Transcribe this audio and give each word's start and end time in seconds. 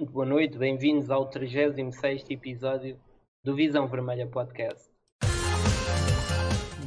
Muito 0.00 0.12
boa 0.12 0.24
noite, 0.24 0.56
bem-vindos 0.56 1.10
ao 1.10 1.26
36 1.26 2.30
episódio 2.30 2.96
do 3.42 3.56
Visão 3.56 3.88
Vermelha 3.88 4.28
Podcast. 4.28 4.92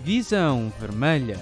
Visão 0.01 0.69
Vermelha. 0.79 1.35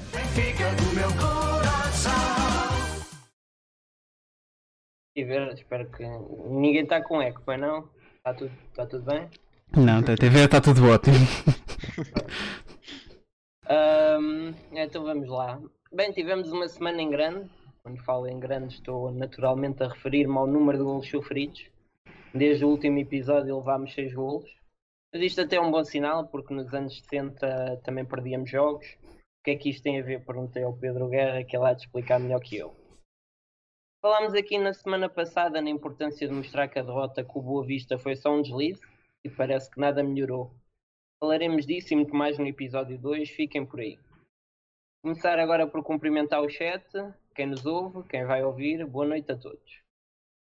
E 5.16 5.24
ver, 5.24 5.54
espero 5.54 5.88
que 5.92 6.04
ninguém 6.50 6.82
está 6.82 7.04
com 7.04 7.22
eco, 7.22 7.40
pois 7.46 7.60
não? 7.60 7.88
Está 8.18 8.34
tudo, 8.34 8.52
está 8.70 8.88
tudo 8.88 9.06
bem? 9.06 9.30
Não, 9.78 10.00
a 10.00 10.18
TV 10.18 10.46
está 10.46 10.60
tudo 10.60 10.90
ótimo. 10.90 11.18
Ahm, 13.70 14.56
então 14.72 15.04
vamos 15.04 15.30
lá. 15.30 15.62
Bem, 15.94 16.12
tivemos 16.12 16.52
uma 16.52 16.68
semana 16.68 17.00
em 17.00 17.12
grande. 17.12 17.48
Quando 17.82 18.04
falo 18.04 18.28
em 18.28 18.40
grande, 18.40 18.76
estou 18.76 19.12
naturalmente 19.12 19.84
a 19.84 19.88
referir-me 19.88 20.38
ao 20.38 20.46
número 20.46 20.78
de 20.78 20.84
golos 20.84 21.10
sofridos. 21.10 21.70
Desde 22.34 22.66
o 22.66 22.70
último 22.70 23.00
episódio 23.00 23.58
levámos 23.58 23.94
6 23.94 24.14
golos. 24.14 24.50
Mas 25.14 25.24
isto 25.24 25.42
até 25.42 25.56
é 25.56 25.62
um 25.62 25.72
bom 25.72 25.84
sinal, 25.84 26.28
porque 26.28 26.54
nos 26.54 26.74
anos 26.74 26.98
70 27.00 27.82
também 27.84 28.06
perdíamos 28.06 28.50
jogos. 28.50 28.86
O 29.40 29.44
que 29.44 29.52
é 29.52 29.56
que 29.56 29.70
isto 29.70 29.84
tem 29.84 30.00
a 30.00 30.04
ver? 30.04 30.24
Perguntei 30.26 30.64
ao 30.64 30.78
Pedro 30.78 31.08
Guerra, 31.08 31.44
que 31.44 31.56
ele 31.56 31.66
há 31.66 31.74
de 31.74 31.82
explicar 31.82 32.20
melhor 32.20 32.42
que 32.42 32.58
eu. 32.58 32.76
Falámos 34.02 34.34
aqui 34.34 34.58
na 34.58 34.74
semana 34.74 35.10
passada 35.10 35.62
na 35.62 35.70
importância 35.70 36.28
de 36.28 36.34
mostrar 36.34 36.68
que 36.68 36.80
a 36.80 36.84
derrota 36.84 37.24
com 37.24 37.40
o 37.40 37.44
Boa 37.44 37.66
Vista 37.66 37.98
foi 37.98 38.16
só 38.16 38.32
um 38.32 38.42
deslize 38.42 38.82
e 39.24 39.30
parece 39.30 39.70
que 39.70 39.80
nada 39.80 40.04
melhorou. 40.04 40.54
Falaremos 41.20 41.66
disso 41.66 41.94
e 41.94 41.98
muito 41.98 42.16
mais 42.16 42.38
no 42.38 42.48
episódio 42.48 42.98
2, 42.98 43.30
fiquem 43.30 43.66
por 43.66 43.82
aí. 43.82 44.00
Começar 45.04 45.38
agora 45.38 45.68
por 45.68 45.84
cumprimentar 45.84 46.42
o 46.42 46.50
chat, 46.50 46.86
quem 47.40 47.48
nos 47.48 47.66
ouve, 47.66 48.06
quem 48.10 48.26
vai 48.26 48.44
ouvir, 48.44 48.86
boa 48.86 49.08
noite 49.08 49.32
a 49.32 49.38
todos. 49.38 49.82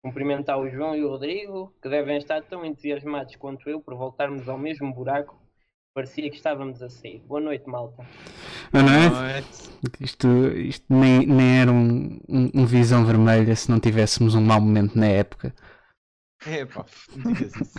Cumprimentar 0.00 0.60
o 0.60 0.70
João 0.70 0.94
e 0.94 1.02
o 1.02 1.08
Rodrigo, 1.08 1.74
que 1.82 1.88
devem 1.88 2.16
estar 2.18 2.40
tão 2.42 2.64
entusiasmados 2.64 3.34
quanto 3.34 3.68
eu 3.68 3.80
por 3.80 3.96
voltarmos 3.96 4.48
ao 4.48 4.56
mesmo 4.56 4.94
buraco. 4.94 5.36
Parecia 5.92 6.30
que 6.30 6.36
estávamos 6.36 6.80
a 6.80 6.88
sair. 6.88 7.18
Boa 7.26 7.40
noite, 7.40 7.68
malta. 7.68 8.06
Não, 8.72 8.84
não 8.84 9.24
é? 9.26 9.42
Isto, 9.98 10.28
isto 10.56 10.86
nem, 10.88 11.26
nem 11.26 11.62
era 11.62 11.72
um, 11.72 12.20
um, 12.28 12.50
um 12.54 12.64
visão 12.64 13.04
vermelha 13.04 13.56
se 13.56 13.68
não 13.68 13.80
tivéssemos 13.80 14.36
um 14.36 14.40
mau 14.40 14.60
momento 14.60 14.96
na 14.96 15.06
época. 15.06 15.52
É 16.46 16.64
pá, 16.64 16.86
não 17.16 17.32
digas 17.32 17.56
isso. 17.56 17.74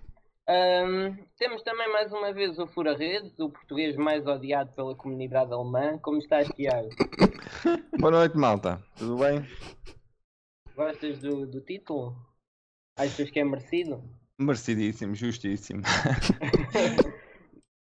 É. 0.50 0.80
Ahm, 0.82 1.16
temos 1.38 1.62
também 1.62 1.88
mais 1.92 2.12
uma 2.12 2.32
vez 2.32 2.58
o 2.58 2.66
Fura 2.66 2.96
Redes, 2.96 3.38
o 3.38 3.48
português 3.50 3.94
mais 3.96 4.26
odiado 4.26 4.72
pela 4.72 4.96
comunidade 4.96 5.52
alemã. 5.52 5.96
Como 5.98 6.18
estás, 6.18 6.48
Tiago? 6.48 6.88
Boa 8.00 8.10
noite, 8.10 8.36
malta. 8.36 8.82
Tudo 8.96 9.16
bem? 9.18 9.46
Gostas 10.74 11.20
do, 11.20 11.46
do 11.46 11.60
título? 11.60 12.16
Achas 12.98 13.30
que 13.30 13.38
é 13.38 13.44
merecido? 13.44 14.02
Merecidíssimo, 14.40 15.14
justíssimo. 15.14 15.82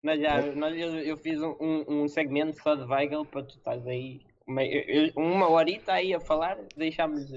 Nós 0.05 0.21
já, 0.21 0.43
nós, 0.57 0.77
eu, 0.77 0.97
eu 0.99 1.17
fiz 1.17 1.41
um, 1.41 1.55
um, 1.61 2.03
um 2.03 2.09
segmento 2.09 2.61
só 2.61 2.75
de 2.75 2.83
Weigel 2.83 3.25
para 3.25 3.45
tu 3.45 3.57
estás 3.57 3.87
aí 3.87 4.21
uma, 4.45 4.65
eu- 4.65 5.13
uma 5.15 5.49
horita 5.49 5.93
aí 5.93 6.13
a 6.13 6.19
falar, 6.19 6.59
deixámos 6.77 7.33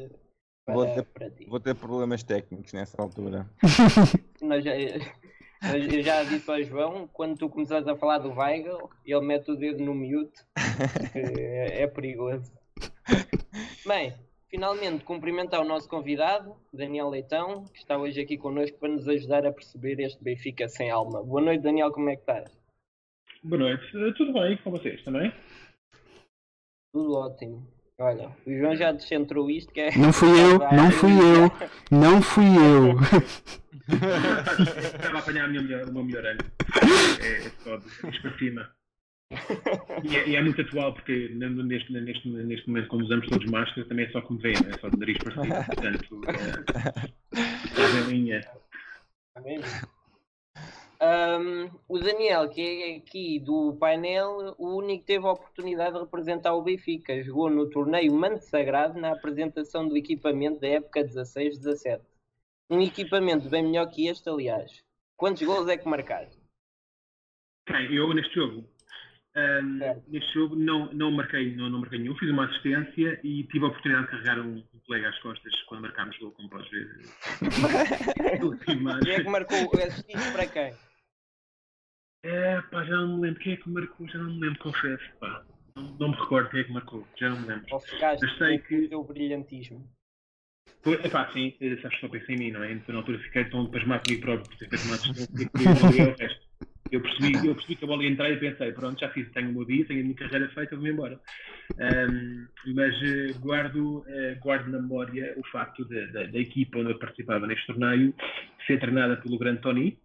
eh, 0.67 0.73
Vou 0.73 0.85
para, 0.85 0.95
ter- 0.95 1.03
para 1.13 1.29
ti. 1.31 1.45
Vou 1.45 1.59
ter 1.59 1.75
problemas 1.75 2.23
técnicos 2.23 2.73
nessa 2.73 3.01
altura. 3.01 3.49
Nós 4.41 4.63
já- 4.63 4.75
eu 4.77 6.01
já 6.03 6.23
disse 6.23 6.49
ao 6.51 6.61
João, 6.63 7.07
quando 7.07 7.37
tu 7.37 7.49
começares 7.49 7.87
a 7.87 7.95
falar 7.95 8.19
do 8.19 8.31
Weigel, 8.33 8.89
ele 9.05 9.21
mete 9.25 9.49
o 9.51 9.55
dedo 9.55 9.83
no 9.83 9.95
mute, 9.95 10.43
é, 11.15 11.83
é 11.83 11.87
perigoso. 11.87 12.51
Bem, 13.85 14.13
finalmente 14.49 15.03
cumprimentar 15.03 15.61
o 15.61 15.67
nosso 15.67 15.87
convidado, 15.89 16.55
Daniel 16.73 17.09
Leitão, 17.09 17.63
que 17.65 17.79
está 17.79 17.97
hoje 17.97 18.19
aqui 18.21 18.37
connosco 18.37 18.77
para 18.77 18.89
nos 18.89 19.07
ajudar 19.07 19.45
a 19.45 19.51
perceber 19.51 19.99
este 19.99 20.23
Benfica 20.23 20.67
sem 20.67 20.91
alma. 20.91 21.23
Boa 21.23 21.41
noite, 21.41 21.61
Daniel, 21.61 21.91
como 21.91 22.09
é 22.09 22.15
que 22.15 22.21
estás? 22.21 22.51
Boa 23.43 23.59
noite. 23.59 23.83
Eh, 23.95 24.13
Tudo 24.17 24.33
bem 24.33 24.57
com 24.57 24.71
vocês 24.71 25.03
também? 25.03 25.31
Tudo 26.91 27.13
ótimo. 27.15 27.67
Olha, 27.97 28.29
o 28.45 28.57
João 28.57 28.75
já 28.75 28.91
descentrou 28.91 29.49
isto, 29.49 29.73
que 29.73 29.79
é... 29.79 29.97
Não 29.97 30.11
fui 30.11 30.29
eu, 30.37 30.59
não 30.59 30.91
fui 30.91 31.11
eu, 31.11 31.51
não 31.91 32.21
fui 32.21 32.45
eu. 32.45 32.99
Estava 34.95 35.17
a 35.17 35.19
apanhar 35.19 35.45
a 35.45 35.47
minha 35.47 35.61
melhor, 35.61 35.87
o 35.87 35.93
meu 35.93 36.03
melhor 36.03 36.25
ano. 36.25 36.41
É, 37.21 37.47
é 37.47 37.49
só 37.63 37.77
de 37.77 37.87
isto 37.87 38.21
para 38.21 38.37
cima. 38.37 38.69
E 40.03 40.15
é, 40.15 40.29
e 40.29 40.35
é 40.35 40.41
muito 40.41 40.61
atual 40.61 40.93
porque 40.93 41.29
neste, 41.29 41.91
neste, 41.91 42.27
neste 42.27 42.67
momento, 42.67 42.87
quando 42.89 43.05
usamos 43.05 43.27
todos 43.27 43.49
máscara, 43.49 43.87
também 43.87 44.05
é 44.05 44.11
só 44.11 44.21
como 44.21 44.39
vem, 44.39 44.53
é 44.53 44.77
só 44.79 44.89
de 44.89 44.97
nariz 44.97 45.17
para 45.17 45.43
cima. 45.43 45.63
Portanto, 45.63 46.21
é, 46.27 47.65
estás 47.65 47.95
em 47.95 48.09
linha. 48.11 48.41
Ahm, 50.99 51.69
o 51.87 51.99
Daniel, 51.99 52.49
que 52.49 52.61
é 52.61 52.95
aqui 52.97 53.39
do 53.39 53.75
painel, 53.79 54.55
o 54.57 54.77
único 54.77 55.01
que 55.01 55.13
teve 55.13 55.25
a 55.25 55.31
oportunidade 55.31 55.93
de 55.93 55.99
representar 55.99 56.53
o 56.53 56.61
Benfica. 56.61 57.21
Jogou 57.23 57.49
no 57.49 57.69
torneio 57.69 58.13
Manto 58.13 58.43
Sagrado 58.45 58.99
na 58.99 59.11
apresentação 59.11 59.87
do 59.87 59.97
equipamento 59.97 60.59
da 60.61 60.67
época 60.67 61.03
16-17. 61.03 62.01
Um 62.69 62.81
equipamento 62.81 63.49
bem 63.49 63.63
melhor 63.63 63.87
que 63.87 64.07
este, 64.07 64.29
aliás. 64.29 64.83
Quantos 65.17 65.43
gols 65.43 65.67
é 65.67 65.77
que 65.77 65.87
marcaste? 65.87 66.37
Bem, 67.69 67.93
eu 67.93 68.13
neste 68.13 68.33
jogo. 68.35 68.63
ahm, 69.35 69.79
Certo. 69.79 70.03
neste 70.07 70.33
jogo 70.33 70.55
não, 70.55 70.93
não, 70.93 71.11
marquei, 71.11 71.55
não, 71.55 71.69
não 71.69 71.79
marquei 71.79 71.99
nenhum, 71.99 72.15
fiz 72.15 72.29
uma 72.29 72.45
assistência 72.45 73.19
e 73.23 73.43
tive 73.45 73.65
a 73.65 73.67
oportunidade 73.67 74.05
de 74.05 74.11
carregar 74.11 74.39
um, 74.39 74.57
um 74.73 74.79
colega 74.85 75.09
às 75.09 75.19
costas 75.19 75.53
quando 75.63 75.81
marcámos 75.81 76.17
gol, 76.19 76.31
como 76.31 76.49
podes 76.49 76.69
ver. 76.71 76.87
Quem 79.03 79.13
é 79.13 79.23
que 79.23 79.29
marcou? 79.29 79.57
Assististe 79.75 80.31
para 80.31 80.47
quem? 80.47 80.73
É, 82.25 82.59
pá, 82.71 82.83
já 82.83 82.95
não 82.97 83.17
me 83.17 83.21
lembro 83.27 83.39
quem 83.39 83.53
é 83.53 83.57
que 83.57 83.69
marcou, 83.69 84.07
já 84.09 84.17
não 84.17 84.33
me 84.33 84.39
lembro, 84.39 84.57
confesso, 84.57 85.03
pá. 85.19 85.45
Não, 85.75 85.83
não 85.99 86.09
me 86.09 86.15
recordo 86.15 86.49
quem 86.49 86.61
é 86.61 86.63
que 86.63 86.71
marcou, 86.71 87.07
já 87.19 87.29
não 87.29 87.41
me 87.41 87.47
lembro. 87.47 87.65
Eu 87.69 88.29
sei 88.39 88.57
que- 88.59 88.95
o 88.95 89.03
brilhantismo? 89.03 89.87
Foi, 90.83 90.95
é 90.95 91.07
pá, 91.09 91.31
sim, 91.33 91.55
eh, 91.61 91.77
sabes 91.83 91.99
que 91.99 92.01
só 92.01 92.09
pensei 92.09 92.33
em 92.35 92.39
mim, 92.39 92.51
não 92.51 92.63
é? 92.63 92.71
Então 92.71 92.93
na 92.93 93.01
altura 93.01 93.19
fiquei 93.19 93.45
tão 93.45 93.69
pasmado 93.69 94.03
comigo 94.03 94.21
próprio 94.23 94.47
por 94.47 94.57
ter 94.57 94.69
feito 94.69 94.85
uma 94.85 94.95
assistência. 94.95 96.39
Eu 96.91 97.01
percebi, 97.01 97.45
eu 97.47 97.55
percebi 97.55 97.75
que 97.75 97.83
a 97.83 97.87
bola 97.87 98.03
ia 98.03 98.09
entrar 98.09 98.29
e 98.31 98.37
pensei, 98.37 98.71
pronto, 98.71 98.99
já 98.99 99.09
fiz, 99.09 99.31
tenho 99.33 99.49
o 99.49 99.53
meu 99.53 99.65
dia, 99.65 99.85
tenho 99.85 99.99
a 100.01 100.03
minha 100.03 100.15
carreira 100.15 100.49
feita, 100.49 100.75
vou-me 100.75 100.91
embora. 100.91 101.19
Ahm, 101.79 102.47
mas 102.73 102.95
eh, 103.03 103.33
guardo, 103.39 104.03
eh, 104.07 104.35
guardo 104.35 104.67
na 104.69 104.79
memória 104.79 105.33
o 105.37 105.45
facto 105.47 105.83
da 105.85 106.39
equipa 106.39 106.79
onde 106.79 106.91
eu 106.91 106.99
participava 106.99 107.45
neste 107.47 107.65
torneio 107.67 108.13
ser 108.65 108.79
treinada 108.79 109.17
pelo 109.17 109.37
grande 109.37 109.61
Tony, 109.61 109.99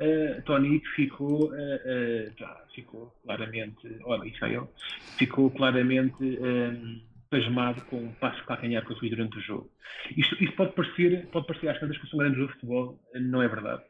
Uh, 0.00 0.84
ficou, 0.96 1.52
uh, 1.52 1.54
uh, 1.54 2.32
já, 2.36 2.66
ficou 2.74 3.10
claramente, 3.22 4.00
olha, 4.04 4.26
isso 4.28 4.68
ficou 5.16 5.50
claramente 5.50 6.22
um, 6.22 7.00
pasmado 7.30 7.84
com 7.86 8.06
o 8.06 8.14
passo 8.14 8.40
de 8.40 8.46
calcanhar 8.46 8.84
que 8.84 8.92
eu 8.92 8.98
fiz 8.98 9.10
durante 9.10 9.38
o 9.38 9.40
jogo. 9.40 9.70
Isto, 10.16 10.42
isto 10.42 10.56
pode 10.56 10.72
parecer, 10.72 11.26
pode 11.28 11.46
parecer 11.46 11.68
às 11.68 11.78
tantas 11.78 11.96
que 11.98 12.04
eu 12.04 12.08
sou 12.08 12.18
um 12.18 12.22
grande 12.22 12.36
jogo 12.36 12.48
de 12.48 12.54
futebol, 12.54 13.00
não 13.14 13.42
é 13.42 13.48
verdade. 13.48 13.82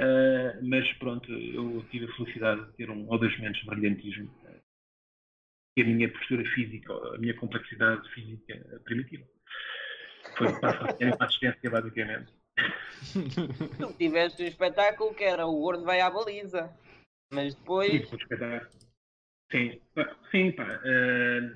Uh, 0.00 0.68
mas 0.68 0.92
pronto, 0.94 1.32
eu 1.32 1.84
tive 1.90 2.06
a 2.06 2.16
felicidade 2.16 2.64
de 2.66 2.72
ter 2.72 2.90
um 2.90 3.08
ou 3.08 3.18
dois 3.18 3.36
momentos 3.38 3.60
de 3.60 3.66
brilhantismo 3.66 4.28
que 5.76 5.82
a 5.82 5.86
minha 5.86 6.10
postura 6.10 6.44
física, 6.50 6.92
a 6.92 7.18
minha 7.18 7.34
complexidade 7.34 8.08
física 8.12 8.80
permitiu. 8.84 9.24
Foi 10.36 10.52
para 10.60 10.96
a 11.20 11.24
assistência, 11.24 11.70
basicamente. 11.70 12.32
Tu 13.78 13.92
tiveste 13.94 14.42
um 14.42 14.46
espetáculo 14.46 15.14
que 15.14 15.24
era 15.24 15.46
o 15.46 15.60
gordo 15.60 15.84
vai 15.84 16.00
à 16.00 16.10
baliza. 16.10 16.70
Mas 17.30 17.54
Sim, 17.54 17.60
depois. 17.60 18.10
Sim, 19.50 19.80
pá, 19.94 20.16
sim, 20.30 20.52
pá. 20.52 20.80
eh, 20.84 21.50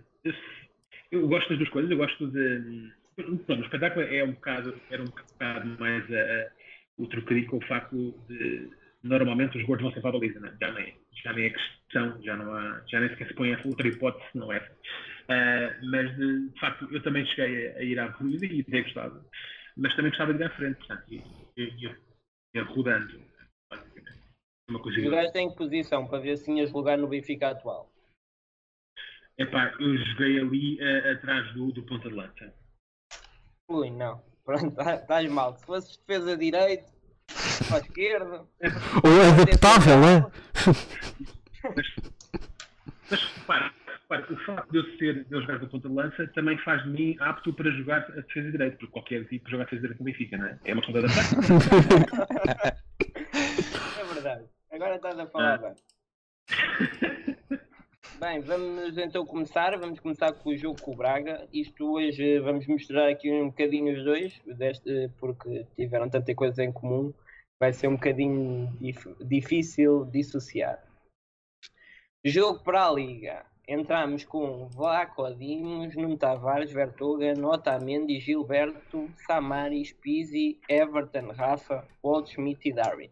eu, 1.10 1.26
gosto 1.28 1.48
das 1.48 1.58
duas 1.58 1.70
coisas. 1.70 1.90
Eu 1.90 1.96
gosto 1.96 2.30
de. 2.30 2.92
Pronto, 3.16 3.62
o 3.62 3.64
espetáculo 3.64 4.04
é 4.06 4.22
um 4.22 4.32
bocado, 4.32 4.80
era 4.90 5.02
um 5.02 5.06
bocado 5.08 5.80
mais 5.80 6.08
eh, 6.10 6.52
o 6.98 7.06
trocadilho 7.06 7.48
com 7.48 7.56
o 7.56 7.66
facto 7.66 8.14
de 8.28 8.70
normalmente 9.02 9.56
os 9.58 9.64
gordos 9.64 9.84
vão 9.84 9.92
sempre 9.92 10.08
à 10.08 10.12
baliza, 10.12 10.40
né? 10.40 10.56
já, 10.60 10.72
nem, 10.72 10.94
já 11.22 11.32
nem 11.32 11.44
é 11.46 11.50
questão, 11.50 12.22
já, 12.22 12.36
não 12.36 12.52
há, 12.52 12.82
já 12.88 13.00
nem 13.00 13.08
sequer 13.10 13.28
se 13.28 13.34
põe 13.34 13.52
essa 13.52 13.66
outra 13.66 13.88
hipótese, 13.88 14.24
não 14.34 14.52
é? 14.52 14.70
Eh, 15.28 15.76
mas 15.90 16.16
de, 16.16 16.48
de 16.50 16.60
facto 16.60 16.88
eu 16.90 17.02
também 17.02 17.24
cheguei 17.26 17.68
a, 17.68 17.78
a 17.78 17.82
ir 17.82 17.98
à 17.98 18.08
baliza 18.08 18.46
e 18.46 18.62
ter 18.64 18.82
gostado, 18.82 19.24
mas 19.78 19.94
também 19.94 20.10
gostava 20.10 20.34
de 20.34 20.42
ir 20.42 20.46
à 20.46 20.50
frente, 20.50 20.76
portanto, 20.78 21.04
ia, 21.10 21.24
ia, 21.56 21.98
ia, 22.54 22.64
rodando, 22.64 23.22
basicamente. 23.70 24.18
Uma 24.68 24.82
coisa 24.82 25.00
Jogaste 25.00 25.38
em 25.38 25.48
que 25.48 25.56
posição 25.56 26.06
para 26.06 26.18
ver 26.18 26.36
se 26.36 26.44
tinhas 26.44 26.72
lugar 26.72 26.98
no 26.98 27.08
Benfica 27.08 27.50
atual? 27.50 27.90
Epá, 29.38 29.72
eu 29.78 29.96
joguei 29.96 30.40
ali 30.40 30.80
eh, 30.80 31.12
atrás 31.12 31.54
do, 31.54 31.70
do 31.72 31.82
ponta 31.84 32.08
de 32.08 32.14
lança. 32.14 32.52
Ui, 33.70 33.88
não. 33.90 34.20
Pronto, 34.44 34.74
tá- 34.74 34.96
estás 34.96 35.30
mal. 35.30 35.56
Se 35.56 35.64
fosses 35.64 35.96
defesa 35.98 36.36
direito, 36.36 36.92
para 37.68 37.76
a 37.76 37.80
esquerda. 37.80 38.46
Ou 39.04 39.22
é 39.22 39.42
adaptável, 39.42 40.04
é? 40.04 40.30
Mas 43.10 43.22
repara, 43.36 43.72
o 44.10 44.36
facto 44.46 44.70
de 44.72 44.78
eu, 44.78 44.84
ser, 44.96 45.24
de 45.24 45.34
eu 45.34 45.40
jogar 45.42 45.58
com 45.58 45.66
a 45.66 45.68
ponta 45.68 45.88
de 45.88 45.94
lança 45.94 46.26
também 46.28 46.56
faz 46.58 46.82
de 46.82 46.88
mim 46.90 47.16
apto 47.20 47.52
para 47.52 47.70
jogar 47.72 48.00
a 48.10 48.20
defesa 48.22 48.50
direita, 48.50 48.76
porque 48.78 48.92
qualquer 48.92 49.24
tipo 49.26 49.50
jogar 49.50 49.64
a 49.64 49.66
defesa 49.66 49.82
direita 49.82 50.02
no 50.02 50.06
Benfica, 50.06 50.38
não 50.38 50.46
é? 50.46 50.58
É 50.64 50.72
uma 50.72 50.82
questão 50.82 51.00
de 51.00 51.06
adaptar. 51.06 52.78
É 54.00 54.04
verdade. 54.14 54.44
Agora 54.72 54.96
estás 54.96 55.18
a 55.18 55.26
falar 55.26 55.58
bem. 55.58 55.74
Bem, 58.18 58.40
vamos 58.40 58.96
então 58.98 59.24
começar. 59.26 59.76
Vamos 59.78 60.00
começar 60.00 60.32
com 60.32 60.50
o 60.50 60.56
jogo 60.56 60.80
com 60.80 60.92
o 60.92 60.96
Braga. 60.96 61.46
Isto 61.52 61.92
hoje 61.92 62.36
eh, 62.36 62.40
vamos 62.40 62.66
misturar 62.66 63.08
aqui 63.08 63.30
um 63.30 63.46
bocadinho 63.48 63.96
os 63.96 64.04
dois, 64.04 64.40
deste, 64.46 65.08
porque 65.18 65.66
tiveram 65.76 66.08
tanta 66.08 66.34
coisa 66.34 66.64
em 66.64 66.72
comum. 66.72 67.12
Vai 67.60 67.72
ser 67.72 67.88
um 67.88 67.94
bocadinho 67.94 68.72
dif- 68.80 69.14
difícil 69.24 70.04
dissociar. 70.06 70.82
Jogo 72.24 72.62
para 72.64 72.86
a 72.88 72.92
Liga. 72.92 73.44
Entramos 73.70 74.24
com 74.24 74.66
Vlaco 74.68 75.30
Dimos, 75.34 75.94
Nuno 75.94 76.16
Tavares, 76.16 76.72
Vertoga, 76.72 77.34
Otamendi, 77.46 78.18
Gilberto, 78.18 79.10
Samaris, 79.26 79.92
Pizzi, 79.92 80.58
Everton, 80.66 81.32
Rafa, 81.32 81.86
Waldschmidt 82.02 82.66
e 82.66 82.72
Darwin. 82.72 83.10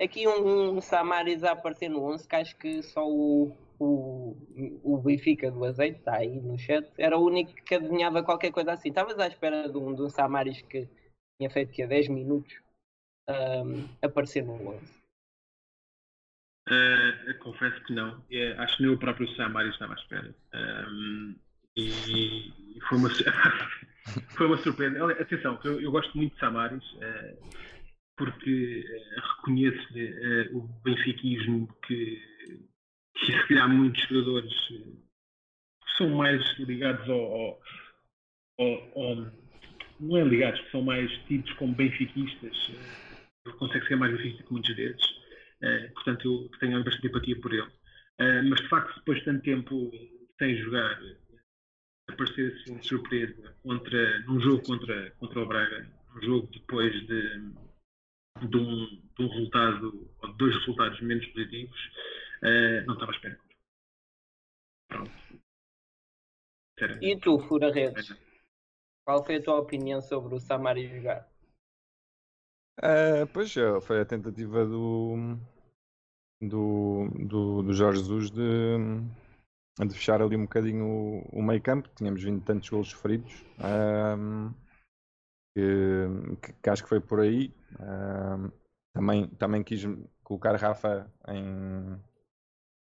Aqui 0.00 0.26
um, 0.26 0.76
um 0.76 0.80
Samaris 0.80 1.44
a 1.44 1.52
aparecer 1.52 1.88
no 1.88 2.02
11, 2.02 2.26
que 2.26 2.34
acho 2.34 2.56
que 2.56 2.82
só 2.82 3.08
o, 3.08 3.56
o, 3.78 4.36
o 4.82 4.98
Benfica 4.98 5.48
do 5.48 5.64
Azeite, 5.64 6.00
está 6.00 6.16
aí 6.16 6.40
no 6.40 6.58
chat, 6.58 6.84
era 6.98 7.16
o 7.16 7.24
único 7.24 7.54
que 7.54 7.76
adivinhava 7.76 8.24
qualquer 8.24 8.50
coisa 8.50 8.72
assim. 8.72 8.88
Estavas 8.88 9.16
à 9.16 9.28
espera 9.28 9.68
de 9.68 9.78
um, 9.78 9.94
de 9.94 10.02
um 10.02 10.10
Samaris 10.10 10.60
que 10.62 10.88
tinha 11.38 11.48
feito 11.50 11.70
que 11.70 11.86
10 11.86 12.08
minutos 12.08 12.52
ahm, 13.28 13.86
aparecer 14.02 14.44
no 14.44 14.54
11. 14.54 14.95
Uh, 16.68 17.38
confesso 17.38 17.80
que 17.84 17.92
não. 17.92 18.24
É, 18.30 18.52
acho 18.58 18.76
que 18.76 18.82
nem 18.82 18.92
o 18.92 18.98
próprio 18.98 19.28
Samari 19.36 19.68
estava 19.68 19.94
à 19.94 19.96
espera. 19.96 20.34
Um, 20.54 21.36
e, 21.76 22.52
foi, 22.88 22.98
uma, 22.98 23.08
foi 24.36 24.46
uma 24.46 24.56
surpresa. 24.58 25.04
Olha, 25.04 25.20
Atenção, 25.20 25.60
eu, 25.64 25.80
eu 25.80 25.90
gosto 25.92 26.16
muito 26.16 26.34
de 26.34 26.40
Samaris 26.40 26.82
uh, 26.94 27.38
porque 28.16 28.84
reconheço-lhe 29.36 30.48
uh, 30.48 30.56
o 30.56 30.62
benfiquismo 30.82 31.68
que, 31.86 32.20
que 33.16 33.26
se 33.26 33.48
calhar 33.48 33.68
muitos 33.68 34.02
jogadores 34.08 34.52
são 35.96 36.10
mais 36.10 36.42
ligados 36.58 37.08
ao, 37.08 37.20
ao- 37.20 37.62
ao- 38.58 39.02
ao- 39.02 39.32
não 40.00 40.16
é 40.16 40.24
ligados, 40.24 40.60
são 40.70 40.82
mais 40.82 41.10
tidos 41.26 41.52
como 41.54 41.74
benfiquistas. 41.74 42.70
Consegue 43.58 43.86
ser 43.86 43.96
mais 43.96 44.12
benfiquista 44.12 44.42
que 44.42 44.52
muitos 44.52 44.74
deles. 44.74 45.00
Uh, 45.62 45.92
portanto, 45.94 46.50
eu 46.52 46.58
tenho 46.58 46.84
bastante 46.84 47.06
empatia 47.08 47.40
por 47.40 47.52
ele. 47.52 47.62
Uh, 47.62 48.48
mas 48.48 48.60
de 48.60 48.68
facto, 48.68 48.94
depois 48.96 49.18
de 49.18 49.24
tanto 49.24 49.42
tempo 49.42 49.90
sem 50.38 50.56
jogar, 50.56 51.00
aparecer 52.08 52.54
assim 52.54 52.76
de 52.76 52.86
surpresa 52.86 53.56
contra, 53.62 54.20
num 54.20 54.40
jogo 54.40 54.62
contra, 54.62 55.10
contra 55.12 55.40
o 55.40 55.46
Braga, 55.46 55.90
um 56.14 56.22
jogo 56.22 56.46
depois 56.52 56.92
de, 57.06 57.38
de, 58.48 58.56
um, 58.56 58.86
de 58.86 59.22
um 59.22 59.28
resultado, 59.28 60.10
ou 60.22 60.32
dois 60.34 60.54
resultados 60.56 61.00
menos 61.00 61.26
positivos, 61.26 61.80
uh, 62.42 62.86
não 62.86 62.94
estava 62.94 63.12
à 63.12 63.14
espera. 63.14 63.40
Pronto. 64.88 65.10
Sinceramente. 66.78 67.06
E 67.06 67.20
tu, 67.20 67.38
Fura 67.40 67.72
Redes, 67.72 68.14
qual 69.04 69.24
foi 69.24 69.36
a 69.36 69.42
tua 69.42 69.58
opinião 69.60 70.00
sobre 70.00 70.34
o 70.34 70.40
Samaris 70.40 70.90
jogar? 70.90 71.35
Ah, 72.82 73.26
pois 73.32 73.54
é, 73.56 73.80
foi 73.82 74.00
a 74.00 74.04
tentativa 74.06 74.64
do, 74.64 75.36
do, 76.40 77.08
do, 77.28 77.62
do 77.62 77.72
Jorge 77.72 78.00
Jesus 78.00 78.30
de, 78.30 78.76
de 79.78 79.94
fechar 79.94 80.20
ali 80.22 80.36
um 80.36 80.42
bocadinho 80.42 80.84
o, 80.86 81.38
o 81.38 81.42
meio 81.42 81.60
campo. 81.62 81.88
Tínhamos 81.96 82.22
vindo 82.22 82.40
tantos 82.42 82.68
golos 82.68 82.88
sofridos 82.90 83.32
ahm, 83.58 84.52
que, 85.54 86.52
que- 86.62 86.70
acho 86.70 86.82
que 86.82 86.88
foi 86.88 87.00
por 87.00 87.20
aí. 87.20 87.52
Ahm, 87.80 88.50
também, 88.92 89.28
também 89.28 89.62
quis 89.62 89.82
colocar 90.24 90.54
Rafa 90.56 91.10
em 91.28 91.98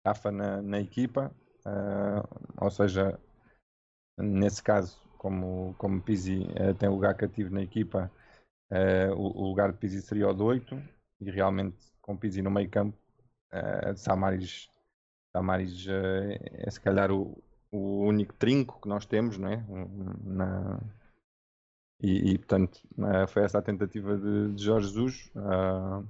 Rafa 0.05 0.31
na, 0.31 0.61
na 0.61 0.79
equipa, 0.81 1.31
ou 2.61 2.69
seja, 2.71 3.19
nesse 4.17 4.61
caso, 4.63 4.99
como, 5.17 5.75
como 5.77 6.01
Pizzi 6.01 6.47
eh, 6.55 6.73
tem 6.73 6.89
lugar 6.89 7.15
cativo 7.15 7.53
na 7.53 7.61
equipa. 7.61 8.11
Eh, 8.71 9.09
o, 9.11 9.43
o 9.43 9.47
lugar 9.49 9.71
de 9.71 9.77
Pizzi 9.77 10.01
seria 10.01 10.27
o 10.29 10.33
de 10.33 10.41
8 10.41 10.81
e 11.21 11.29
realmente 11.31 11.77
com 12.01 12.17
Pizzi 12.17 12.41
no 12.41 12.51
meio 12.51 12.69
campo, 12.69 12.97
uh, 13.53 13.95
Samaris, 13.97 14.69
Samaris 15.35 15.87
eh, 15.87 16.39
é 16.67 16.69
se 16.71 16.79
calhar 16.79 17.11
o, 17.11 17.41
o 17.71 18.01
único 18.05 18.33
trinco 18.33 18.79
que 18.81 18.87
nós 18.87 19.05
temos, 19.05 19.37
não 19.37 19.49
é? 19.49 19.63
Na, 20.23 20.79
e, 22.01 22.31
e, 22.33 22.37
portanto 22.37 22.79
eh, 22.99 23.27
foi 23.27 23.43
essa 23.43 23.59
a 23.59 23.61
tentativa 23.61 24.17
de, 24.17 24.53
de 24.53 24.63
Jorge 24.63 24.87
Jesus. 24.89 25.31
Ah, 25.35 26.03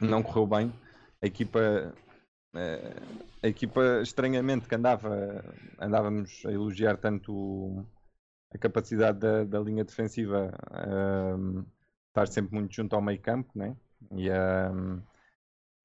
não 0.00 0.22
correu 0.22 0.46
bem. 0.46 0.72
A 1.22 1.26
equipa, 1.26 1.92
eh, 2.54 2.96
a 3.42 3.48
equipa 3.48 4.00
estranhamente 4.02 4.68
que 4.68 4.74
andava, 4.74 5.44
andávamos 5.80 6.42
a 6.46 6.52
elogiar 6.52 6.96
tanto 6.98 7.32
o- 7.34 7.86
a 8.54 8.58
capacidade 8.58 9.18
da, 9.18 9.44
da 9.44 9.60
linha 9.60 9.84
defensiva 9.84 10.52
ahm, 10.70 11.64
estar 12.08 12.28
sempre 12.28 12.54
muito 12.54 12.74
junto 12.74 12.94
ao 12.96 13.02
meio 13.02 13.20
campo, 13.20 13.50
né? 13.54 13.76
E 14.12 14.30
ahm, 14.30 15.00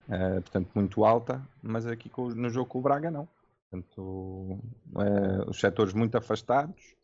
ah, 0.10 0.42
portanto 0.42 0.72
muito 0.76 1.04
alta, 1.06 1.42
mas 1.62 1.86
aqui 1.86 2.10
com 2.10 2.30
no 2.30 2.50
jogo 2.50 2.70
com 2.70 2.80
o 2.80 2.82
Braga 2.82 3.12
não. 3.12 3.28
Portanto, 3.70 4.60
eh, 5.00 5.50
os 5.50 5.60
setores 5.60 5.94
muito 5.94 6.16
afastados, 6.16 6.96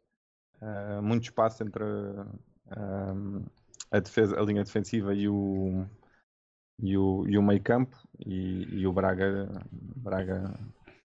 ah, 0.61 1.01
muito 1.01 1.23
espaço 1.23 1.63
entre 1.63 1.83
ahm, 2.71 3.43
a, 3.91 3.99
defesa, 3.99 4.39
a 4.39 4.43
linha 4.43 4.63
defensiva 4.63 5.13
e 5.13 5.27
o, 5.27 5.85
e 6.79 6.97
o, 6.97 7.27
e 7.27 7.37
o 7.37 7.43
meio 7.43 7.61
campo 7.61 7.97
e, 8.25 8.81
e 8.81 8.87
o 8.87 8.93
Braga, 8.93 9.49
Braga 9.71 10.53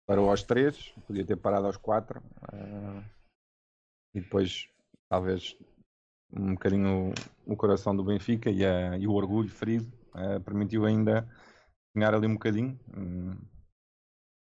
parou 0.07 0.31
aos 0.31 0.43
três, 0.43 0.93
podia 1.07 1.25
ter 1.25 1.37
parado 1.37 1.67
aos 1.67 1.77
quatro. 1.77 2.23
ah, 2.53 3.03
e 4.15 4.21
depois 4.21 4.69
talvez 5.09 5.57
um 6.33 6.55
bocadinho 6.55 7.13
o, 7.47 7.57
coração 7.57 7.97
do 7.97 8.05
Benfica 8.05 8.51
e, 8.51 8.65
a- 8.65 8.99
e 8.99 9.07
o 9.07 9.13
orgulho 9.13 9.49
ferido 9.51 9.93
eh, 10.17 10.39
permitiu 10.41 10.85
ainda 10.87 11.29
ganhar 11.95 12.15
ali 12.15 12.27
um 12.27 12.35
bocadinho, 12.35 12.79
hum, 12.97 13.37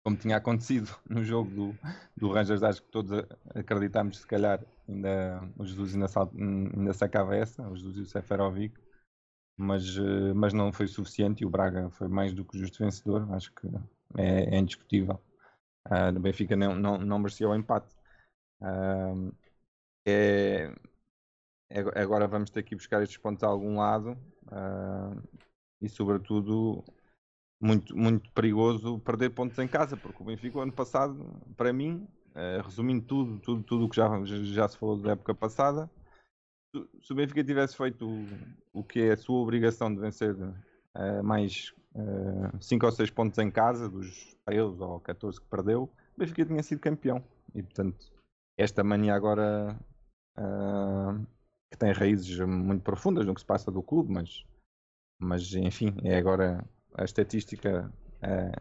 como 0.04 0.18
tinha 0.18 0.38
acontecido 0.38 0.96
no 1.10 1.24
jogo 1.24 1.50
do, 1.52 1.78
do 2.16 2.32
Rangers, 2.32 2.64
acho 2.64 2.82
que 2.82 2.90
todos 2.92 3.12
acreditámos 3.54 4.20
se 4.20 4.28
calhar 4.28 4.64
ainda 4.88 5.42
o 5.58 5.66
Jesus 5.66 5.94
ainda, 5.94 6.08
ainda 6.78 6.94
sacava 6.94 7.36
essa, 7.36 7.68
o 7.68 7.76
Jesus 7.76 7.98
e 7.98 8.02
o 8.02 8.06
Seferovic, 8.06 8.76
mas, 9.58 9.98
eh, 9.98 10.34
mas 10.34 10.54
não 10.54 10.72
foi 10.74 10.88
suficiente 10.88 11.44
e 11.44 11.48
o 11.48 11.52
Braga 11.52 11.90
foi 11.92 12.08
mais 12.08 12.34
do 12.34 12.46
que 12.46 12.58
justo 12.60 12.84
vencedor, 12.84 13.32
acho 13.34 13.54
que 13.54 13.68
é, 14.18 14.56
é 14.56 14.60
indiscutível. 14.60 15.20
Ah, 15.86 16.10
o 16.10 16.20
Benfica 16.20 16.56
não, 16.56 16.76
não, 16.76 16.98
não 17.00 17.20
merecia 17.20 17.50
o 17.50 17.56
empate. 17.56 17.96
Ah, 18.62 19.14
é, 20.10 20.74
agora 21.96 22.28
vamos 22.28 22.50
ter 22.50 22.64
que 22.64 22.76
buscar 22.76 23.02
estes 23.02 23.18
pontos 23.18 23.44
a 23.44 23.48
algum 23.48 23.78
lado 23.78 24.18
ah, 24.52 25.16
e 25.82 25.88
sobretudo 25.90 26.84
muito, 27.62 27.96
muito 27.96 28.32
perigoso 28.32 29.00
perder 29.00 29.32
pontos 29.32 29.58
em 29.60 29.68
casa, 29.68 29.98
porque 29.98 30.22
o 30.22 30.26
Benfica 30.26 30.58
o 30.58 30.62
ano 30.62 30.74
passado, 30.74 31.18
para 31.58 31.74
mim, 31.74 32.08
eh, 32.36 32.62
resumindo 32.64 33.06
tudo, 33.06 33.40
tudo, 33.40 33.64
tudo 33.64 33.86
o 33.86 33.90
que 33.90 33.98
já, 33.98 34.10
já 34.26 34.68
se 34.68 34.78
falou 34.78 34.98
da 34.98 35.12
época 35.12 35.36
passada, 35.36 35.90
se- 37.02 37.14
o 37.14 37.16
Benfica 37.16 37.44
tivesse 37.44 37.76
feito 37.76 38.08
o, 38.08 38.80
o 38.80 38.84
que 38.84 39.02
é 39.02 39.12
a 39.14 39.18
sua 39.18 39.40
obrigação 39.40 39.94
de 39.94 40.00
vencer 40.02 40.36
eh, 40.96 41.22
mais 41.22 41.74
5 42.62 42.86
ou 42.86 42.92
6 42.92 43.10
pontos 43.10 43.38
em 43.40 43.50
casa, 43.52 43.90
dos 43.90 44.36
13 44.46 44.82
ou 44.82 45.00
14 45.00 45.40
que 45.42 45.48
perdeu, 45.48 45.84
o 46.16 46.20
Benfica 46.20 46.46
tinha 46.46 46.64
sido 46.64 46.80
campeão. 46.80 47.24
E 47.54 47.64
portanto, 47.64 48.12
esta 48.58 48.84
mania 48.84 49.16
agora 49.16 49.78
que 51.72 51.78
tem 51.78 51.92
raízes 51.92 52.40
muito 52.40 52.84
profundas 52.84 53.26
no 53.26 53.34
que 53.34 53.42
se 53.42 53.46
passa 53.48 53.72
do 53.72 53.84
clube, 53.84 54.12
mas, 54.12 54.44
mas 55.20 55.54
enfim, 55.56 55.96
é 56.04 56.18
agora 56.18 56.66
a 56.96 57.04
estatística 57.06 57.92
é, 58.22 58.52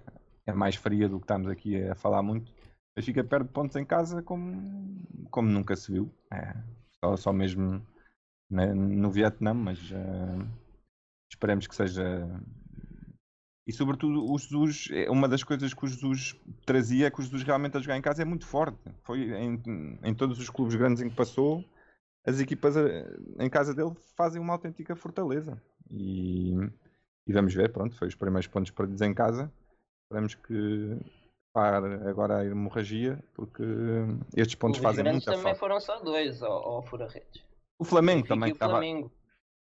é 0.46 0.52
mais 0.52 0.76
fria 0.76 1.08
do 1.08 1.18
que 1.18 1.24
estamos 1.24 1.48
aqui 1.48 1.82
a 1.88 1.94
falar 1.94 2.22
muito. 2.22 2.52
Mas 2.96 3.04
fica 3.04 3.24
perto 3.24 3.46
de 3.48 3.52
pontos 3.52 3.76
em 3.76 3.84
casa 3.84 4.22
como, 4.22 5.02
como 5.30 5.48
nunca 5.48 5.76
se 5.76 5.92
viu. 5.92 6.12
É, 6.32 6.54
só, 7.00 7.16
só 7.16 7.32
mesmo 7.32 7.82
na- 8.50 8.74
no 8.74 9.10
Vietnã, 9.10 9.54
mas 9.54 9.78
ah, 9.94 10.46
esperemos 11.30 11.66
que 11.66 11.74
seja. 11.76 12.28
E 13.68 13.72
sobretudo 13.72 14.24
o 14.24 14.38
Jesus, 14.38 14.88
é 14.90 15.10
uma 15.10 15.28
das 15.28 15.44
coisas 15.44 15.74
que 15.74 15.84
o 15.84 15.86
Jesus 15.86 16.34
trazia 16.64 17.06
é 17.06 17.10
que 17.10 17.20
o 17.20 17.22
Jesus 17.22 17.42
realmente 17.42 17.76
a 17.76 17.80
jogar 17.80 17.98
em 17.98 18.02
casa 18.02 18.22
é 18.22 18.24
muito 18.24 18.46
forte. 18.46 18.78
Foi 19.02 19.20
em, 19.20 19.60
em 20.02 20.14
todos 20.14 20.38
os 20.38 20.48
clubes 20.48 20.74
grandes 20.74 21.02
em 21.02 21.10
que 21.10 21.14
passou, 21.14 21.62
as 22.26 22.40
equipas 22.40 22.78
eh, 22.78 23.06
em 23.38 23.50
casa 23.50 23.74
dele 23.74 23.94
fazem 24.16 24.40
uma 24.40 24.54
autêntica 24.54 24.96
fortaleza. 24.96 25.62
E, 25.90 26.54
e 27.26 27.32
vamos 27.32 27.52
ver, 27.52 27.70
pronto, 27.70 27.94
foi 27.94 28.08
os 28.08 28.14
primeiros 28.14 28.46
pontos 28.46 28.70
perdidos 28.70 29.02
em 29.02 29.12
casa. 29.12 29.52
Esperamos 30.06 30.34
que 30.34 30.98
parar 31.52 31.84
agora 32.08 32.38
a 32.38 32.46
hemorragia, 32.46 33.22
porque 33.34 33.62
estes 34.34 34.54
pontos 34.54 34.78
Os 34.78 34.82
fazem 34.82 35.04
muita 35.04 35.26
também 35.26 35.42
falta. 35.42 35.58
foram 35.58 35.78
só 35.78 36.00
dois 36.02 36.42
ao, 36.42 36.52
ao 36.52 36.82
Fura-Redes. 36.82 37.44
O 37.78 37.84
Flamengo 37.84 38.22
Benfica 38.22 38.34
também 38.34 38.50
o 38.50 38.54
estava. 38.54 38.72
Flamengo. 38.72 39.12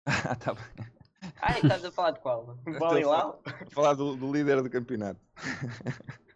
Ah, 0.06 0.36
tá 0.36 0.53
bem. 0.53 0.99
Ai, 1.41 1.59
estás 1.61 1.83
a 1.85 1.91
falar 1.91 2.11
de 2.11 2.19
qual? 2.19 2.57
A 2.67 2.79
Balilau? 2.79 3.41
a 3.45 3.69
falar 3.71 3.93
do, 3.93 4.15
do 4.15 4.31
líder 4.31 4.61
do 4.61 4.69
campeonato. 4.69 5.19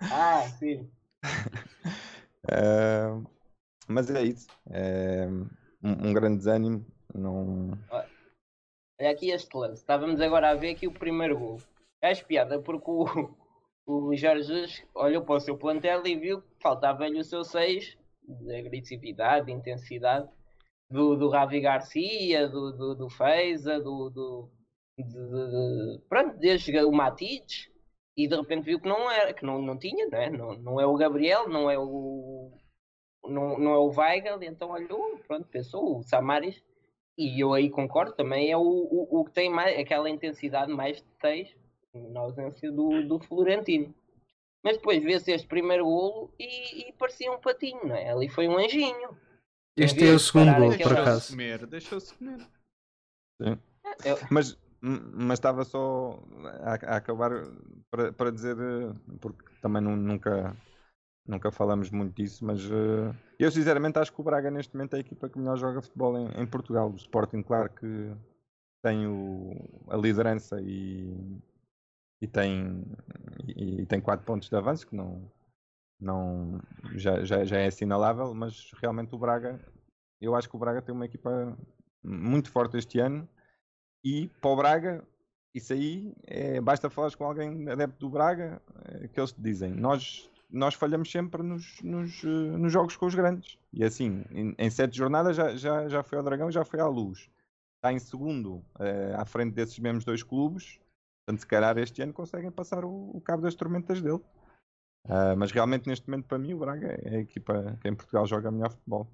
Ah, 0.00 0.42
sim. 0.58 0.88
Ah, 2.50 3.20
mas 3.88 4.08
é 4.10 4.22
isso. 4.22 4.46
Um, 4.70 5.48
um 5.82 6.12
grande 6.14 6.38
desânimo. 6.38 6.86
Não... 7.14 7.72
Olha 7.90 9.10
aqui 9.10 9.30
este 9.30 9.54
lance. 9.56 9.80
Estávamos 9.80 10.20
agora 10.20 10.50
a 10.50 10.54
ver 10.54 10.70
aqui 10.70 10.86
o 10.86 10.92
primeiro 10.92 11.38
gol. 11.38 11.60
É 12.00 12.14
piada 12.14 12.60
porque 12.60 12.90
o, 12.90 13.34
o 13.86 14.16
Jorge 14.16 14.44
Jesus 14.44 14.84
olhou 14.94 15.24
para 15.24 15.36
o 15.36 15.40
seu 15.40 15.58
plantel 15.58 16.06
e 16.06 16.16
viu 16.16 16.40
que 16.40 16.48
faltava-lhe 16.62 17.18
o 17.18 17.24
seu 17.24 17.44
6 17.44 17.98
de 18.22 18.54
agressividade, 18.54 19.46
de 19.46 19.52
intensidade 19.52 20.28
do, 20.90 21.16
do 21.16 21.28
Ravi 21.28 21.60
Garcia, 21.60 22.48
do, 22.48 22.72
do, 22.72 22.94
do 22.94 23.10
Feiza, 23.10 23.78
do, 23.80 24.10
do 24.10 24.50
de, 24.98 25.04
de- 25.04 26.00
pronto, 26.08 26.36
desde 26.38 26.76
o 26.84 26.92
Matites 26.92 27.68
e 28.16 28.26
de 28.28 28.34
repente 28.36 28.64
viu 28.64 28.80
que 28.80 28.88
não 28.88 29.10
era, 29.10 29.32
que 29.32 29.44
não, 29.44 29.60
não 29.62 29.78
tinha, 29.78 30.06
não 30.08 30.18
é? 30.18 30.30
Não, 30.30 30.54
não 30.58 30.80
é 30.80 30.86
o 30.86 30.96
Gabriel, 30.96 31.48
não 31.48 31.70
é 31.70 31.78
o 31.78 32.52
não, 33.24 33.58
não 33.58 33.72
é 33.74 33.78
o 33.78 33.90
Weigl, 33.90 34.42
então 34.42 34.70
olhou, 34.70 35.18
pronto, 35.26 35.46
pensou, 35.48 35.98
o 35.98 36.02
Samaris 36.02 36.62
e 37.16 37.42
eu 37.42 37.52
aí 37.52 37.68
concordo, 37.70 38.14
também 38.14 38.50
é 38.50 38.56
o, 38.56 38.62
o, 38.62 39.20
o 39.20 39.24
que 39.24 39.32
tem 39.32 39.50
mais, 39.50 39.78
aquela 39.78 40.08
intensidade 40.08 40.72
mais 40.72 40.98
de 40.98 41.08
6 41.20 41.54
na 41.94 42.20
ausência 42.20 42.70
do, 42.70 43.02
do 43.06 43.18
Florentino. 43.20 43.94
Mas 44.62 44.76
depois 44.76 45.02
vê-se 45.02 45.32
este 45.32 45.46
primeiro 45.48 45.84
golo 45.84 46.32
e, 46.38 46.88
e 46.88 46.92
parecia 46.94 47.32
um 47.32 47.40
patinho, 47.40 47.84
não 47.86 47.96
é? 47.96 48.10
Ali 48.10 48.28
foi 48.28 48.48
um 48.48 48.58
anjinho. 48.58 49.16
Este 49.78 50.08
é 50.08 50.12
o 50.12 50.18
segundo 50.18 50.54
gol, 50.54 50.68
por 50.68 50.76
Deixou-se 50.78 51.00
acaso. 51.00 51.30
comer, 51.30 51.66
deixou-se 51.66 52.14
comer. 52.14 52.46
Eu- 53.40 53.58
Mas, 54.30 54.56
mas 54.80 55.38
estava 55.38 55.64
só 55.64 56.22
a, 56.62 56.72
a 56.94 56.96
acabar 56.96 57.30
para, 57.90 58.12
para 58.12 58.30
dizer, 58.32 58.56
eh, 58.58 58.94
porque 59.20 59.44
também 59.60 59.82
nu- 59.82 59.96
nunca, 59.96 60.56
nunca 61.26 61.50
falamos 61.50 61.90
muito 61.90 62.14
disso, 62.14 62.44
mas 62.44 62.60
eh, 62.64 63.14
eu 63.38 63.50
sinceramente 63.50 63.98
acho 63.98 64.12
que 64.12 64.20
o 64.20 64.24
Braga 64.24 64.50
neste 64.50 64.74
momento 64.74 64.94
é 64.94 64.98
a 64.98 65.00
equipa 65.00 65.28
que 65.28 65.38
melhor 65.38 65.56
joga 65.56 65.82
futebol 65.82 66.16
em, 66.18 66.28
em 66.40 66.46
Portugal. 66.46 66.90
O 66.90 66.96
Sporting, 66.96 67.42
claro 67.42 67.70
que 67.70 68.12
tem 68.82 69.06
o, 69.06 69.52
a 69.88 69.96
liderança 69.96 70.60
e, 70.60 71.40
e 72.20 72.26
tem 72.28 72.84
e, 73.46 73.82
e 73.82 73.86
tem 73.86 74.00
4 74.00 74.24
pontos 74.24 74.48
de 74.48 74.56
avanço, 74.56 74.86
que 74.86 74.94
não, 74.96 75.30
não 76.00 76.60
já, 76.94 77.24
já, 77.24 77.44
já 77.44 77.58
é 77.58 77.66
assinalável, 77.66 78.34
mas 78.34 78.70
realmente 78.80 79.14
o 79.14 79.18
Braga, 79.18 79.60
eu 80.20 80.34
acho 80.34 80.48
que 80.48 80.56
o 80.56 80.58
Braga 80.58 80.82
tem 80.82 80.94
uma 80.94 81.06
equipa 81.06 81.56
muito 82.02 82.50
forte 82.50 82.76
este 82.76 83.00
ano 83.00 83.28
e 84.04 84.28
para 84.40 84.50
o 84.50 84.56
Braga, 84.56 85.04
isso 85.54 85.72
aí, 85.72 86.14
é, 86.26 86.60
basta 86.60 86.88
falares 86.88 87.14
com 87.14 87.24
alguém 87.24 87.68
adepto 87.68 87.98
do 87.98 88.10
Braga, 88.10 88.62
é, 88.84 89.08
que 89.08 89.18
eles 89.18 89.32
te 89.32 89.40
dizem, 89.40 89.72
nós, 89.72 90.30
nós 90.48 90.74
falhamos 90.74 91.10
sempre 91.10 91.42
nos, 91.42 91.80
nos, 91.82 92.22
eh, 92.24 92.26
nos 92.26 92.72
jogos 92.72 92.96
com 92.96 93.06
os 93.06 93.14
grandes. 93.14 93.58
E 93.72 93.84
assim, 93.84 94.24
em, 94.30 94.54
em 94.56 94.70
sete 94.70 94.96
jornadas 94.96 95.36
já, 95.36 95.56
já, 95.56 95.88
já 95.88 96.02
foi 96.02 96.18
ao 96.18 96.24
Dragão, 96.24 96.50
já 96.50 96.64
foi 96.64 96.80
à 96.80 96.86
Luz. 96.86 97.28
Está 97.76 97.92
em 97.92 97.98
segundo, 97.98 98.64
eh, 98.80 99.14
à 99.16 99.24
frente 99.24 99.54
desses 99.54 99.78
mesmos 99.78 100.04
dois 100.04 100.22
clubes. 100.22 100.78
Portanto, 101.26 101.40
se 101.40 101.46
calhar 101.46 101.76
este 101.78 102.02
ano 102.02 102.12
conseguem 102.12 102.50
passar 102.50 102.84
o, 102.84 103.10
o 103.14 103.20
cabo 103.20 103.42
das 103.42 103.54
tormentas 103.54 104.00
dele. 104.00 104.20
Ah, 105.08 105.34
mas 105.36 105.50
realmente 105.50 105.88
neste 105.88 106.08
momento 106.08 106.26
para 106.26 106.38
mim 106.38 106.52
o 106.52 106.58
Braga 106.58 106.98
é 107.02 107.16
a 107.16 107.20
equipa 107.20 107.78
que 107.80 107.88
em 107.88 107.94
Portugal 107.94 108.26
joga 108.26 108.50
melhor 108.50 108.70
futebol. 108.70 109.08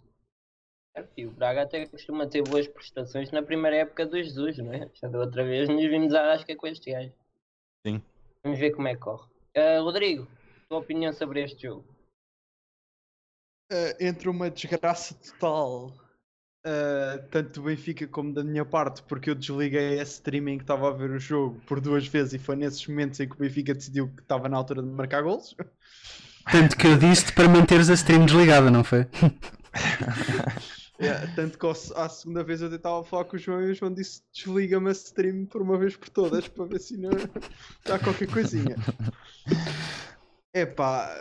E 1.16 1.26
o 1.26 1.30
Braga 1.30 1.62
até 1.62 1.86
costuma 1.86 2.26
ter 2.26 2.42
boas 2.42 2.68
prestações 2.68 3.30
na 3.30 3.42
primeira 3.42 3.78
época 3.78 4.06
do 4.06 4.16
Jesus, 4.16 4.58
não 4.58 4.72
é? 4.72 4.90
Já 4.94 5.08
da 5.08 5.18
outra 5.18 5.44
vez 5.44 5.68
nos 5.68 5.82
vimos 5.82 6.14
à 6.14 6.22
rasca 6.22 6.54
com 6.56 6.66
este 6.66 6.92
gajo. 6.92 7.12
Sim. 7.86 8.02
Vamos 8.42 8.58
ver 8.58 8.72
como 8.72 8.88
é 8.88 8.94
que 8.94 9.00
corre. 9.00 9.28
Ah, 9.56 9.80
Rodrigo, 9.80 10.26
tua 10.68 10.78
opinião 10.78 11.12
sobre 11.12 11.42
este 11.42 11.62
jogo? 11.62 11.84
Eh, 13.72 14.08
entre 14.08 14.28
uma 14.28 14.50
desgraça 14.50 15.14
total, 15.14 15.92
eh, 16.66 17.22
tanto 17.30 17.60
do 17.60 17.62
Benfica 17.62 18.06
como 18.06 18.32
da 18.32 18.42
minha 18.42 18.64
parte, 18.64 19.02
porque 19.02 19.28
eu 19.28 19.34
desliguei 19.34 20.00
esse 20.00 20.14
streaming 20.14 20.56
que 20.56 20.64
estava 20.64 20.88
a 20.88 20.92
ver 20.92 21.10
o 21.10 21.18
jogo 21.18 21.60
por 21.66 21.80
duas 21.80 22.06
vezes 22.06 22.32
e 22.32 22.38
foi 22.38 22.56
nesses 22.56 22.86
momentos 22.86 23.20
em 23.20 23.28
que 23.28 23.34
o 23.34 23.38
Benfica 23.38 23.74
decidiu 23.74 24.08
que 24.08 24.22
estava 24.22 24.48
na 24.48 24.56
altura 24.56 24.82
de 24.82 24.88
marcar 24.88 25.22
golos. 25.22 25.54
Tanto 26.50 26.76
que 26.76 26.86
eu 26.86 26.96
disse 26.96 27.32
para 27.32 27.48
manteres 27.48 27.90
a 27.90 27.94
stream 27.94 28.24
desligada, 28.24 28.70
não 28.70 28.82
foi? 28.82 29.06
É, 30.96 31.26
tanto 31.34 31.58
que 31.58 31.66
à 31.96 32.08
segunda 32.08 32.44
vez 32.44 32.62
eu 32.62 32.70
tentava 32.70 33.02
falar 33.02 33.24
com 33.24 33.34
o 33.34 33.38
João 33.38 33.60
e 33.62 33.72
o 33.72 33.74
João 33.74 33.92
disse 33.92 34.22
desliga-me 34.32 34.90
a 34.90 34.92
stream 34.92 35.44
por 35.44 35.60
uma 35.60 35.76
vez 35.76 35.96
por 35.96 36.08
todas 36.08 36.46
para 36.46 36.66
ver 36.66 36.78
se 36.78 36.96
não 36.96 37.10
dá 37.84 37.98
qualquer 37.98 38.28
coisinha. 38.28 38.76
Epá. 40.54 41.12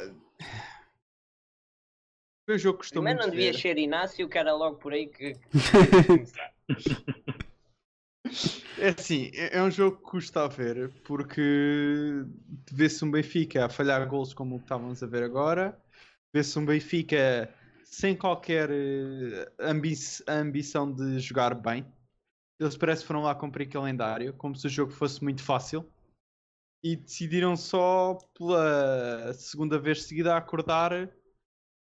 Foi 2.46 2.56
um 2.56 2.60
jogo 2.60 2.80
que 2.80 2.90
Primeiro 2.90 3.20
não 3.20 3.30
devia 3.30 3.54
ser 3.54 3.78
Inácio, 3.78 4.28
que 4.28 4.38
era 4.38 4.54
logo 4.54 4.78
por 4.78 4.94
aí 4.94 5.08
que. 5.08 5.36
É 8.78 8.90
assim, 8.90 9.32
é 9.34 9.58
é 9.58 9.64
um 9.64 9.72
jogo 9.72 9.98
que 9.98 10.04
custa 10.04 10.44
a 10.44 10.48
ver, 10.48 10.90
porque 11.06 12.26
vê-se 12.72 13.04
um 13.06 13.12
Benfica 13.12 13.66
a 13.66 13.70
falhar 13.70 14.08
gols 14.08 14.34
como 14.34 14.56
o 14.56 14.60
que 14.60 14.66
estávamos 14.66 15.02
a 15.04 15.08
ver 15.08 15.24
agora, 15.24 15.78
vê-se 16.34 16.58
um 16.58 16.66
Benfica 16.66 17.54
sem 17.86 18.16
qualquer 18.16 18.70
eh, 18.72 19.52
ambi 19.60 19.94
ambição 20.28 20.92
de 20.92 21.20
jogar 21.20 21.54
bem. 21.54 21.86
Eles 22.60 22.76
parece 22.76 23.02
que 23.02 23.08
foram 23.08 23.24
lá 23.24 23.36
cumprir 23.36 23.70
calendário, 23.70 24.34
como 24.34 24.56
se 24.56 24.68
o 24.68 24.70
jogo 24.70 24.92
fosse 24.92 25.24
muito 25.24 25.44
fácil. 25.44 25.86
E 26.84 26.96
decidiram 26.96 27.56
só 27.56 28.18
pela 28.38 29.32
segunda 29.34 29.80
vez 29.80 30.04
seguida 30.04 30.34
a 30.34 30.38
acordar 30.38 31.10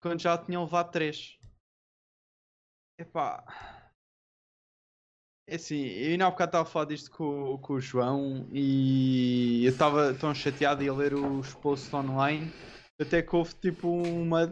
quando 0.00 0.20
já 0.20 0.36
tinham 0.38 0.64
levado 0.64 0.90
três. 0.90 1.38
Epá. 2.98 3.44
É 5.46 5.56
assim, 5.56 5.84
eu 5.84 6.12
ainda 6.12 6.26
há 6.26 6.30
bocado 6.30 6.50
estava 6.50 6.68
a 6.68 6.70
falar 6.70 6.84
disto 6.86 7.10
com, 7.10 7.58
com 7.58 7.72
o 7.74 7.80
João 7.80 8.48
e 8.52 9.64
eu 9.64 9.72
estava 9.72 10.14
tão 10.14 10.32
chateado 10.34 10.88
a 10.88 10.94
ler 10.94 11.14
os 11.14 11.54
posts 11.54 11.92
online 11.92 12.52
até 13.00 13.22
que 13.22 13.34
houve 13.34 13.54
tipo 13.54 13.88
uma, 13.88 14.46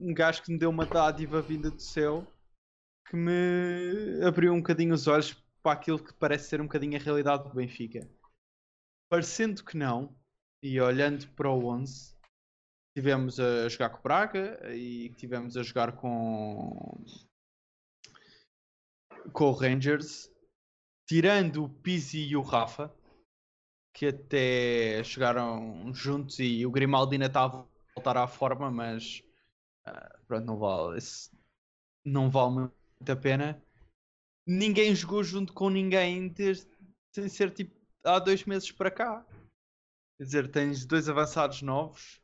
um 0.00 0.12
gajo 0.12 0.42
que 0.42 0.52
me 0.52 0.58
deu 0.58 0.68
uma 0.68 0.84
dádiva 0.84 1.40
vinda 1.40 1.70
do 1.70 1.80
céu 1.80 2.26
que 3.08 3.16
me 3.16 4.22
abriu 4.26 4.52
um 4.52 4.58
bocadinho 4.58 4.94
os 4.94 5.06
olhos 5.06 5.32
para 5.62 5.72
aquilo 5.72 6.02
que 6.02 6.12
parece 6.14 6.48
ser 6.48 6.60
um 6.60 6.64
bocadinho 6.64 6.96
a 6.96 7.02
realidade 7.02 7.44
do 7.44 7.54
Benfica. 7.54 8.00
Parecendo 9.08 9.64
que 9.64 9.76
não, 9.76 10.14
e 10.62 10.80
olhando 10.80 11.26
para 11.34 11.50
o 11.50 11.66
11, 11.66 12.13
tivemos 12.94 13.40
a 13.40 13.68
jogar 13.68 13.90
com 13.90 13.98
o 13.98 14.02
Braga 14.02 14.72
e 14.74 15.10
tivemos 15.16 15.56
a 15.56 15.62
jogar 15.62 15.96
com 15.96 17.04
com 19.32 19.44
o 19.44 19.52
Rangers, 19.52 20.30
tirando 21.08 21.64
o 21.64 21.68
Pizzi 21.68 22.20
e 22.20 22.36
o 22.36 22.42
Rafa, 22.42 22.94
que 23.94 24.06
até 24.06 25.02
chegaram 25.02 25.92
juntos 25.94 26.38
e 26.38 26.64
o 26.66 26.70
Grimaldi 26.70 27.14
ainda 27.14 27.26
está 27.26 27.44
a 27.44 27.66
voltar 27.94 28.16
à 28.16 28.26
forma, 28.26 28.70
mas 28.70 29.22
ah, 29.86 30.18
pronto, 30.26 30.44
não 30.44 30.58
vale, 30.58 30.98
não 32.04 32.30
vale 32.30 32.54
muito 32.54 32.72
a 33.10 33.16
pena. 33.16 33.62
Ninguém 34.46 34.94
jogou 34.94 35.24
junto 35.24 35.52
com 35.52 35.70
ninguém 35.70 36.28
desde, 36.28 36.68
sem 37.14 37.28
ser 37.28 37.50
tipo 37.50 37.74
há 38.04 38.18
dois 38.18 38.44
meses 38.44 38.70
para 38.70 38.90
cá. 38.90 39.26
Quer 40.18 40.24
dizer, 40.24 40.50
tens 40.50 40.84
dois 40.84 41.08
avançados 41.08 41.62
novos, 41.62 42.20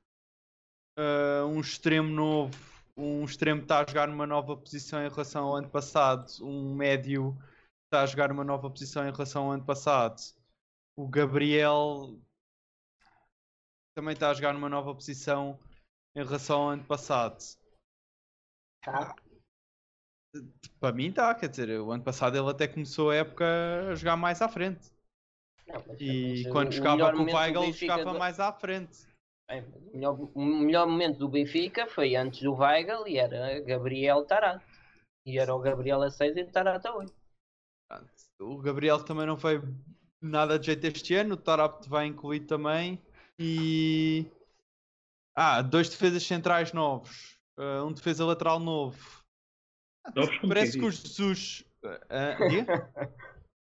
ah, 0.97 1.44
um 1.47 1.61
extremo 1.61 2.09
novo, 2.09 2.56
um 2.97 3.25
extremo 3.25 3.62
está 3.62 3.80
a 3.80 3.87
jogar 3.87 4.09
numa 4.09 4.26
nova 4.26 4.56
posição 4.56 5.04
em 5.04 5.09
relação 5.09 5.44
ao 5.44 5.56
ano 5.56 5.70
passado, 5.70 6.30
um 6.42 6.75
médio 6.75 7.37
está 7.87 8.02
a 8.02 8.06
jogar 8.06 8.28
numa 8.28 8.44
nova 8.44 8.70
posição 8.70 9.06
em 9.06 9.11
relação 9.11 9.44
ao 9.44 9.52
ano 9.52 9.64
passado, 9.64 10.20
o 10.97 11.09
Gabriel 11.09 12.18
também 13.94 14.14
está 14.14 14.30
a 14.30 14.35
jogar 14.35 14.52
numa 14.52 14.68
nova 14.68 14.94
posição 14.94 15.59
em 16.14 16.25
relação 16.25 16.62
ao 16.62 16.68
ano 16.70 16.85
passado. 16.85 17.38
Tá? 18.85 19.14
Para 20.78 20.94
mim 20.94 21.09
está, 21.09 21.35
quer 21.35 21.49
dizer, 21.49 21.80
o 21.80 21.90
ano 21.90 22.04
passado 22.04 22.37
ele 22.37 22.49
até 22.49 22.68
começou 22.68 23.11
a 23.11 23.16
época 23.16 23.44
a 23.90 23.94
jogar 23.94 24.16
mais 24.16 24.40
à 24.40 24.49
frente. 24.49 24.90
Não, 25.66 25.85
E 25.99 26.49
quando 26.50 26.73
jogava 26.73 27.12
com 27.12 27.23
o 27.23 27.35
Weigl 27.35 27.73
jogava 27.73 28.14
mais 28.14 28.38
à 28.38 28.52
frente. 28.52 29.10
Bem, 29.50 29.62
mas 29.62 29.83
o, 29.83 29.90
melhor, 29.97 30.30
o 30.35 30.40
melhor 30.45 30.87
momento 30.87 31.19
do 31.19 31.28
Benfica 31.28 31.87
foi 31.88 32.14
antes 32.14 32.40
do 32.40 32.54
Weigl 32.54 33.07
e 33.09 33.19
era 33.19 33.61
Gabriel 33.61 34.25
Tarat. 34.25 34.62
E 35.26 35.38
era 35.38 35.52
o 35.54 35.59
Gabriel 35.59 36.02
a 36.02 36.11
6 36.11 36.37
e 36.37 36.42
o 36.42 36.50
Tarat 36.50 36.87
a 36.87 36.95
8. 36.97 37.12
Pronto. 37.88 38.11
O 38.40 38.59
Gabriel 38.59 39.02
também 39.04 39.26
não 39.26 39.37
foi 39.37 39.61
nada 40.23 40.57
de 40.59 40.66
jeito 40.66 40.85
este 40.87 41.14
ano, 41.16 41.35
o 41.35 41.37
Tarap 41.37 41.85
vai 41.88 42.07
incluir 42.07 42.40
também. 42.40 43.02
E 43.38 44.26
Ah, 45.35 45.62
dois 45.62 45.88
defesas 45.88 46.23
centrais 46.23 46.73
novos, 46.73 47.37
uh, 47.59 47.85
um 47.85 47.92
defesa 47.92 48.25
lateral 48.25 48.61
novo. 48.61 49.21
Novos 50.14 50.37
como 50.38 50.49
Parece 50.54 50.73
quem 50.73 50.80
que 50.83 50.87
o. 50.87 50.90
Jesus. 50.92 51.64
diga? 52.49 52.92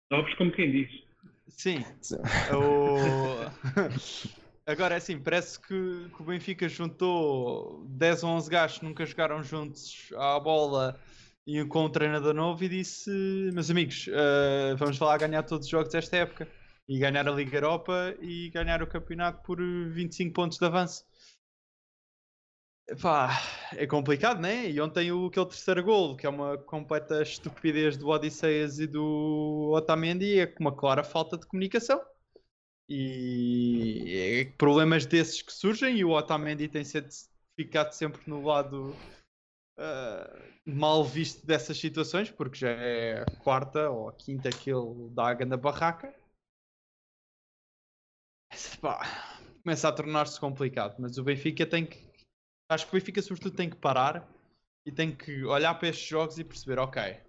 Novos 0.09 0.33
como 0.35 0.51
quem 0.51 0.71
diz. 0.71 1.03
Sim. 1.49 1.77
O- 2.51 3.45
Agora 4.67 4.95
é 4.95 4.97
assim, 4.97 5.17
parece 5.17 5.57
que, 5.61 6.09
que 6.13 6.21
o 6.21 6.25
Benfica 6.25 6.67
juntou 6.67 7.85
10 7.87 8.23
ou 8.23 8.31
11 8.31 8.49
gajos 8.49 8.79
que 8.79 8.85
nunca 8.85 9.05
jogaram 9.05 9.41
juntos 9.41 10.09
à 10.17 10.37
bola 10.41 10.99
e 11.45 11.63
com 11.65 11.85
um 11.85 11.89
treinador 11.89 12.33
novo 12.33 12.61
e 12.65 12.67
disse: 12.67 13.09
Meus 13.53 13.71
amigos, 13.71 14.09
eh, 14.09 14.75
vamos 14.75 14.99
lá 14.99 15.17
ganhar 15.17 15.43
todos 15.43 15.65
os 15.67 15.71
jogos 15.71 15.93
desta 15.93 16.17
época 16.17 16.49
e 16.85 16.99
ganhar 16.99 17.25
a 17.29 17.31
Liga 17.31 17.55
Europa 17.55 18.13
e 18.21 18.49
ganhar 18.49 18.83
o 18.83 18.87
campeonato 18.87 19.41
por 19.43 19.61
eh, 19.61 19.89
25 19.89 20.33
pontos 20.33 20.57
de 20.57 20.65
avanço. 20.65 21.05
Pá, 23.01 23.41
é 23.73 23.87
complicado, 23.87 24.41
né? 24.41 24.69
E 24.69 24.81
ontem 24.81 25.11
o, 25.13 25.27
aquele 25.27 25.45
terceiro 25.45 25.83
gol, 25.83 26.17
que 26.17 26.25
é 26.25 26.29
uma 26.29 26.57
completa 26.57 27.21
estupidez 27.21 27.95
do 27.95 28.09
Odisseias 28.09 28.79
e 28.79 28.87
do 28.87 29.71
Otamendi, 29.73 30.39
é 30.39 30.53
uma 30.59 30.75
clara 30.75 31.03
falta 31.05 31.37
de 31.37 31.45
comunicação. 31.47 32.01
E 32.89 34.53
problemas 34.57 35.05
desses 35.05 35.41
que 35.41 35.51
surgem 35.51 35.97
e 35.97 36.05
o 36.05 36.11
Otamendi 36.11 36.69
tem 36.69 36.83
sido- 36.85 37.09
ficado 37.59 37.91
sempre 37.91 38.21
no 38.27 38.43
lado 38.45 38.93
ah, 39.77 40.39
mal 40.65 41.03
visto 41.03 41.45
dessas 41.45 41.77
situações, 41.77 42.31
porque 42.31 42.57
já 42.57 42.69
é 42.69 43.21
a 43.21 43.25
quarta 43.43 43.89
ou 43.89 44.09
a 44.09 44.13
quinta 44.13 44.49
que 44.49 44.71
ele 44.71 45.09
dá 45.11 45.29
a 45.29 45.33
grande 45.33 45.57
barraca. 45.57 46.13
Pá, 48.81 49.01
começa 49.61 49.87
a 49.87 49.91
tornar-se 49.91 50.39
complicado, 50.39 50.95
mas 50.99 51.17
o 51.17 51.23
Benfica 51.23 51.65
tem 51.65 51.85
que. 51.85 52.07
Acho 52.69 52.85
que 52.85 52.95
o 52.95 52.99
Benfica, 52.99 53.21
sobretudo, 53.21 53.55
tem 53.55 53.69
que 53.69 53.75
parar 53.75 54.27
e 54.85 54.91
tem 54.91 55.15
que 55.15 55.43
olhar 55.43 55.73
para 55.75 55.89
estes 55.89 56.07
jogos 56.07 56.39
e 56.39 56.43
perceber: 56.43 56.79
ok, 56.79 57.19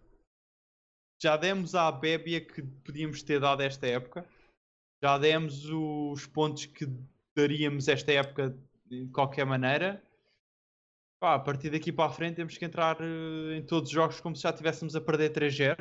já 1.20 1.36
demos 1.36 1.74
à 1.74 1.90
bébia 1.90 2.40
que 2.40 2.62
podíamos 2.62 3.22
ter 3.22 3.40
dado 3.40 3.62
esta 3.62 3.86
época, 3.86 4.24
já 5.02 5.16
demos 5.18 5.64
os 5.66 6.26
pontos 6.26 6.66
que 6.66 6.86
daríamos 7.34 7.88
esta 7.88 8.12
época 8.12 8.56
de 8.86 9.06
qualquer 9.08 9.44
maneira. 9.46 10.02
Pá, 11.20 11.34
a 11.34 11.38
partir 11.38 11.70
daqui 11.70 11.92
para 11.92 12.10
a 12.10 12.12
frente 12.12 12.36
temos 12.36 12.56
que 12.56 12.64
entrar 12.64 12.96
eh, 13.00 13.56
em 13.56 13.66
todos 13.66 13.88
os 13.88 13.94
jogos 13.94 14.20
como 14.20 14.36
se 14.36 14.42
já 14.42 14.50
estivéssemos 14.50 14.94
a 14.94 15.00
perder 15.00 15.32
3-0 15.32 15.76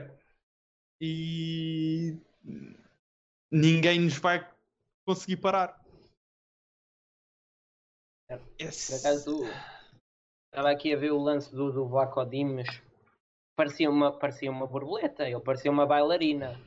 e 1.00 2.18
ninguém 3.52 4.00
nos 4.00 4.18
vai 4.18 4.48
conseguir 5.06 5.38
parar. 5.38 5.80
É, 8.30 8.38
Por 8.38 8.48
Esse- 8.60 8.96
acaso, 8.96 9.44
estava 10.48 10.72
aqui 10.72 10.94
a 10.94 10.98
ver 10.98 11.12
o 11.12 11.22
lance 11.22 11.54
do, 11.54 11.72
do 11.72 11.88
Vlaco 11.88 12.26
Dimos. 12.26 12.68
Parecia 13.56 13.90
uma, 13.90 14.12
parecia 14.12 14.52
uma 14.52 14.68
borboleta, 14.68 15.28
ele 15.28 15.40
parecia 15.40 15.72
uma 15.72 15.86
bailarina. 15.86 16.60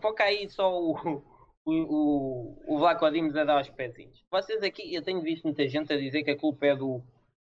Foca 0.00 0.24
aí 0.24 0.48
só 0.48 0.72
o, 0.80 1.22
o, 1.64 2.56
o, 2.66 2.78
Vlaco 2.78 3.10
Dimos 3.10 3.36
a 3.36 3.44
dar 3.44 3.58
aos 3.58 3.70
pezinhos. 3.70 4.24
Vocês 4.30 4.62
aqui, 4.62 4.94
eu 4.94 5.02
tenho 5.02 5.22
visto 5.22 5.44
muita 5.44 5.66
gente 5.68 5.92
a 5.92 5.96
dizer 5.96 6.22
que 6.22 6.30
a 6.30 6.38
culpa 6.38 6.66
é 6.66 6.76
do, 6.76 7.02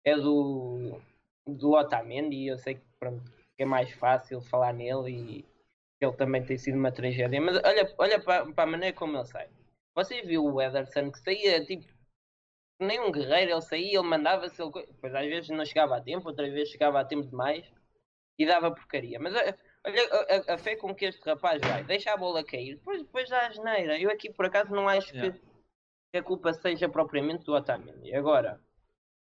é 0.05 0.17
do, 0.17 1.01
do 1.47 1.73
Otamendi 1.73 2.37
e 2.37 2.49
eu 2.49 2.59
sei 2.59 2.77
que, 2.77 2.83
pronto, 2.99 3.23
que 3.57 3.63
é 3.63 3.67
mais 3.67 3.91
fácil 3.93 4.41
falar 4.41 4.73
nele 4.73 5.11
e 5.11 5.45
ele 6.01 6.13
também 6.13 6.45
tem 6.45 6.57
sido 6.59 6.79
uma 6.79 6.93
tragédia. 6.93 7.41
Mas 7.41 7.57
olha, 7.57 7.95
olha 7.99 8.21
para, 8.21 8.53
para 8.53 8.65
a 8.65 8.71
maneira 8.71 8.97
como 8.97 9.17
ele 9.17 9.25
sai. 9.27 9.49
Você 9.95 10.23
viu 10.23 10.45
o 10.45 10.61
Ederson 10.61 11.11
que 11.11 11.19
saía 11.21 11.65
tipo 11.65 11.85
nem 12.81 13.01
um 13.01 13.13
guerreiro, 13.13 13.53
ele 13.53 13.61
saía, 13.63 13.99
ele 13.99 14.09
mandava-se, 14.09 14.57
depois 14.57 15.15
às 15.15 15.27
vezes 15.27 15.51
não 15.51 15.65
chegava 15.65 15.97
a 15.97 16.01
tempo, 16.01 16.29
outras 16.29 16.53
vezes 16.53 16.71
chegava 16.71 17.01
a 17.01 17.05
tempo 17.05 17.27
demais 17.29 17.65
e 18.39 18.47
dava 18.47 18.71
porcaria. 18.75 19.19
Mas 19.21 19.35
a- 19.35 19.57
olha 19.85 20.49
a, 20.51 20.55
a- 20.55 20.59
fé 20.59 20.77
com 20.77 20.95
que 20.95 21.05
este 21.07 21.23
rapaz 21.25 21.61
vai, 21.61 21.85
deixa 21.85 22.13
a 22.13 22.17
bola 22.17 22.45
cair, 22.45 22.77
depois, 22.77 23.03
depois 23.03 23.29
dá 23.29 23.47
a 23.47 23.51
geneira. 23.51 23.99
Eu 23.99 24.11
aqui 24.11 24.33
por 24.33 24.47
acaso 24.47 24.71
não 24.73 24.89
acho 24.89 25.13
Yeah. 25.15 25.33
que, 25.37 25.41
que 26.13 26.19
a 26.19 26.23
culpa 26.23 26.53
seja 26.53 26.89
propriamente 26.89 27.45
do 27.45 27.53
Otamendi. 27.55 28.15
Agora, 28.15 28.61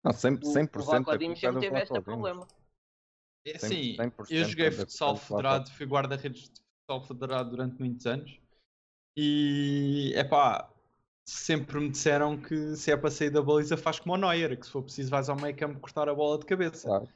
Não, 0.04 0.12
100%, 0.12 0.44
o, 0.44 0.52
100% 0.52 1.08
o 1.08 1.14
é 1.14 1.18
sempre 1.18 1.52
do 1.52 1.60
teve 1.60 1.80
este 1.80 2.00
problema. 2.00 2.46
É 3.44 3.58
100%, 3.58 3.66
assim, 3.66 3.96
100% 3.96 4.32
eu 4.32 4.44
joguei 4.44 4.66
é 4.66 4.70
futsal 4.70 5.16
federado, 5.16 5.70
fui 5.70 5.86
guarda-redes 5.86 6.42
de 6.48 6.60
futsal 6.86 7.06
federado 7.08 7.50
durante 7.50 7.78
muitos 7.80 8.06
anos 8.06 8.38
e 9.16 10.12
é 10.14 10.24
pá, 10.24 10.70
sempre 11.24 11.80
me 11.80 11.90
disseram 11.90 12.40
que 12.40 12.76
se 12.76 12.90
é 12.90 12.96
para 12.96 13.10
sair 13.10 13.30
da 13.30 13.42
baliza 13.42 13.76
faz 13.76 13.98
como 13.98 14.14
o 14.14 14.16
Neuer, 14.16 14.56
que 14.58 14.64
se 14.66 14.72
for 14.72 14.82
preciso 14.82 15.10
vais 15.10 15.28
ao 15.28 15.36
meio 15.36 15.56
campo 15.56 15.80
cortar 15.80 16.08
a 16.08 16.14
bola 16.14 16.38
de 16.38 16.46
cabeça. 16.46 16.86
Claro. 16.86 17.08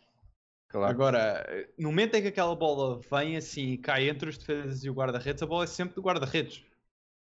Claro. 0.69 0.91
Agora, 0.91 1.69
no 1.79 1.89
momento 1.89 2.15
em 2.17 2.23
que 2.23 2.29
aquela 2.29 2.55
bola 2.55 3.01
vem 3.11 3.37
assim 3.37 3.73
e 3.73 3.79
cai 3.79 4.09
entre 4.09 4.29
os 4.29 4.37
defesas 4.37 4.85
e 4.85 4.91
o 4.91 4.95
guarda-redes, 4.95 5.43
a 5.43 5.47
bola 5.47 5.65
é 5.65 5.67
sempre 5.67 5.95
do 5.95 6.03
guarda-redes. 6.03 6.65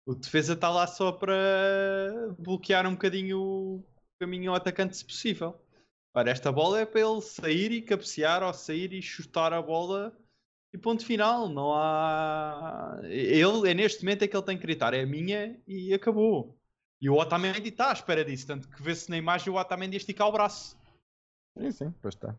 O 0.07 0.15
defesa 0.15 0.55
está 0.55 0.69
lá 0.69 0.87
só 0.87 1.13
para 1.13 2.35
bloquear 2.39 2.87
um 2.87 2.93
bocadinho 2.93 3.41
o 3.41 3.85
caminho 4.19 4.51
ao 4.51 4.57
atacante, 4.57 4.97
se 4.97 5.05
possível. 5.05 5.59
Ora, 6.15 6.31
esta 6.31 6.51
bola 6.51 6.81
é 6.81 6.87
para 6.87 7.01
ele 7.01 7.21
sair 7.21 7.73
e 7.73 7.83
cabecear 7.83 8.43
ou 8.43 8.53
sair 8.53 8.93
e 8.93 9.01
chutar 9.01 9.53
a 9.53 9.63
bola 9.63 10.13
e 10.73 10.79
ponto 10.79 11.05
final. 11.07 11.49
Não 11.49 11.73
há. 11.75 13.01
Ele 13.05 13.71
é 13.71 13.75
neste 13.75 14.03
momento 14.03 14.25
é 14.25 14.29
que 14.29 14.37
ele 14.37 14.45
tem 14.45 14.57
que 14.57 14.63
gritar: 14.63 14.93
é 14.93 15.07
minha 15.07 15.59
e 15.67 15.95
acabou. 15.95 16.57
E 17.01 17.09
o 17.09 17.17
Otamendi 17.17 17.69
está 17.69 17.91
à 17.91 17.93
espera 17.93 18.25
disso, 18.25 18.47
tanto 18.47 18.69
que 18.69 18.83
vê-se 18.83 19.09
na 19.09 19.17
imagem 19.17 19.53
o 19.53 19.57
Otamendi 19.57 19.97
a 19.97 19.99
esticar 19.99 20.29
o 20.29 20.33
braço. 20.33 20.77
Sim, 21.57 21.71
sim, 21.71 21.95
pois 22.03 22.15
está. 22.15 22.37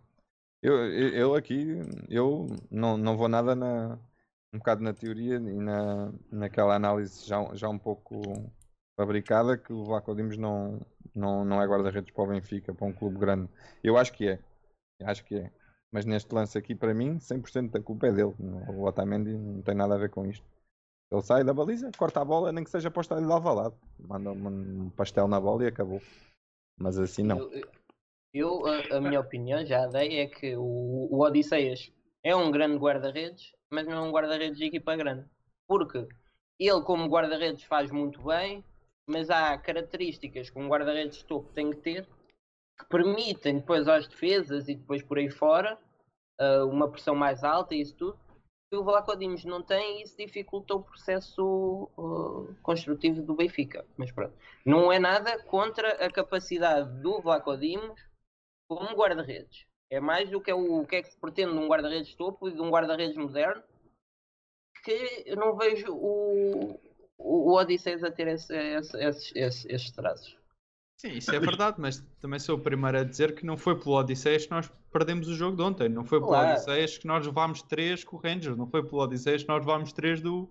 Eu, 0.61 0.75
eu, 0.93 1.35
aqui, 1.35 1.79
eu 2.07 2.47
não, 2.69 2.95
não 2.97 3.17
vou 3.17 3.27
nada 3.27 3.55
na, 3.55 3.97
um 4.53 4.59
bocado 4.59 4.83
na 4.83 4.93
teoria 4.93 5.35
e 5.35 5.39
na, 5.39 6.13
naquela 6.31 6.75
análise 6.75 7.25
já, 7.27 7.43
já 7.55 7.67
um 7.67 7.79
pouco 7.79 8.21
fabricada 8.95 9.57
que 9.57 9.73
o 9.73 9.83
Vlaco 9.83 10.15
Dimos 10.15 10.37
não, 10.37 10.79
não, 11.15 11.43
não 11.43 11.61
é 11.61 11.65
guarda-redes 11.65 12.11
para 12.11 12.23
o 12.23 12.27
Benfica, 12.27 12.73
para 12.73 12.85
um 12.85 12.93
clube 12.93 13.17
grande. 13.17 13.49
Eu 13.83 13.97
acho 13.97 14.13
que 14.13 14.27
é, 14.27 14.39
acho 15.03 15.23
que 15.25 15.35
é. 15.35 15.51
Mas 15.91 16.05
neste 16.05 16.33
lance 16.33 16.57
aqui, 16.57 16.75
para 16.75 16.93
mim, 16.93 17.17
100% 17.19 17.71
da 17.71 17.81
culpa 17.81 18.07
é 18.07 18.11
dele. 18.11 18.33
O 18.69 18.83
Otamendi 18.85 19.33
não 19.33 19.61
tem 19.61 19.75
nada 19.75 19.95
a 19.95 19.97
ver 19.97 20.09
com 20.09 20.25
isto. 20.25 20.45
Ele 21.11 21.21
sai 21.21 21.43
da 21.43 21.53
baliza, 21.53 21.91
corta 21.97 22.21
a 22.21 22.25
bola, 22.25 22.53
nem 22.53 22.63
que 22.63 22.69
seja 22.69 22.89
para 22.89 22.99
o 22.99 23.01
estádio 23.01 23.25
de 23.25 23.33
Alvalade. 23.33 23.75
Manda 23.99 24.31
um 24.31 24.89
pastel 24.91 25.27
na 25.27 25.41
bola 25.41 25.65
e 25.65 25.67
acabou. 25.67 26.01
Mas 26.77 26.97
assim 26.97 27.23
não. 27.23 27.49
A, 28.35 28.97
a 28.97 29.01
minha 29.01 29.19
opinião, 29.19 29.65
já 29.65 29.85
dei, 29.87 30.19
é 30.19 30.27
que 30.27 30.55
o, 30.55 31.07
o 31.11 31.23
Odisseias 31.23 31.91
é 32.23 32.35
um 32.35 32.51
grande 32.51 32.77
guarda-redes, 32.77 33.53
mas 33.69 33.85
não 33.85 33.93
é 33.93 34.01
um 34.01 34.11
guarda-redes 34.11 34.57
de 34.57 34.65
equipa 34.65 34.95
grande. 34.95 35.25
Porque 35.67 36.07
ele, 36.59 36.81
como 36.83 37.07
guarda-redes, 37.07 37.63
faz 37.63 37.91
muito 37.91 38.21
bem, 38.23 38.63
mas 39.07 39.29
há 39.29 39.57
características 39.57 40.49
que 40.49 40.59
um 40.59 40.67
guarda-redes 40.67 41.19
de 41.19 41.25
topo 41.25 41.51
tem 41.53 41.71
que 41.71 41.77
ter 41.77 42.07
que 42.81 42.85
permitem 42.89 43.59
depois 43.59 43.87
às 43.87 44.07
defesas 44.07 44.67
e 44.67 44.75
depois 44.75 45.03
por 45.03 45.17
aí 45.17 45.29
fora 45.29 45.77
ah, 46.39 46.65
uma 46.65 46.89
pressão 46.89 47.15
mais 47.15 47.43
alta 47.43 47.75
e 47.75 47.81
isso 47.81 47.95
tudo. 47.95 48.19
Que 48.69 48.77
o 48.77 48.83
Vlaco 48.83 49.15
Dimos 49.17 49.43
não 49.43 49.61
tem 49.61 49.99
e 49.99 50.03
isso 50.03 50.15
dificulta 50.17 50.73
o 50.73 50.83
processo 50.83 51.89
ah, 51.97 52.53
construtivo 52.63 53.21
do 53.21 53.35
Benfica. 53.35 53.85
Mas 53.97 54.11
pronto, 54.11 54.33
não 54.65 54.91
é 54.91 54.99
nada 54.99 55.37
contra 55.43 56.05
a 56.05 56.11
capacidade 56.11 57.01
do 57.01 57.21
Vlaco 57.21 57.55
Como 58.75 58.95
guarda-redes. 58.95 59.65
É 59.89 59.99
mais 59.99 60.29
do 60.29 60.39
que, 60.39 60.49
é 60.49 60.55
o, 60.55 60.81
o 60.81 60.87
que 60.87 60.95
é 60.95 61.01
que 61.01 61.11
se 61.11 61.19
pretende 61.19 61.51
de 61.51 61.57
um 61.57 61.67
guarda-redes 61.67 62.15
topo 62.15 62.47
e 62.47 62.53
de 62.53 62.61
um 62.61 62.69
guarda-redes 62.69 63.17
moderno 63.17 63.61
que 64.83 65.23
eu 65.25 65.35
não 65.35 65.57
vejo 65.57 65.91
o, 65.91 66.79
o, 67.17 67.51
o 67.51 67.57
Odisseus 67.57 68.01
a 68.01 68.09
ter 68.09 68.27
esse, 68.27 68.55
esse, 68.55 68.97
esses, 68.97 69.35
esses, 69.35 69.65
esses 69.65 69.91
traços. 69.91 70.37
Sim, 70.97 71.13
isso 71.13 71.35
é 71.35 71.39
verdade, 71.39 71.81
mas 71.81 71.99
também 72.21 72.39
sou 72.39 72.55
o 72.55 72.61
primeiro 72.61 72.99
a 72.99 73.03
dizer 73.03 73.35
que 73.35 73.45
não 73.45 73.57
foi 73.57 73.77
pelo 73.77 73.95
Odisseias 73.95 74.45
que 74.45 74.51
nós 74.51 74.71
perdemos 74.91 75.27
o 75.27 75.35
jogo 75.35 75.57
de 75.57 75.63
ontem. 75.63 75.89
Não 75.89 76.05
foi 76.05 76.19
pelo 76.19 76.29
Claro. 76.29 76.51
Odisseias 76.51 76.97
que 76.97 77.07
nós 77.07 77.25
levámos 77.25 77.61
3 77.63 78.05
com 78.05 78.15
o 78.15 78.19
Rangers. 78.19 78.55
Não 78.55 78.67
foi 78.67 78.87
pelo 78.87 79.01
Odisseias 79.01 79.41
que 79.43 79.49
nós 79.49 79.59
levámos 79.65 79.91
3 79.91 80.21
do, 80.21 80.47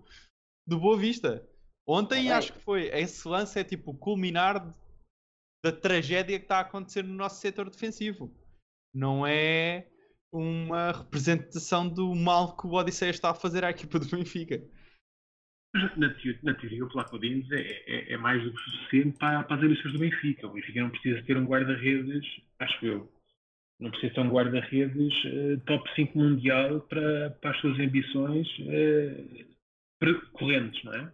do 0.67 0.79
Boa 0.79 0.97
Vista. 0.97 1.43
Ontem 1.87 2.31
acho 2.31 2.53
que 2.53 2.59
foi. 2.59 2.83
Esse 2.93 3.27
lance 3.27 3.59
é 3.59 3.63
tipo 3.63 3.93
culminar 3.95 4.75
da 5.63 5.71
tragédia 5.71 6.37
que 6.39 6.45
está 6.45 6.57
a 6.57 6.61
acontecer 6.61 7.03
no 7.03 7.13
nosso 7.13 7.39
setor 7.39 7.69
defensivo. 7.69 8.35
Não 8.93 9.25
é 9.25 9.87
uma 10.33 10.91
representação 10.91 11.87
do 11.87 12.15
mal 12.15 12.55
que 12.57 12.65
o 12.65 12.73
Odisseias 12.73 13.15
está 13.15 13.31
a 13.31 13.35
fazer 13.35 13.63
à 13.63 13.69
equipa 13.69 13.99
do 13.99 14.05
Benfica. 14.09 14.61
Na, 15.97 16.13
teo- 16.15 16.37
na 16.43 16.53
teoria, 16.53 16.83
o 16.83 16.89
Placo 16.89 17.17
Dines 17.17 17.49
é, 17.51 17.61
é, 17.61 18.13
é 18.13 18.17
mais 18.17 18.43
do 18.43 18.51
que 18.53 18.59
suficiente 18.59 19.17
para, 19.17 19.43
para 19.43 19.55
as 19.55 19.63
ambições 19.63 19.93
do 19.93 19.99
Benfica. 19.99 20.47
O 20.47 20.51
Benfica 20.53 20.81
não 20.81 20.89
precisa 20.89 21.21
ter 21.23 21.37
um 21.37 21.45
guarda-redes, 21.45 22.25
acho 22.59 22.85
eu, 22.85 23.11
não 23.79 23.89
precisa 23.89 24.13
ter 24.13 24.19
um 24.19 24.29
guarda-redes 24.29 25.13
eh, 25.25 25.57
top 25.65 25.89
5 25.95 26.17
mundial 26.17 26.81
para, 26.81 27.31
para 27.41 27.51
as 27.51 27.57
suas 27.61 27.79
ambições 27.79 28.47
eh, 28.67 29.45
pre- 29.97 30.21
correntes, 30.33 30.83
não 30.83 30.93
é? 30.93 31.11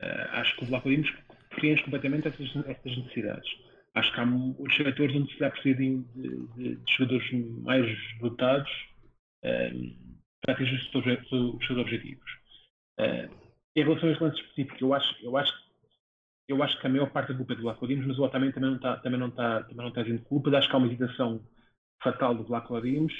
Eh, 0.00 0.28
acho 0.32 0.56
que 0.56 0.64
o 0.64 0.80
Dines 0.80 1.10
preenche 1.50 1.82
completamente 1.84 2.28
essas, 2.28 2.48
essas 2.66 2.96
necessidades. 2.96 3.50
Acho 3.94 4.12
que 4.12 4.20
há 4.20 4.24
outros 4.24 4.76
setores 4.76 5.16
onde 5.16 5.32
se 5.32 5.38
dá 5.38 5.48
de, 5.50 5.74
de, 5.74 6.76
de, 6.76 6.92
jogadores 6.92 7.32
mais 7.62 8.18
dotados 8.20 8.70
um, 9.44 10.18
para 10.40 10.54
atingir 10.54 10.76
os 10.76 10.90
seus, 10.90 11.32
os 11.32 11.66
seus 11.66 11.78
objetivos. 11.78 12.30
Uh, 12.98 13.42
em 13.74 13.84
relação 13.84 14.08
a 14.08 14.12
este 14.12 14.22
lance 14.22 14.40
específico, 14.40 14.84
eu 14.84 14.94
acho, 14.94 15.24
eu 15.24 15.36
acho, 15.36 15.52
eu 16.48 16.62
acho 16.62 16.78
que 16.80 16.86
a 16.86 16.90
maior 16.90 17.10
parte 17.10 17.32
da 17.32 17.36
culpa 17.36 17.52
é 17.52 17.56
do 17.56 17.62
Vlaco 17.62 17.86
Dimos, 17.86 18.06
mas 18.06 18.18
o 18.18 18.24
Otamendi 18.24 18.52
também 18.52 18.70
não 18.70 18.76
está 18.76 18.96
também 18.98 19.20
não 19.20 19.28
está, 19.28 19.62
também 19.62 19.76
não 19.76 19.88
está 19.88 20.24
culpa. 20.24 20.50
Acho 20.56 20.68
que 20.68 20.74
há 20.74 20.78
uma 20.78 20.86
hesitação 20.86 21.46
fatal 22.02 22.34
do 22.34 22.44
Vlaco 22.44 22.80
Dimos 22.80 23.12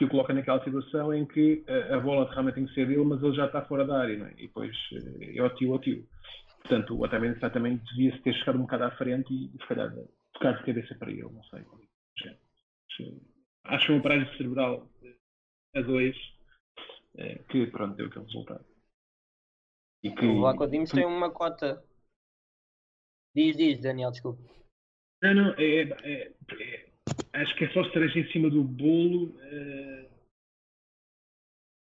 que 0.00 0.06
o 0.06 0.08
coloca 0.08 0.32
naquela 0.32 0.64
situação 0.64 1.12
em 1.12 1.26
que 1.26 1.62
a, 1.68 1.96
a, 1.96 2.00
bola 2.00 2.26
realmente 2.30 2.54
tem 2.54 2.64
que 2.64 2.72
ser 2.72 2.86
dele, 2.86 3.04
mas 3.04 3.22
ele 3.22 3.34
já 3.34 3.44
está 3.44 3.60
fora 3.60 3.86
da 3.86 4.00
área, 4.00 4.16
não 4.16 4.26
é? 4.28 4.32
E 4.38 4.46
depois 4.46 4.74
eh, 4.94 5.36
é 5.36 5.42
o 5.42 5.50
tio, 5.50 5.74
o 5.74 5.78
tio. 5.78 6.06
Portanto, 6.60 6.94
o 6.94 7.02
Otamendi 7.02 7.36
exatamente 7.36 7.84
devia-se 7.84 8.22
ter 8.22 8.34
chegado 8.34 8.58
um 8.58 8.62
bocado 8.62 8.84
à 8.84 8.90
frente 8.92 9.32
e, 9.32 9.50
se 9.50 9.66
calhar, 9.66 9.90
tocar 10.34 10.58
de 10.58 10.64
cabeça 10.64 10.94
para 10.94 11.10
ele, 11.10 11.22
não 11.22 11.42
sei. 11.44 11.64
Acho 13.64 13.92
uma 13.92 14.02
paragem 14.02 14.36
cerebral 14.36 14.90
a 15.74 15.80
dois 15.80 16.16
é, 17.16 17.38
que, 17.44 17.66
pronto, 17.66 17.96
deu 17.96 18.06
aquele 18.06 18.24
resultado. 18.24 18.64
E 20.02 20.10
que... 20.10 20.26
O 20.26 20.40
Lacodimos 20.40 20.90
tem 20.90 21.04
uma 21.04 21.30
cota. 21.30 21.84
Diz, 23.34 23.56
diz, 23.56 23.80
Daniel, 23.80 24.10
desculpa. 24.10 24.42
Não, 25.22 25.34
não, 25.34 25.54
é, 25.54 25.82
é, 25.82 26.32
é 26.32 26.90
acho 27.34 27.54
que 27.56 27.64
é 27.64 27.72
só 27.72 27.84
cereja 27.90 28.18
em 28.18 28.32
cima 28.32 28.50
do 28.50 28.64
bolo 28.64 29.38
é, 29.40 30.10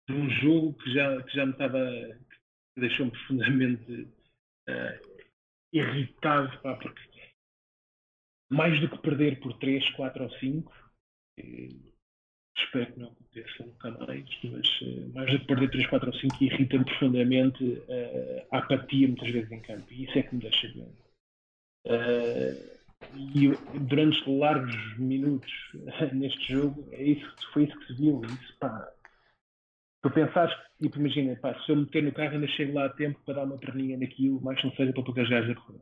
de 0.07 0.13
um 0.13 0.29
jogo 0.29 0.73
que 0.73 0.93
já, 0.93 1.23
que 1.23 1.35
já 1.35 1.45
me 1.45 1.53
estava. 1.53 1.79
que 2.73 2.81
deixou-me 2.81 3.11
profundamente 3.11 4.07
é, 4.67 5.01
irritado, 5.71 6.59
pá, 6.61 6.75
porque 6.75 7.13
mais 8.49 8.79
do 8.79 8.89
que 8.89 8.97
perder 8.99 9.39
por 9.39 9.57
3, 9.57 9.89
4 9.91 10.23
ou 10.23 10.29
5, 10.29 10.73
espero 12.55 12.93
que 12.93 12.99
não 12.99 13.07
aconteça 13.07 13.65
nunca 13.65 13.91
mais, 13.91 14.29
mas 14.43 14.81
uh, 14.81 15.13
mais 15.13 15.31
do 15.31 15.39
que 15.39 15.47
perder 15.47 15.71
3, 15.71 15.87
4 15.87 16.07
ou 16.09 16.15
5 16.15 16.43
irrita-me 16.43 16.85
profundamente 16.85 17.63
uh, 17.63 18.47
a 18.51 18.59
apatia 18.59 19.07
muitas 19.07 19.29
vezes 19.29 19.51
em 19.51 19.61
campo 19.61 19.91
e 19.91 20.03
isso 20.03 20.17
é 20.17 20.23
que 20.23 20.35
me 20.35 20.41
deixa 20.41 20.67
doente. 20.69 21.03
Uh, 21.85 22.73
e 23.35 23.49
durante 23.79 24.29
largos 24.29 24.97
minutos 24.97 25.51
neste 26.13 26.53
jogo 26.53 26.87
é 26.91 27.03
isso, 27.03 27.35
foi 27.51 27.65
isso 27.65 27.79
que 27.79 27.87
se 27.87 27.93
viu. 27.95 28.21
Isso, 28.23 28.57
pá, 28.59 28.91
tu 30.03 30.11
pensares, 30.11 30.53
tipo, 30.81 30.99
imagina, 30.99 31.35
pá, 31.37 31.57
se 31.63 31.71
eu 31.71 31.77
meter 31.77 32.03
no 32.03 32.13
carro 32.13 32.33
ainda 32.33 32.47
chego 32.47 32.73
lá 32.73 32.85
a 32.85 32.93
tempo 32.93 33.19
para 33.23 33.35
dar 33.35 33.45
uma 33.45 33.57
perninha 33.57 33.97
naquilo, 33.97 34.41
mais 34.41 34.61
não 34.63 34.71
seja 34.75 34.91
para 34.91 35.03
poucas 35.03 35.29
gajos 35.29 35.51
a 35.51 35.55
correr. 35.55 35.81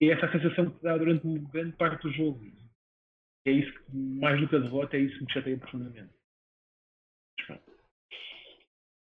E 0.00 0.10
essa 0.10 0.30
sensação 0.30 0.70
que 0.70 0.82
dá 0.82 0.98
durante 0.98 1.24
uma 1.24 1.38
grande 1.50 1.76
parte 1.76 2.02
do 2.02 2.12
jogo 2.12 2.44
é 3.46 3.52
isso 3.52 3.72
que, 3.72 3.96
mais 3.96 4.40
do 4.40 4.48
que 4.48 4.56
a 4.56 4.58
derrota, 4.58 4.96
é 4.96 5.00
isso 5.00 5.18
que 5.18 5.24
me 5.24 5.32
chateia 5.32 5.58
profundamente. 5.58 6.12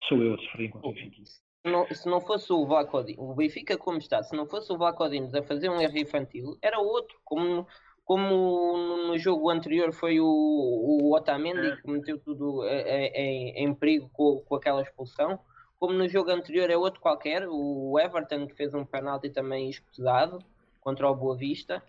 Sou 0.07 0.21
eu 0.21 0.35
a 0.35 0.37
sofrer 0.37 0.67
enquanto 0.67 0.93
Benfica. 0.93 1.25
Se 1.25 1.71
não, 1.71 1.87
se 1.87 2.09
não 2.09 2.21
fosse 2.21 2.53
o 2.53 2.65
Vlacodin, 2.67 3.15
o 3.17 3.33
Benfica 3.33 3.77
como 3.77 3.97
está, 3.97 4.21
se 4.21 4.35
não 4.35 4.45
fosse 4.45 4.71
o 4.71 4.77
Vlacodin 4.77 5.31
a 5.35 5.43
fazer 5.43 5.69
um 5.69 5.81
erro 5.81 5.97
infantil, 5.97 6.57
era 6.61 6.77
outro, 6.77 7.17
como, 7.23 7.65
como 8.05 9.07
no 9.07 9.17
jogo 9.17 9.49
anterior 9.49 9.93
foi 9.93 10.19
o, 10.19 10.25
o 10.25 11.15
Otamendi 11.15 11.67
é. 11.67 11.75
que 11.77 11.89
meteu 11.89 12.19
tudo 12.19 12.65
em, 12.65 13.63
em 13.63 13.73
perigo 13.73 14.09
com, 14.11 14.41
com 14.41 14.55
aquela 14.55 14.81
expulsão, 14.81 15.39
como 15.79 15.93
no 15.93 16.07
jogo 16.07 16.31
anterior 16.31 16.69
é 16.69 16.77
outro 16.77 17.01
qualquer, 17.01 17.47
o 17.47 17.99
Everton 17.99 18.47
que 18.47 18.55
fez 18.55 18.73
um 18.73 18.85
penalti 18.85 19.29
também 19.29 19.69
escusado 19.69 20.39
contra 20.81 21.09
o 21.09 21.15
Boa 21.15 21.35
Vista. 21.35 21.83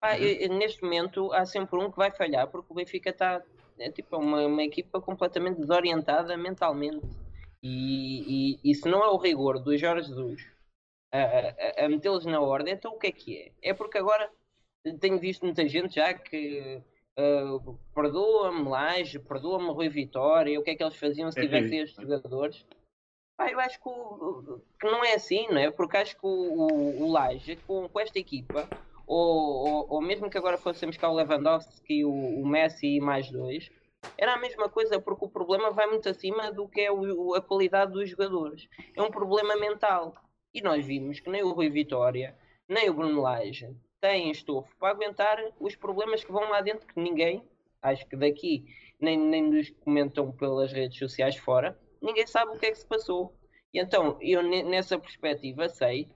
Ah, 0.00 0.14
uhum. 0.14 0.58
neste 0.58 0.82
momento 0.82 1.32
há 1.32 1.44
sempre 1.44 1.78
um 1.78 1.90
que 1.90 1.96
vai 1.96 2.10
falhar 2.10 2.48
porque 2.48 2.70
o 2.70 2.76
Benfica 2.76 3.10
está 3.10 3.42
é 3.78 3.90
tipo 3.90 4.16
uma, 4.16 4.46
uma 4.46 4.62
equipa 4.62 5.00
completamente 5.00 5.58
desorientada 5.58 6.36
mentalmente 6.36 7.06
e, 7.62 8.58
e, 8.62 8.70
e, 8.70 8.74
se 8.74 8.88
não 8.88 9.02
é 9.02 9.08
o 9.08 9.16
rigor 9.16 9.58
do 9.58 9.76
Jorge 9.76 10.08
Jesus 10.08 10.46
a, 11.12 11.82
a, 11.82 11.84
a 11.86 11.88
metê-los 11.88 12.26
na 12.26 12.40
ordem, 12.40 12.74
então 12.74 12.92
o 12.92 12.98
que 12.98 13.06
é 13.06 13.12
que 13.12 13.38
é? 13.38 13.70
É 13.70 13.74
porque 13.74 13.98
agora 13.98 14.30
tenho 14.94 15.18
visto 15.18 15.44
muita 15.44 15.66
gente 15.68 15.94
já 15.94 16.14
que 16.14 16.82
uh, 17.18 17.78
perdoa-me 17.94 18.68
Laje, 18.68 19.18
perdoa-me 19.18 19.70
Rui 19.70 19.88
Vitória, 19.88 20.58
o 20.58 20.62
que 20.62 20.70
é 20.70 20.74
que 20.74 20.82
eles 20.82 20.96
faziam 20.96 21.30
se 21.30 21.38
é 21.38 21.42
tivessem 21.42 21.80
estes 21.80 22.00
jogadores? 22.00 22.64
Ah, 23.38 23.50
eu 23.50 23.60
acho 23.60 23.78
que, 23.82 23.88
o, 23.88 24.60
que, 24.80 24.86
não 24.86 25.04
é 25.04 25.14
assim, 25.14 25.46
não 25.48 25.58
é? 25.58 25.70
Porque 25.70 25.96
acho 25.96 26.16
que 26.16 26.24
o, 26.24 26.28
o, 26.28 27.02
o 27.02 27.12
Laje, 27.12 27.56
com, 27.66 27.86
com 27.88 28.00
esta 28.00 28.18
equipa, 28.18 28.68
ou, 29.06 29.66
ou, 29.68 29.86
ou, 29.90 30.00
mesmo 30.00 30.30
que 30.30 30.38
agora 30.38 30.56
fôssemos 30.56 30.96
cá 30.96 31.10
o 31.10 31.14
Lewandowski, 31.14 32.04
o, 32.04 32.10
o 32.10 32.46
Messi 32.46 32.96
e 32.96 33.00
mais 33.00 33.30
dois, 33.30 33.70
era 34.16 34.34
a 34.34 34.38
mesma 34.38 34.70
coisa, 34.70 34.98
porque 34.98 35.26
o 35.26 35.28
problema 35.28 35.70
vai 35.70 35.86
muito 35.86 36.08
acima 36.08 36.50
do 36.50 36.66
que 36.66 36.80
é 36.80 36.90
o, 36.90 37.34
a 37.34 37.42
qualidade 37.42 37.92
dos 37.92 38.08
jogadores. 38.08 38.68
É 38.94 39.02
um 39.02 39.10
problema 39.10 39.54
mental. 39.56 40.14
E 40.54 40.62
nós 40.62 40.84
vimos 40.86 41.20
que 41.20 41.28
nem 41.28 41.42
o 41.42 41.52
Rui 41.52 41.68
Vitória, 41.68 42.34
nem 42.66 42.88
o 42.88 42.94
Bruno 42.94 43.20
Lage 43.20 43.76
têm 44.00 44.30
estofo 44.30 44.74
para 44.78 44.90
aguentar 44.90 45.38
os 45.60 45.74
problemas 45.76 46.24
que 46.24 46.32
vão 46.32 46.48
lá 46.50 46.60
dentro, 46.60 46.86
que 46.86 47.00
ninguém, 47.00 47.42
acho 47.82 48.06
que 48.06 48.16
daqui, 48.16 48.64
nem, 49.00 49.18
nem 49.18 49.42
nos 49.42 49.70
comentam 49.70 50.32
pelas 50.32 50.72
redes 50.72 50.98
sociais 50.98 51.36
fora, 51.36 51.78
ninguém 52.00 52.26
sabe 52.26 52.52
o 52.52 52.58
que 52.58 52.66
é 52.66 52.70
que 52.70 52.78
se 52.78 52.86
passou. 52.86 53.34
E 53.72 53.80
então, 53.80 54.18
eu 54.20 54.42
nessa 54.42 54.98
perspectiva 54.98 55.68
sei 55.68 56.08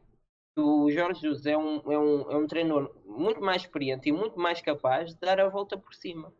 o 0.57 0.91
Jorge 0.91 1.21
Jesus 1.21 1.47
é 1.47 1.57
um, 1.57 1.77
é, 1.91 1.99
um, 1.99 2.31
é 2.31 2.37
um 2.37 2.47
treinador 2.47 2.95
muito 3.05 3.41
mais 3.41 3.63
experiente 3.63 4.09
e 4.09 4.13
muito 4.13 4.39
mais 4.39 4.61
capaz 4.61 5.15
de 5.15 5.21
dar 5.21 5.41
a 5.41 5.49
volta 5.49 5.79
por 5.79 5.95
cima. 5.95 6.33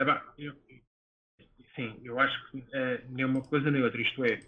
É 0.00 0.04
bem, 0.04 0.20
eu, 0.38 0.54
sim, 1.74 2.00
eu 2.04 2.18
acho 2.20 2.50
que 2.50 2.64
é, 2.72 3.04
nem 3.08 3.24
uma 3.24 3.42
coisa 3.42 3.70
nem 3.70 3.82
outra. 3.82 4.00
Isto 4.00 4.24
é, 4.24 4.38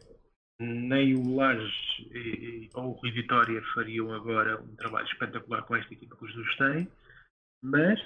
nem 0.61 1.15
o 1.15 1.35
Laje 1.35 2.71
ou 2.75 2.91
o 2.91 2.93
Rui 2.93 3.11
Vitória 3.13 3.63
fariam 3.75 4.13
agora 4.13 4.61
um 4.61 4.77
trabalho 4.77 5.07
espetacular 5.07 5.63
com 5.63 5.75
esta 5.75 5.93
equipa 5.95 6.17
que 6.17 6.25
o 6.25 6.29
Jesus 6.29 6.57
tem, 6.57 6.89
mas 7.63 7.99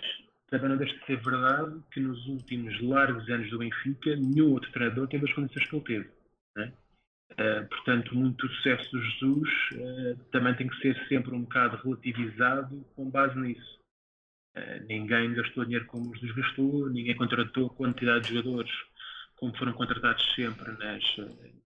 também 0.49 0.69
não 0.69 0.77
deixa 0.77 0.97
de 0.97 1.05
ser 1.07 1.17
verdade 1.21 1.83
que 1.91 2.01
nos 2.01 2.25
últimos 2.27 2.81
largos 2.81 3.29
anos 3.29 3.51
do 3.51 3.59
Benfica, 3.59 4.15
nenhum 4.17 4.53
outro 4.53 4.71
treinador 4.73 5.09
teve 5.09 5.29
as 5.29 5.33
condições 5.33 5.67
que 5.67 5.75
ele 5.75 5.85
teve. 5.85 6.11
Né? 6.57 6.73
Uh, 7.33 7.67
portanto, 7.69 8.15
muito 8.15 8.49
sucesso 8.49 8.91
do 8.93 9.03
Jesus 9.03 9.51
uh, 9.73 10.25
também 10.31 10.55
tem 10.55 10.69
que 10.69 10.77
ser 10.81 10.97
sempre 11.09 11.35
um 11.35 11.43
bocado 11.43 11.77
relativizado 11.83 12.85
com 12.95 13.11
base 13.11 13.37
nisso. 13.39 13.81
Uh, 14.57 14.87
ninguém 14.87 15.35
gastou 15.35 15.65
dinheiro 15.65 15.87
como 15.87 16.11
o 16.11 16.15
Jesus 16.15 16.37
gastou, 16.37 16.89
ninguém 16.89 17.17
contratou 17.17 17.71
quantidade 17.71 18.29
de 18.29 18.35
jogadores 18.35 18.71
como 19.45 19.59
foram 19.59 19.75
contratados 19.75 20.35
sempre 20.35 20.73
nas, 20.79 21.05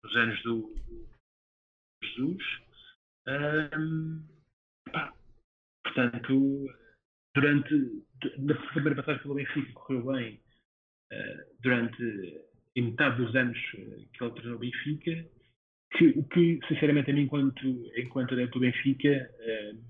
nos 0.03 0.15
anos 0.17 0.43
do, 0.43 0.75
Jesus. 2.03 2.43
Pá, 4.91 5.13
portanto, 5.85 6.65
durante 7.33 8.03
na 8.39 8.55
primeira 8.73 8.95
passagem 8.97 9.21
pelo 9.21 9.35
Benfica 9.35 9.71
correu 9.71 10.11
bem 10.11 10.41
durante 11.61 12.43
metade 12.75 13.23
dos 13.23 13.33
anos 13.33 13.57
que 13.71 14.23
ele 14.23 14.33
treinou 14.33 14.55
o 14.55 14.59
Benfica 14.59 15.29
que, 15.97 16.23
que, 16.23 16.59
sinceramente, 16.67 17.11
a 17.11 17.13
mim, 17.13 17.21
enquanto, 17.21 17.91
enquanto 17.95 18.35
do 18.35 18.59
Benfica, 18.59 19.31
uh, 19.39 19.83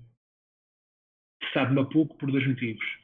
sabe-me 1.52 1.80
a 1.80 1.84
pouco 1.84 2.16
por 2.16 2.30
dois 2.30 2.46
motivos. 2.46 2.99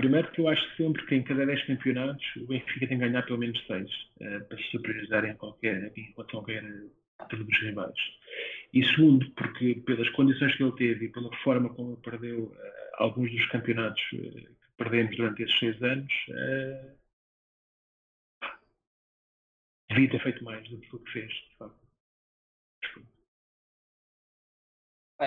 Primeiro, 0.00 0.30
que 0.30 0.40
eu 0.40 0.48
acho 0.48 0.76
sempre 0.76 1.04
que 1.04 1.14
em 1.14 1.22
cada 1.22 1.44
10 1.44 1.66
campeonatos 1.66 2.24
o 2.36 2.46
Benfica 2.46 2.86
tem 2.86 2.98
que 2.98 3.06
ganhar 3.06 3.22
pelo 3.22 3.38
menos 3.38 3.62
6 3.66 3.82
uh, 3.82 4.24
eh, 4.24 4.40
para 4.40 4.56
se 4.56 4.70
superiorizar 4.70 5.26
em 5.26 5.36
qualquer, 5.36 5.92
em 5.94 6.12
qualquer 6.12 6.62
turno 7.28 7.44
dos 7.44 7.60
rivais. 7.60 7.98
E 8.72 8.82
segundo, 8.82 9.30
porque 9.32 9.74
pelas 9.84 10.08
condições 10.10 10.56
que 10.56 10.62
ele 10.62 10.72
teve 10.76 11.04
e 11.04 11.08
pela 11.10 11.30
forma 11.42 11.68
como 11.74 11.90
ele 11.90 12.00
perdeu 12.00 12.44
uh, 12.44 12.56
alguns 12.94 13.30
dos 13.30 13.46
campeonatos 13.48 14.02
que 14.08 14.48
perdemos 14.78 15.14
durante 15.18 15.42
esses 15.42 15.58
6 15.58 15.82
anos, 15.82 16.12
devia 19.90 20.10
ter 20.12 20.22
feito 20.22 20.42
mais 20.42 20.66
do 20.66 20.78
que 20.78 20.96
o 20.96 20.98
que 20.98 21.12
fez, 21.12 21.30
de 21.30 21.56
facto. 21.58 21.89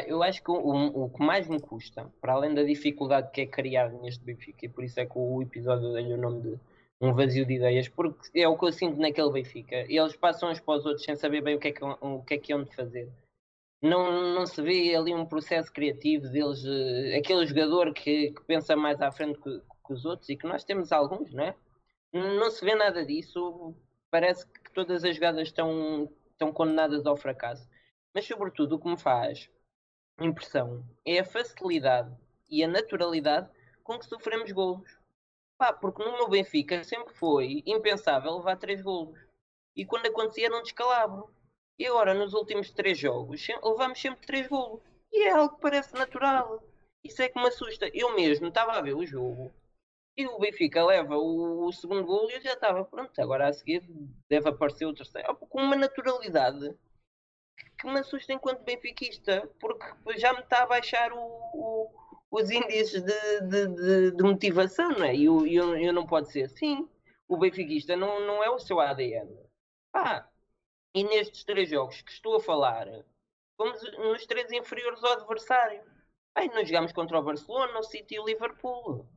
Eu 0.08 0.24
acho 0.24 0.44
que 0.44 0.50
o, 0.50 1.04
o, 1.06 1.10
que 1.10 1.24
mais 1.24 1.48
me 1.48 1.60
custa, 1.60 2.12
para 2.20 2.34
além 2.34 2.54
da 2.54 2.64
dificuldade 2.64 3.30
que 3.32 3.42
é 3.42 3.46
criar 3.46 3.90
neste 3.90 4.24
Benfica, 4.24 4.66
e 4.66 4.70
por 4.70 4.84
isso 4.84 5.00
é 5.00 5.06
que 5.06 5.18
o 5.18 5.42
episódio 5.42 5.94
deu 5.94 6.18
o 6.18 6.22
nome 6.22 6.42
de 6.42 6.60
um 7.00 7.14
vazio 7.14 7.46
de 7.46 7.54
ideias, 7.54 7.88
porque 7.88 8.40
é 8.40 8.48
o 8.48 8.58
que 8.58 8.66
eu 8.66 8.72
sinto 8.72 9.00
naquele 9.00 9.32
Benfica. 9.32 9.86
Eles 9.88 10.16
passam 10.16 10.50
uns 10.50 10.60
para 10.60 10.80
os 10.80 10.86
outros 10.86 11.06
sem 11.06 11.16
saber 11.16 11.42
bem 11.42 11.56
o 11.56 11.60
que 11.60 11.68
é 11.68 11.72
que, 11.72 11.84
o 11.84 12.24
que, 12.24 12.34
é 12.34 12.38
que 12.40 12.54
hão 12.54 12.64
de 12.64 12.76
fazer. 12.76 13.08
Não, 13.82 14.34
não 14.34 14.46
se 14.48 14.62
vê 14.62 14.96
ali 14.96 15.14
um 15.14 15.26
processo 15.26 15.72
criativo 15.72 16.28
deles, 16.30 16.64
uh, 16.64 17.18
aquele 17.18 17.46
jogador 17.46 17.94
que, 17.94 18.32
que, 18.32 18.44
pensa 18.46 18.76
mais 18.76 19.02
à 19.02 19.12
frente 19.12 19.38
que, 19.40 19.60
que, 19.60 19.94
os 19.94 20.06
outros, 20.06 20.30
e 20.30 20.38
que 20.38 20.48
nós 20.48 20.64
temos 20.64 20.92
alguns, 20.92 21.34
não 21.34 21.44
é? 21.44 21.56
Não 22.14 22.50
se 22.50 22.64
vê 22.64 22.74
nada 22.76 23.06
disso, 23.06 23.76
parece 24.10 24.48
que 24.48 24.72
todas 24.74 25.04
as 25.04 25.16
jogadas 25.16 25.50
estão, 25.50 26.10
estão 26.32 26.52
condenadas 26.52 27.06
ao 27.06 27.18
fracasso. 27.18 27.68
Mas, 28.14 28.26
sobretudo, 28.26 28.76
o 28.76 28.80
que 28.80 28.88
me 28.88 28.98
faz 28.98 29.50
impressão 30.20 30.86
é 31.06 31.20
a 31.20 31.26
facilidade 31.26 32.16
e 32.50 32.64
a 32.64 32.68
naturalidade 32.68 33.50
com 33.84 33.98
que 33.98 34.06
sofremos 34.06 34.52
golos. 34.52 34.98
Pá, 35.58 35.74
porque 35.74 36.04
no 36.04 36.12
meu 36.14 36.30
Benfica 36.30 36.84
sempre 36.84 37.14
foi 37.14 37.64
impensável 37.66 38.38
levar 38.38 38.58
três 38.58 38.82
golos. 38.82 39.20
E 39.76 39.86
quando 39.86 40.06
acontecia 40.06 40.48
era 40.48 40.58
um 40.58 40.62
descalabro. 40.64 41.34
E 41.78 41.88
agora, 41.88 42.14
nos 42.14 42.34
últimos 42.34 42.72
três 42.72 42.98
jogos, 42.98 43.46
levamos 43.64 44.00
sempre 44.00 44.26
três 44.26 44.48
golos. 44.48 44.82
E 45.12 45.24
é 45.24 45.32
algo 45.32 45.56
que 45.56 45.62
parece 45.62 45.94
natural. 45.94 46.64
Isso 47.04 47.22
é 47.22 47.30
que 47.30 47.40
me 47.40 47.48
assusta. 47.48 47.90
Eu 47.94 48.16
mesmo 48.16 48.48
estava 48.48 48.74
a 48.74 48.82
ver 48.82 48.96
o 48.96 49.06
jogo 49.06 49.54
e 50.16 50.28
o 50.28 50.40
Benfica 50.40 50.86
leva 50.86 51.18
o, 51.18 51.72
segundo 51.72 52.06
gol 52.06 52.30
e 52.30 52.36
eu 52.36 52.42
já 52.42 52.54
estava 52.54 52.86
pronto. 52.86 53.20
Agora 53.20 53.48
a 53.48 53.54
seguir 53.54 53.84
deve 54.30 54.50
aparecer 54.50 54.86
o 54.86 54.94
terceiro. 54.94 55.36
Com 55.36 55.62
uma 55.62 55.76
naturalidade 55.76 56.76
que 57.78 57.88
me 57.88 58.00
assusta 58.00 58.34
enquanto 58.34 58.64
benfiquista, 58.64 59.50
porque 59.60 59.86
já 60.18 60.34
me 60.34 60.40
está 60.40 60.64
a 60.64 60.68
baixar 60.68 61.12
o, 61.12 61.20
o, 61.20 61.90
os 62.32 62.50
índices 62.50 63.02
de, 63.02 63.42
de, 63.42 63.68
de, 63.68 64.12
de, 64.12 64.24
motivação, 64.24 64.90
não 64.90 65.06
é? 65.06 65.16
E 65.16 65.26
eu, 65.26 65.46
eu, 65.46 65.78
eu, 65.78 65.94
não 65.94 66.06
pode 66.06 66.32
ser 66.32 66.44
assim. 66.44 66.88
O 67.28 67.38
benfiquista 67.38 67.96
não, 67.96 68.20
não 68.22 68.44
é 68.44 68.50
o 68.50 68.60
seu 68.60 68.80
ADN. 68.80 69.30
Ah, 69.94 70.28
e 70.96 71.04
nestes 71.04 71.44
três 71.44 71.70
jogos 71.70 72.02
que 72.02 72.12
estou 72.12 72.36
a 72.36 72.40
falar, 72.40 72.88
fomos 73.58 73.82
nos 73.98 74.26
três 74.26 74.52
inferiores 74.52 75.04
ao 75.04 75.14
adversário. 75.14 75.82
Ai, 76.36 76.48
nós 76.48 76.68
jogámos 76.68 76.92
contra 76.92 77.20
o 77.20 77.24
Barcelona, 77.24 77.80
o 77.80 77.84
City 77.84 78.16
e 78.16 78.20
o 78.20 78.26
Liverpool. 78.26 79.08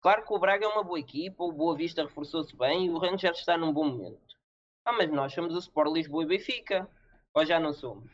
Claro 0.00 0.24
que 0.24 0.32
o 0.32 0.38
Braga 0.38 0.66
é 0.66 0.68
uma 0.68 0.84
boa 0.84 1.00
equipa, 1.00 1.42
o 1.42 1.52
Boa 1.52 1.74
Vista 1.74 2.02
reforçou-se 2.02 2.54
bem 2.56 2.86
e 2.86 2.90
o 2.90 2.98
Rangers 2.98 3.38
está 3.38 3.56
num 3.56 3.72
bom 3.72 3.84
momento. 3.84 4.36
Ah, 4.84 4.92
mas 4.92 5.10
nós 5.10 5.32
somos 5.32 5.54
o 5.54 5.58
Sport 5.58 5.92
Lisboa 5.92 6.24
e 6.24 6.26
Benfica. 6.26 6.88
Ou 7.34 7.44
já 7.44 7.58
não 7.58 7.72
somos? 7.72 8.10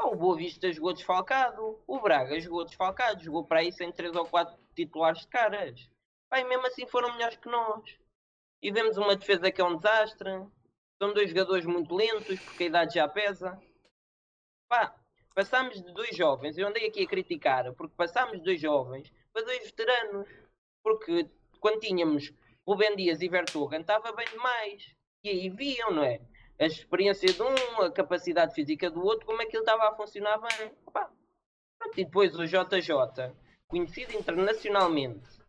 O 0.00 0.14
Boa 0.14 0.36
Vista 0.36 0.72
jogou 0.72 0.94
desfalcado. 0.94 1.82
O 1.86 2.00
Braga 2.00 2.38
jogou 2.40 2.64
desfalcado. 2.64 3.22
Jogou 3.22 3.44
para 3.44 3.60
aí 3.60 3.72
sem 3.72 3.92
3 3.92 4.14
ou 4.14 4.26
4 4.26 4.56
titulares 4.74 5.22
de 5.22 5.28
caras. 5.28 5.90
Pai, 6.30 6.44
mesmo 6.44 6.66
assim 6.66 6.86
foram 6.86 7.12
melhores 7.12 7.36
que 7.36 7.48
nós. 7.48 7.98
E 8.62 8.70
vemos 8.70 8.96
uma 8.96 9.16
defesa 9.16 9.50
que 9.50 9.60
é 9.60 9.64
um 9.64 9.76
desastre. 9.76 10.30
São 11.02 11.12
dois 11.12 11.30
jogadores 11.30 11.66
muito 11.66 11.94
lentos, 11.94 12.38
porque 12.40 12.64
a 12.64 12.66
idade 12.66 12.94
já 12.94 13.08
pesa. 13.08 13.60
Pá, 14.68 14.94
passámos 15.34 15.82
de 15.82 15.92
dois 15.92 16.16
jovens. 16.16 16.56
Eu 16.56 16.68
andei 16.68 16.86
aqui 16.86 17.02
a 17.02 17.08
criticar, 17.08 17.74
porque 17.74 17.94
passámos 17.96 18.38
de 18.38 18.44
dois 18.44 18.60
jovens 18.60 19.12
para 19.32 19.44
dois 19.44 19.64
veteranos. 19.64 20.28
Porque 20.82 21.28
quando 21.58 21.80
tínhamos 21.80 22.32
Rubem 22.66 22.94
Dias 22.96 23.20
e 23.20 23.28
Vertogen, 23.28 23.80
estava 23.80 24.12
bem 24.12 24.28
demais. 24.28 24.94
E 25.24 25.30
aí 25.30 25.50
viam, 25.50 25.90
não 25.90 26.04
é? 26.04 26.20
A 26.60 26.66
experiência 26.66 27.32
de 27.32 27.42
um, 27.42 27.82
a 27.82 27.90
capacidade 27.90 28.54
física 28.54 28.90
do 28.90 29.02
outro, 29.02 29.24
como 29.24 29.40
é 29.40 29.46
que 29.46 29.56
ele 29.56 29.62
estava 29.62 29.88
a 29.88 29.94
funcionar 29.94 30.38
bem. 30.38 30.70
Opa. 30.84 31.10
E 31.96 32.04
depois 32.04 32.38
o 32.38 32.44
JJ, 32.44 33.32
conhecido 33.66 34.12
internacionalmente 34.12 35.40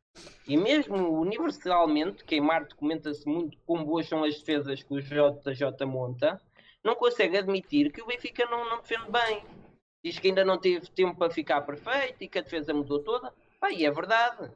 e 0.47 0.56
mesmo 0.56 1.19
universalmente, 1.19 2.24
que 2.24 2.36
em 2.36 2.41
Marte 2.41 2.76
comenta-se 2.76 3.28
muito 3.28 3.58
quão 3.65 3.84
boas 3.84 4.08
são 4.08 4.24
as 4.24 4.39
defesas 4.39 4.82
que 4.82 4.93
o 4.93 5.02
JJ 5.02 5.86
monta, 5.86 6.41
não 6.82 6.95
consegue 6.95 7.38
admitir 7.38 7.91
que 7.91 8.02
o 8.02 8.08
Benfica 8.08 8.45
não, 8.45 8.69
não 8.69 8.78
defende 8.78 9.12
bem. 9.12 9.43
Diz 10.04 10.17
que 10.17 10.30
ainda 10.30 10.45
não 10.45 10.58
teve 10.58 10.89
tempo 10.91 11.17
para 11.17 11.32
ficar 11.32 11.62
perfeito 11.62 12.24
e 12.24 12.28
que 12.30 12.39
a 12.39 12.41
defesa 12.41 12.74
mudou 12.74 13.04
toda. 13.04 13.34
Pá, 13.60 13.69
e 13.69 13.86
é 13.86 13.91
verdade. 13.91 14.50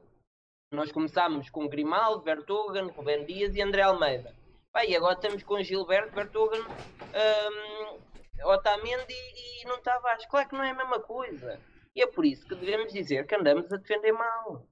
Nós 0.72 0.92
começámos 0.92 1.50
com 1.50 1.68
Grimaldo, 1.68 2.24
Bertogan, 2.24 2.88
Rubén 2.88 3.26
Dias 3.26 3.56
e 3.56 3.62
André 3.62 3.82
Almeida 3.82 4.45
Pá, 4.76 4.84
e 4.84 4.94
agora 4.94 5.14
estamos 5.14 5.42
com 5.42 5.64
Gilberto, 5.64 6.14
Bertogan, 6.14 6.60
um, 6.60 8.50
Otamendi 8.50 9.14
e, 9.14 9.62
e 9.62 9.66
não 9.66 9.82
Vasco. 9.82 10.30
Claro 10.30 10.50
que 10.50 10.54
não 10.54 10.66
é 10.66 10.72
a 10.72 10.74
mesma 10.74 11.00
coisa. 11.00 11.62
E 11.96 12.02
é 12.02 12.08
por 12.08 12.26
isso 12.26 12.46
que 12.46 12.56
devemos 12.56 12.92
dizer 12.92 13.26
que 13.26 13.36
andamos 13.36 13.72
a 13.72 13.78
defender 13.78 14.12
mal. 14.12 14.68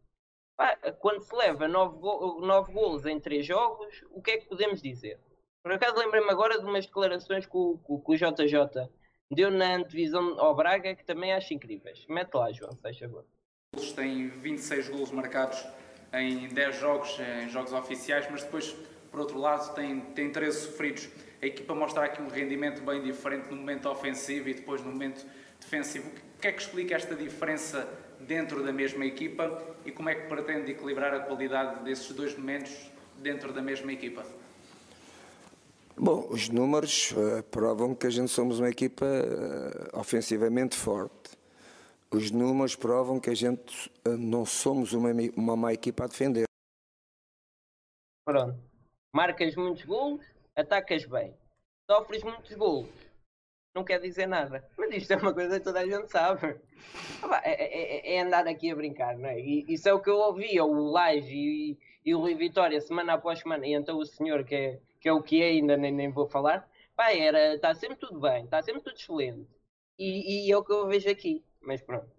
Pá, 0.57 0.75
quando 0.99 1.21
se 1.21 1.33
leva 1.33 1.69
9 1.69 1.99
go 1.99 2.41
golos 2.73 3.05
em 3.05 3.17
3 3.17 3.45
jogos, 3.45 4.03
o 4.11 4.21
que 4.21 4.31
é 4.31 4.37
que 4.39 4.49
podemos 4.49 4.81
dizer? 4.81 5.21
Por 5.63 5.71
acaso 5.71 5.97
lembrei-me 5.97 6.29
agora 6.31 6.59
de 6.59 6.65
umas 6.65 6.85
declarações 6.85 7.45
que 7.45 7.55
o, 7.55 7.77
que 7.77 8.11
o 8.11 8.17
JJ 8.17 8.89
deu 9.31 9.49
na 9.49 9.75
antevisão 9.77 10.37
ao 10.37 10.53
Braga 10.53 10.95
que 10.95 11.05
também 11.05 11.31
acho 11.31 11.53
incríveis. 11.53 12.05
Mete 12.09 12.33
lá, 12.33 12.51
João, 12.51 12.73
se 12.73 12.81
faz 12.81 12.99
favor. 12.99 13.25
Tem 13.95 14.27
26 14.27 14.89
golos 14.89 15.11
marcados 15.11 15.65
em 16.11 16.49
10 16.49 16.75
jogos, 16.75 17.17
em 17.21 17.47
jogos 17.47 17.71
oficiais, 17.71 18.29
mas 18.29 18.43
depois 18.43 18.75
por 19.13 19.19
outro 19.19 19.37
lado, 19.37 19.75
tem, 19.75 19.99
tem 19.99 20.31
13 20.31 20.61
sofridos. 20.61 21.07
A 21.39 21.45
equipa 21.45 21.75
mostra 21.75 22.05
aqui 22.05 22.19
um 22.19 22.29
rendimento 22.29 22.81
bem 22.81 23.03
diferente 23.03 23.47
no 23.51 23.57
momento 23.57 23.87
ofensivo 23.87 24.49
e 24.49 24.55
depois 24.55 24.81
no 24.81 24.91
momento 24.91 25.23
defensivo. 25.61 26.09
O 26.09 26.41
que 26.41 26.47
é 26.47 26.51
que 26.51 26.59
explica 26.59 26.95
esta 26.95 27.15
diferença 27.15 27.87
dentro 28.19 28.63
da 28.63 28.73
mesma 28.73 29.05
equipa 29.05 29.63
e 29.85 29.91
como 29.91 30.09
é 30.09 30.15
que 30.15 30.27
pretende 30.27 30.71
equilibrar 30.71 31.13
a 31.13 31.19
qualidade 31.19 31.83
desses 31.83 32.11
dois 32.11 32.35
momentos 32.35 32.91
dentro 33.19 33.53
da 33.53 33.61
mesma 33.61 33.93
equipa? 33.93 34.25
Bom, 35.95 36.27
os 36.31 36.49
números 36.49 37.11
uh, 37.11 37.43
provam 37.43 37.93
que 37.93 38.07
a 38.07 38.09
gente 38.09 38.31
somos 38.31 38.57
uma 38.57 38.69
equipa 38.69 39.05
uh, 39.05 39.99
ofensivamente 39.99 40.75
forte. 40.75 41.37
Os 42.09 42.31
números 42.31 42.75
provam 42.75 43.19
que 43.19 43.29
a 43.29 43.35
gente 43.35 43.91
uh, 44.07 44.17
não 44.17 44.43
somos 44.43 44.91
uma, 44.91 45.11
uma 45.35 45.55
má 45.55 45.71
equipa 45.71 46.05
a 46.05 46.07
defender. 46.07 46.45
Pronto 48.25 48.72
marcas 49.13 49.55
muitos 49.55 49.85
golos, 49.85 50.25
atacas 50.55 51.05
bem. 51.05 51.33
Sofres 51.89 52.23
muitos 52.23 52.53
golos, 52.55 52.89
não 53.75 53.83
quer 53.83 53.99
dizer 53.99 54.25
nada. 54.25 54.67
Mas 54.77 54.93
isto 54.95 55.11
é 55.11 55.17
uma 55.17 55.33
coisa 55.33 55.59
que 55.59 55.65
toda 55.65 55.79
a 55.79 55.85
gente 55.85 56.11
sabe. 56.11 56.59
Ah, 57.23 57.41
é, 57.43 57.51
é, 57.51 58.13
é, 58.13 58.15
é 58.15 58.21
andar 58.21 58.47
aqui 58.47 58.71
a 58.71 58.75
brincar, 58.75 59.17
não 59.17 59.29
é? 59.29 59.39
E 59.39 59.65
isso 59.67 59.87
é 59.87 59.93
o 59.93 60.01
que 60.01 60.09
eu 60.09 60.17
ouvia, 60.17 60.65
o 60.65 60.91
Laje 60.91 61.35
e, 61.35 61.77
e 62.05 62.15
o 62.15 62.19
Rui 62.19 62.35
Vitória, 62.35 62.81
semana 62.81 63.13
após 63.13 63.39
semana. 63.39 63.65
E 63.65 63.73
então 63.73 63.97
o 63.97 64.05
senhor, 64.05 64.43
que 64.43 64.55
é, 64.55 64.79
que 64.99 65.07
é 65.07 65.13
o 65.13 65.21
que 65.21 65.41
é, 65.41 65.47
ainda 65.47 65.77
nem, 65.77 65.91
nem 65.91 66.11
vou 66.11 66.27
falar, 66.27 66.67
pá, 66.95 67.11
era, 67.13 67.55
está 67.55 67.73
sempre 67.73 67.97
tudo 67.97 68.19
bem, 68.19 68.45
está 68.45 68.61
sempre 68.61 68.81
tudo 68.81 68.95
excelente. 68.95 69.47
E, 69.97 70.47
e 70.47 70.51
é 70.51 70.57
o 70.57 70.63
que 70.63 70.71
eu 70.71 70.87
vejo 70.87 71.09
aqui. 71.09 71.43
Mas 71.61 71.81
pronto. 71.81 72.11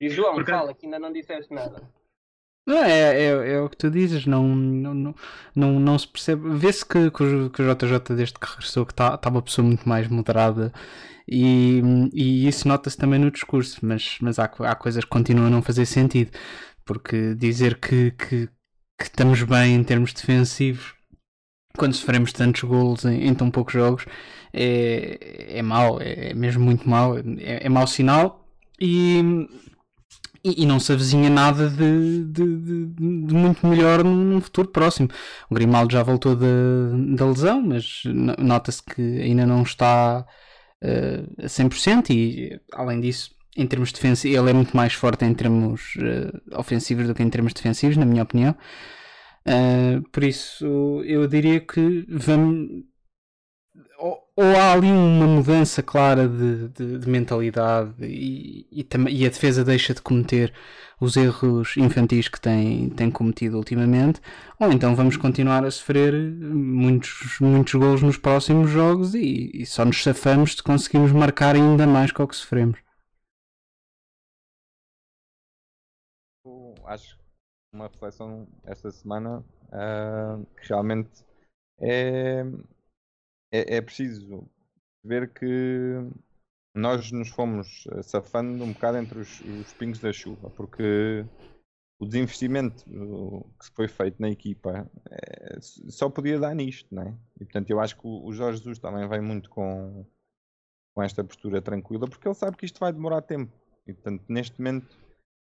E 0.00 0.08
João, 0.08 0.34
Porque... 0.34 0.50
fala, 0.50 0.74
que 0.74 0.86
ainda 0.86 0.98
não 0.98 1.12
disseste 1.12 1.52
nada. 1.52 1.82
Não, 2.66 2.82
é, 2.82 3.22
é, 3.22 3.52
é, 3.52 3.60
o 3.60 3.68
que 3.68 3.76
tu 3.76 3.88
dizes, 3.90 4.26
não, 4.26 4.44
não, 4.48 5.14
não, 5.54 5.80
não 5.80 5.98
se 5.98 6.08
percebe. 6.08 6.50
Vê-se 6.56 6.84
que, 6.84 7.10
que 7.12 7.22
o 7.22 7.48
JJ, 7.48 8.16
desde 8.16 8.34
que 8.34 8.46
regressou, 8.46 8.84
que 8.84 8.92
está 8.92 9.16
tá 9.16 9.30
uma 9.30 9.40
pessoa 9.42 9.64
muito 9.66 9.88
mais 9.88 10.08
moderada 10.08 10.72
e, 11.28 11.80
e 12.12 12.46
isso 12.48 12.66
nota-se 12.68 12.96
também 12.96 13.20
no 13.20 13.30
discurso, 13.30 13.78
mas, 13.82 14.18
mas 14.20 14.38
há, 14.38 14.44
há 14.44 14.74
coisas 14.74 15.04
que 15.04 15.10
continuam 15.10 15.46
a 15.46 15.50
não 15.50 15.62
fazer 15.62 15.86
sentido, 15.86 16.32
porque 16.84 17.34
dizer 17.36 17.78
que, 17.78 18.10
que, 18.12 18.48
que 18.98 19.04
estamos 19.04 19.42
bem 19.42 19.74
em 19.74 19.84
termos 19.84 20.12
defensivos 20.12 20.94
quando 21.76 21.94
sofremos 21.94 22.32
tantos 22.32 22.62
golos 22.62 23.04
em, 23.04 23.26
em 23.28 23.34
tão 23.34 23.50
poucos 23.50 23.74
jogos 23.74 24.06
é, 24.52 25.58
é 25.58 25.62
mau, 25.62 26.00
é, 26.00 26.30
é 26.30 26.34
mesmo 26.34 26.64
muito 26.64 26.88
mau, 26.88 27.18
é, 27.18 27.66
é 27.66 27.68
mau 27.68 27.86
sinal 27.86 28.48
e 28.80 29.22
e, 30.46 30.62
e, 30.62 30.66
não 30.66 30.78
se 30.78 30.92
avizinha 30.92 31.28
nada 31.28 31.68
de, 31.68 32.24
de, 32.24 32.56
de, 32.58 32.86
de, 32.86 33.34
muito 33.34 33.66
melhor 33.66 34.04
num 34.04 34.40
futuro 34.40 34.68
próximo. 34.68 35.08
O 35.50 35.54
Grimaldo 35.54 35.92
já 35.92 36.02
voltou 36.02 36.36
da 36.36 37.26
lesão, 37.26 37.60
mas 37.60 38.02
nota-se 38.38 38.82
que 38.82 39.02
ainda 39.20 39.44
não 39.44 39.62
está 39.62 40.24
uh, 40.84 41.44
a 41.44 41.46
100% 41.46 42.10
e, 42.10 42.60
além 42.72 43.00
disso, 43.00 43.34
em 43.56 43.66
termos 43.66 43.90
defensivos, 43.90 44.38
ele 44.38 44.50
é 44.50 44.52
muito 44.52 44.76
mais 44.76 44.92
forte 44.92 45.24
em 45.24 45.34
termos 45.34 45.94
uh, 45.96 46.58
ofensivos 46.58 47.08
do 47.08 47.14
que 47.14 47.22
em 47.22 47.30
termos 47.30 47.52
defensivos, 47.52 47.96
na 47.96 48.06
minha 48.06 48.22
opinião. 48.22 48.54
Uh, 49.46 50.02
por 50.10 50.22
isso, 50.22 51.02
eu 51.04 51.26
diria 51.26 51.60
que 51.60 52.06
vamos 52.08 52.84
ou, 53.98 54.28
ou, 54.36 54.56
há 54.56 54.72
ali 54.72 54.90
uma 54.90 55.26
mudança 55.26 55.82
clara 55.82 56.28
de, 56.28 56.68
de, 56.68 56.98
de 56.98 57.08
mentalidade 57.08 57.92
e, 58.00 58.66
e, 58.70 58.86
e, 59.10 59.26
a 59.26 59.28
defesa 59.28 59.64
deixa 59.64 59.94
de 59.94 60.02
cometer 60.02 60.52
os 61.00 61.16
erros 61.16 61.76
infantis 61.76 62.28
que 62.28 62.40
tem, 62.40 62.90
tem 62.90 63.10
cometido 63.10 63.56
ultimamente, 63.56 64.20
ou 64.58 64.72
então 64.72 64.94
vamos 64.96 65.16
continuar 65.16 65.64
a 65.64 65.70
sofrer 65.70 66.12
muitos, 66.14 67.38
muitos 67.40 67.74
golos 67.74 68.02
nos 68.02 68.16
próximos 68.16 68.70
jogos 68.70 69.14
e, 69.14 69.50
e 69.54 69.66
só 69.66 69.84
nos 69.84 70.02
safamos 70.02 70.56
se 70.56 70.62
conseguimos 70.62 71.12
marcar 71.12 71.54
ainda 71.54 71.86
mais 71.86 72.12
com 72.12 72.22
o 72.22 72.28
que 72.28 72.36
sofremos. 72.36 72.78
Acho 76.84 77.18
uma 77.74 77.88
reflexão 77.88 78.46
esta 78.64 78.90
semana 78.90 79.44
uh, 79.72 80.46
que 80.56 80.68
realmente 80.68 81.24
é 81.80 82.44
é, 83.56 83.76
é 83.76 83.80
preciso 83.80 84.48
ver 85.04 85.32
que 85.32 85.94
nós 86.74 87.10
nos 87.10 87.28
fomos 87.30 87.84
eh, 87.92 88.02
safando 88.02 88.62
um 88.62 88.72
bocado 88.72 88.98
entre 88.98 89.18
os, 89.20 89.40
os 89.40 89.72
pingos 89.74 89.98
da 89.98 90.12
chuva, 90.12 90.50
porque 90.50 91.24
o 91.98 92.04
desinvestimento 92.04 92.84
que 92.84 93.64
se 93.64 93.72
foi 93.72 93.88
feito 93.88 94.20
na 94.20 94.28
equipa 94.28 94.90
é, 95.10 95.58
só 95.60 96.10
podia 96.10 96.38
dar 96.38 96.54
nisto, 96.54 96.94
não 96.94 97.02
é? 97.02 97.16
E 97.40 97.44
portanto 97.44 97.70
eu 97.70 97.80
acho 97.80 97.96
que 97.96 98.06
o, 98.06 98.30
Jorge 98.32 98.58
Jesus 98.58 98.78
também 98.78 99.08
vem 99.08 99.20
muito 99.20 99.48
com, 99.48 100.06
com 100.94 101.02
esta 101.02 101.24
postura 101.24 101.62
tranquila, 101.62 102.06
porque 102.06 102.28
ele 102.28 102.34
sabe 102.34 102.56
que 102.56 102.66
isto 102.66 102.78
vai 102.78 102.92
demorar 102.92 103.22
tempo. 103.22 103.52
E 103.86 103.94
portanto, 103.94 104.24
neste 104.28 104.60
momento, 104.60 104.98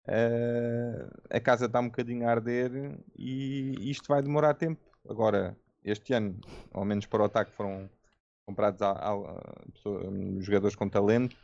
eh, 0.07 1.09
a 1.31 1.40
casa 1.40 1.66
está 1.66 1.81
um 1.81 1.88
bocadinho 1.88 2.29
a 2.29 2.31
arder 2.31 3.01
e 3.16 3.90
isto 3.90 4.07
vai 4.09 4.23
demorar 4.23 4.55
tempo. 4.55 4.81
Agora, 5.09 5.57
este 5.83 6.12
ano, 6.12 6.38
ao 6.73 6.85
menos 6.85 7.07
para 7.07 7.23
o 7.23 7.27
ataque, 7.27 7.53
foram 7.53 7.90
comprados 8.46 8.80
a, 8.82 8.90
a, 8.92 9.12
a 9.12 10.40
jogadores 10.40 10.76
com 10.76 10.88
talento, 10.88 11.37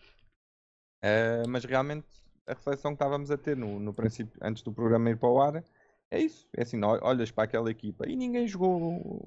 Eh, 1.03 1.43
mas 1.49 1.65
realmente 1.65 2.07
a 2.47 2.53
reflexão 2.55 2.93
que 2.93 2.97
estávamos 2.97 3.31
a 3.31 3.39
ter 3.39 3.57
no, 3.57 3.79
no 3.81 3.93
princípio, 3.95 4.39
antes 4.43 4.63
do 4.63 4.73
programa 4.73 5.11
ir 5.11 5.17
para 5.19 5.29
o 5.29 5.41
ar, 5.41 5.65
é 6.11 6.21
isso. 6.21 6.49
É 6.57 6.63
assim, 6.63 6.83
ol- 6.83 7.01
olhas 7.03 7.31
para 7.31 7.45
aquela 7.45 7.71
equipa 7.71 8.09
e 8.09 8.17
ninguém 8.17 8.47
jogou 8.47 9.25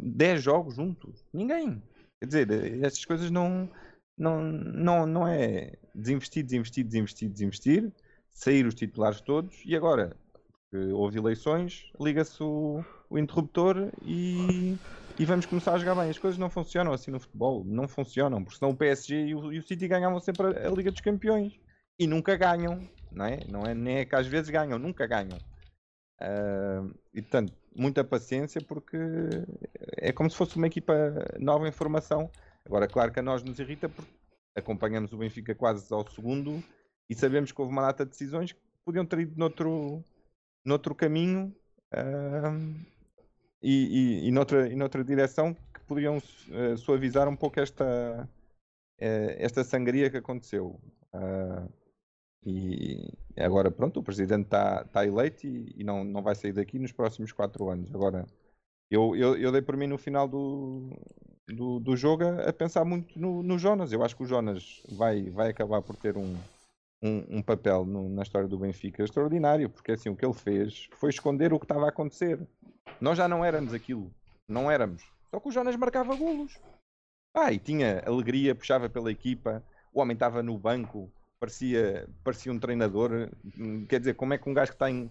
10 0.00 0.42
jogos 0.42 0.74
juntos. 0.76 1.26
Ninguém. 1.32 1.82
Quer 2.20 2.26
dizer, 2.26 2.82
estas 2.84 3.04
coisas 3.04 3.30
não, 3.30 3.70
não, 4.16 4.42
não, 4.42 5.06
não 5.06 5.28
é 5.28 5.72
desinvestir, 5.94 6.44
desinvestir, 6.44 6.84
desinvestir, 6.84 7.28
desinvestir, 7.28 7.92
sair 8.30 8.66
os 8.66 8.74
titulares 8.74 9.20
todos 9.20 9.62
e 9.64 9.76
agora, 9.76 10.16
houve 10.92 11.18
eleições, 11.18 11.90
liga-se 12.00 12.42
o, 12.42 12.84
o 13.10 13.18
interruptor 13.18 13.90
e, 14.02 14.78
e 15.18 15.24
vamos 15.24 15.46
começar 15.46 15.74
a 15.74 15.78
jogar 15.78 15.96
bem. 15.96 16.10
As 16.10 16.18
coisas 16.18 16.38
não 16.38 16.48
funcionam 16.48 16.92
assim 16.92 17.10
no 17.10 17.18
futebol, 17.18 17.64
não 17.64 17.88
funcionam, 17.88 18.42
porque 18.44 18.58
senão 18.58 18.70
o 18.70 18.76
PSG 18.76 19.26
e 19.26 19.34
o, 19.34 19.52
e 19.52 19.58
o 19.58 19.62
City 19.62 19.88
ganhavam 19.88 20.20
sempre 20.20 20.46
a, 20.46 20.68
a 20.68 20.70
Liga 20.70 20.92
dos 20.92 21.00
Campeões 21.00 21.58
e 21.98 22.06
nunca 22.06 22.36
ganham, 22.36 22.88
não 23.10 23.24
é? 23.24 23.40
Não 23.48 23.62
é 23.62 23.74
nem 23.74 23.98
é 23.98 24.04
que 24.04 24.14
às 24.14 24.26
vezes 24.26 24.48
ganham, 24.48 24.78
nunca 24.78 25.06
ganham. 25.06 25.38
Ah, 26.20 26.84
e 27.12 27.20
portanto, 27.20 27.52
muita 27.74 28.04
paciência 28.04 28.60
porque 28.60 28.96
é 29.96 30.12
como 30.12 30.30
se 30.30 30.36
fosse 30.36 30.56
uma 30.56 30.66
equipa 30.66 30.94
nova 31.38 31.66
em 31.68 31.72
formação. 31.72 32.30
Agora, 32.64 32.86
claro 32.86 33.12
que 33.12 33.18
a 33.18 33.22
nós 33.22 33.42
nos 33.42 33.58
irrita 33.58 33.88
porque 33.88 34.10
acompanhamos 34.54 35.12
o 35.12 35.18
Benfica 35.18 35.54
quase 35.54 35.92
ao 35.92 36.06
segundo 36.08 36.62
e 37.08 37.14
sabemos 37.14 37.50
que 37.50 37.60
houve 37.60 37.72
uma 37.72 37.82
data 37.82 38.04
de 38.04 38.10
decisões 38.10 38.52
que 38.52 38.60
podiam 38.84 39.06
ter 39.06 39.20
ido 39.20 39.36
noutro, 39.36 40.04
noutro 40.64 40.94
caminho 40.94 41.54
ah, 41.92 42.52
e, 43.62 44.22
e, 44.24 44.28
e, 44.28 44.30
noutra, 44.30 44.68
e 44.68 44.76
noutra 44.76 45.04
direção 45.04 45.54
que 45.54 45.80
poderiam 45.86 46.18
eh, 46.50 46.76
suavizar 46.76 47.28
um 47.28 47.36
pouco 47.36 47.60
esta, 47.60 48.28
eh, 48.98 49.36
esta 49.38 49.64
sangria 49.64 50.10
que 50.10 50.16
aconteceu. 50.16 50.78
Ah, 51.12 51.66
e 52.44 53.12
agora, 53.36 53.70
pronto, 53.70 54.00
o 54.00 54.02
presidente 54.02 54.44
está 54.44 54.84
tá 54.84 55.04
eleito 55.04 55.46
e, 55.46 55.74
e 55.76 55.84
não, 55.84 56.04
não 56.04 56.22
vai 56.22 56.34
sair 56.34 56.52
daqui 56.52 56.78
nos 56.78 56.92
próximos 56.92 57.32
quatro 57.32 57.68
anos. 57.68 57.94
Agora, 57.94 58.26
eu, 58.90 59.14
eu, 59.16 59.36
eu 59.36 59.52
dei 59.52 59.62
por 59.62 59.76
mim 59.76 59.86
no 59.86 59.98
final 59.98 60.28
do, 60.28 60.90
do, 61.48 61.80
do 61.80 61.96
jogo 61.96 62.24
a, 62.24 62.48
a 62.48 62.52
pensar 62.52 62.84
muito 62.84 63.18
no, 63.18 63.42
no 63.42 63.58
Jonas. 63.58 63.92
Eu 63.92 64.02
acho 64.02 64.16
que 64.16 64.22
o 64.22 64.26
Jonas 64.26 64.82
vai, 64.90 65.30
vai 65.30 65.50
acabar 65.50 65.82
por 65.82 65.96
ter 65.96 66.16
um, 66.16 66.36
um, 67.02 67.38
um 67.38 67.42
papel 67.42 67.84
no- 67.84 68.08
na 68.08 68.22
história 68.22 68.48
do 68.48 68.58
Benfica 68.58 69.02
extraordinário, 69.04 69.70
porque 69.70 69.92
assim, 69.92 70.08
o 70.08 70.16
que 70.16 70.24
ele 70.24 70.34
fez 70.34 70.88
foi 70.94 71.10
esconder 71.10 71.52
o 71.52 71.58
que 71.58 71.64
estava 71.64 71.86
a 71.86 71.88
acontecer. 71.90 72.40
Nós 73.00 73.16
já 73.16 73.28
não 73.28 73.44
éramos 73.44 73.72
aquilo, 73.72 74.10
não 74.48 74.70
éramos. 74.70 75.02
Só 75.30 75.38
que 75.40 75.48
o 75.48 75.52
Jonas 75.52 75.76
marcava 75.76 76.16
golos. 76.16 76.58
Ah, 77.36 77.52
e 77.52 77.58
tinha 77.58 78.02
alegria, 78.06 78.54
puxava 78.54 78.88
pela 78.88 79.12
equipa, 79.12 79.62
o 79.92 80.00
homem 80.00 80.14
estava 80.14 80.42
no 80.42 80.58
banco, 80.58 81.10
parecia, 81.38 82.08
parecia 82.24 82.50
um 82.50 82.58
treinador. 82.58 83.30
Hum, 83.58 83.86
Quer 83.86 84.00
dizer, 84.00 84.14
como 84.14 84.34
é 84.34 84.38
que 84.38 84.48
um 84.48 84.54
gajo 84.54 84.72
que 84.72 84.76
está 84.76 84.90
em. 84.90 85.10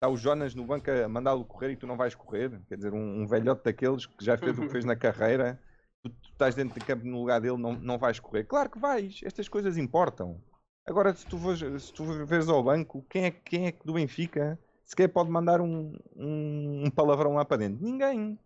Está 0.00 0.08
o 0.08 0.16
Jonas 0.16 0.54
no 0.54 0.64
banco 0.64 0.88
a 0.90 1.08
mandá-lo 1.08 1.44
correr 1.44 1.72
e 1.72 1.76
tu 1.76 1.84
não 1.84 1.96
vais 1.96 2.14
correr? 2.14 2.60
Quer 2.68 2.76
dizer, 2.76 2.92
um, 2.94 3.22
um 3.22 3.26
velhote 3.26 3.64
daqueles 3.64 4.06
que 4.06 4.24
já 4.24 4.38
fez 4.38 4.56
o 4.56 4.62
que 4.62 4.68
fez 4.68 4.84
na 4.84 4.94
carreira, 4.94 5.60
tu, 6.04 6.10
tu 6.10 6.30
estás 6.30 6.54
dentro 6.54 6.78
de 6.78 6.86
campo 6.86 7.04
no 7.04 7.18
lugar 7.18 7.40
dele, 7.40 7.56
não, 7.56 7.72
não 7.72 7.98
vais 7.98 8.20
correr. 8.20 8.44
Claro 8.44 8.70
que 8.70 8.78
vais, 8.78 9.20
estas 9.24 9.48
coisas 9.48 9.76
importam. 9.76 10.40
Agora, 10.88 11.14
se 11.14 11.26
tu, 11.26 11.36
vais, 11.36 11.58
se 11.58 11.92
tu 11.92 12.04
vês 12.24 12.48
ao 12.48 12.62
banco, 12.62 13.04
quem 13.10 13.26
é, 13.26 13.30
quem 13.30 13.66
é 13.66 13.72
que 13.72 13.84
do 13.86 13.92
Benfica 13.92 14.58
sequer 14.86 15.08
pode 15.08 15.30
mandar 15.30 15.60
um, 15.60 15.92
um, 16.16 16.86
um 16.86 16.90
palavrão 16.90 17.34
lá 17.34 17.44
para 17.44 17.58
dentro? 17.58 17.84
Ninguém. 17.84 18.38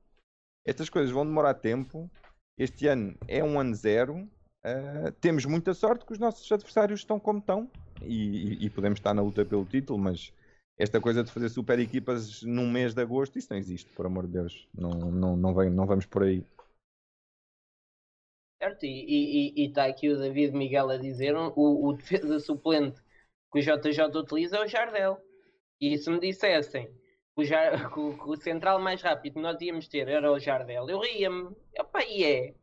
Estas 0.66 0.90
coisas 0.90 1.12
vão 1.12 1.24
demorar 1.24 1.55
tempo. 1.55 2.11
Este 2.59 2.88
ano 2.88 3.14
é 3.28 3.44
um 3.44 3.61
ano 3.61 3.74
zero. 3.74 4.28
Uh, 4.64 5.12
temos 5.20 5.44
muita 5.44 5.72
sorte 5.72 6.05
que 6.05 6.12
os 6.12 6.18
nossos 6.18 6.50
adversários 6.50 7.00
estão 7.00 7.18
como 7.18 7.38
estão 7.38 7.70
e, 8.00 8.55
e- 8.55 8.66
e 8.66 8.70
podemos 8.70 8.98
estar 8.98 9.14
na 9.14 9.22
luta 9.22 9.44
pelo 9.44 9.64
título, 9.64 9.98
mas 9.98 10.33
esta 10.76 11.00
coisa 11.00 11.22
de 11.22 11.31
fazer 11.31 11.48
super 11.48 11.78
equipas 11.78 12.42
num 12.42 12.70
mês 12.70 12.92
de 12.94 13.02
agosto, 13.02 13.38
isso 13.38 13.48
não 13.50 13.57
existe, 13.59 13.90
por 13.92 14.07
amor 14.07 14.26
de 14.26 14.33
Deus. 14.33 14.68
Não, 14.74 14.90
não, 14.90 15.37
não, 15.37 15.55
vem, 15.55 15.70
não 15.70 15.87
vamos 15.87 16.07
por 16.07 16.24
aí. 16.24 16.44
E 18.82 19.66
está 19.66 19.85
aqui 19.87 20.08
o 20.08 20.18
David 20.18 20.56
Miguel 20.56 20.90
a 20.90 20.96
dizer 20.96 21.35
o, 21.35 21.52
o 21.56 21.92
defesa 21.92 22.38
suplente 22.40 23.00
que 23.52 23.58
o 23.58 23.62
JJ 23.62 24.04
utiliza 24.16 24.56
é 24.56 24.64
o 24.64 24.66
Jardel. 24.66 25.18
E 25.80 25.98
se 25.98 26.11
me 26.11 26.20
dissessem 26.20 26.87
que 27.37 27.42
o, 27.42 27.44
que 28.14 28.18
que 28.18 28.30
o 28.30 28.37
central 28.37 28.80
mais 28.80 29.02
rápido 29.02 29.35
que 29.35 29.40
nós 29.40 29.61
íamos 29.61 29.88
ter 29.88 30.08
era 30.08 30.30
o 30.30 30.38
Jardel, 30.38 30.88
eu 30.88 31.00
ria-me. 31.00 31.54
Epá, 31.74 32.04
e 32.04 32.24
é. 32.24 32.54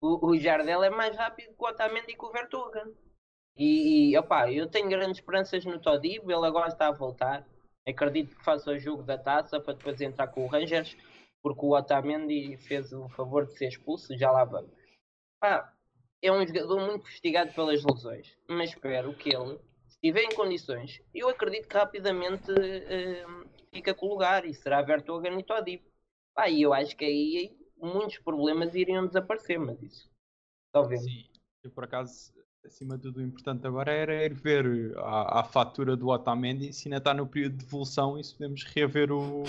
O, 0.00 0.30
o 0.30 0.38
Jardel 0.38 0.82
é 0.84 0.90
mais 0.90 1.16
rápido 1.16 1.54
que 1.56 1.62
o 1.62 1.66
Otamendi 1.66 2.12
e 2.12 2.16
que 2.16 2.24
o 2.24 2.30
Vertuga. 2.30 2.84
E, 3.56 4.10
e 4.12 4.18
opá, 4.18 4.52
eu 4.52 4.68
tenho 4.70 4.88
grandes 4.88 5.18
esperanças 5.18 5.64
no 5.64 5.80
Todibo, 5.80 6.30
ele 6.30 6.46
agora 6.46 6.68
está 6.68 6.88
a 6.88 6.92
voltar. 6.92 7.44
Acredito 7.86 8.36
que 8.36 8.44
faça 8.44 8.70
o 8.70 8.78
jogo 8.78 9.02
da 9.02 9.18
taça 9.18 9.58
para 9.60 9.74
depois 9.74 10.00
entrar 10.00 10.28
com 10.28 10.44
o 10.44 10.46
Rangers, 10.46 10.96
porque 11.42 11.66
o 11.66 11.76
Otamendi 11.76 12.56
fez 12.58 12.92
o 12.92 13.08
favor 13.08 13.46
de 13.46 13.56
ser 13.56 13.68
expulso, 13.68 14.16
já 14.16 14.30
lá 14.30 14.44
vamos. 14.44 14.77
Pá, 15.40 15.72
é 16.22 16.32
um 16.32 16.46
jogador 16.46 16.80
muito 16.80 17.04
castigado 17.04 17.52
pelas 17.52 17.84
lesões, 17.84 18.36
mas 18.48 18.70
espero 18.70 19.14
que 19.14 19.30
ele, 19.34 19.58
se 19.86 19.94
estiver 19.94 20.22
em 20.22 20.34
condições, 20.34 21.00
eu 21.14 21.28
acredito 21.28 21.68
que 21.68 21.76
rapidamente 21.76 22.50
eh, 22.50 23.24
fica 23.72 23.94
com 23.94 24.06
o 24.06 24.10
lugar 24.10 24.44
e 24.44 24.52
será 24.52 24.82
Vertogen 24.82 25.38
e 25.38 25.44
Todibo. 25.44 25.84
Pá, 26.34 26.48
e 26.48 26.62
eu 26.62 26.72
acho 26.72 26.96
que 26.96 27.04
aí 27.04 27.56
muitos 27.76 28.18
problemas 28.18 28.74
iriam 28.74 29.06
desaparecer, 29.06 29.58
mas 29.58 29.80
isso 29.82 30.10
vemos. 30.88 31.04
Sim, 31.04 31.24
eu 31.62 31.70
por 31.70 31.84
acaso, 31.84 32.32
acima 32.64 32.96
de 32.96 33.02
tudo, 33.02 33.18
o 33.18 33.22
importante 33.22 33.66
agora 33.66 33.92
era 33.92 34.24
ir 34.24 34.34
ver 34.34 34.96
a, 34.98 35.40
a 35.40 35.44
fatura 35.44 35.96
do 35.96 36.08
Otamendi, 36.08 36.72
se 36.72 36.88
ainda 36.88 36.98
está 36.98 37.14
no 37.14 37.26
período 37.26 37.56
de 37.56 37.64
devolução 37.64 38.18
e 38.18 38.24
se 38.24 38.34
podemos 38.34 38.64
reaver 38.64 39.12
o, 39.12 39.44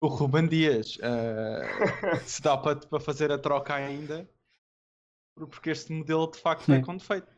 o 0.00 0.06
Ruben 0.06 0.48
Dias. 0.48 0.98
Eh, 1.02 2.18
se 2.24 2.42
dá 2.42 2.56
para, 2.56 2.76
para 2.76 3.00
fazer 3.00 3.30
a 3.30 3.38
troca 3.38 3.74
ainda, 3.74 4.28
porque 5.36 5.70
este 5.70 5.92
modelo 5.92 6.30
de 6.30 6.38
facto 6.38 6.72
é 6.72 6.80
com 6.80 6.96
defeito. 6.96 7.28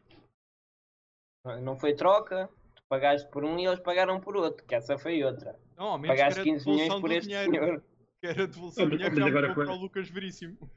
Não 1.62 1.76
foi 1.78 1.94
troca, 1.94 2.48
tu 2.74 2.82
pagaste 2.88 3.28
por 3.30 3.44
um 3.44 3.58
e 3.58 3.66
eles 3.66 3.80
pagaram 3.80 4.20
por 4.20 4.37
outro, 4.37 4.64
que 4.66 4.74
essa 4.74 4.98
foi 4.98 5.22
outra. 5.24 5.58
Não, 5.76 5.87
ao 5.87 5.98
menos 5.98 6.16
Pagaste 6.16 6.40
era 6.40 6.48
15 6.50 6.66
milhões 6.66 6.88
devolução 6.88 7.00
por 7.00 7.08
do 7.11 7.14
este 7.16 7.28
dinheiro. 7.28 7.50
senhor. 7.52 7.82
Que 8.20 8.26
era 8.26 8.46
devolução 8.46 8.84
do 8.84 8.90
mas- 8.90 8.98
dinheiro 8.98 9.16
já 9.20 9.26
agora 9.26 9.54
para 9.54 9.72
o 9.72 9.76
Lucas 9.76 10.11
Veríssimo. 10.11 10.70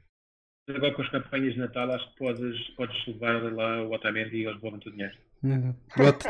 Agora 0.68 0.94
com 0.94 1.02
as 1.02 1.08
campanhas 1.10 1.54
de 1.54 1.58
Natal, 1.58 1.90
acho 1.90 2.08
que 2.12 2.16
podes, 2.18 2.70
podes 2.76 3.06
levar 3.06 3.52
lá 3.52 3.82
o 3.82 3.92
Otamendi 3.92 4.36
e 4.36 4.44
eles 4.44 4.54
devolvem-te 4.54 4.88
o 4.88 4.92
dinheiro. 4.92 5.18
O 5.42 6.08
Ot- 6.08 6.26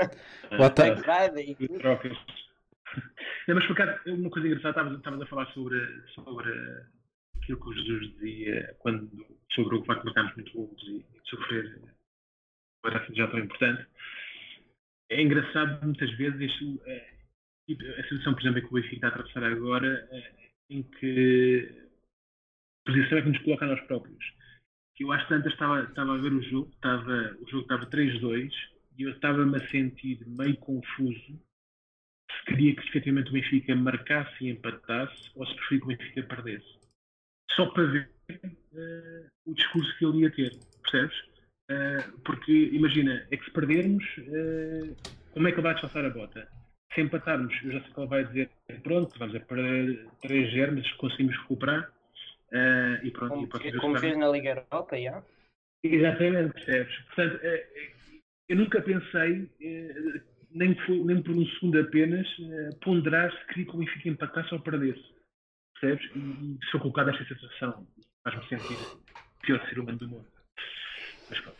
o 0.58 0.62
Ota- 0.64 0.82
Black 0.94 1.02
Friday 1.02 1.50
e 1.50 1.54
Tu 1.54 1.66
tudo. 1.68 1.78
trocas. 1.78 2.12
Não, 3.48 3.54
mas 3.54 3.66
por 3.66 3.72
acaso, 3.80 4.00
uma 4.14 4.30
coisa 4.30 4.48
engraçada, 4.48 4.94
estavas 4.96 5.20
a 5.22 5.26
falar 5.26 5.46
sobre, 5.52 5.78
sobre 6.14 6.50
aquilo 7.42 7.60
que 7.60 7.68
o 7.68 7.74
Jesus 7.74 8.12
dizia 8.14 8.76
quando, 8.78 9.10
sobre 9.52 9.76
o 9.76 9.84
facto 9.84 10.00
de 10.00 10.06
marcarmos 10.06 10.34
muitos 10.36 10.52
gols 10.52 10.82
e, 10.84 10.96
e 10.98 11.20
sofrer 11.28 11.76
uma 11.76 12.92
tarefa 12.92 13.14
já 13.14 13.28
tão 13.28 13.40
importante. 13.40 13.86
É 15.10 15.20
engraçado 15.20 15.84
muitas 15.84 16.10
vezes 16.16 16.40
isto, 16.40 16.80
é, 16.86 17.14
tipo, 17.66 17.84
a 17.84 18.02
situação, 18.04 18.34
por 18.34 18.40
exemplo, 18.40 18.60
que 18.60 18.68
o 18.68 18.72
Benfica 18.72 18.94
está 18.94 19.06
a 19.08 19.10
atravessar 19.10 19.44
agora, 19.44 20.08
é, 20.10 20.50
em 20.70 20.82
que 20.82 21.90
posição 22.86 23.18
é 23.18 23.22
que 23.22 23.28
nos 23.28 23.42
coloca 23.42 23.64
a 23.64 23.68
nós 23.68 23.80
próprios. 23.82 24.24
Que 24.94 25.04
eu 25.04 25.12
às 25.12 25.26
tantas 25.28 25.52
estava, 25.52 25.82
estava 25.82 26.14
a 26.14 26.18
ver 26.18 26.32
o 26.32 26.42
jogo, 26.42 26.70
estava, 26.74 27.36
o 27.40 27.50
jogo 27.50 27.62
estava 27.62 27.86
3-2 27.86 28.52
e 28.98 29.02
eu 29.02 29.10
estava-me 29.10 29.56
a 29.56 29.68
sentir 29.68 30.24
meio 30.26 30.56
confuso 30.56 31.40
se 32.30 32.44
queria 32.46 32.74
que 32.74 32.88
efetivamente 32.88 33.30
o 33.30 33.32
Benfica 33.32 33.74
marcasse 33.76 34.44
e 34.44 34.50
empatasse 34.50 35.30
ou 35.34 35.46
se 35.46 35.54
preferia 35.54 35.78
que 35.78 35.84
o 35.84 35.88
Benfica 35.88 36.22
perdesse. 36.22 36.81
Só 37.56 37.66
para 37.66 37.84
ver 37.84 38.10
eh, 38.30 39.26
o 39.46 39.54
discurso 39.54 39.96
que 39.98 40.04
ele 40.04 40.22
ia 40.22 40.30
ter, 40.30 40.58
percebes? 40.82 41.16
Eh, 41.68 42.04
porque 42.24 42.52
imagina, 42.52 43.26
é 43.30 43.36
que 43.36 43.44
se 43.44 43.50
perdermos, 43.50 44.04
eh, 44.18 44.94
como 45.32 45.48
é 45.48 45.52
que 45.52 45.56
ele 45.56 45.62
vai 45.62 45.74
descansar 45.74 46.04
a 46.04 46.10
bota? 46.10 46.48
Se 46.94 47.00
empatarmos, 47.00 47.54
eu 47.64 47.72
já 47.72 47.80
sei 47.82 47.92
que 47.92 48.00
ele 48.00 48.08
vai 48.08 48.24
dizer, 48.24 48.50
pronto, 48.82 49.18
vamos 49.18 49.34
a 49.34 49.40
perder 49.40 50.06
3 50.20 50.72
mas 50.72 50.92
conseguimos 50.92 51.36
recuperar. 51.38 51.90
e 53.02 53.10
pronto, 53.10 53.34
Como, 53.34 53.48
e 53.64 53.70
ser 53.70 53.78
como 53.78 53.98
fez 53.98 54.18
na 54.18 54.28
Liga 54.28 54.50
Europa, 54.50 55.00
já. 55.00 55.22
Exatamente, 55.82 56.52
percebes? 56.52 56.96
Portanto, 57.06 57.40
eh, 57.42 57.68
eh, 57.74 57.92
eu 58.48 58.56
nunca 58.56 58.82
pensei, 58.82 59.48
nem, 60.50 60.74
foi, 60.86 61.02
nem 61.04 61.22
por 61.22 61.34
um 61.34 61.46
segundo 61.46 61.80
apenas, 61.80 62.28
ponderar 62.82 63.32
se 63.32 63.46
queria 63.46 63.64
que 63.64 63.76
o 63.76 63.78
Benfica 63.78 64.08
empatasse 64.08 64.54
ou 64.54 64.60
perdesse. 64.60 65.02
Percebes? 65.82 66.04
E, 66.14 66.58
se 66.70 66.76
eu 66.76 66.80
colocar 66.80 67.04
nesta 67.04 67.24
situação, 67.24 67.86
faz-me 68.22 68.48
sentir 68.48 68.74
o 68.74 69.42
pior 69.42 69.68
ser 69.68 69.80
humano 69.80 69.98
do 69.98 70.08
mundo. 70.08 70.26
Mas 71.28 71.40
pronto. 71.40 71.58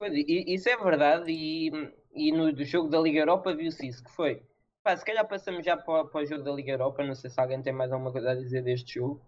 Pois, 0.00 0.12
Isso 0.26 0.68
é 0.68 0.76
verdade 0.76 1.30
e, 1.30 1.70
e 2.12 2.32
no 2.32 2.52
do 2.52 2.64
jogo 2.64 2.88
da 2.88 2.98
Liga 2.98 3.20
Europa 3.20 3.54
viu-se 3.54 3.86
isso, 3.86 4.02
que 4.02 4.10
foi. 4.10 4.42
Pá, 4.82 4.96
se 4.96 5.04
calhar 5.04 5.28
passamos 5.28 5.64
já 5.64 5.76
para, 5.76 6.06
para 6.06 6.22
o 6.22 6.26
jogo 6.26 6.42
da 6.42 6.52
Liga 6.52 6.72
Europa, 6.72 7.04
não 7.04 7.14
sei 7.14 7.30
se 7.30 7.40
alguém 7.40 7.62
tem 7.62 7.72
mais 7.72 7.92
alguma 7.92 8.10
coisa 8.10 8.32
a 8.32 8.34
dizer 8.34 8.64
deste 8.64 8.94
jogo. 8.94 9.20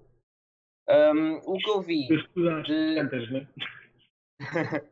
Um, 0.88 1.36
o 1.44 1.58
que 1.58 1.70
eu 1.70 1.80
vi. 1.80 2.08
De... 2.08 2.94
Tantas, 2.96 3.30
né? 3.30 3.48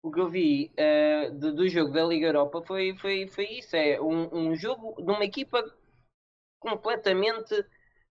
o 0.00 0.12
que 0.12 0.20
eu 0.20 0.28
vi 0.28 0.70
uh, 0.78 1.36
do, 1.36 1.54
do, 1.54 1.68
jogo 1.68 1.92
da 1.92 2.04
Liga 2.04 2.26
Europa 2.26 2.62
foi, 2.62 2.94
foi, 2.98 3.26
foi 3.26 3.46
isso: 3.46 3.74
é 3.74 4.00
um, 4.00 4.50
um 4.50 4.54
jogo 4.54 4.94
de 5.02 5.10
uma 5.10 5.24
equipa 5.24 5.60
completamente 6.60 7.66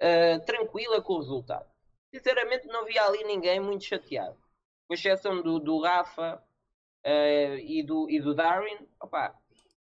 uh, 0.04 0.44
tranquila 0.44 1.00
com 1.00 1.14
o 1.14 1.18
resultado. 1.20 1.66
Sinceramente, 2.14 2.66
não 2.68 2.84
vi 2.84 2.98
ali 2.98 3.24
ninguém 3.24 3.58
muito 3.58 3.84
chateado, 3.84 4.36
com 4.86 4.94
exceção 4.94 5.42
do, 5.42 5.58
do 5.58 5.80
Rafa 5.80 6.42
uh, 7.04 7.56
e, 7.56 7.82
do, 7.82 8.08
e 8.10 8.20
do 8.20 8.34
Darwin. 8.34 8.86
Opa, 9.00 9.34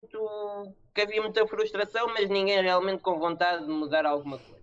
muito, 0.01 0.75
que 0.93 1.01
havia 1.01 1.21
muita 1.21 1.47
frustração, 1.47 2.07
mas 2.07 2.29
ninguém 2.29 2.61
realmente 2.61 3.01
com 3.01 3.17
vontade 3.17 3.65
de 3.65 3.71
mudar 3.71 4.05
alguma 4.05 4.37
coisa. 4.37 4.61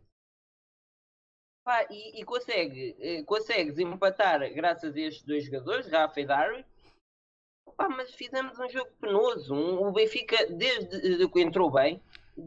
Pá, 1.64 1.86
e, 1.90 2.20
e 2.20 2.24
consegue, 2.24 2.96
eh, 2.98 3.22
consegues 3.24 3.78
empatar 3.78 4.40
graças 4.54 4.96
a 4.96 5.00
estes 5.00 5.22
dois 5.22 5.44
jogadores, 5.44 5.86
Rafa 5.90 6.18
e 6.18 6.24
Darwin. 6.24 6.64
Pá, 7.76 7.88
mas 7.90 8.14
fizemos 8.14 8.58
um 8.58 8.68
jogo 8.70 8.90
penoso. 9.00 9.54
Um, 9.54 9.86
o 9.86 9.92
Benfica, 9.92 10.46
desde 10.46 11.28
que 11.28 11.40
entrou 11.40 11.70
bem, 11.70 12.02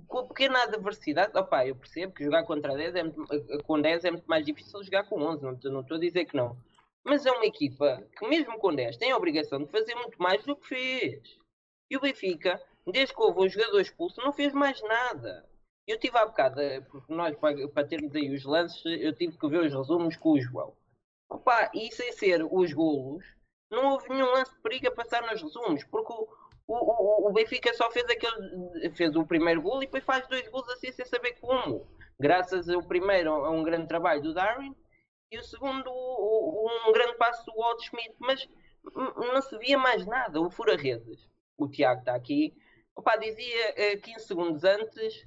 com 0.07 0.27
pequena 0.27 0.63
adversidade, 0.63 1.37
opa, 1.37 1.65
eu 1.65 1.75
percebo 1.75 2.13
que 2.13 2.23
jogar 2.23 2.43
contra 2.43 2.75
10 2.75 2.95
é 2.95 3.03
muito, 3.03 3.63
com 3.63 3.81
10 3.81 4.05
é 4.05 4.11
muito 4.11 4.25
mais 4.25 4.45
difícil 4.45 4.83
jogar 4.83 5.03
com 5.05 5.21
11, 5.21 5.43
não, 5.43 5.71
não 5.71 5.81
estou 5.81 5.97
a 5.97 5.99
dizer 5.99 6.25
que 6.25 6.35
não. 6.35 6.57
Mas 7.03 7.25
é 7.25 7.31
uma 7.31 7.45
equipa 7.45 8.03
que, 8.17 8.27
mesmo 8.27 8.57
com 8.59 8.73
10, 8.73 8.97
tem 8.97 9.11
a 9.11 9.17
obrigação 9.17 9.63
de 9.63 9.71
fazer 9.71 9.95
muito 9.95 10.21
mais 10.21 10.43
do 10.45 10.55
que 10.55 10.67
fez. 10.67 11.39
E 11.89 11.97
o 11.97 12.01
Benfica 12.01 12.61
desde 12.85 13.13
que 13.13 13.21
houve 13.21 13.41
um 13.41 13.49
jogador 13.49 13.79
expulso, 13.79 14.21
não 14.21 14.33
fez 14.33 14.53
mais 14.53 14.81
nada. 14.81 15.47
Eu 15.87 15.99
tive 15.99 16.17
há 16.17 16.25
bocado, 16.25 16.61
eh, 16.61 16.81
porque 16.81 17.13
nós, 17.13 17.35
para, 17.37 17.67
para 17.67 17.87
termos 17.87 18.15
aí 18.15 18.33
os 18.33 18.43
lances, 18.45 18.81
eu 18.85 19.13
tive 19.15 19.37
que 19.37 19.47
ver 19.47 19.65
os 19.65 19.73
resumos 19.73 20.15
com 20.15 20.31
o 20.31 20.41
João. 20.41 20.75
Opa, 21.29 21.71
e 21.73 21.91
sem 21.91 22.11
ser 22.13 22.43
os 22.43 22.73
golos, 22.73 23.25
não 23.69 23.93
houve 23.93 24.09
nenhum 24.09 24.31
lance 24.31 24.53
de 24.53 24.61
perigo 24.61 24.87
a 24.87 24.91
passar 24.91 25.21
nos 25.23 25.41
resumos, 25.41 25.83
porque 25.85 26.11
o, 26.13 26.27
o, 26.73 27.29
o, 27.29 27.33
Benfica 27.33 27.73
só 27.73 27.89
fez 27.91 28.05
aquele. 28.05 28.89
fez 28.95 29.15
o 29.15 29.25
primeiro 29.25 29.61
gol 29.61 29.77
e 29.77 29.85
depois 29.85 30.03
faz 30.03 30.27
dois 30.27 30.47
gols 30.49 30.67
assim 30.69 30.91
sem 30.91 31.05
saber 31.05 31.33
como. 31.39 31.87
Graças 32.19 32.69
ao 32.69 32.83
primeiro 32.83 33.31
a 33.31 33.49
um 33.49 33.63
grande 33.63 33.87
trabalho 33.87 34.21
do 34.21 34.33
Darwin 34.33 34.75
e 35.31 35.37
o 35.37 35.43
segundo 35.43 35.89
um 35.91 36.91
grande 36.91 37.17
passo 37.17 37.45
do 37.45 37.55
Walt 37.55 37.81
Schmidt, 37.83 38.15
mas 38.19 38.47
não 38.93 39.41
se 39.41 39.57
via 39.57 39.77
mais 39.77 40.05
nada. 40.05 40.39
O 40.39 40.51
Fura-Redes, 40.51 41.29
o 41.57 41.67
Tiago 41.67 42.01
está 42.01 42.15
aqui, 42.15 42.53
Opa, 42.95 43.15
dizia 43.17 43.71
uh, 43.71 43.73
eh, 43.77 43.97
15 43.97 44.27
segundos 44.27 44.63
antes 44.63 45.25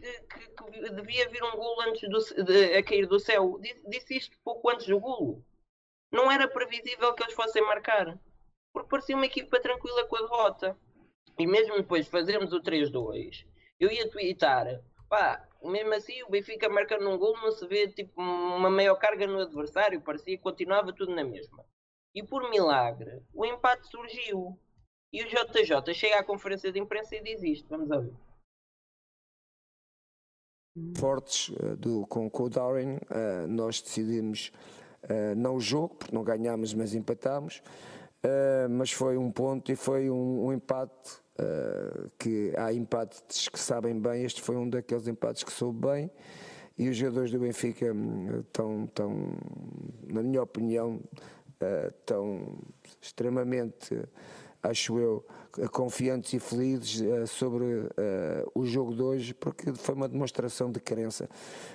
que, 0.00 0.20
que, 0.20 0.48
que, 0.48 0.90
devia 0.90 1.28
vir 1.28 1.42
um 1.42 1.56
golo 1.56 1.80
antes 1.82 2.08
do, 2.08 2.44
de, 2.44 2.76
a 2.76 2.82
cair 2.82 3.06
do 3.06 3.18
céu. 3.18 3.58
Disse, 3.60 3.88
disse 3.88 4.16
isto 4.16 4.38
pouco 4.44 4.70
antes 4.70 4.86
do 4.86 5.00
golo. 5.00 5.44
Não 6.10 6.30
era 6.30 6.48
previsível 6.48 7.12
que 7.14 7.22
eles 7.22 7.34
fossem 7.34 7.62
marcar. 7.62 8.18
Porque 8.72 8.88
parecia 8.88 9.16
uma 9.16 9.26
equipa 9.26 9.60
tranquila 9.60 10.06
com 10.06 10.16
a 10.16 10.20
derrota. 10.20 10.78
E 11.38 11.46
mesmo 11.46 11.76
depois 11.76 12.04
de 12.04 12.10
fazermos 12.10 12.52
o 12.52 12.60
3-2, 12.60 13.46
eu 13.78 13.90
ia 13.90 14.10
twittar. 14.10 14.66
Pá, 15.08 15.48
mesmo 15.62 15.94
assim 15.94 16.22
o 16.22 16.30
Benfica 16.30 16.68
marcando 16.68 17.08
um 17.08 17.16
gol 17.16 17.36
não 17.38 17.52
se 17.52 17.66
vê 17.66 17.88
tipo 17.88 18.20
uma 18.20 18.70
maior 18.70 18.96
carga 18.96 19.26
no 19.26 19.40
adversário, 19.40 20.02
parecia 20.02 20.36
que 20.36 20.42
continuava 20.42 20.92
tudo 20.92 21.14
na 21.14 21.24
mesma. 21.24 21.64
E 22.14 22.22
por 22.22 22.50
milagre, 22.50 23.22
o 23.32 23.44
empate 23.44 23.86
surgiu. 23.88 24.58
E 25.12 25.22
o 25.22 25.28
JJ 25.28 25.94
chega 25.94 26.18
à 26.18 26.24
conferência 26.24 26.70
de 26.70 26.78
imprensa 26.78 27.16
e 27.16 27.22
diz 27.22 27.42
isto. 27.42 27.68
Vamos 27.68 27.90
ouvir. 27.90 28.14
Fortes 30.96 31.48
uh, 31.48 31.76
do, 31.76 32.06
com, 32.06 32.28
com 32.30 32.44
o 32.44 32.50
Darwin, 32.50 32.96
uh, 32.96 33.46
nós 33.48 33.80
decidimos 33.80 34.52
uh, 35.04 35.34
não 35.36 35.56
o 35.56 35.60
jogo, 35.60 35.96
porque 35.96 36.14
não 36.14 36.22
ganhámos, 36.22 36.74
mas 36.74 36.94
empatámos. 36.94 37.62
Mas 38.70 38.90
foi 38.92 39.16
um 39.16 39.30
ponto 39.30 39.70
e 39.70 39.76
foi 39.76 40.10
um, 40.10 40.46
um 40.46 40.52
empate 40.52 41.20
que 42.18 42.52
há 42.56 42.72
empates 42.72 43.48
que 43.48 43.58
sabem 43.58 43.98
bem. 43.98 44.24
Este 44.24 44.42
foi 44.42 44.56
um 44.56 44.68
daqueles 44.68 45.06
empates 45.06 45.44
que 45.44 45.52
soube 45.52 45.86
bem. 45.86 46.10
E 46.76 46.88
os 46.88 46.96
jogadores 46.96 47.30
do 47.30 47.38
Benfica 47.38 47.86
estão, 48.40 48.84
estão 48.84 49.32
na 50.06 50.22
minha 50.22 50.42
opinião, 50.42 51.00
estão 51.90 52.58
extremamente 53.00 53.96
acho 54.62 54.98
eu, 54.98 55.24
confiantes 55.72 56.32
e 56.32 56.38
felizes 56.38 57.00
uh, 57.00 57.26
sobre 57.26 57.64
uh, 57.64 57.90
o 58.54 58.66
jogo 58.66 58.94
de 58.94 59.02
hoje, 59.02 59.34
porque 59.34 59.72
foi 59.72 59.94
uma 59.94 60.08
demonstração 60.08 60.70
de 60.70 60.80
crença. 60.80 61.28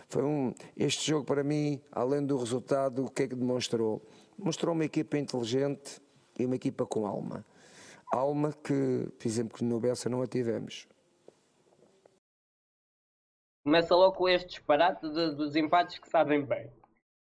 Foi 0.09 0.23
um, 0.23 0.53
este 0.75 1.07
jogo, 1.07 1.25
para 1.25 1.43
mim, 1.43 1.81
além 1.91 2.25
do 2.25 2.37
resultado, 2.37 3.05
o 3.05 3.09
que 3.09 3.23
é 3.23 3.27
que 3.27 3.35
demonstrou? 3.35 4.01
Mostrou 4.37 4.73
uma 4.73 4.85
equipa 4.85 5.17
inteligente 5.17 6.01
e 6.39 6.45
uma 6.45 6.55
equipa 6.55 6.85
com 6.85 7.05
alma. 7.05 7.45
Alma 8.11 8.53
que, 8.53 9.07
por 9.17 9.27
exemplo, 9.27 9.57
que 9.57 9.63
no 9.63 9.79
Bessa 9.79 10.09
não 10.09 10.21
a 10.21 10.27
tivemos. 10.27 10.87
Começa 13.63 13.95
logo 13.95 14.15
com 14.15 14.27
este 14.27 14.49
disparate 14.49 15.01
de, 15.01 15.35
dos 15.35 15.55
empates 15.55 15.97
que 15.97 16.09
sabem 16.09 16.45
bem. 16.45 16.69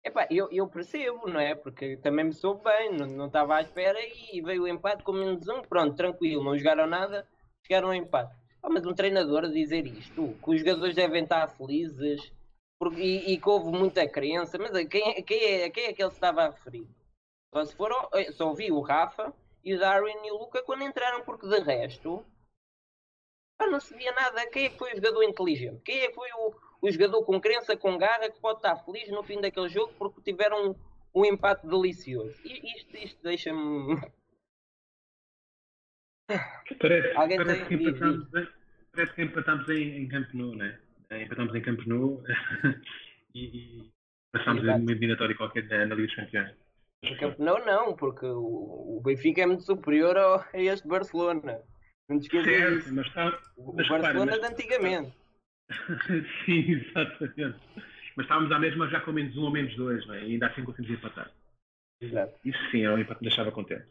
Epá, 0.04 0.26
eu, 0.30 0.48
eu 0.50 0.68
percebo, 0.68 1.26
não 1.28 1.40
é? 1.40 1.54
Porque 1.54 1.96
também 1.96 2.26
me 2.26 2.34
soube 2.34 2.62
bem, 2.64 2.92
não, 2.92 3.26
estava 3.26 3.56
à 3.56 3.62
espera 3.62 3.98
e 4.32 4.42
veio 4.42 4.64
o 4.64 4.68
empate 4.68 5.02
com 5.02 5.12
menos 5.12 5.48
um, 5.48 5.62
pronto, 5.62 5.96
tranquilo, 5.96 6.44
não 6.44 6.58
jogaram 6.58 6.86
nada, 6.86 7.26
chegaram 7.66 7.88
ao 7.88 7.94
empate. 7.94 8.34
Ah, 8.62 8.68
mas 8.68 8.84
um 8.84 8.92
treinador 8.92 9.44
a 9.44 9.48
dizer 9.48 9.86
isto, 9.86 10.36
que 10.42 10.50
os 10.50 10.58
jogadores 10.58 10.94
devem 10.94 11.22
estar 11.22 11.48
felizes 11.48 12.32
porque, 12.78 13.00
e, 13.00 13.32
e 13.32 13.38
que 13.38 13.48
houve 13.48 13.70
muita 13.70 14.06
crença, 14.06 14.58
mas 14.58 14.72
quem, 14.88 15.22
quem, 15.22 15.62
é, 15.62 15.70
quem 15.70 15.84
é 15.86 15.92
que 15.92 16.02
ele 16.02 16.12
estava 16.12 16.42
a 16.42 16.50
referir? 16.50 16.86
Só, 17.54 17.64
se 17.64 17.76
foram, 17.76 18.08
eh, 18.14 18.32
só 18.32 18.52
vi 18.52 18.72
o 18.72 18.80
Rafa 18.80 19.32
e 19.64 19.74
o 19.76 19.78
Darwin 19.78 20.26
e 20.26 20.32
o 20.32 20.38
Luca 20.38 20.60
quando 20.64 20.82
entraram, 20.82 21.24
porque 21.24 21.46
de 21.46 21.60
resto 21.60 22.26
ah, 23.60 23.68
não 23.68 23.78
se 23.78 23.96
via 23.96 24.10
nada. 24.10 24.44
Quem 24.50 24.64
é 24.64 24.70
que 24.70 24.76
foi 24.76 24.92
o 24.92 24.96
jogador 24.96 25.22
inteligente? 25.22 25.80
Quem 25.84 26.00
é 26.00 26.08
que 26.08 26.14
foi 26.14 26.28
o, 26.32 26.52
o 26.82 26.90
jogador 26.90 27.24
com 27.24 27.40
crença, 27.40 27.76
com 27.76 27.96
garra, 27.96 28.28
que 28.28 28.40
pode 28.40 28.58
estar 28.58 28.74
feliz 28.84 29.08
no 29.08 29.22
fim 29.22 29.40
daquele 29.40 29.68
jogo 29.68 29.94
porque 29.96 30.20
tiveram 30.20 30.70
um, 30.70 30.74
um 31.14 31.24
empate 31.24 31.64
delicioso. 31.64 32.34
E 32.44 32.76
isto, 32.76 32.96
isto 32.96 33.22
deixa-me. 33.22 34.00
Parece, 36.80 37.16
Alguém 37.16 37.36
parece, 37.36 37.64
tem... 37.66 37.68
que 37.68 37.84
empatamos, 37.84 38.30
parece 38.90 39.14
que 39.14 39.22
empatamos 39.22 39.68
em, 39.68 39.98
em 39.98 40.08
Campo 40.08 40.36
Nou, 40.36 40.56
né? 40.56 40.80
Empatamos 41.12 41.54
em 41.54 41.62
Campo 41.62 41.88
Nou 41.88 42.24
e, 43.32 43.84
e 43.84 43.92
passámos 44.32 44.64
em 44.64 44.70
uma 44.70 44.90
eliminatória 44.90 45.36
qualquer 45.36 45.68
na 45.68 45.94
Liga 45.94 46.08
dos 46.08 46.16
Campeões. 46.16 46.63
Nou 47.38 47.64
não, 47.64 47.94
porque 47.94 48.26
o, 48.26 48.96
o 48.98 49.00
Benfica 49.04 49.42
é 49.42 49.46
muito 49.46 49.62
superior 49.62 50.16
ao, 50.16 50.40
a 50.40 50.58
este 50.58 50.86
Barcelona. 50.86 51.62
Não 52.08 52.18
te 52.18 52.24
esqueças 52.24 52.84
disso. 52.84 52.94
Mas 52.94 53.06
está, 53.06 53.40
o 53.56 53.72
Barcelona 53.72 54.32
mas... 54.32 54.40
de 54.40 54.46
antigamente. 54.46 55.12
Sim, 56.44 56.72
exatamente. 56.72 57.58
Mas 58.16 58.26
estávamos 58.26 58.52
à 58.52 58.58
mesma 58.58 58.88
já 58.88 59.00
com 59.00 59.12
menos 59.12 59.36
um 59.36 59.44
ou 59.44 59.50
menos 59.50 59.74
dois, 59.76 60.06
não 60.06 60.14
é? 60.14 60.24
e 60.24 60.32
ainda 60.32 60.46
assim 60.46 60.64
conseguimos 60.64 60.98
empatar. 60.98 61.32
Exato. 62.00 62.38
Isso 62.44 62.58
sim, 62.70 62.84
era 62.84 62.94
um 62.94 62.98
empate 62.98 63.18
que 63.18 63.24
me 63.24 63.30
deixava 63.30 63.52
contente. 63.52 63.86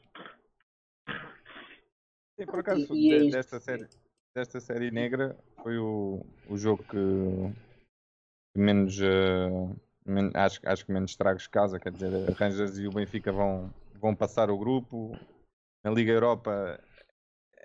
Sim, 2.39 2.45
por 2.45 2.59
acaso, 2.59 2.95
e, 2.95 3.09
e 3.09 3.27
é 3.27 3.31
desta, 3.31 3.59
série, 3.59 3.87
desta 4.35 4.59
série 4.59 4.91
negra 4.91 5.37
foi 5.61 5.77
o, 5.77 6.25
o 6.47 6.57
jogo 6.57 6.83
que, 6.83 6.97
menos. 8.55 8.97
Uh, 8.99 9.75
men, 10.05 10.31
acho, 10.33 10.59
acho 10.65 10.85
que 10.85 10.91
menos 10.91 11.11
estragos 11.11 11.47
casa, 11.47 11.79
quer 11.79 11.91
dizer, 11.91 12.11
Rangers 12.31 12.77
e 12.77 12.87
o 12.87 12.91
Benfica 12.91 13.31
vão, 13.31 13.73
vão 13.95 14.15
passar 14.15 14.49
o 14.49 14.57
grupo. 14.57 15.17
Na 15.83 15.91
Liga 15.91 16.11
Europa 16.11 16.79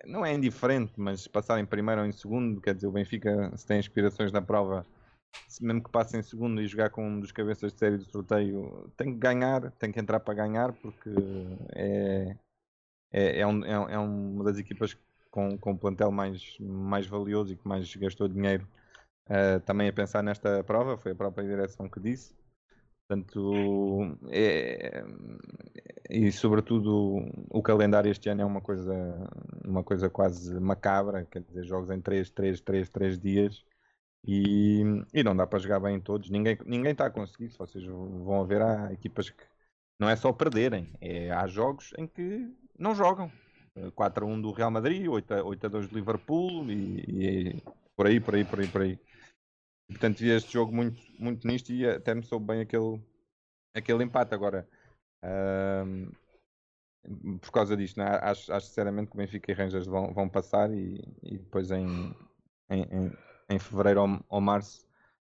não 0.05 0.25
é 0.25 0.33
indiferente, 0.33 0.93
mas 0.97 1.27
passar 1.27 1.59
em 1.61 1.67
primeiro 1.67 2.03
ou 2.03 2.07
em 2.07 2.13
segundo, 2.13 2.61
quer 2.61 2.75
dizer, 2.75 2.87
o 2.87 2.93
Benfica, 2.93 3.57
se 3.57 3.67
tem 3.67 3.79
inspirações 3.79 4.33
na 4.33 4.43
prova, 4.43 4.87
mesmo 5.61 5.83
que 5.83 5.91
passe 5.91 6.17
em 6.17 6.23
segundo 6.23 6.61
e 6.61 6.67
jogar 6.67 6.91
com 6.91 7.07
um 7.07 7.21
dos 7.21 7.33
cabeças 7.33 7.73
de 7.73 7.79
série 7.79 7.99
do 7.99 8.05
sorteio, 8.05 8.91
tem 8.97 9.13
que 9.13 9.19
ganhar, 9.19 9.71
tem 9.73 9.93
que 9.93 10.01
entrar 10.01 10.21
para 10.21 10.35
ganhar, 10.35 10.73
porque 10.73 11.11
é, 11.75 12.37
é, 13.13 13.41
é, 13.41 13.47
um, 13.47 13.65
é, 13.65 13.95
é 13.95 13.99
uma 13.99 14.45
das 14.45 14.59
equipas 14.59 14.97
com, 15.31 15.59
com 15.59 15.73
o 15.73 15.79
plantel 15.79 16.11
mais, 16.11 16.57
mais 16.61 17.07
valioso 17.07 17.53
e 17.53 17.57
que 17.57 17.67
mais 17.69 17.95
gastou 17.97 18.29
dinheiro 18.29 18.67
uh, 19.29 19.61
também 19.61 19.89
a 19.89 19.93
pensar 19.93 20.23
nesta 20.23 20.63
prova, 20.65 20.97
foi 20.97 21.13
a 21.13 21.15
própria 21.17 21.47
direção 21.47 21.89
que 21.89 22.01
disse. 22.01 22.37
Portanto, 23.09 24.19
é, 24.31 25.03
e 26.11 26.31
sobretudo 26.31 27.25
o 27.51 27.63
calendário 27.63 28.11
este 28.11 28.29
ano 28.29 28.43
é 28.43 28.45
uma 28.45 28.61
coisa, 28.61 28.95
uma 29.65 29.83
coisa 29.83 30.11
quase 30.11 30.59
macabra, 30.61 31.25
quer 31.25 31.41
dizer, 31.41 31.65
jogos 31.65 31.89
em 31.91 32.01
3, 32.03 32.31
3, 32.31 32.61
3, 32.61 32.89
3 32.91 33.19
dias 33.19 33.65
e, 34.27 34.83
e 35.15 35.23
não 35.23 35.35
dá 35.35 35.47
para 35.47 35.59
jogar 35.59 35.81
bem 35.81 35.97
em 35.97 36.01
todos. 36.01 36.29
Ninguém, 36.29 36.59
ninguém 36.67 36.93
está 36.93 37.07
a 37.07 37.11
conseguir, 37.11 37.49
se 37.51 37.59
vocês 37.59 37.83
vão 37.85 38.45
ver, 38.47 38.61
há 38.61 38.93
equipas 38.93 39.31
que 39.31 39.45
não 39.99 40.09
é 40.09 40.15
só 40.15 40.31
perderem, 40.33 40.87
é, 41.01 41.31
há 41.31 41.47
jogos 41.47 41.93
em 41.97 42.07
que 42.07 42.47
não 42.79 42.95
jogam. 42.95 43.33
4 43.95 44.27
a 44.27 44.29
1 44.29 44.41
do 44.41 44.53
Real 44.53 44.71
Madrid, 44.71 45.07
8 45.09 45.35
a, 45.35 45.45
8 45.45 45.67
a 45.67 45.69
2 45.69 45.89
do 45.89 45.95
Liverpool 45.95 46.71
e, 46.71 47.05
e 47.09 47.63
por 47.97 48.07
aí, 48.07 48.21
por 48.21 48.35
aí, 48.35 48.45
por 48.45 48.61
aí, 48.61 48.69
por 48.69 48.83
aí. 48.83 48.99
Portanto, 49.89 50.19
vi 50.19 50.31
este 50.31 50.53
jogo 50.53 50.73
muito, 50.75 51.01
muito 51.19 51.47
nisto 51.47 51.73
e 51.73 51.87
até 51.89 52.15
me 52.15 52.23
soube 52.23 52.47
bem 52.47 52.61
aquele, 52.61 53.01
aquele 53.75 54.05
empate. 54.05 54.35
Agora, 54.35 54.69
ahm, 55.23 56.11
por 57.41 57.51
causa 57.51 57.77
disto, 57.77 58.01
é? 58.01 58.19
acho, 58.23 58.53
acho 58.53 58.67
sinceramente 58.67 59.11
que 59.11 59.17
o 59.17 59.19
Benfica 59.19 59.51
e 59.51 59.55
Rangers 59.55 59.87
vão, 59.87 60.13
vão 60.13 60.29
passar 60.29 60.71
e, 60.73 61.01
e 61.23 61.39
depois 61.39 61.71
em, 61.71 62.15
em, 62.71 62.83
em, 62.83 63.13
em 63.49 63.59
fevereiro 63.59 64.03
ou, 64.03 64.25
ou 64.29 64.41
março 64.41 64.87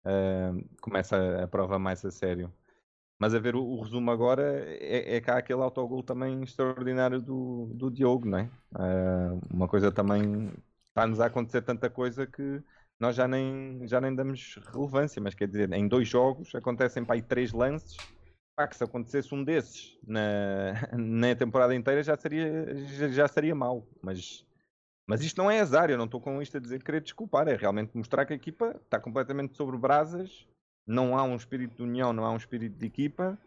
ahm, 0.05 0.61
começa 0.81 1.17
a, 1.17 1.43
a 1.43 1.47
prova 1.47 1.79
mais 1.79 2.05
a 2.05 2.11
sério. 2.11 2.53
Mas 3.19 3.33
a 3.33 3.39
ver 3.39 3.55
o, 3.55 3.63
o 3.63 3.81
resumo 3.81 4.11
agora 4.11 4.43
é, 4.67 5.15
é 5.15 5.21
cá 5.21 5.37
aquele 5.37 5.61
autogol 5.61 6.03
também 6.03 6.43
extraordinário 6.43 7.21
do, 7.21 7.67
do 7.73 7.89
Diogo, 7.89 8.27
não 8.27 8.39
é? 8.39 8.49
Ah, 8.75 9.37
uma 9.51 9.67
coisa 9.67 9.91
também 9.91 10.51
está-nos 10.89 11.19
a 11.19 11.27
acontecer 11.27 11.61
tanta 11.61 11.89
coisa 11.89 12.27
que 12.27 12.61
nós 13.03 13.17
já 13.17 13.27
nem, 13.27 13.85
já 13.85 13.99
nem 13.99 14.15
damos 14.15 14.55
relevância, 14.71 15.21
mas 15.21 15.35
quer 15.35 15.45
dizer, 15.45 15.69
em 15.73 15.89
dois 15.89 16.07
jogos 16.07 16.55
acontecem 16.55 17.03
para 17.03 17.15
aí 17.15 17.21
três 17.21 17.51
lances. 17.51 17.97
Pá, 18.55 18.65
que 18.65 18.77
se 18.77 18.83
acontecesse 18.83 19.35
um 19.35 19.43
desses 19.43 19.99
na, 20.07 20.87
na 20.97 21.35
temporada 21.35 21.75
inteira 21.75 22.01
já 22.01 22.15
seria, 22.15 22.73
já, 22.87 23.09
já 23.09 23.27
seria 23.27 23.53
mau. 23.53 23.85
Mas, 24.01 24.45
mas 25.05 25.21
isto 25.21 25.37
não 25.37 25.51
é 25.51 25.59
azar, 25.59 25.89
eu 25.89 25.97
não 25.97 26.05
estou 26.05 26.21
com 26.21 26.41
isto 26.41 26.55
a 26.55 26.61
dizer 26.61 26.79
que 26.79 26.85
querer 26.85 27.01
desculpar, 27.01 27.45
é 27.49 27.57
realmente 27.57 27.97
mostrar 27.97 28.25
que 28.25 28.31
a 28.31 28.37
equipa 28.37 28.79
está 28.85 29.01
completamente 29.01 29.57
sobre 29.57 29.77
brasas, 29.77 30.47
não 30.87 31.17
há 31.17 31.23
um 31.23 31.35
espírito 31.35 31.75
de 31.75 31.83
união, 31.83 32.13
não 32.13 32.23
há 32.23 32.31
um 32.31 32.37
espírito 32.37 32.77
de 32.77 32.85
equipa. 32.85 33.37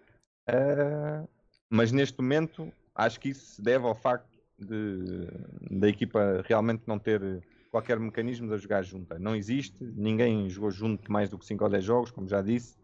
ah, 0.49 1.25
mas 1.71 1.93
neste 1.93 2.21
momento 2.21 2.71
acho 2.95 3.19
que 3.19 3.31
isso 3.31 3.55
se 3.55 3.63
deve 3.63 3.87
ao 3.87 3.95
facto 3.95 4.39
de, 4.59 5.29
da 5.71 5.89
equipa 5.89 6.45
realmente 6.47 6.83
não 6.87 6.99
ter 6.99 7.43
qualquer 7.71 7.99
mecanismo 7.99 8.49
de 8.49 8.59
jogar 8.59 8.83
junta. 8.83 9.19
Não 9.19 9.35
existe, 9.35 9.77
ninguém 9.83 10.49
jogou 10.49 10.71
junto 10.71 11.11
mais 11.11 11.31
do 11.31 11.39
que 11.39 11.47
5 11.47 11.65
ou 11.65 11.71
10 11.71 11.85
jogos, 11.85 12.11
como 12.11 12.29
já 12.29 12.43
disse. 12.43 12.77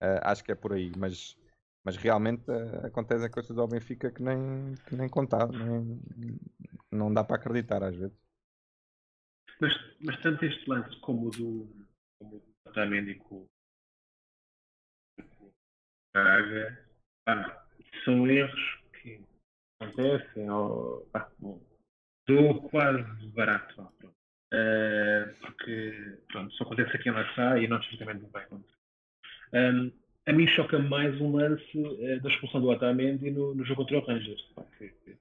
Ah, 0.00 0.32
acho 0.32 0.42
que 0.42 0.52
é 0.52 0.54
por 0.54 0.72
aí, 0.72 0.92
mas, 0.96 1.38
mas 1.84 1.96
realmente 1.96 2.42
ah, 2.50 2.86
acontece 2.86 3.24
a 3.24 3.30
coisa 3.30 3.54
do 3.54 3.66
Benfica 3.68 4.10
que 4.10 4.22
nem, 4.22 4.74
que 4.86 4.96
nem 4.96 5.08
contado, 5.08 5.52
nem, 5.52 6.00
não 6.90 7.12
dá 7.12 7.22
para 7.22 7.36
acreditar 7.36 7.82
às 7.82 7.96
vezes. 7.96 8.16
Mas, 9.60 9.72
mas 10.00 10.20
tanto 10.20 10.44
este 10.44 10.68
lance 10.68 10.98
como 11.00 11.28
o 11.28 11.30
do, 11.30 11.86
como 12.18 12.40
do 12.40 12.52
Otamendi 12.66 13.14
com 13.14 13.46
Braga, 16.12 16.84
são 18.04 18.26
erros 18.26 18.82
que 19.00 19.24
acontecem, 19.80 20.50
ou, 20.50 21.08
bom, 21.38 21.62
dou 22.26 22.68
quase 22.68 23.26
barato. 23.28 23.74
pronto. 23.74 24.21
Eh, 24.52 25.34
porque 25.40 26.18
pronto, 26.28 26.52
só 26.54 26.64
acontece 26.64 26.94
aqui 26.96 27.08
em 27.08 27.12
Lassá 27.12 27.58
e 27.58 27.66
não 27.66 27.78
não 27.78 28.30
vai 28.30 28.42
acontecer. 28.44 28.76
Ahm, 29.54 29.90
a 30.26 30.32
mim 30.32 30.46
choca 30.46 30.78
mais 30.78 31.18
um 31.20 31.36
lance 31.36 31.64
eh, 32.04 32.18
da 32.20 32.28
expulsão 32.28 32.60
do 32.60 32.68
Otamendi 32.68 33.30
no, 33.30 33.54
no 33.54 33.64
jogo 33.64 33.82
contra 33.82 33.98
o 33.98 34.04
Rangers. 34.06 34.42
pá, 34.54 34.64
que- 34.78 34.88
que- 34.90 35.16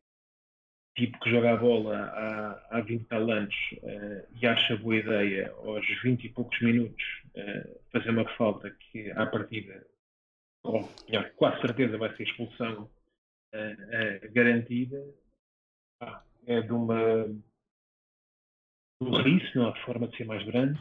tipo 0.96 1.18
que 1.22 1.30
joga 1.32 1.54
a 1.54 1.58
bola 1.58 1.98
há, 1.98 2.78
há 2.78 2.82
20 2.82 3.06
tal 3.08 3.30
anos 3.32 3.56
eh, 3.84 4.28
e 4.42 4.46
acha 4.46 4.76
boa 4.78 4.98
ideia 4.98 5.52
aos 5.60 5.86
20 6.04 6.26
e 6.26 6.30
poucos 6.30 6.60
minutos 6.62 7.04
eh, 7.36 7.80
fazer 7.94 8.10
uma 8.10 8.28
falta 8.38 8.70
que 8.72 9.10
à 9.12 9.26
partida, 9.26 9.86
ou 10.64 10.94
melhor, 11.08 11.32
quase 11.38 11.62
certeza 11.62 11.98
vai 11.98 12.16
ser 12.18 12.24
expulsão 12.24 12.90
garantida, 14.34 15.04
pá, 16.00 16.24
é 16.48 16.62
de 16.62 16.72
uma 16.72 17.26
burrice, 19.06 19.56
não 19.56 19.68
há 19.68 19.76
forma 19.86 20.08
de 20.08 20.18
ser 20.18 20.26
mais 20.26 20.43
grande, 20.45 20.80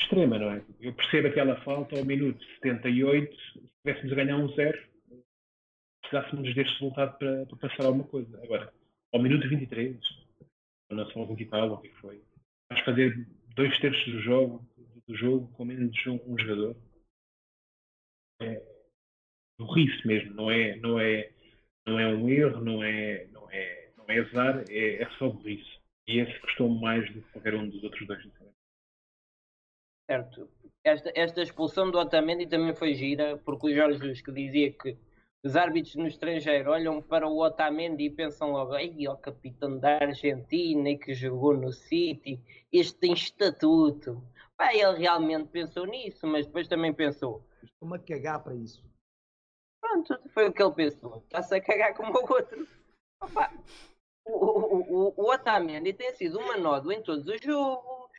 extrema, 0.00 0.38
não 0.38 0.50
é? 0.50 0.64
Eu 0.80 0.94
percebo 0.94 1.28
aquela 1.28 1.60
falta 1.62 1.98
ao 1.98 2.04
minuto 2.04 2.42
78, 2.62 3.36
se 3.36 3.58
estivéssemos 3.58 4.12
a 4.12 4.16
ganhar 4.16 4.36
um 4.36 4.48
zero, 4.54 4.78
precisássemos 6.02 6.54
deste 6.54 6.72
resultado 6.74 7.18
para, 7.18 7.46
para 7.46 7.56
passar 7.56 7.84
alguma 7.84 8.04
coisa. 8.04 8.42
Agora, 8.42 8.72
ao 9.12 9.22
minuto 9.22 9.48
23, 9.48 9.96
ou 10.90 10.96
não 10.96 11.10
são 11.10 11.26
20 11.26 11.40
e 11.40 11.46
tal, 11.46 11.70
ou 11.70 11.76
o 11.76 11.80
que 11.80 11.88
foi, 12.00 12.22
vais 12.70 12.84
fazer 12.84 13.26
dois 13.54 13.78
terços 13.80 14.12
do 14.12 14.20
jogo, 14.20 14.66
do 15.06 15.16
jogo 15.16 15.48
com 15.52 15.64
menos 15.64 15.92
de 15.92 16.10
um, 16.10 16.20
um 16.26 16.38
jogador. 16.38 16.76
É 18.42 18.62
burrice 19.58 20.06
mesmo, 20.06 20.34
não 20.34 20.50
é, 20.50 20.76
não 20.76 20.98
é, 20.98 21.30
não 21.86 21.98
é 21.98 22.06
um 22.08 22.28
erro, 22.28 22.64
não 22.64 22.82
é, 22.82 23.26
não 23.26 23.50
é, 23.50 23.90
não 23.96 24.04
é 24.08 24.18
azar, 24.20 24.64
é, 24.70 25.02
é 25.02 25.10
só 25.18 25.28
burrice. 25.28 25.79
E 26.08 26.20
esse 26.20 26.40
custou-me 26.40 26.80
mais 26.80 27.06
do 27.12 27.22
que 27.22 27.32
qualquer 27.32 27.54
um 27.54 27.68
dos 27.68 27.82
outros 27.84 28.06
dois. 28.06 28.22
Certo. 30.10 30.50
Esta, 30.84 31.12
esta 31.14 31.42
expulsão 31.42 31.90
do 31.90 31.98
Otamendi 31.98 32.46
também 32.46 32.74
foi 32.74 32.94
gira, 32.94 33.36
porque 33.38 33.66
o 33.68 33.74
Jorge 33.74 33.98
Jesus 33.98 34.22
que 34.22 34.32
dizia 34.32 34.72
que 34.72 34.98
os 35.44 35.56
árbitros 35.56 35.94
no 35.94 36.06
estrangeiro 36.06 36.70
olham 36.70 37.00
para 37.00 37.28
o 37.28 37.38
Otamendi 37.42 38.04
e 38.04 38.10
pensam 38.10 38.50
logo, 38.52 38.74
ai, 38.74 39.08
o 39.08 39.16
capitão 39.16 39.78
da 39.78 39.98
Argentina 39.98 40.90
e 40.90 40.98
que 40.98 41.14
jogou 41.14 41.56
no 41.56 41.72
City, 41.72 42.40
este 42.72 42.98
tem 42.98 43.12
estatuto. 43.12 44.22
Pá, 44.56 44.74
ele 44.74 44.98
realmente 44.98 45.48
pensou 45.48 45.86
nisso, 45.86 46.26
mas 46.26 46.46
depois 46.46 46.68
também 46.68 46.92
pensou, 46.92 47.46
Estou-me 47.62 47.96
a 47.96 47.98
cagar 47.98 48.42
para 48.42 48.54
isso. 48.54 48.82
pronto, 49.80 50.18
foi 50.30 50.48
o 50.48 50.52
que 50.52 50.62
ele 50.62 50.74
pensou, 50.74 51.22
está-se 51.24 51.54
a 51.54 51.60
cagar 51.60 51.94
como 51.94 52.12
o 52.12 52.32
outro. 52.32 52.66
Opa, 53.22 53.50
o, 54.24 54.32
o, 54.32 55.14
o, 55.16 55.32
Otamendi 55.32 55.92
tem 55.92 56.12
sido 56.14 56.38
uma 56.38 56.56
nódoa 56.56 56.94
em 56.94 57.02
todos 57.02 57.26
os 57.26 57.40
jogos. 57.40 58.10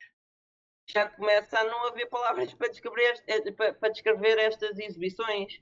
Já 0.86 1.08
começa 1.08 1.58
a 1.58 1.64
não 1.64 1.86
haver 1.86 2.06
palavras 2.06 2.52
para 2.54 2.68
descrever, 2.68 3.22
eh, 3.26 3.52
para, 3.52 3.74
para 3.74 3.88
descrever 3.90 4.38
estas 4.38 4.78
exibições. 4.78 5.60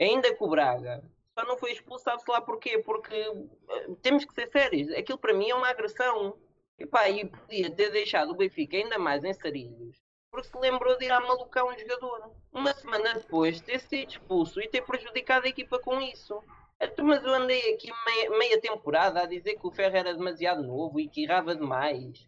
Ainda 0.00 0.34
que 0.34 0.42
o 0.42 0.48
Braga 0.48 1.02
só 1.38 1.44
não 1.44 1.58
foi 1.58 1.72
expulsado, 1.72 2.22
sei 2.22 2.32
lá 2.32 2.40
porquê, 2.40 2.78
porque 2.78 3.14
eh, 3.14 3.88
temos 4.02 4.24
que 4.24 4.34
ser 4.34 4.48
sérios. 4.50 4.90
Aquilo 4.92 5.18
para 5.18 5.34
mim 5.34 5.50
é 5.50 5.54
uma 5.54 5.68
agressão. 5.68 6.38
Epá, 6.78 7.10
e 7.10 7.26
podia 7.28 7.70
ter 7.70 7.90
deixado 7.90 8.30
o 8.30 8.36
Benfica 8.36 8.76
ainda 8.76 8.98
mais 8.98 9.22
em 9.22 9.34
sarilhos, 9.34 9.98
porque 10.30 10.48
se 10.48 10.58
lembrou 10.58 10.96
de 10.96 11.04
ir 11.04 11.12
à 11.12 11.20
malucar 11.20 11.66
um 11.66 11.78
jogador. 11.78 12.34
Uma 12.50 12.72
semana 12.72 13.14
depois 13.14 13.60
ter 13.60 13.80
sido 13.80 14.12
expulso 14.12 14.62
e 14.62 14.68
ter 14.68 14.80
prejudicado 14.82 15.44
a 15.44 15.50
equipa 15.50 15.78
com 15.78 16.00
isso. 16.00 16.42
Então, 16.80 17.04
Mas 17.04 17.22
eu 17.22 17.34
andei 17.34 17.74
aqui 17.74 17.90
meia, 18.06 18.30
meia 18.38 18.60
temporada 18.60 19.20
a 19.20 19.26
dizer 19.26 19.56
que 19.56 19.66
o 19.66 19.70
Ferro 19.70 19.96
era 19.96 20.14
demasiado 20.14 20.62
novo 20.62 20.98
e 20.98 21.08
que 21.08 21.24
errava 21.24 21.54
demais. 21.54 22.26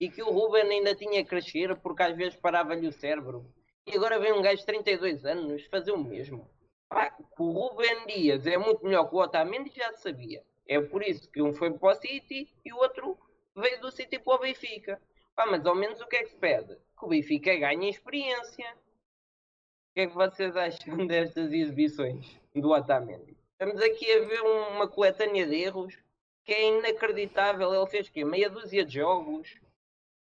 E 0.00 0.10
que 0.10 0.20
o 0.20 0.30
Ruben 0.30 0.68
ainda 0.68 0.96
tinha 0.96 1.22
que 1.22 1.30
crescer 1.30 1.76
porque 1.76 2.02
às 2.02 2.16
vezes 2.16 2.36
parava-lhe 2.36 2.88
o 2.88 2.92
cérebro. 2.92 3.46
E 3.86 3.96
agora 3.96 4.18
vem 4.18 4.32
um 4.32 4.42
gajo 4.42 4.58
de 4.58 4.66
32 4.66 5.24
anos 5.24 5.64
fazer 5.66 5.92
o 5.92 5.98
mesmo. 6.02 6.50
Pá, 6.88 7.16
o 7.38 7.52
Ruben 7.52 8.06
Dias 8.06 8.44
é 8.46 8.58
muito 8.58 8.84
melhor 8.84 9.08
que 9.08 9.14
o 9.14 9.18
Otamendi 9.18 9.70
já 9.74 9.92
sabia. 9.92 10.42
É 10.66 10.80
por 10.80 11.02
isso 11.02 11.30
que 11.30 11.40
um 11.40 11.54
foi 11.54 11.72
para 11.72 11.92
o 11.92 11.94
City 11.94 12.52
e 12.64 12.72
o 12.72 12.78
outro 12.78 13.16
veio 13.54 13.80
do 13.80 13.92
City 13.92 14.18
para 14.18 14.34
o 14.34 14.38
Benfica. 14.38 15.00
Pá, 15.36 15.46
mas 15.46 15.64
ao 15.64 15.76
menos 15.76 16.00
o 16.00 16.06
que 16.08 16.16
é 16.16 16.22
que 16.24 16.30
se 16.30 16.36
pede? 16.36 16.76
Que 16.98 17.04
o 17.04 17.08
Benfica 17.08 17.54
ganhe 17.54 17.88
experiência. 17.88 18.68
O 18.72 19.94
que 19.94 20.00
é 20.00 20.06
que 20.08 20.14
vocês 20.14 20.56
acham 20.56 20.96
destas 21.06 21.52
exibições 21.52 22.40
do 22.54 22.70
Otamendi? 22.70 23.41
Estamos 23.62 23.80
aqui 23.80 24.10
a 24.10 24.24
ver 24.24 24.40
uma 24.40 24.88
coletânea 24.88 25.46
de 25.46 25.54
erros 25.54 25.96
que 26.44 26.52
é 26.52 26.66
inacreditável. 26.66 27.72
Ele 27.72 27.86
fez 27.86 28.08
quê? 28.08 28.24
Meia 28.24 28.50
dúzia 28.50 28.84
de 28.84 28.94
jogos, 28.94 29.56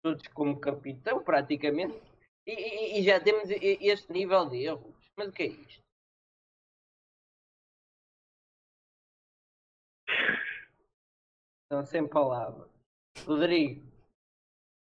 todos 0.04 0.24
como 0.28 0.60
capitão 0.60 1.20
praticamente, 1.20 2.00
e, 2.46 2.52
e- 2.52 3.00
e 3.00 3.02
já 3.02 3.18
temos 3.18 3.50
este 3.50 4.12
nível 4.12 4.48
de 4.48 4.62
erros. 4.62 4.94
Mas 5.16 5.30
o 5.30 5.32
que 5.32 5.42
é 5.42 5.46
isto? 5.46 5.82
Estão 11.64 11.84
sem 11.84 12.06
palavras. 12.06 12.70
Rodrigo, 13.26 13.84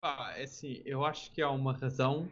Pá, 0.02 0.34
é 0.36 0.42
assim, 0.42 0.82
eu 0.84 1.04
acho 1.04 1.30
que 1.30 1.40
há 1.40 1.48
uma 1.48 1.74
razão 1.74 2.28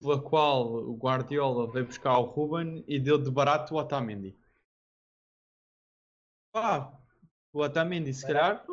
pela 0.00 0.18
qual 0.18 0.72
o 0.72 0.96
Guardiola 0.96 1.70
veio 1.70 1.84
buscar 1.84 2.18
o 2.18 2.24
Ruben 2.24 2.82
e 2.88 2.98
deu 2.98 3.18
de 3.18 3.30
barato 3.30 3.74
o 3.74 3.76
Otamendi. 3.76 4.34
Pá, 6.54 6.96
o 7.52 7.62
Otamendi, 7.62 8.14
se 8.14 8.24
calhar, 8.24 8.64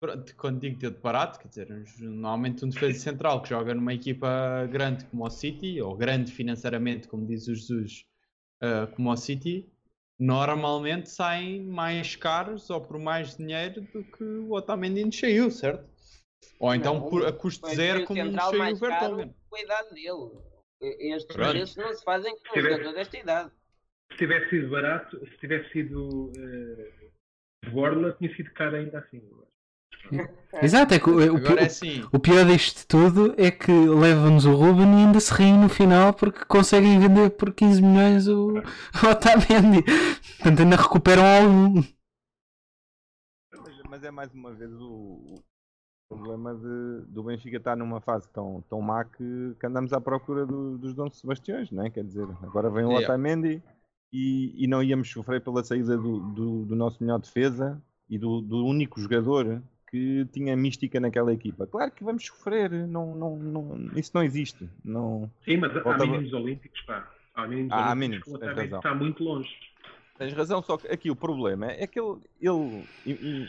pronto, 0.00 0.36
quando 0.36 0.60
digo 0.60 0.78
deu 0.78 0.92
de 0.92 1.00
barato, 1.00 1.40
quer 1.40 1.48
dizer, 1.48 1.68
normalmente 1.98 2.64
um 2.64 2.68
defesa 2.68 3.00
central 3.00 3.42
que 3.42 3.48
joga 3.48 3.74
numa 3.74 3.92
equipa 3.92 4.64
grande 4.70 5.04
como 5.06 5.26
o 5.26 5.28
City, 5.30 5.80
ou 5.80 5.96
grande 5.96 6.30
financeiramente, 6.30 7.08
como 7.08 7.26
diz 7.26 7.48
o 7.48 7.54
Jesus, 7.56 8.06
ah, 8.60 8.86
como 8.94 9.10
o 9.10 9.16
City, 9.16 9.68
normalmente 10.20 11.10
saem 11.10 11.64
mais 11.64 12.14
caros 12.14 12.70
ou 12.70 12.80
por 12.80 12.96
mais 12.96 13.36
dinheiro 13.36 13.80
do 13.80 14.04
que 14.04 14.22
o 14.22 14.52
Otamendi 14.52 15.04
nos 15.04 15.18
saiu, 15.18 15.50
certo? 15.50 15.84
Ou 16.60 16.72
então 16.72 17.00
Não, 17.00 17.10
por, 17.10 17.26
a 17.26 17.32
custo 17.32 17.68
zero 17.74 18.04
como 18.04 18.22
nos 18.22 18.30
central 18.30 18.50
saiu 18.50 18.72
o 18.72 18.78
Vertonghen. 18.78 19.34
a 19.52 19.60
idade 19.60 19.88
dele. 19.94 20.30
Estes 20.80 21.34
preços 21.34 21.76
não 21.76 21.92
se 21.92 22.04
fazem 22.04 22.36
com 22.38 22.56
um 22.56 22.62
jogador 22.62 22.92
desta 22.94 23.18
idade. 23.18 23.55
Se 24.12 24.18
tivesse 24.18 24.50
sido 24.50 24.70
barato, 24.70 25.18
se 25.26 25.36
tivesse 25.38 25.70
sido 25.72 26.30
De 27.64 27.70
Borla 27.70 28.12
tinha 28.12 28.34
sido 28.34 28.50
caro 28.52 28.76
ainda 28.76 28.98
assim. 29.00 29.20
Exato, 30.62 30.94
é 30.94 31.00
que 31.00 31.10
o, 31.10 31.16
o, 31.16 31.36
Agora 31.36 31.62
é 31.62 31.66
assim. 31.66 32.02
o 32.12 32.18
pior 32.20 32.44
disto 32.46 32.86
tudo 32.86 33.34
é 33.36 33.50
que 33.50 33.72
levam-nos 33.72 34.44
o 34.46 34.54
Ruben 34.54 34.86
e 34.92 35.04
ainda 35.06 35.18
se 35.18 35.34
riem 35.34 35.58
no 35.58 35.68
final 35.68 36.14
porque 36.14 36.44
conseguem 36.44 37.00
vender 37.00 37.30
por 37.30 37.52
15 37.52 37.82
milhões 37.82 38.28
o, 38.28 38.52
o 39.02 39.06
Otamendi. 39.10 39.82
Portanto, 40.38 40.62
ainda 40.62 40.76
recuperam 40.76 41.24
algum. 41.24 41.82
Mas, 43.52 43.82
mas 43.90 44.04
é 44.04 44.10
mais 44.10 44.32
uma 44.32 44.52
vez 44.52 44.70
o, 44.74 45.34
o 45.34 45.42
problema 46.08 46.54
de, 46.54 47.06
do 47.08 47.24
Benfica 47.24 47.56
estar 47.56 47.76
numa 47.76 48.00
fase 48.00 48.28
tão, 48.30 48.62
tão 48.68 48.80
má 48.80 49.04
que, 49.04 49.56
que 49.58 49.66
andamos 49.66 49.92
à 49.92 50.00
procura 50.00 50.46
do- 50.46 50.78
dos 50.78 50.94
Dom 50.94 51.10
Sebastiões, 51.10 51.70
não 51.72 51.84
é? 51.84 51.90
Quer 51.90 52.04
dizer, 52.04 52.28
agora 52.42 52.70
vem 52.70 52.84
o 52.84 52.90
Yeah. 52.90 53.06
Otamendi 53.06 53.62
e, 54.12 54.54
e 54.64 54.66
não 54.66 54.82
íamos 54.82 55.10
sofrer 55.10 55.40
pela 55.40 55.62
saída 55.64 55.96
do, 55.96 56.20
do, 56.20 56.64
do 56.64 56.76
nosso 56.76 57.02
melhor 57.02 57.18
defesa 57.18 57.80
e 58.08 58.18
do, 58.18 58.40
do 58.40 58.64
único 58.64 59.00
jogador 59.00 59.62
que 59.90 60.26
tinha 60.32 60.56
mística 60.56 60.98
naquela 60.98 61.32
equipa. 61.32 61.66
Claro 61.66 61.90
que 61.92 62.02
vamos 62.04 62.24
sofrer, 62.26 62.70
não, 62.70 63.14
não, 63.14 63.36
não, 63.36 63.90
isso 63.96 64.10
não 64.14 64.22
existe. 64.22 64.68
Não, 64.84 65.30
Sim, 65.44 65.58
mas 65.58 65.76
há 65.76 65.80
Volta 65.80 66.02
a- 66.02 66.06
mínimos 66.06 66.32
olímpicos, 66.32 66.80
pá. 66.82 67.08
Há 67.34 67.46
mínimos 67.46 67.72
Há 67.72 67.92
olímpicos 67.92 68.32
mínimos, 68.32 68.64
está 68.74 68.94
muito 68.94 69.22
longe. 69.22 69.50
Tens 70.18 70.32
razão, 70.32 70.62
só 70.62 70.78
que 70.78 70.86
aqui 70.88 71.10
o 71.10 71.16
problema 71.16 71.66
é 71.66 71.86
que 71.86 72.00
ele, 72.00 72.16
ele, 72.40 72.86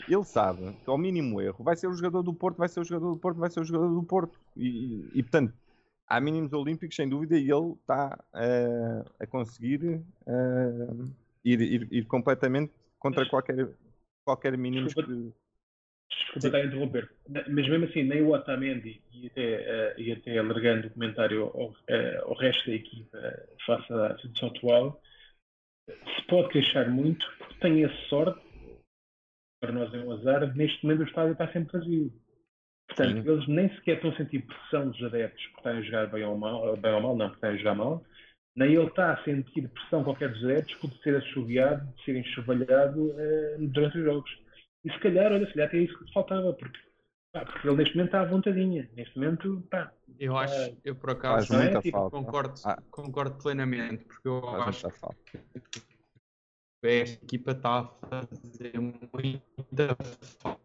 ele 0.06 0.24
sabe 0.24 0.74
que 0.84 0.90
ao 0.90 0.98
mínimo 0.98 1.40
erro 1.40 1.64
vai 1.64 1.74
ser 1.74 1.86
o 1.86 1.94
jogador 1.94 2.22
do 2.22 2.34
Porto, 2.34 2.58
vai 2.58 2.68
ser 2.68 2.80
o 2.80 2.84
jogador 2.84 3.14
do 3.14 3.18
Porto, 3.18 3.38
vai 3.38 3.48
ser 3.50 3.60
o 3.60 3.64
jogador 3.64 3.88
do 3.94 4.02
Porto. 4.02 4.38
E, 4.54 4.66
e- 4.68 5.10
e, 5.14 5.22
portanto, 5.22 5.54
há 6.08 6.20
mínimos 6.20 6.52
olímpicos 6.52 6.96
sem 6.96 7.08
dúvida 7.08 7.36
e 7.38 7.50
ele 7.50 7.72
está 7.72 8.18
eh, 8.34 9.04
a 9.20 9.26
conseguir 9.26 10.00
eh, 10.26 11.06
ir, 11.44 11.60
ir- 11.60 11.88
ir 11.90 12.06
completamente 12.06 12.72
contra 12.98 13.28
qualquer, 13.28 13.68
qualquer 14.24 14.56
mínimos 14.56 14.94
Desculpa. 14.94 15.12
que. 15.12 15.32
Desculpa 16.10 16.46
estar 16.46 16.58
a 16.58 16.64
interromper. 16.64 17.10
Mas 17.28 17.68
mesmo 17.68 17.84
assim, 17.84 18.02
nem 18.02 18.22
o 18.22 18.30
Otamendi, 18.32 19.02
e 19.12 19.26
até, 19.26 19.42
eh, 19.42 19.94
e 19.98 20.12
até 20.12 20.38
alargando 20.38 20.86
o 20.86 20.90
comentário 20.90 21.44
ao, 21.44 21.74
ao 22.24 22.34
resto 22.34 22.66
da 22.66 22.74
equipa 22.76 23.18
face 23.66 23.92
à 23.92 24.16
situação 24.18 24.48
atual, 24.48 25.02
se 25.86 26.26
pode 26.26 26.48
queixar 26.48 26.90
muito 26.90 27.26
porque 27.38 27.54
tem 27.60 27.84
a 27.84 27.90
sorte, 28.08 28.40
para 29.60 29.72
nós 29.72 29.92
é 29.92 29.98
um 29.98 30.12
azar, 30.12 30.54
neste 30.56 30.82
momento 30.84 31.00
o 31.00 31.06
estádio 31.08 31.32
está 31.32 31.52
sempre 31.52 31.78
vazio. 31.78 32.12
Portanto, 32.88 33.22
Sim. 33.22 33.30
eles 33.30 33.48
nem 33.48 33.68
sequer 33.76 33.96
estão 33.96 34.10
a 34.10 34.16
sentir 34.16 34.40
pressão 34.46 34.90
dos 34.90 35.02
adeptos 35.04 35.46
por 35.48 35.58
estarem 35.58 35.78
a 35.80 35.82
jogar 35.82 36.06
bem 36.06 36.24
ou 36.24 36.38
mal, 36.38 36.76
bem 36.76 36.92
ou 36.92 37.00
mal 37.00 37.16
não, 37.16 37.28
por 37.28 37.34
estarem 37.34 37.56
a 37.56 37.58
jogar 37.58 37.74
mal, 37.74 38.04
nem 38.56 38.74
ele 38.74 38.86
está 38.86 39.12
a 39.12 39.24
sentir 39.24 39.68
pressão 39.68 40.02
qualquer 40.02 40.30
dos 40.32 40.42
adeptos 40.44 40.74
por 40.76 40.90
ser 41.02 41.16
assobiado, 41.16 41.86
de 41.94 42.04
ser 42.04 42.16
enxovalhado 42.16 43.14
eh, 43.18 43.56
durante 43.60 43.98
os 43.98 44.04
jogos. 44.04 44.30
E 44.84 44.90
se 44.90 44.98
calhar, 45.00 45.32
olha, 45.32 45.46
se 45.46 45.52
calhar 45.52 45.68
até 45.68 45.78
isso 45.78 45.98
que 45.98 46.12
faltava, 46.12 46.52
porque, 46.54 46.78
pá, 47.32 47.44
porque 47.44 47.68
ele 47.68 47.76
neste 47.76 47.94
momento 47.94 48.08
está 48.08 48.20
à 48.22 48.24
vontadinha. 48.24 48.88
Neste 48.96 49.18
momento, 49.18 49.62
pá, 49.70 49.92
Eu 50.18 50.36
acho, 50.36 50.76
eu 50.84 50.96
por 50.96 51.10
acaso 51.10 51.52
não 51.52 51.60
é? 51.60 51.64
muita 51.64 51.82
Tipo, 51.82 51.98
falta. 51.98 52.16
concordo, 52.16 52.54
Ah. 52.64 52.82
concordo 52.90 53.42
plenamente, 53.42 54.04
porque 54.04 54.28
eu 54.28 54.40
Faz 54.40 54.84
acho 54.84 54.88
que 56.80 56.86
esta 56.86 57.24
equipa 57.24 57.52
está 57.52 57.80
a 57.80 58.22
fazer 58.22 58.80
muita 58.80 59.96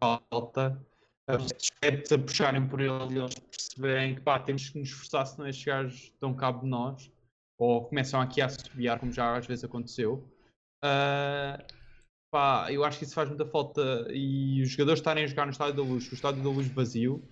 falta. 0.00 0.80
Os 1.28 1.70
adeptos 1.82 2.12
a 2.12 2.18
puxarem 2.18 2.66
por 2.68 2.80
ele 2.80 3.14
e 3.14 3.18
eles 3.18 3.34
perceberem 3.34 4.14
que 4.14 4.20
pá, 4.20 4.38
temos 4.38 4.68
que 4.68 4.78
nos 4.78 4.88
esforçar, 4.88 5.26
senão 5.26 5.48
estes 5.48 5.64
gajos 5.64 6.12
dão 6.20 6.34
cabo 6.34 6.60
de 6.60 6.66
nós. 6.66 7.10
Ou 7.58 7.84
começam 7.84 8.20
aqui 8.20 8.40
a 8.40 8.46
assobiar, 8.46 8.98
como 8.98 9.12
já 9.12 9.36
às 9.36 9.46
vezes 9.46 9.64
aconteceu. 9.64 10.28
Ah, 10.82 11.64
pá, 12.30 12.70
eu 12.70 12.84
acho 12.84 12.98
que 12.98 13.04
isso 13.04 13.14
faz 13.14 13.28
muita 13.28 13.46
falta. 13.46 14.06
E 14.10 14.60
os 14.62 14.70
jogadores 14.70 15.00
estarem 15.00 15.24
a 15.24 15.26
jogar 15.26 15.46
no 15.46 15.52
Estádio 15.52 15.76
da 15.76 15.82
Luz, 15.82 16.10
o 16.10 16.14
Estádio 16.14 16.42
da 16.42 16.50
Luz 16.50 16.66
vazio, 16.68 17.26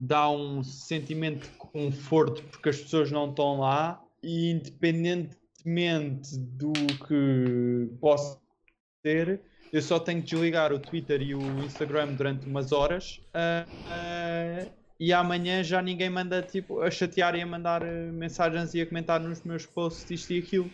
dá 0.00 0.28
um 0.30 0.62
sentimento 0.62 1.48
de 1.48 1.56
conforto 1.58 2.42
porque 2.44 2.68
as 2.68 2.80
pessoas 2.80 3.10
não 3.10 3.30
estão 3.30 3.60
lá 3.60 4.02
e 4.22 4.50
independentemente 4.50 6.38
do 6.38 6.72
que 7.06 7.90
possa 8.00 8.40
ter, 9.02 9.42
eu 9.72 9.82
só 9.82 9.98
tenho 9.98 10.22
que 10.22 10.28
desligar 10.28 10.72
o 10.72 10.78
Twitter 10.78 11.20
e 11.22 11.34
o 11.34 11.40
Instagram 11.64 12.14
durante 12.14 12.46
umas 12.46 12.72
horas 12.72 13.20
ah, 13.34 13.66
ah, 13.86 14.66
e 15.00 15.12
amanhã 15.12 15.62
já 15.62 15.80
ninguém 15.80 16.10
manda 16.10 16.42
tipo 16.42 16.80
a 16.80 16.90
chatear 16.90 17.34
e 17.36 17.42
a 17.42 17.46
mandar 17.46 17.82
eh, 17.82 18.10
mensagens 18.10 18.74
e 18.74 18.80
a 18.80 18.86
comentar 18.86 19.20
nos 19.20 19.42
meus 19.44 19.64
posts 19.64 20.10
isto 20.10 20.32
e 20.32 20.38
aquilo. 20.40 20.70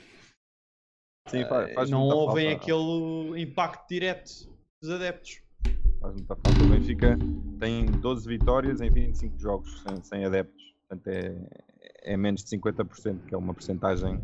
Sim, 1.29 1.45
faz, 1.47 1.75
faz 1.75 1.91
não 1.91 2.03
ouvem 2.03 2.53
aquele 2.53 3.43
impacto 3.43 3.87
direto 3.89 4.49
dos 4.81 4.91
adeptos. 4.91 5.43
Faz 6.01 6.15
muita 6.15 6.37
falta. 6.37 6.63
O 6.63 6.69
Benfica 6.69 7.19
tem 7.59 7.85
12 7.87 8.27
vitórias 8.27 8.81
em 8.81 8.91
25 8.91 9.39
jogos 9.39 9.83
sem, 9.83 10.03
sem 10.03 10.25
adeptos. 10.25 10.75
Portanto, 10.89 11.09
é, 11.09 12.13
é 12.13 12.17
menos 12.17 12.45
de 12.45 12.57
50%, 12.57 13.27
que 13.27 13.35
é 13.35 13.39
uma 13.39 13.53
porcentagem 13.53 14.19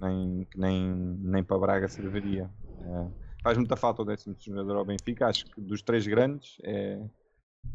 nem, 0.00 0.44
que 0.50 0.58
nem, 0.58 0.94
nem 1.20 1.44
para 1.44 1.58
Braga 1.58 1.88
serviria. 1.88 2.50
É, 2.82 3.27
faz 3.42 3.56
muita 3.56 3.76
falta 3.76 4.02
o 4.02 4.04
décimo 4.04 4.36
jogador 4.38 4.76
ao 4.76 4.84
Benfica. 4.84 5.26
Acho 5.26 5.46
que 5.46 5.60
dos 5.60 5.82
três 5.82 6.06
grandes, 6.06 6.56
é, 6.62 7.00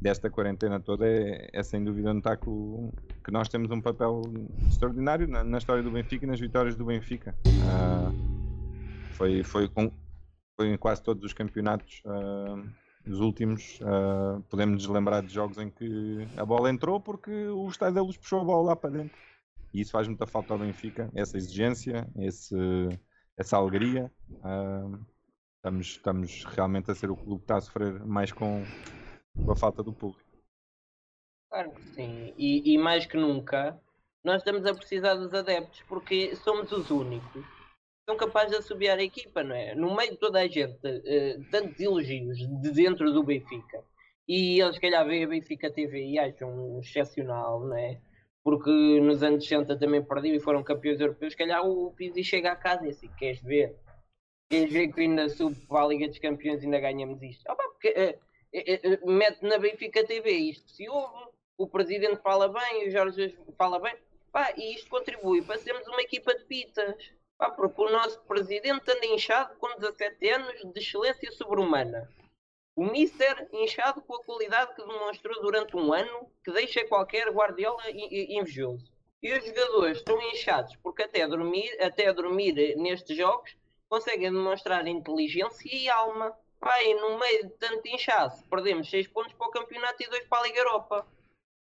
desta 0.01 0.29
quarentena 0.29 0.79
toda, 0.79 1.05
é, 1.07 1.49
é 1.53 1.63
sem 1.63 1.83
dúvida 1.83 2.13
notar 2.13 2.37
que, 2.37 2.49
o- 2.49 2.91
que 3.23 3.31
nós 3.31 3.47
temos 3.49 3.69
um 3.71 3.81
papel 3.81 4.21
extraordinário 4.67 5.27
na, 5.27 5.43
na 5.43 5.57
história 5.57 5.83
do 5.83 5.91
Benfica 5.91 6.25
e 6.25 6.27
nas 6.27 6.39
vitórias 6.39 6.75
do 6.75 6.85
Benfica. 6.85 7.35
Ah, 7.69 8.11
foi, 9.11 9.43
foi, 9.43 9.67
com, 9.69 9.91
foi 10.55 10.69
em 10.69 10.77
quase 10.77 11.01
todos 11.03 11.23
os 11.23 11.33
campeonatos. 11.33 12.01
ah, 12.05 12.63
os 13.05 13.19
últimos, 13.19 13.79
ah, 13.83 14.41
podemos 14.49 14.75
nos 14.83 14.87
lembrar 14.87 15.21
de 15.21 15.33
jogos 15.33 15.57
em 15.57 15.69
que 15.69 16.25
a 16.37 16.45
bola 16.45 16.69
entrou 16.69 17.01
porque 17.01 17.47
o 17.49 17.67
Estádio 17.67 17.95
da 17.95 18.01
Luz 18.01 18.15
puxou 18.17 18.39
a 18.39 18.43
bola 18.45 18.67
lá 18.67 18.75
para 18.75 18.91
dentro. 18.91 19.17
E 19.73 19.81
isso 19.81 19.91
faz 19.91 20.07
muita 20.07 20.25
falta 20.25 20.53
ao 20.53 20.59
Benfica, 20.59 21.09
essa 21.15 21.35
exigência, 21.35 22.07
esse, 22.17 22.55
essa 23.37 23.57
alegria. 23.57 24.09
Ah, 24.41 24.87
estamos, 25.63 25.87
estamos 25.87 26.43
realmente 26.43 26.91
a 26.91 26.95
ser 26.95 27.09
o 27.09 27.15
clube 27.15 27.39
que 27.39 27.45
está 27.45 27.55
a 27.55 27.61
sofrer 27.61 28.05
mais 28.05 28.33
com, 28.33 28.63
com 29.45 29.51
a 29.51 29.55
falta 29.55 29.81
do 29.81 29.93
público. 29.93 30.29
Claro 31.49 31.71
que 31.71 31.83
sim. 31.93 32.33
E, 32.37 32.73
e 32.73 32.77
mais 32.77 33.05
que 33.05 33.15
nunca, 33.15 33.79
nós 34.25 34.41
estamos 34.41 34.65
a 34.65 34.73
precisar 34.73 35.15
dos 35.15 35.33
adeptos 35.33 35.81
porque 35.87 36.35
somos 36.35 36.71
os 36.71 36.91
únicos 36.91 37.45
são 38.05 38.17
capazes 38.17 38.51
de 38.51 38.57
assobiar 38.57 38.99
a 38.99 39.03
equipa, 39.03 39.43
não 39.43 39.55
é? 39.55 39.73
No 39.75 39.95
meio 39.95 40.11
de 40.11 40.17
toda 40.17 40.41
a 40.41 40.45
gente, 40.45 40.77
eh, 40.83 41.39
tantos 41.49 41.79
elogios 41.79 42.37
de 42.37 42.71
dentro 42.71 43.13
do 43.13 43.23
Benfica. 43.23 43.81
E 44.27 44.59
eles, 44.59 44.75
se 44.75 44.81
calhar, 44.81 45.05
veem 45.05 45.23
a 45.23 45.27
Benfica 45.27 45.71
TV 45.71 46.05
e 46.05 46.19
acham 46.19 46.81
excepcional, 46.81 47.61
não 47.61 47.77
é? 47.77 48.01
Porque 48.43 48.69
nos 48.99 49.23
anos 49.23 49.45
60 49.45 49.79
também 49.79 50.03
perdiam 50.03 50.35
e 50.35 50.39
foram 50.41 50.61
campeões 50.61 50.99
europeus. 50.99 51.31
Se 51.31 51.37
calhar 51.37 51.65
o 51.65 51.93
Pizzi 51.93 52.25
chega 52.25 52.51
a 52.51 52.57
casa 52.57 52.85
e 52.85 52.89
assim, 52.89 53.09
queres 53.17 53.41
ver? 53.41 53.73
Queres 54.53 54.71
ver 54.71 54.93
que 54.93 55.01
ainda 55.01 55.27
sub 55.29 55.55
para 55.67 55.83
a 55.83 55.87
Liga 55.87 56.07
dos 56.07 56.19
Campeões 56.19 56.61
ainda 56.61 56.79
ganhamos 56.79 57.19
isto? 57.23 57.43
Opa, 57.51 57.63
porque, 57.69 57.87
eh, 57.87 58.19
eh, 58.53 58.81
eh, 58.83 58.99
mete 59.03 59.41
na 59.41 59.57
Benfica 59.57 60.05
TV 60.05 60.29
isto 60.29 60.69
se 60.69 60.87
ouve, 60.87 61.25
o 61.57 61.67
presidente 61.67 62.21
fala 62.21 62.47
bem, 62.47 62.87
o 62.87 62.91
Jorge 62.91 63.35
fala 63.57 63.79
bem, 63.79 63.95
pá, 64.31 64.53
e 64.55 64.75
isto 64.75 64.87
contribui 64.91 65.41
para 65.41 65.57
sermos 65.57 65.87
uma 65.87 66.03
equipa 66.03 66.35
de 66.35 66.45
pitas. 66.45 67.11
Pá, 67.35 67.49
porque 67.49 67.81
o 67.81 67.89
nosso 67.89 68.21
presidente 68.25 68.91
anda 68.91 69.07
inchado 69.07 69.55
com 69.55 69.75
17 69.79 70.29
anos 70.29 70.71
de 70.71 70.79
excelência 70.79 71.31
sobre-humana. 71.31 72.07
O 72.75 72.85
Mister 72.85 73.49
inchado 73.51 74.03
com 74.03 74.17
a 74.17 74.23
qualidade 74.23 74.75
que 74.75 74.85
demonstrou 74.85 75.41
durante 75.41 75.75
um 75.75 75.91
ano 75.91 76.31
que 76.45 76.51
deixa 76.51 76.87
qualquer 76.87 77.27
Guardiola 77.31 77.89
invejoso. 77.89 78.93
E 79.19 79.33
os 79.33 79.43
jogadores 79.43 79.97
estão 79.97 80.21
inchados 80.29 80.75
porque 80.83 81.01
até 81.01 81.27
dormir, 81.27 81.75
até 81.81 82.13
dormir 82.13 82.75
nestes 82.77 83.17
jogos 83.17 83.57
conseguem 83.93 84.31
demonstrar 84.31 84.87
inteligência 84.87 85.69
e 85.71 85.89
alma. 85.89 86.35
E 86.81 86.93
no 86.95 87.19
meio 87.19 87.43
de 87.47 87.51
tanto 87.57 87.87
inchaço, 87.89 88.43
perdemos 88.49 88.89
6 88.89 89.07
pontos 89.07 89.33
para 89.33 89.47
o 89.47 89.51
campeonato 89.51 90.01
e 90.01 90.07
2 90.09 90.25
para 90.27 90.39
a 90.43 90.47
Liga 90.47 90.59
Europa. 90.59 91.05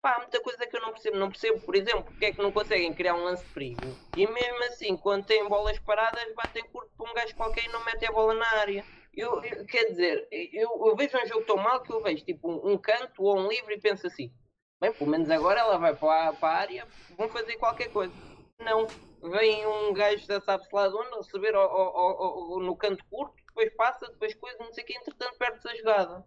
Pá, 0.00 0.14
há 0.16 0.18
muita 0.18 0.40
coisa 0.42 0.66
que 0.66 0.76
eu 0.76 0.80
não 0.80 0.90
percebo. 0.92 1.16
Não 1.16 1.30
percebo, 1.30 1.60
por 1.60 1.76
exemplo, 1.76 2.04
porque 2.04 2.26
é 2.26 2.32
que 2.32 2.42
não 2.42 2.52
conseguem 2.52 2.94
criar 2.94 3.14
um 3.14 3.24
lance 3.24 3.44
de 3.44 3.50
perigo. 3.52 4.00
E 4.14 4.26
mesmo 4.26 4.64
assim, 4.64 4.96
quando 4.96 5.24
têm 5.26 5.48
bolas 5.48 5.78
paradas, 5.80 6.34
batem 6.34 6.64
curto 6.70 6.90
para 6.96 7.10
um 7.10 7.14
gajo 7.14 7.34
qualquer 7.36 7.64
e 7.64 7.72
não 7.72 7.84
metem 7.84 8.08
a 8.08 8.12
bola 8.12 8.34
na 8.34 8.46
área. 8.60 8.86
Eu, 9.14 9.42
eu- 9.44 9.66
quer 9.66 9.84
dizer, 9.86 10.28
eu, 10.32 10.70
eu 10.88 10.96
vejo 10.96 11.16
um 11.18 11.26
jogo 11.26 11.44
tão 11.44 11.56
mal 11.56 11.82
que 11.82 11.92
eu 11.92 12.02
vejo 12.02 12.24
tipo 12.24 12.50
um, 12.50 12.72
um 12.72 12.78
canto 12.78 13.22
ou 13.22 13.38
um 13.38 13.48
livro 13.48 13.72
e 13.72 13.80
penso 13.80 14.06
assim: 14.06 14.32
bem, 14.80 14.92
pelo 14.92 15.10
menos 15.10 15.30
agora 15.30 15.60
ela 15.60 15.78
vai 15.78 15.94
para 15.96 16.32
para 16.34 16.48
a 16.54 16.58
área, 16.60 16.88
vão 17.08 17.28
fazer 17.30 17.56
qualquer 17.58 17.88
coisa. 17.90 18.14
Não, 18.60 18.92
vem 19.22 19.66
um 19.66 19.92
gajo 19.92 20.26
da 20.26 20.40
sabe-se 20.40 20.74
lá 20.74 20.88
de 20.88 20.94
onde, 20.94 21.16
receber 21.16 21.54
ao- 21.54 21.70
ao- 21.70 22.22
ao- 22.22 22.60
no 22.60 22.76
canto 22.76 23.04
curto, 23.06 23.34
depois 23.46 23.74
passa, 23.74 24.06
depois 24.08 24.34
coisa, 24.34 24.58
não 24.58 24.72
sei 24.72 24.84
o 24.84 24.86
que, 24.86 24.96
entretanto 24.96 25.38
perde-se 25.38 25.68
a 25.68 25.76
jogada. 25.76 26.24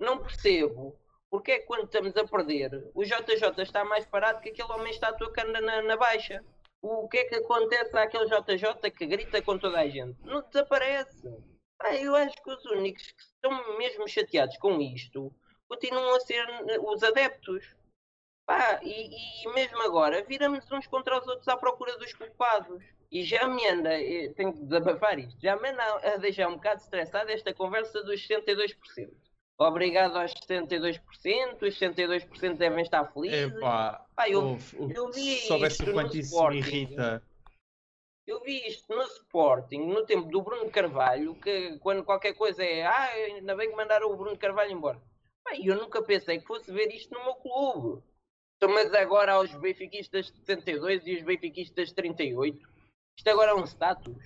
Não 0.00 0.18
percebo 0.18 0.98
porque 1.30 1.52
é 1.52 1.58
que 1.58 1.66
quando 1.66 1.84
estamos 1.84 2.16
a 2.16 2.26
perder, 2.26 2.90
o 2.94 3.04
JJ 3.04 3.62
está 3.62 3.84
mais 3.84 4.06
parado 4.06 4.40
que 4.40 4.48
aquele 4.48 4.72
homem 4.72 4.90
está 4.90 5.12
cana 5.12 5.60
na, 5.60 5.82
na 5.82 5.96
baixa. 5.96 6.42
O 6.80 7.08
que 7.08 7.18
é 7.18 7.24
que 7.24 7.34
acontece 7.34 7.96
àquele 7.98 8.26
JJ 8.26 8.90
que 8.90 9.06
grita 9.06 9.42
com 9.42 9.58
toda 9.58 9.80
a 9.80 9.88
gente? 9.88 10.16
Não 10.22 10.40
desaparece. 10.42 11.28
Pá, 11.76 11.94
eu 11.94 12.14
acho 12.14 12.36
que 12.42 12.50
os 12.50 12.64
únicos 12.66 13.10
que 13.12 13.22
estão 13.22 13.78
mesmo 13.78 14.08
chateados 14.08 14.56
com 14.58 14.80
isto 14.80 15.32
continuam 15.68 16.14
a 16.14 16.20
ser 16.20 16.46
os 16.80 17.02
adeptos. 17.02 17.76
Pá, 18.48 18.80
e, 18.82 19.10
e 19.44 19.52
mesmo 19.52 19.82
agora 19.82 20.24
viramos 20.24 20.64
uns 20.72 20.86
contra 20.86 21.20
os 21.20 21.28
outros 21.28 21.46
à 21.48 21.54
procura 21.54 21.98
dos 21.98 22.14
culpados. 22.14 22.82
E 23.12 23.22
já 23.22 23.46
me 23.46 23.66
anda, 23.68 23.90
tenho 24.36 24.54
que 24.54 24.64
desabafar 24.64 25.18
isto, 25.18 25.38
já 25.38 25.54
me 25.54 25.68
anda 25.68 25.84
a 26.14 26.16
deixar 26.16 26.48
um 26.48 26.54
bocado 26.54 26.80
estressado 26.80 27.30
esta 27.30 27.52
conversa 27.52 28.02
dos 28.02 28.26
62%. 28.26 29.10
Obrigado 29.58 30.16
aos 30.16 30.32
72%, 30.32 31.02
os 31.60 31.78
62% 31.78 32.56
devem 32.56 32.82
estar 32.82 33.04
felizes. 33.12 33.54
Epá, 33.54 34.06
Pá, 34.16 34.30
eu, 34.30 34.52
uf, 34.52 34.76
uf, 34.78 34.96
eu 34.96 35.10
vi 35.10 35.40
soubesse 35.40 35.82
isto 35.82 35.84
o 35.84 35.86
no 35.88 35.92
quanto 35.92 36.16
isso 36.16 36.34
Sporting. 36.34 36.54
me 36.54 36.66
irrita. 36.66 37.22
Eu 38.26 38.40
vi 38.40 38.66
isto 38.66 38.94
no 38.94 39.02
Sporting, 39.02 39.88
no 39.88 40.06
tempo 40.06 40.30
do 40.30 40.40
Bruno 40.40 40.70
Carvalho, 40.70 41.34
que 41.34 41.78
quando 41.80 42.02
qualquer 42.02 42.32
coisa 42.32 42.64
é 42.64 42.86
ah, 42.86 43.10
ainda 43.10 43.54
bem 43.54 43.68
que 43.68 43.76
mandaram 43.76 44.10
o 44.10 44.16
Bruno 44.16 44.38
Carvalho 44.38 44.72
embora. 44.72 45.02
Pá, 45.44 45.50
eu 45.62 45.76
nunca 45.76 46.02
pensei 46.02 46.38
que 46.40 46.46
fosse 46.46 46.72
ver 46.72 46.88
isto 46.94 47.12
no 47.12 47.24
meu 47.24 47.34
clube. 47.34 48.02
Então, 48.58 48.74
mas 48.74 48.92
agora 48.92 49.34
aos 49.34 49.54
benfiquistas 49.54 50.32
de 50.32 50.38
72 50.40 51.06
e 51.06 51.14
os 51.14 51.22
benfiquistas 51.22 51.90
de 51.90 51.94
38. 51.94 52.68
Isto 53.16 53.30
agora 53.30 53.52
é 53.52 53.54
um 53.54 53.64
status. 53.64 54.16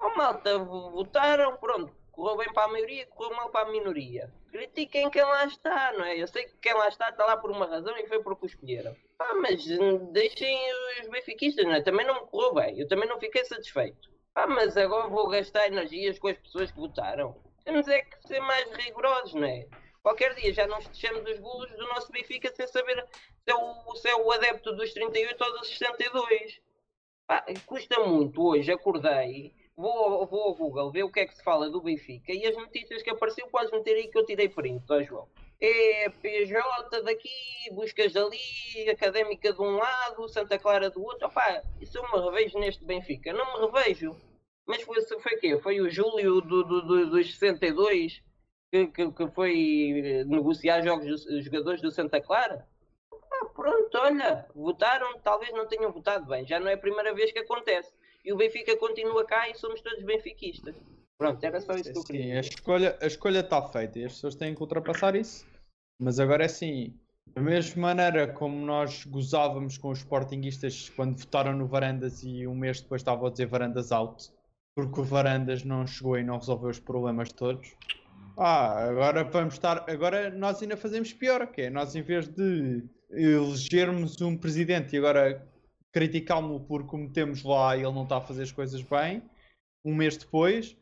Oh 0.00 0.16
malta, 0.16 0.58
votaram, 0.58 1.58
pronto, 1.58 1.94
correu 2.10 2.38
bem 2.38 2.50
para 2.54 2.64
a 2.64 2.68
maioria, 2.68 3.06
correu 3.08 3.36
mal 3.36 3.50
para 3.50 3.68
a 3.68 3.70
minoria. 3.70 4.32
Critiquem 4.50 5.10
quem 5.10 5.22
lá 5.22 5.44
está, 5.44 5.92
não 5.92 6.06
é? 6.06 6.16
Eu 6.16 6.26
sei 6.26 6.44
que 6.44 6.56
quem 6.56 6.72
lá 6.72 6.88
está 6.88 7.10
está 7.10 7.26
lá 7.26 7.36
por 7.36 7.50
uma 7.50 7.66
razão 7.66 7.94
e 7.98 8.06
foi 8.06 8.22
porque 8.22 8.46
o 8.46 8.48
escolheram. 8.48 8.96
Ah, 9.18 9.34
mas 9.34 9.62
deixem 10.12 10.58
os 11.02 11.08
benfiquistas, 11.08 11.66
não 11.66 11.74
é? 11.74 11.82
Também 11.82 12.06
não 12.06 12.14
me 12.14 12.26
correu 12.28 12.54
bem, 12.54 12.80
eu 12.80 12.88
também 12.88 13.06
não 13.06 13.20
fiquei 13.20 13.44
satisfeito. 13.44 14.10
Ah, 14.34 14.46
mas 14.46 14.74
agora 14.74 15.08
vou 15.08 15.28
gastar 15.28 15.66
energias 15.66 16.18
com 16.18 16.28
as 16.28 16.38
pessoas 16.38 16.72
que 16.72 16.80
votaram. 16.80 17.36
Temos 17.62 17.86
é 17.88 18.00
que 18.00 18.26
ser 18.26 18.40
mais 18.40 18.70
rigorosos, 18.72 19.34
não 19.34 19.44
é? 19.44 19.68
Qualquer 20.02 20.34
dia 20.34 20.52
já 20.52 20.66
não 20.66 20.80
fechamos 20.80 21.22
os 21.30 21.38
golos 21.38 21.70
do 21.70 21.86
nosso 21.86 22.10
Benfica 22.10 22.52
sem 22.52 22.66
saber 22.66 23.06
se 23.44 23.50
é 23.50 23.54
o, 23.54 23.94
se 23.94 24.08
é 24.08 24.16
o 24.16 24.32
adepto 24.32 24.74
dos 24.74 24.92
38 24.92 25.44
ou 25.44 25.58
dos 25.58 25.68
62. 25.68 26.60
Pá, 27.24 27.44
custa 27.64 28.00
muito 28.00 28.42
hoje, 28.44 28.72
acordei, 28.72 29.54
vou, 29.76 30.26
vou 30.26 30.42
ao 30.42 30.54
Google 30.54 30.90
ver 30.90 31.04
o 31.04 31.10
que 31.10 31.20
é 31.20 31.26
que 31.26 31.36
se 31.36 31.44
fala 31.44 31.70
do 31.70 31.80
Benfica 31.80 32.32
e 32.32 32.44
as 32.44 32.56
notícias 32.56 33.00
que 33.00 33.10
apareceu 33.10 33.46
podes 33.46 33.70
meter 33.70 33.94
aí 33.94 34.08
que 34.08 34.18
eu 34.18 34.26
tirei 34.26 34.48
print, 34.48 34.84
ó 34.90 35.00
João. 35.02 35.28
É 35.60 36.08
PJ 36.08 37.02
daqui, 37.04 37.30
buscas 37.70 38.12
dali, 38.12 38.90
Académica 38.90 39.52
de 39.52 39.62
um 39.62 39.76
lado, 39.76 40.28
Santa 40.28 40.58
Clara 40.58 40.90
do 40.90 41.00
outro. 41.00 41.28
Opá, 41.28 41.62
isso 41.80 41.96
eu 41.98 42.02
me 42.02 42.24
revejo 42.24 42.58
neste 42.58 42.84
Benfica. 42.84 43.32
Não 43.32 43.60
me 43.60 43.66
revejo. 43.66 44.16
Mas 44.66 44.82
foi, 44.82 45.00
foi 45.02 45.36
o 45.36 45.40
quê? 45.40 45.58
Foi 45.58 45.80
o 45.80 45.88
Júlio 45.88 46.40
do, 46.40 46.64
do, 46.64 46.82
do, 46.82 47.10
dos 47.10 47.38
62 47.38 48.20
que, 48.72 48.86
que, 48.86 49.12
que 49.12 49.26
foi 49.28 50.24
negociar 50.26 50.82
jogos 50.82 51.24
dos 51.26 51.44
jogadores 51.44 51.82
do 51.82 51.90
Santa 51.90 52.20
Clara? 52.22 52.66
Ah, 53.12 53.44
pronto, 53.54 53.98
olha, 53.98 54.46
votaram, 54.54 55.18
talvez 55.20 55.52
não 55.52 55.68
tenham 55.68 55.92
votado 55.92 56.26
bem. 56.26 56.46
Já 56.46 56.58
não 56.58 56.68
é 56.68 56.72
a 56.72 56.78
primeira 56.78 57.14
vez 57.14 57.30
que 57.30 57.40
acontece. 57.40 57.92
E 58.24 58.32
o 58.32 58.36
Benfica 58.36 58.74
continua 58.78 59.26
cá 59.26 59.48
e 59.50 59.54
somos 59.54 59.82
todos 59.82 60.02
benfiquistas. 60.02 60.74
Pronto, 61.18 61.44
era 61.44 61.60
só 61.60 61.74
isso 61.74 61.92
que 61.92 61.98
eu 61.98 62.02
Sim, 62.02 62.12
queria. 62.12 62.36
a 62.38 62.40
escolha 62.40 62.98
a 63.00 63.06
escolha 63.06 63.40
está 63.40 63.62
feita 63.68 63.98
e 63.98 64.04
as 64.04 64.14
pessoas 64.14 64.34
têm 64.34 64.54
que 64.54 64.60
ultrapassar 64.62 65.14
isso. 65.14 65.46
Mas 66.00 66.18
agora 66.18 66.44
é 66.44 66.46
assim, 66.46 66.98
da 67.34 67.42
mesma 67.42 67.82
maneira 67.82 68.32
como 68.32 68.64
nós 68.64 69.04
gozávamos 69.04 69.76
com 69.76 69.90
os 69.90 69.98
sportinguistas 69.98 70.88
quando 70.90 71.18
votaram 71.18 71.52
no 71.52 71.66
Varandas 71.66 72.22
e 72.24 72.46
um 72.46 72.54
mês 72.54 72.80
depois 72.80 73.02
estavam 73.02 73.26
a 73.26 73.30
dizer 73.30 73.46
Varandas 73.46 73.92
out, 73.92 74.32
porque 74.74 75.00
o 75.00 75.04
Varandas 75.04 75.62
não 75.62 75.86
chegou 75.86 76.18
e 76.18 76.24
não 76.24 76.38
resolveu 76.38 76.70
os 76.70 76.80
problemas 76.80 77.32
todos. 77.32 77.76
Ah, 78.36 78.88
agora 78.88 79.24
vamos 79.24 79.54
estar. 79.54 79.88
Agora 79.88 80.30
nós 80.30 80.62
ainda 80.62 80.76
fazemos 80.76 81.12
pior, 81.12 81.46
que 81.48 81.62
é 81.62 81.70
nós 81.70 81.94
em 81.94 82.02
vez 82.02 82.28
de 82.28 82.82
elegermos 83.10 84.20
um 84.20 84.36
presidente 84.36 84.94
e 84.94 84.98
agora 84.98 85.46
criticá-lo 85.92 86.60
por 86.60 86.86
como 86.86 87.12
temos 87.12 87.42
lá 87.42 87.76
e 87.76 87.80
ele 87.80 87.92
não 87.92 88.04
está 88.04 88.16
a 88.16 88.20
fazer 88.20 88.44
as 88.44 88.52
coisas 88.52 88.80
bem, 88.82 89.22
um 89.84 89.94
mês 89.94 90.16
depois, 90.16 90.76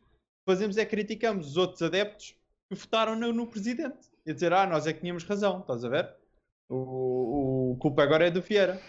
fazemos 0.49 0.77
é 0.77 0.87
criticamos 0.87 1.49
os 1.49 1.57
outros 1.57 1.83
adeptos 1.83 2.37
que 2.69 2.77
votaram 2.77 3.17
no, 3.17 3.33
no 3.33 3.47
presidente. 3.47 4.09
E 4.25 4.33
dizer, 4.33 4.53
ah, 4.53 4.67
nós 4.67 4.87
é 4.87 4.93
que 4.93 5.01
tínhamos 5.01 5.25
razão, 5.25 5.61
estás 5.61 5.85
a 5.85 5.89
ver? 5.89 6.15
O, 6.69 7.73
o 7.73 7.77
culpa 7.79 8.03
agora 8.03 8.27
é 8.27 8.31
do 8.31 8.41
Vieira. 8.41 8.81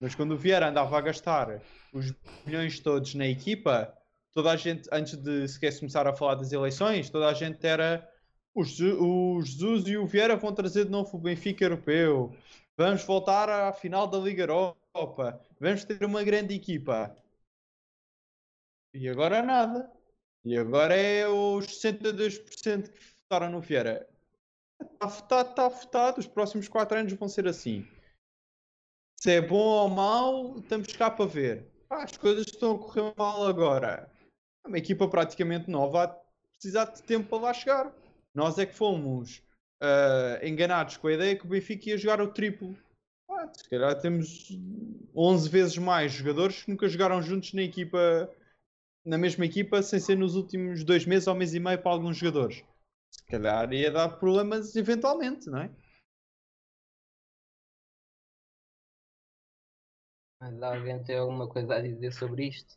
Mas 0.00 0.14
quando 0.14 0.32
o 0.32 0.38
Vieira 0.38 0.68
andava 0.68 0.96
a 0.96 1.00
gastar 1.00 1.60
os 1.92 2.14
milhões 2.46 2.80
todos 2.80 3.14
na 3.14 3.26
equipa, 3.26 3.92
toda 4.36 4.50
a 4.50 4.56
gente, 4.56 4.86
antes 4.92 5.16
de 5.16 5.48
sequer 5.48 5.74
começar 5.78 6.06
a 6.06 6.12
falar 6.12 6.34
das 6.34 6.52
eleições, 6.52 7.08
toda 7.08 7.26
a 7.26 7.32
gente 7.32 7.66
era 7.66 8.06
o, 8.54 8.62
Je- 8.62 8.92
o 8.92 9.40
Jesus 9.40 9.88
e 9.88 9.96
o 9.96 10.06
Vieira 10.06 10.36
vão 10.36 10.52
trazer 10.54 10.84
de 10.84 10.90
novo 10.90 11.16
o 11.16 11.20
Benfica 11.20 11.64
europeu. 11.64 12.36
Vamos 12.76 13.02
voltar 13.02 13.48
à 13.48 13.72
final 13.72 14.06
da 14.06 14.18
Liga 14.18 14.42
Europa. 14.42 15.40
Vamos 15.58 15.84
ter 15.86 16.04
uma 16.04 16.22
grande 16.22 16.54
equipa. 16.54 17.16
E 18.92 19.08
agora 19.08 19.42
nada. 19.42 19.90
E 20.44 20.54
agora 20.58 20.94
é 20.94 21.26
os 21.26 21.64
62% 21.64 22.90
que 22.92 23.00
votaram 23.22 23.50
no 23.50 23.62
Vieira. 23.62 24.06
Está 24.82 25.06
votado, 25.06 25.48
está 25.50 25.68
votado. 25.68 26.20
Os 26.20 26.26
próximos 26.26 26.68
4 26.68 26.98
anos 26.98 27.14
vão 27.14 27.26
ser 27.28 27.48
assim. 27.48 27.86
Se 29.18 29.30
é 29.30 29.40
bom 29.40 29.56
ou 29.56 29.88
mau, 29.88 30.58
estamos 30.58 30.92
cá 30.92 31.10
para 31.10 31.24
ver. 31.24 31.66
Ah, 31.88 32.02
as 32.04 32.18
coisas 32.18 32.46
estão 32.46 32.74
a 32.74 32.78
correr 32.78 33.14
mal 33.16 33.46
agora. 33.46 34.14
É 34.66 34.68
uma 34.68 34.78
equipa 34.78 35.06
praticamente 35.06 35.70
nova 35.70 36.06
de 36.06 36.14
precisar 36.50 36.86
de 36.86 37.00
tempo 37.00 37.28
para 37.28 37.38
lá 37.38 37.54
chegar. 37.54 37.92
Nós 38.34 38.58
é 38.58 38.66
que 38.66 38.74
fomos 38.74 39.40
ah, 39.80 40.40
enganados 40.42 40.96
com 40.96 41.06
a 41.06 41.12
ideia 41.12 41.38
que 41.38 41.46
o 41.46 41.48
Benfica 41.48 41.90
ia 41.90 41.96
jogar 41.96 42.20
o 42.20 42.32
triplo. 42.32 42.76
Ah, 43.30 43.48
se 43.54 43.68
calhar 43.70 43.96
temos 44.00 44.50
11 45.14 45.48
vezes 45.48 45.78
mais 45.78 46.10
jogadores 46.10 46.64
que 46.64 46.70
nunca 46.70 46.88
jogaram 46.88 47.22
juntos 47.22 47.52
na 47.52 47.62
equipa, 47.62 48.28
na 49.04 49.16
mesma 49.16 49.46
equipa, 49.46 49.80
sem 49.84 50.00
ser 50.00 50.16
nos 50.16 50.34
últimos 50.34 50.82
dois 50.82 51.06
meses 51.06 51.28
ou 51.28 51.36
mês 51.36 51.54
e 51.54 51.60
meio 51.60 51.80
para 51.80 51.92
alguns 51.92 52.16
jogadores. 52.16 52.64
Se 53.08 53.24
calhar 53.24 53.72
ia 53.72 53.92
dar 53.92 54.18
problemas 54.18 54.74
eventualmente, 54.74 55.48
não 55.48 55.60
é? 55.60 55.70
Mas 60.40 60.60
alguém 60.60 61.04
tem 61.04 61.18
alguma 61.18 61.48
coisa 61.48 61.76
a 61.76 61.80
dizer 61.80 62.12
sobre 62.12 62.48
isto? 62.48 62.76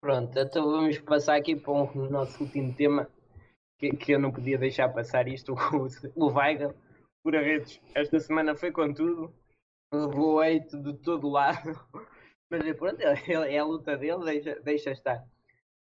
Pronto, 0.00 0.38
então 0.38 0.64
vamos 0.64 0.98
passar 0.98 1.36
aqui 1.36 1.56
para 1.56 1.72
o 1.72 2.10
nosso 2.10 2.44
último 2.44 2.74
tema, 2.74 3.08
que, 3.78 3.90
que 3.90 4.12
eu 4.12 4.18
não 4.18 4.30
podia 4.30 4.58
deixar 4.58 4.88
passar 4.90 5.26
isto, 5.26 5.54
o, 6.14 6.26
o 6.26 6.32
Weigl, 6.32 6.74
por 7.22 7.34
redes. 7.34 7.80
Esta 7.94 8.20
semana 8.20 8.54
foi 8.54 8.70
com 8.70 8.92
tudo, 8.92 9.34
levou 9.92 10.40
hate 10.40 10.76
de 10.76 10.94
todo 10.94 11.28
lado, 11.28 11.78
mas 12.50 12.64
é, 12.66 12.74
pronto, 12.74 13.00
é, 13.00 13.54
é 13.54 13.58
a 13.58 13.64
luta 13.64 13.96
dele, 13.96 14.24
deixa, 14.24 14.60
deixa 14.60 14.90
estar. 14.92 15.24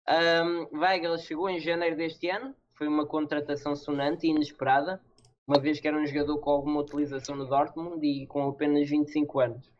Um, 0.09 0.79
Weigl 0.79 1.17
chegou 1.19 1.49
em 1.49 1.59
janeiro 1.59 1.97
deste 1.97 2.29
ano, 2.29 2.55
foi 2.75 2.89
uma 2.89 3.07
contratação 3.07 3.75
sonante 3.75 4.27
e 4.27 4.31
inesperada, 4.31 5.01
uma 5.47 5.61
vez 5.61 5.81
que 5.81 5.89
era 5.89 5.97
um 5.97 6.07
jogador 6.07 6.39
com 6.39 6.51
alguma 6.51 6.81
utilização 6.81 7.35
no 7.35 7.47
Dortmund 7.47 8.05
e 8.07 8.27
com 8.27 8.49
apenas 8.49 8.89
25 8.89 9.41
anos. 9.41 9.73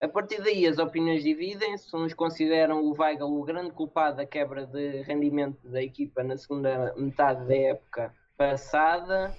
A 0.00 0.08
partir 0.08 0.40
daí 0.42 0.66
as 0.66 0.78
opiniões 0.78 1.22
dividem-se, 1.22 1.94
uns 1.94 2.14
consideram 2.14 2.82
o 2.82 2.94
Weigl 2.98 3.26
o 3.26 3.44
grande 3.44 3.70
culpado 3.70 4.16
da 4.16 4.24
quebra 4.24 4.66
de 4.66 5.02
rendimento 5.02 5.68
da 5.68 5.82
equipa 5.82 6.22
na 6.22 6.38
segunda 6.38 6.94
metade 6.96 7.46
da 7.46 7.54
época 7.54 8.14
passada. 8.34 9.36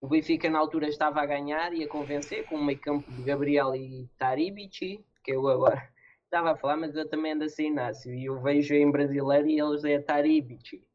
O 0.00 0.06
Benfica 0.06 0.48
na 0.48 0.60
altura 0.60 0.86
estava 0.86 1.20
a 1.20 1.26
ganhar 1.26 1.74
e 1.74 1.82
a 1.82 1.88
convencer 1.88 2.46
com 2.46 2.54
o 2.54 2.64
meio 2.64 2.78
campo 2.78 3.10
de 3.10 3.20
Gabriel 3.24 3.74
e 3.74 4.08
Taribici, 4.16 5.04
que 5.24 5.32
eu 5.32 5.48
agora 5.48 5.88
estava 6.22 6.52
a 6.52 6.56
falar, 6.56 6.76
mas 6.76 6.94
eu 6.94 7.08
também 7.08 7.32
ando 7.32 7.42
a 7.42 7.48
ser 7.48 7.64
Inácio 7.64 8.14
e 8.14 8.26
eu 8.26 8.40
vejo 8.40 8.74
em 8.74 8.88
brasileiro 8.88 9.48
e 9.48 9.58
eles 9.58 9.84
é 9.84 9.98
Taribici. 9.98 10.86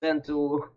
Portanto, 0.00 0.68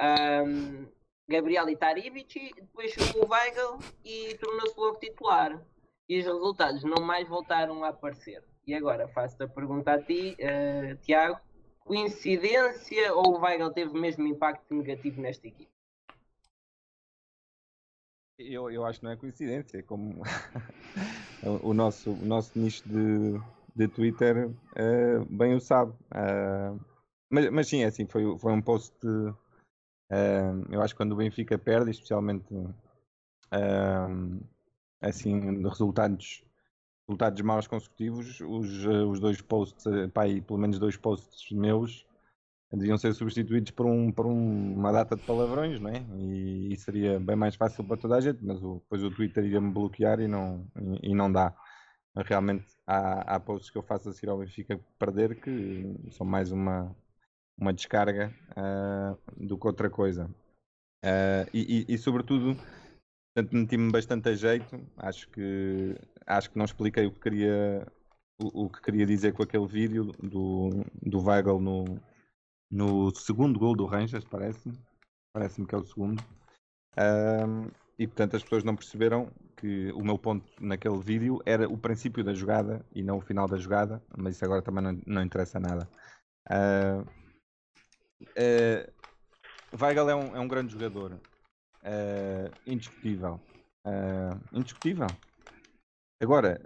um, 0.00 0.84
Gabriel 1.28 1.68
e 1.68 1.76
Taribici, 1.76 2.50
depois 2.56 2.90
chegou 2.90 3.24
o 3.24 3.30
Weigl 3.30 3.78
e 4.04 4.34
tornou-se 4.34 4.74
logo 4.76 4.98
titular. 4.98 5.62
E 6.10 6.18
os 6.18 6.26
resultados 6.26 6.82
não 6.82 7.00
mais 7.00 7.28
voltaram 7.28 7.84
a 7.84 7.90
aparecer. 7.90 8.42
E 8.66 8.74
agora 8.74 9.06
faço-te 9.06 9.44
a 9.44 9.48
pergunta 9.48 9.92
a 9.92 10.02
ti, 10.02 10.34
eh, 10.40 10.96
Tiago: 10.96 11.38
coincidência 11.84 13.14
ou 13.14 13.36
o 13.36 13.40
Weigl 13.40 13.70
teve 13.70 13.96
mesmo 13.96 14.26
impacto 14.26 14.74
negativo 14.74 15.20
nesta 15.20 15.46
equipe? 15.46 15.70
Eu, 18.36 18.68
eu 18.72 18.84
acho 18.84 18.98
que 18.98 19.04
não 19.04 19.12
é 19.12 19.16
coincidência, 19.16 19.84
como 19.84 20.20
o, 21.62 21.72
nosso, 21.72 22.12
o 22.12 22.24
nosso 22.26 22.58
nicho 22.58 22.82
de, 22.88 23.40
de 23.76 23.86
Twitter 23.86 24.50
eh, 24.74 25.20
bem 25.30 25.54
o 25.54 25.60
sabe. 25.60 25.92
Eh, 26.12 26.76
mas, 27.30 27.50
mas 27.50 27.68
sim, 27.68 27.84
é 27.84 27.86
assim, 27.86 28.04
foi, 28.08 28.36
foi 28.36 28.52
um 28.52 28.60
post. 28.60 28.96
eh, 30.10 30.50
eu 30.72 30.82
acho 30.82 30.92
que 30.92 30.98
quando 30.98 31.12
o 31.12 31.16
Benfica 31.16 31.56
perde, 31.56 31.92
especialmente 31.92 32.52
assim, 35.00 35.62
resultados 35.68 36.44
resultados 37.08 37.42
maus 37.42 37.66
consecutivos, 37.66 38.40
os, 38.40 38.84
eh, 38.86 39.04
os 39.04 39.20
dois 39.20 39.40
posts, 39.42 39.86
eh, 39.86 40.08
pá, 40.08 40.22
pelo 40.46 40.58
menos 40.58 40.78
dois 40.78 40.96
posts 40.96 41.50
meus, 41.52 42.06
deviam 42.72 42.98
ser 42.98 43.12
substituídos 43.14 43.72
por, 43.72 43.86
um, 43.86 44.12
por 44.12 44.26
um- 44.26 44.74
uma 44.74 44.92
data 44.92 45.16
de 45.16 45.22
palavrões, 45.24 45.80
não 45.80 45.90
é? 45.90 46.06
E, 46.18 46.72
e 46.72 46.76
seria 46.78 47.18
bem 47.20 47.36
mais 47.36 47.56
fácil 47.56 47.84
para 47.84 47.96
toda 47.96 48.16
a 48.16 48.20
gente, 48.20 48.44
mas 48.44 48.62
o, 48.62 48.76
depois 48.80 49.02
o 49.02 49.10
Twitter 49.10 49.44
ia-me 49.44 49.72
bloquear 49.72 50.20
e 50.20 50.28
não, 50.28 50.66
e, 51.02 51.10
e 51.12 51.14
não 51.14 51.30
dá. 51.32 51.54
Realmente 52.16 52.66
há, 52.86 53.36
há 53.36 53.40
posts 53.40 53.70
que 53.70 53.78
eu 53.78 53.82
faço 53.82 54.08
a 54.08 54.12
seguir 54.12 54.30
ao 54.30 54.38
Benfica 54.38 54.78
perder 54.98 55.40
que 55.40 55.84
são 56.12 56.26
mais 56.26 56.52
uma, 56.52 56.94
uma 57.58 57.72
descarga 57.72 58.34
ah, 58.56 59.16
do 59.36 59.58
que 59.58 59.66
outra 59.66 59.90
coisa. 59.90 60.30
Ah, 61.02 61.46
e, 61.52 61.86
e- 61.90 61.94
e, 61.94 61.98
sobretudo, 61.98 62.56
portanto, 63.40 63.56
meti-me 63.56 63.90
bastante 63.90 64.28
a 64.28 64.34
jeito. 64.34 64.80
Acho 64.96 65.28
que, 65.30 65.96
acho 66.26 66.50
que 66.50 66.58
não 66.58 66.64
expliquei 66.64 67.06
o 67.06 67.12
que 67.12 67.20
queria, 67.20 67.86
o, 68.40 68.64
o 68.64 68.70
que 68.70 68.80
queria 68.82 69.06
dizer 69.06 69.32
com 69.32 69.42
aquele 69.42 69.66
vídeo 69.66 70.12
do, 70.22 70.84
do 71.02 71.20
Weigl 71.24 71.60
no, 71.60 71.84
no 72.70 73.14
segundo 73.14 73.58
gol 73.58 73.74
do 73.74 73.86
Rangers, 73.86 74.24
parece-me. 74.24 74.78
Parece-me 75.32 75.66
que 75.66 75.74
é 75.74 75.78
o 75.78 75.84
segundo. 75.84 76.22
Ahm, 76.96 77.70
e 77.98 78.06
portanto 78.06 78.36
as 78.36 78.42
pessoas 78.42 78.64
não 78.64 78.74
perceberam 78.74 79.30
que 79.56 79.92
o 79.92 80.02
meu 80.02 80.18
ponto 80.18 80.44
naquele 80.60 80.98
vídeo 80.98 81.40
era 81.46 81.68
o 81.68 81.78
princípio 81.78 82.24
da 82.24 82.34
jogada 82.34 82.84
e 82.94 83.02
não 83.02 83.18
o 83.18 83.20
final 83.20 83.46
da 83.46 83.58
jogada, 83.58 84.02
mas 84.16 84.34
isso 84.34 84.44
agora 84.44 84.62
também 84.62 84.82
não, 84.82 85.00
não 85.06 85.22
interessa 85.22 85.60
nada. 85.60 85.88
Ah, 86.48 87.04
ah, 88.36 88.90
Weigl 89.80 90.10
é 90.10 90.14
um, 90.14 90.36
é 90.36 90.40
um 90.40 90.48
grande 90.48 90.72
jogador, 90.72 91.20
ah, 91.82 92.52
indiscutível. 92.66 93.40
Ah, 93.84 94.38
indiscutível. 94.52 95.16
Agora, 96.20 96.60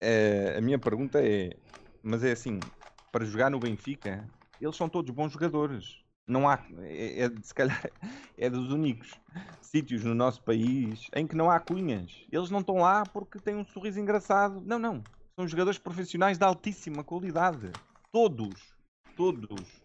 eh, 0.00 0.56
a 0.58 0.60
minha 0.60 0.78
pergunta 0.78 1.20
é: 1.24 1.56
mas 2.02 2.24
é 2.24 2.32
assim, 2.32 2.70
para 3.12 3.24
jogar 3.24 3.50
no 3.50 3.60
Benfica, 3.60 4.30
eles 4.60 4.76
são 4.76 4.88
todos 4.88 5.10
bons 5.14 5.32
jogadores. 5.32 6.04
Não 6.26 6.48
há, 6.48 6.64
é, 6.80 7.24
é- 7.24 7.30
se 7.42 7.54
calhar 7.54 7.80
é 8.36 8.50
dos 8.50 8.72
únicos 8.72 9.20
sítios 9.60 10.04
no 10.04 10.14
nosso 10.14 10.42
país 10.42 11.08
em 11.14 11.26
que 11.26 11.36
não 11.36 11.50
há 11.50 11.58
cunhas. 11.60 12.26
Eles 12.30 12.50
não 12.50 12.60
estão 12.60 12.76
lá 12.78 13.06
porque 13.06 13.40
têm 13.40 13.56
um 13.56 13.64
sorriso 13.64 14.00
engraçado. 14.00 14.60
Não, 14.62 14.78
não. 14.78 15.04
São 15.36 15.46
jogadores 15.48 15.78
profissionais 15.78 16.38
de 16.38 16.44
altíssima 16.44 17.04
qualidade. 17.04 17.72
Todos. 18.12 18.74
Todos. 19.16 19.82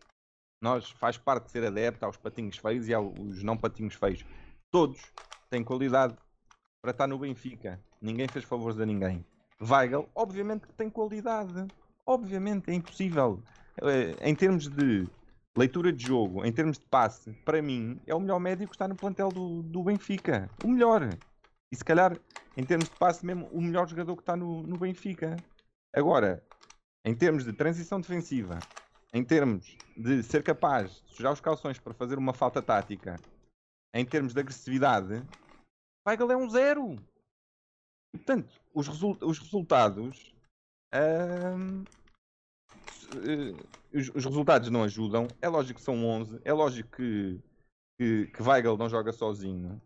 Nós 0.62 0.90
faz 0.92 1.18
parte 1.18 1.46
de 1.46 1.52
ser 1.52 1.66
adepto 1.66 2.06
aos 2.06 2.18
patinhos 2.18 2.58
feios 2.58 2.88
e 2.88 2.94
aos 2.94 3.44
não 3.44 3.58
patinhos 3.58 3.96
feios. 3.96 4.24
Todos 4.74 5.00
têm 5.52 5.64
qualidade 5.64 6.16
para 6.82 6.90
estar 6.90 7.06
no 7.06 7.20
Benfica. 7.20 7.80
Ninguém 8.02 8.28
fez 8.28 8.44
favores 8.44 8.80
a 8.80 8.86
ninguém. 8.88 9.24
Weigl, 9.62 10.10
obviamente 10.16 10.66
que 10.66 10.74
tem 10.74 10.90
qualidade. 10.90 11.68
Obviamente, 12.04 12.72
é 12.72 12.74
impossível. 12.74 13.40
Eh, 13.84 14.16
Em 14.28 14.34
termos 14.34 14.68
de 14.68 15.08
leitura 15.56 15.94
de 15.94 16.04
jogo, 16.04 16.44
em 16.44 16.52
termos 16.52 16.80
de 16.80 16.86
passe, 16.86 17.32
para 17.46 17.62
mim, 17.62 18.02
é 18.08 18.16
o 18.16 18.20
melhor 18.20 18.40
médio 18.40 18.68
que 18.68 18.74
está 18.74 18.88
no 18.88 18.96
plantel 18.96 19.30
do, 19.30 19.62
do 19.62 19.84
Benfica. 19.84 20.50
O 20.64 20.68
melhor. 20.68 21.08
E 21.72 21.76
se 21.76 21.86
calhar, 21.86 22.18
em 22.58 22.64
termos 22.64 22.90
de 22.90 22.96
passe 22.96 23.24
mesmo, 23.24 23.48
o 23.52 23.62
melhor 23.62 23.88
jogador 23.88 24.16
que 24.16 24.24
está 24.24 24.36
no, 24.36 24.64
no 24.64 24.80
Benfica. 24.80 25.38
Agora, 25.96 26.44
em 27.06 27.14
termos 27.14 27.46
de 27.46 27.54
transição 27.54 28.02
defensiva, 28.02 28.58
em 29.14 29.24
termos 29.24 29.78
de 29.96 30.24
ser 30.24 30.42
capaz 30.42 31.04
de 31.06 31.16
sujar 31.16 31.32
os 31.32 31.40
calções 31.40 31.78
para 31.78 31.94
fazer 31.94 32.18
uma 32.18 32.34
falta 32.34 32.60
tática, 32.60 33.20
em 33.94 34.06
termos 34.06 34.34
de 34.34 34.40
agressividade, 34.40 35.24
Weigl 36.08 36.32
é 36.32 36.38
um 36.38 36.50
zero. 36.50 36.96
Portanto, 38.12 38.54
os, 38.74 38.88
resul- 38.88 39.18
os 39.22 39.40
resultados. 39.40 40.34
eh, 40.92 41.56
os, 43.94 44.10
os 44.10 44.26
resultados 44.26 44.70
não 44.70 44.84
ajudam. 44.84 45.28
É 45.42 45.48
lógico 45.48 45.80
que 45.80 45.86
são 45.86 46.06
11. 46.06 46.40
É 46.44 46.54
lógico 46.54 46.96
que, 46.96 47.40
que, 48.00 48.28
que 48.28 48.44
Weigl 48.44 48.78
não 48.78 48.90
joga 48.90 49.12
sozinho. 49.12 49.82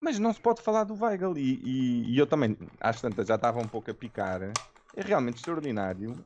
Mas 0.00 0.18
não 0.18 0.32
se 0.32 0.40
pode 0.40 0.62
falar 0.62 0.84
do 0.84 0.94
Weigl. 0.94 1.36
E, 1.38 1.60
e- 1.64 2.14
e 2.14 2.18
eu 2.18 2.26
também, 2.26 2.56
às 2.80 3.00
tantas, 3.00 3.28
já 3.28 3.34
estava 3.36 3.60
um 3.60 3.68
pouco 3.68 3.90
a 3.90 3.94
picar. 3.94 4.42
É 4.96 5.02
realmente 5.02 5.36
extraordinário 5.36 6.24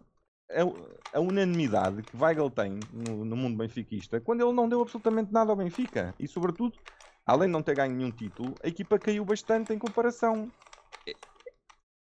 a, 0.50 1.18
a 1.18 1.20
unanimidade 1.20 2.02
que 2.02 2.16
Weigl 2.16 2.50
tem 2.50 2.78
no, 2.92 3.24
no 3.24 3.36
mundo 3.36 3.56
benfiquista 3.56 4.20
quando 4.20 4.42
ele 4.42 4.52
não 4.52 4.68
deu 4.68 4.80
absolutamente 4.82 5.32
nada 5.32 5.50
ao 5.52 5.56
Benfica. 5.56 6.14
E, 6.18 6.28
sobretudo, 6.28 6.78
além 7.26 7.48
de 7.48 7.52
não 7.52 7.62
ter 7.62 7.74
ganho 7.76 7.94
nenhum 7.94 8.12
título, 8.12 8.58
a 8.62 8.68
equipa 8.68 8.98
caiu 8.98 9.24
bastante 9.24 9.72
em 9.72 9.78
comparação. 9.78 10.52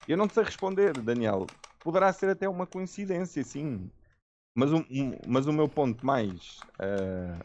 Eu 0.06 0.16
não 0.16 0.28
sei 0.28 0.44
responder, 0.44 0.94
Daniel. 1.02 1.50
Poderá 1.82 2.12
ser 2.12 2.30
até 2.30 2.48
uma 2.48 2.66
coincidência, 2.66 3.42
sim. 3.44 3.90
Mas 4.54 4.72
o, 4.72 4.84
mas 5.26 5.46
o 5.46 5.52
meu 5.52 5.68
ponto 5.68 6.04
mais 6.06 6.66
ah, 6.78 7.44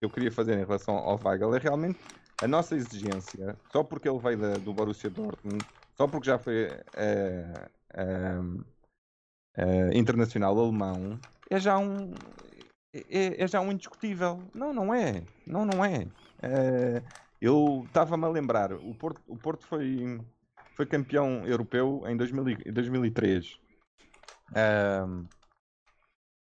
que 0.00 0.06
eu 0.06 0.10
queria 0.10 0.32
fazer 0.32 0.54
em 0.54 0.64
relação 0.64 0.96
ao 0.96 1.20
Weigl 1.22 1.54
é 1.56 1.58
realmente 1.60 2.00
a 2.40 2.48
nossa 2.48 2.76
exigência, 2.76 3.58
só 3.72 3.84
porque 3.84 4.08
ele 4.08 4.18
veio 4.20 4.38
da- 4.38 4.58
do 4.58 4.74
Borussia 4.74 5.10
Dortmund, 5.10 5.66
só 5.96 6.08
porque 6.08 6.26
já 6.28 6.38
foi 6.38 6.68
ah, 6.94 7.70
ah, 7.94 9.90
internacional 9.94 10.58
alemão, 10.58 11.18
é 11.50 11.58
já 11.60 11.78
um 11.78 12.14
é, 12.92 13.42
é 13.44 13.48
já 13.48 13.60
um 13.60 13.72
indiscutível. 13.72 14.50
Não, 14.54 14.72
não 14.72 14.94
é. 14.94 15.26
Não, 15.46 15.64
não 15.64 15.84
é. 15.84 16.08
Ah, 16.42 17.02
eu 17.40 17.84
estava-me 17.86 18.24
a 18.24 18.28
lembrar, 18.28 18.72
o 18.72 18.94
Porto, 18.94 19.22
o 19.26 19.36
Porto 19.36 19.64
foi, 19.66 20.20
foi 20.76 20.86
campeão 20.86 21.46
europeu 21.46 22.02
em 22.06 22.16
2000 22.16 22.48
e- 22.48 22.72
2003. 22.72 23.58
Ahm, 24.54 25.28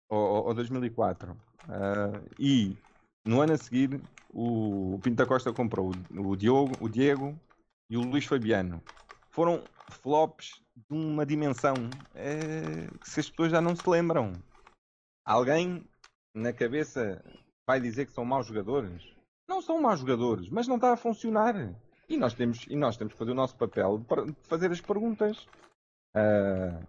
ou, 0.09 0.45
ou 0.47 0.53
2004. 0.53 1.37
Ah, 1.67 2.21
e 2.37 2.77
no 3.25 3.41
ano 3.41 3.53
a 3.53 3.57
seguir 3.57 4.01
o, 4.29 4.99
da 5.15 5.25
Costa 5.25 5.53
comprou 5.53 5.93
o, 6.11 6.31
o 6.31 6.35
Diogo, 6.35 6.77
o 6.79 6.89
Diego 6.89 7.39
e 7.89 7.97
o 7.97 8.03
Luís 8.03 8.25
Fabiano. 8.25 8.81
Foram 9.31 9.67
flops 9.91 10.61
de 10.75 10.95
uma 10.95 11.25
dimensão 11.25 11.97
eh, 12.13 12.89
que 13.01 13.09
se 13.09 13.19
as 13.19 13.29
pessoas 13.29 13.51
já 13.51 13.61
não 13.61 13.75
se 13.75 13.87
lembram. 13.89 14.41
Alguém 15.25 15.85
na 16.33 16.53
cabeça 16.53 17.23
vai 17.67 17.79
dizer 17.81 18.05
que 18.07 18.13
são 18.13 18.25
maus 18.25 18.47
jogadores? 18.47 19.03
Não 19.47 19.61
são 19.61 19.81
maus 19.81 19.99
jogadores, 19.99 20.49
mas 20.49 20.67
não 20.67 20.75
está 20.75 20.93
a 20.93 20.97
funcionar. 20.97 21.55
E 22.09 22.17
nós 22.17 22.33
temos, 22.33 22.65
e 22.67 22.75
nós 22.75 22.97
temos 22.97 23.13
que 23.13 23.19
fazer 23.19 23.31
o 23.31 23.35
nosso 23.35 23.55
papel 23.57 23.97
de 23.99 24.33
fazer 24.47 24.71
as 24.71 24.81
perguntas. 24.81 25.47
Ah, 26.13 26.81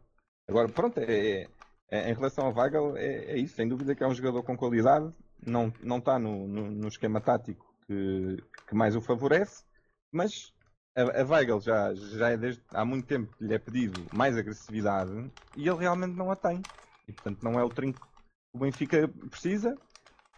agora, 0.48 0.68
pronto, 0.68 0.98
é, 0.98 1.42
é- 1.42 1.50
é- 1.90 2.10
em 2.10 2.14
relação 2.14 2.46
ao 2.46 2.54
Weigl, 2.54 2.96
é, 2.96 3.32
é 3.32 3.38
isso. 3.38 3.54
Sem 3.56 3.68
dúvida 3.68 3.94
que 3.94 4.02
é 4.02 4.06
um 4.06 4.14
jogador 4.14 4.42
com 4.42 4.56
qualidade. 4.56 5.12
Não, 5.46 5.72
não 5.82 5.98
está 5.98 6.18
no, 6.18 6.46
no- 6.48 6.70
no 6.70 6.88
esquema 6.88 7.20
tático 7.20 7.64
que, 7.86 8.36
que 8.68 8.74
mais 8.74 8.96
o 8.96 9.00
favorece. 9.00 9.64
Mas 10.12 10.52
a, 10.96 11.02
a 11.22 11.60
já, 11.60 11.94
já 11.94 12.30
é 12.30 12.36
desde 12.36 12.62
há 12.70 12.84
muito 12.84 13.06
tempo 13.06 13.32
que 13.36 13.44
lhe 13.44 13.54
é 13.54 13.58
pedido 13.58 14.08
mais 14.12 14.36
agressividade 14.36 15.12
e 15.54 15.68
ele 15.68 15.78
realmente 15.78 16.16
não 16.16 16.30
a 16.30 16.36
tem. 16.36 16.60
E 17.06 17.12
portanto 17.12 17.42
não 17.42 17.58
é 17.58 17.62
o 17.64 17.70
trinco 17.70 17.98
que 18.00 18.56
o 18.56 18.58
Benfica 18.58 19.08
precisa. 19.30 19.78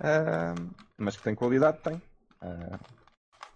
ah, 0.01 0.55
mas 0.99 1.17
que 1.17 1.23
tem 1.25 1.35
qualidade, 1.35 1.83
tem. 1.83 2.01
Ah, 2.43 2.79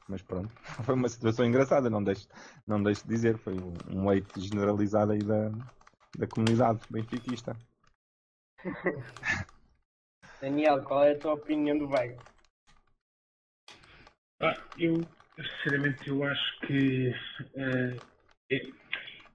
mas 0.08 0.22
pronto, 0.22 0.50
foi 0.84 0.94
uma 0.94 1.08
situação 1.08 1.46
engraçada, 1.46 1.88
não 1.88 2.02
deixo, 2.02 2.28
não 2.66 2.82
deixo 2.82 3.02
de 3.02 3.08
dizer. 3.08 3.38
Foi 3.38 3.54
um, 3.54 3.74
um 3.90 4.10
hate 4.10 4.40
generalizado 4.40 5.12
aí 5.12 5.22
da, 5.22 5.50
da 6.18 6.26
comunidade 6.26 6.80
benfiquista. 6.90 7.56
Daniel, 10.40 10.82
qual 10.82 11.04
é 11.04 11.12
a 11.12 11.18
tua 11.18 11.34
opinião 11.34 11.78
do 11.78 11.88
Weigl? 11.88 12.18
Ah, 14.40 14.56
eu, 14.78 15.00
sinceramente, 15.36 16.08
eu 16.08 16.22
acho 16.22 16.60
que. 16.60 17.14
eh, 17.54 17.96
é, 18.50 18.60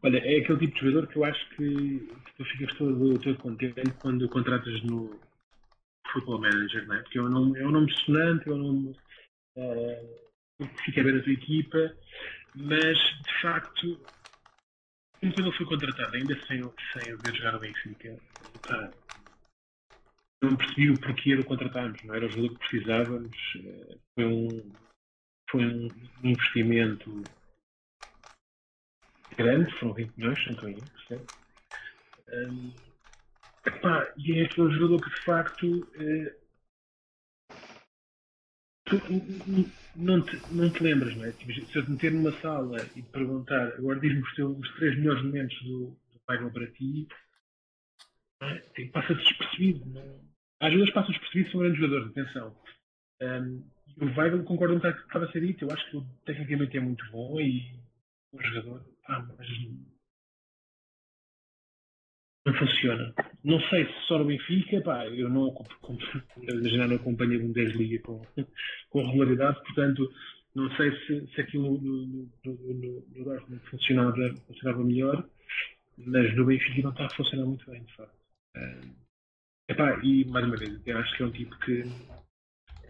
olha, 0.04 0.20
é 0.20 0.40
aquele 0.40 0.60
tipo 0.60 0.74
de 0.74 0.80
jogador 0.80 1.08
que 1.08 1.18
eu 1.18 1.24
acho 1.24 1.50
que, 1.56 2.14
tu 2.38 2.46
ficas 2.46 2.78
todo, 2.78 3.20
todo 3.20 3.38
contente 3.40 3.92
quando 4.02 4.24
o 4.24 4.30
contratas 4.30 4.84
no 4.84 5.20
Football 6.14 6.42
Manager, 6.42 6.88
não 6.88 6.96
é? 6.96 7.02
Porque 7.02 7.18
é 7.18 7.22
um 7.22 7.30
nome, 7.30 7.60
é 7.60 7.66
um 7.66 7.72
nome 7.72 7.92
sonante, 8.06 8.48
é 8.50 8.54
um 8.54 8.58
nome 8.58 8.96
eh, 9.60 10.20
que 10.60 10.84
fica 10.86 11.04
bem 11.04 11.14
na 11.16 11.24
tua 11.24 11.34
equipa, 11.34 11.98
mas 12.56 12.98
de 12.98 13.42
facto, 13.42 14.00
quando 15.20 15.40
ele 15.40 15.58
foi 15.58 15.66
contratado, 15.66 16.16
ainda 16.16 16.36
sem, 16.48 16.62
sem 16.94 17.14
o 17.14 17.18
ver 17.18 17.36
jogar 17.36 17.54
no 17.54 17.60
Benfica, 17.60 18.20
pá, 18.64 18.94
não 20.42 20.56
percebi 20.56 20.90
o 20.92 21.00
porquê 21.00 21.36
de 21.36 21.42
o 21.42 21.46
contratarmos, 21.46 22.02
não 22.04 22.16
era 22.16 22.26
o 22.26 22.30
jogador 22.30 22.58
que 22.58 22.70
precisávamos, 22.70 23.38
eh, 23.58 23.98
foi 24.16 24.26
um, 24.26 24.76
foi 25.50 25.66
um 25.66 25.92
investimento 26.24 27.30
grande, 29.38 29.72
foram 29.80 29.94
20 29.94 30.18
milhões, 30.18 30.48
não 30.48 30.70
erro, 30.70 30.92
certo? 31.08 31.30
Hum, 32.32 32.74
epá, 33.66 34.14
e 34.18 34.40
é 34.40 34.46
aquele 34.46 34.74
jogador 34.74 35.02
que 35.02 35.10
de 35.10 35.26
facto 35.26 35.92
eh, 35.96 36.36
tu 38.90 39.70
não 39.96 40.22
te, 40.22 40.42
não 40.52 40.70
te 40.70 40.84
lembras, 40.84 41.16
não 41.16 41.26
é? 41.26 41.32
Tipo, 41.32 41.54
se 41.54 41.76
eu 41.76 41.86
te 41.86 41.92
meter 41.92 42.12
numa 42.12 42.32
sala 42.42 42.82
e 42.96 43.02
te 43.02 43.10
perguntar, 43.10 43.68
agora 43.78 44.00
diz-me 44.00 44.22
os, 44.22 44.60
os 44.60 44.76
três 44.76 44.98
melhores 44.98 45.24
momentos 45.24 45.58
do, 45.64 45.88
do 45.88 46.22
Weigl 46.30 46.52
para 46.52 46.72
ti, 46.72 47.08
é? 48.42 48.86
Passa 48.92 49.14
despercebido. 49.14 49.86
Não... 49.88 50.30
Às 50.62 50.74
vezes 50.74 50.92
passa 50.92 51.12
despercebido, 51.12 51.52
são 51.52 51.60
grandes 51.62 51.80
jogadores, 51.80 52.12
atenção. 52.12 52.56
Um, 53.22 53.70
o 54.02 54.06
Weigl 54.18 54.44
concordo 54.44 54.76
bocado 54.76 54.96
com 54.96 55.00
o 55.00 55.04
que 55.04 55.10
estava 55.10 55.26
a 55.26 55.32
ser 55.32 55.42
dito. 55.42 55.66
Eu 55.66 55.72
acho 55.72 55.90
que 55.90 55.98
ele 55.98 56.06
tecnicamente 56.26 56.78
é 56.78 56.80
muito 56.80 57.06
bom 57.12 57.40
e 57.40 57.80
um 58.34 58.42
jogador, 58.42 58.86
ah, 59.08 59.28
mas 59.38 59.48
não 62.50 62.58
funciona. 62.58 63.14
Não 63.44 63.62
sei 63.70 63.86
se 63.86 63.94
só 64.08 64.18
no 64.18 64.26
Benfica, 64.26 64.82
pá, 64.82 65.06
eu 65.08 65.30
não, 65.30 65.52
como 65.82 66.00
imaginar, 66.42 66.88
não 66.88 66.96
acompanho 66.96 67.40
a 67.40 67.44
Bundesliga 67.44 68.02
com, 68.04 68.22
com 68.90 69.06
regularidade, 69.06 69.62
portanto, 69.64 70.12
não 70.56 70.70
sei 70.76 70.92
se, 71.06 71.28
se 71.34 71.42
aquilo 71.42 71.80
no, 71.80 72.30
no, 72.46 73.24
Dortmund 73.24 73.62
funcionava, 73.70 74.16
funcionava 74.48 74.84
melhor, 74.84 75.30
mas 75.98 76.36
no 76.36 76.46
Benfica 76.46 76.82
não 76.82 76.92
está 76.92 77.06
a 77.06 77.16
funcionar 77.16 77.46
muito 77.46 77.70
bem, 77.70 77.84
de 77.84 77.96
facto. 77.96 78.18
Uh, 78.58 78.96
epá, 79.70 80.00
e 80.04 80.26
mais 80.26 80.46
uma 80.46 80.58
vez, 80.58 80.82
eu 80.86 80.98
acho 80.98 81.16
que 81.16 81.24
é 81.24 81.26
um 81.26 81.32
tipo 81.32 81.58
que 81.60 81.84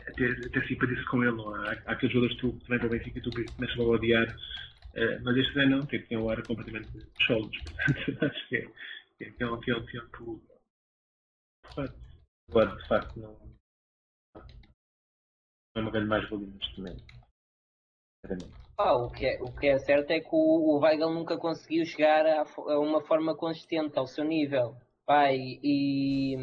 até, 0.07 0.25
até 0.25 0.67
simpatizo 0.67 1.05
com 1.05 1.23
ele. 1.23 1.35
Não? 1.35 1.53
Há, 1.53 1.71
há 1.85 1.91
aqueles 1.91 2.13
jogadores 2.13 2.39
que 2.39 2.47
tu 2.47 2.59
vem 2.67 2.79
para 2.79 2.87
o 2.87 2.89
Benfica 2.89 3.21
tu 3.21 3.29
começas 3.55 3.77
a 3.77 3.83
odiar, 3.83 4.27
uh, 4.29 5.23
mas 5.23 5.37
este 5.37 5.65
não, 5.65 5.85
tem, 5.85 6.01
tem 6.03 6.17
um 6.17 6.29
ar 6.29 6.41
completamente 6.43 6.89
solos, 7.27 7.55
portanto 8.07 8.23
acho 8.23 8.47
que 8.47 8.55
é, 8.57 8.67
um, 9.21 9.43
é 9.43 9.75
um 9.77 9.85
tempo. 9.85 10.41
Agora, 12.49 12.75
de 12.75 12.87
facto, 12.87 13.19
não, 13.19 13.37
é 15.75 15.79
uma 15.79 15.91
grande 15.91 16.07
mais-valia 16.07 16.47
neste 16.47 16.77
momento. 16.77 17.03
Ah, 18.77 18.95
o, 18.95 19.09
que 19.09 19.25
é, 19.25 19.41
o 19.41 19.51
que 19.55 19.67
é 19.67 19.77
certo 19.79 20.11
é 20.11 20.19
que 20.19 20.29
o, 20.31 20.75
o 20.75 20.79
Weigl 20.79 21.09
nunca 21.11 21.37
conseguiu 21.37 21.85
chegar 21.85 22.25
a, 22.25 22.41
a 22.41 22.79
uma 22.79 23.01
forma 23.01 23.35
consistente 23.35 23.97
ao 23.97 24.07
seu 24.07 24.23
nível. 24.23 24.75
Pai, 25.05 25.37
e. 25.63 26.35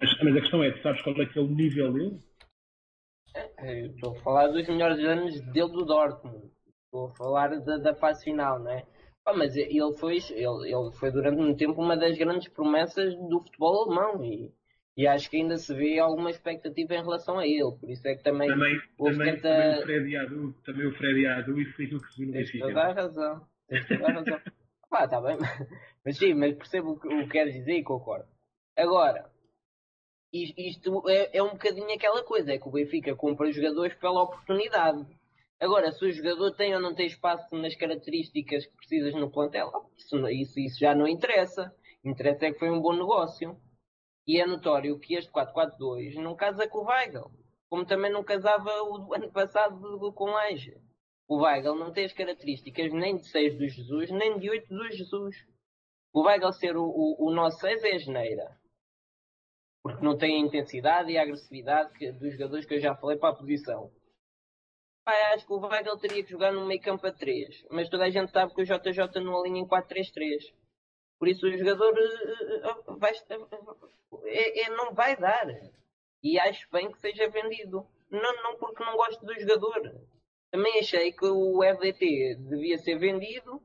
Mas, 0.00 0.10
mas, 0.22 0.36
a 0.36 0.40
questão 0.40 0.62
é, 0.62 0.72
tu 0.72 0.82
sabes 0.82 1.02
qual 1.02 1.20
é 1.20 1.26
que 1.26 1.38
é 1.38 1.42
o 1.42 1.46
nível 1.46 1.92
dele? 1.92 2.20
É, 3.58 3.86
estou 3.86 4.16
a 4.16 4.20
falar 4.22 4.48
dos 4.48 4.68
melhores 4.68 4.98
anos 5.04 5.40
dele 5.52 5.72
do 5.72 5.84
Dortmund. 5.84 6.50
Estou 6.84 7.06
a 7.06 7.14
falar 7.14 7.60
da, 7.60 7.78
da 7.78 7.94
fase 7.94 8.24
final, 8.24 8.58
não 8.58 8.70
é? 8.70 8.84
Ah, 9.26 9.34
mas 9.34 9.54
ele 9.56 9.92
foi, 9.98 10.18
ele, 10.30 10.74
ele 10.74 10.92
foi 10.98 11.10
durante 11.10 11.40
um 11.40 11.54
tempo 11.54 11.80
uma 11.80 11.96
das 11.96 12.16
grandes 12.16 12.48
promessas 12.48 13.14
do 13.14 13.40
futebol 13.40 13.84
alemão 13.84 14.24
e, 14.24 14.50
e 14.96 15.06
acho 15.06 15.30
que 15.30 15.36
ainda 15.36 15.56
se 15.56 15.74
vê 15.74 15.98
alguma 15.98 16.30
expectativa 16.30 16.94
em 16.94 17.02
relação 17.02 17.38
a 17.38 17.46
ele. 17.46 17.76
Por 17.78 17.90
isso 17.90 18.06
é 18.08 18.16
que 18.16 18.22
também, 18.22 18.48
também, 18.48 18.80
também, 18.96 19.34
tanta... 19.34 19.48
também 19.48 19.78
o 19.78 19.82
Freddy 19.82 20.16
Adu, 20.16 20.54
também 20.64 20.86
o 20.86 20.92
Freddy 20.92 21.26
Adu 21.26 21.60
e 21.60 21.64
foi 21.66 21.84
aquilo 21.84 22.00
que 22.00 22.12
se. 22.12 22.32
Tens 22.32 22.58
toda 22.58 22.80
a 22.80 22.92
razão. 22.92 23.46
Tens 23.68 23.88
toda 23.88 24.06
a 24.06 24.12
razão. 24.12 24.40
Pá, 24.90 25.06
tá 25.06 25.20
bem. 25.20 25.38
Mas 26.04 26.16
sim, 26.16 26.34
mas 26.34 26.56
percebo 26.56 26.92
o 26.92 26.98
que, 26.98 27.06
o 27.06 27.24
que 27.24 27.28
queres 27.28 27.54
dizer 27.54 27.74
e 27.74 27.84
concordo. 27.84 28.26
Agora, 28.76 29.30
isto 30.32 31.02
é, 31.08 31.36
é 31.36 31.42
um 31.42 31.50
bocadinho 31.50 31.92
aquela 31.94 32.24
coisa, 32.24 32.52
é 32.52 32.58
que 32.58 32.66
o 32.66 32.72
Benfica 32.72 33.14
compra 33.14 33.52
jogadores 33.52 33.94
pela 33.96 34.22
oportunidade. 34.22 35.06
Agora, 35.60 35.92
se 35.92 36.02
o 36.02 36.10
jogador 36.10 36.52
tem 36.52 36.74
ou 36.74 36.80
não 36.80 36.94
tem 36.94 37.06
espaço 37.06 37.54
nas 37.54 37.76
características 37.76 38.64
que 38.64 38.76
precisas 38.76 39.14
no 39.14 39.30
plantel, 39.30 39.70
isso, 39.98 40.16
isso, 40.30 40.58
isso 40.58 40.80
já 40.80 40.94
não 40.94 41.06
interessa. 41.06 41.70
Interessa 42.02 42.46
é 42.46 42.52
que 42.52 42.58
foi 42.58 42.70
um 42.70 42.80
bom 42.80 42.94
negócio. 42.94 43.60
E 44.26 44.40
é 44.40 44.46
notório 44.46 44.98
que 44.98 45.14
este 45.14 45.30
4-4-2 45.30 46.14
não 46.14 46.34
casa 46.34 46.66
com 46.66 46.78
o 46.78 46.86
Weigl, 46.86 47.30
como 47.68 47.84
também 47.84 48.10
não 48.10 48.24
casava 48.24 48.70
o 48.84 48.98
do 48.98 49.14
ano 49.14 49.30
passado 49.30 50.12
com 50.14 50.24
o 50.24 50.32
Laje. 50.32 50.80
O 51.28 51.42
Weigl 51.42 51.74
não 51.74 51.92
tem 51.92 52.06
as 52.06 52.12
características 52.14 52.90
nem 52.92 53.18
de 53.18 53.26
6 53.28 53.58
do 53.58 53.68
Jesus, 53.68 54.10
nem 54.10 54.38
de 54.38 54.48
8 54.48 54.68
do 54.68 54.90
Jesus. 54.90 55.36
O 56.12 56.22
Weigl 56.22 56.52
ser 56.52 56.76
o, 56.76 56.84
o, 56.84 57.28
o 57.28 57.34
nosso 57.34 57.58
6 57.58 57.84
é 57.84 57.94
a 57.96 57.98
geneira. 57.98 58.60
Porque 59.82 60.02
não 60.02 60.16
tem 60.16 60.36
a 60.36 60.46
intensidade 60.46 61.10
e 61.10 61.18
a 61.18 61.22
agressividade 61.22 61.92
que, 61.92 62.10
dos 62.12 62.32
jogadores 62.32 62.64
que 62.64 62.74
eu 62.74 62.80
já 62.80 62.94
falei 62.94 63.18
para 63.18 63.28
a 63.28 63.36
posição. 63.36 63.90
Pai, 65.04 65.20
acho 65.32 65.46
que 65.46 65.52
o 65.52 65.60
Weigl 65.60 65.98
teria 65.98 66.22
que 66.22 66.30
jogar 66.30 66.52
no 66.52 66.66
meio 66.66 66.80
campo 66.80 67.06
a 67.06 67.12
3. 67.12 67.66
Mas 67.70 67.88
toda 67.88 68.04
a 68.04 68.10
gente 68.10 68.30
sabe 68.30 68.54
que 68.54 68.62
o 68.62 68.64
JJ 68.64 69.20
não 69.22 69.38
alinha 69.38 69.60
em 69.60 69.66
4-3-3. 69.66 70.52
Por 71.18 71.28
isso 71.28 71.46
o 71.46 71.56
jogador 71.56 71.92
uh, 71.92 72.96
vai, 72.96 73.12
uh, 73.12 74.20
é, 74.24 74.62
é, 74.62 74.70
não 74.70 74.92
vai 74.94 75.16
dar. 75.16 75.46
E 76.22 76.38
acho 76.38 76.70
bem 76.70 76.90
que 76.90 76.98
seja 76.98 77.28
vendido. 77.28 77.86
Não, 78.10 78.42
não 78.42 78.56
porque 78.56 78.84
não 78.84 78.96
gosto 78.96 79.24
do 79.24 79.38
jogador. 79.38 80.00
Também 80.50 80.80
achei 80.80 81.12
que 81.12 81.26
o 81.26 81.62
RDT 81.62 82.36
devia 82.48 82.76
ser 82.78 82.98
vendido 82.98 83.62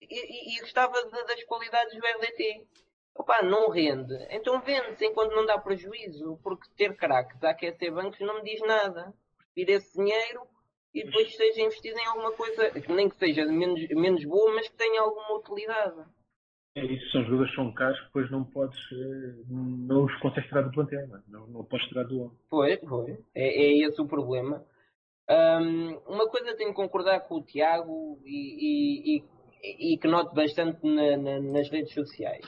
e, 0.00 0.56
e, 0.56 0.60
gostava 0.60 1.04
de, 1.04 1.24
das 1.24 1.44
qualidades 1.44 1.94
do 1.94 2.06
RDT. 2.06 2.66
Opa, 3.14 3.42
não 3.42 3.68
rende. 3.68 4.14
Então 4.30 4.60
vende-se 4.60 5.04
enquanto 5.04 5.34
não 5.34 5.44
dá 5.44 5.58
prejuízo, 5.58 6.38
porque 6.42 6.68
ter 6.76 6.96
craques 6.96 7.42
a 7.42 7.50
aquecer 7.50 7.92
bancos 7.92 8.20
não 8.20 8.36
me 8.36 8.42
diz 8.42 8.60
nada. 8.60 9.12
Prefiro 9.58 9.72
esse 9.72 9.96
dinheiro 9.96 10.42
e 10.94 11.04
depois 11.04 11.34
seja 11.34 11.62
investido 11.62 11.98
em 11.98 12.06
alguma 12.06 12.32
coisa, 12.32 12.70
que 12.70 12.92
nem 12.92 13.08
que 13.08 13.16
seja 13.16 13.44
menos, 13.44 13.88
menos 13.88 14.24
boa, 14.24 14.54
mas 14.54 14.68
que 14.68 14.76
tenha 14.76 15.00
alguma 15.00 15.36
utilidade. 15.38 16.04
É 16.76 16.84
isso, 16.84 17.10
são 17.10 17.24
jogadores 17.24 17.50
que 17.50 17.56
são 17.56 17.74
caros 17.74 18.00
depois 18.04 18.30
não 18.30 18.44
podes, 18.44 18.78
eh, 18.92 19.42
não 19.48 20.04
os 20.04 20.16
consegues 20.20 20.48
tirar 20.48 20.62
do 20.62 20.70
plantel, 20.70 21.08
não, 21.08 21.44
é? 21.44 21.48
não, 21.48 21.64
podes 21.64 21.88
tirar 21.88 22.04
do 22.04 22.20
homem. 22.20 22.38
Foi, 22.48 22.76
foi. 22.76 23.18
É, 23.34 23.48
é 23.48 23.78
esse 23.78 24.00
o 24.00 24.06
problema. 24.06 24.64
Um, 25.28 25.96
uma 26.06 26.28
coisa 26.28 26.56
tenho 26.56 26.70
que 26.70 26.76
concordar 26.76 27.20
com 27.26 27.36
o 27.36 27.44
Tiago 27.44 28.20
e, 28.24 29.16
e, 29.16 29.24
e, 29.62 29.94
e 29.94 29.98
que 29.98 30.06
noto 30.06 30.34
bastante 30.34 30.86
na, 30.86 31.16
na, 31.16 31.40
nas 31.40 31.68
redes 31.68 31.92
sociais. 31.92 32.46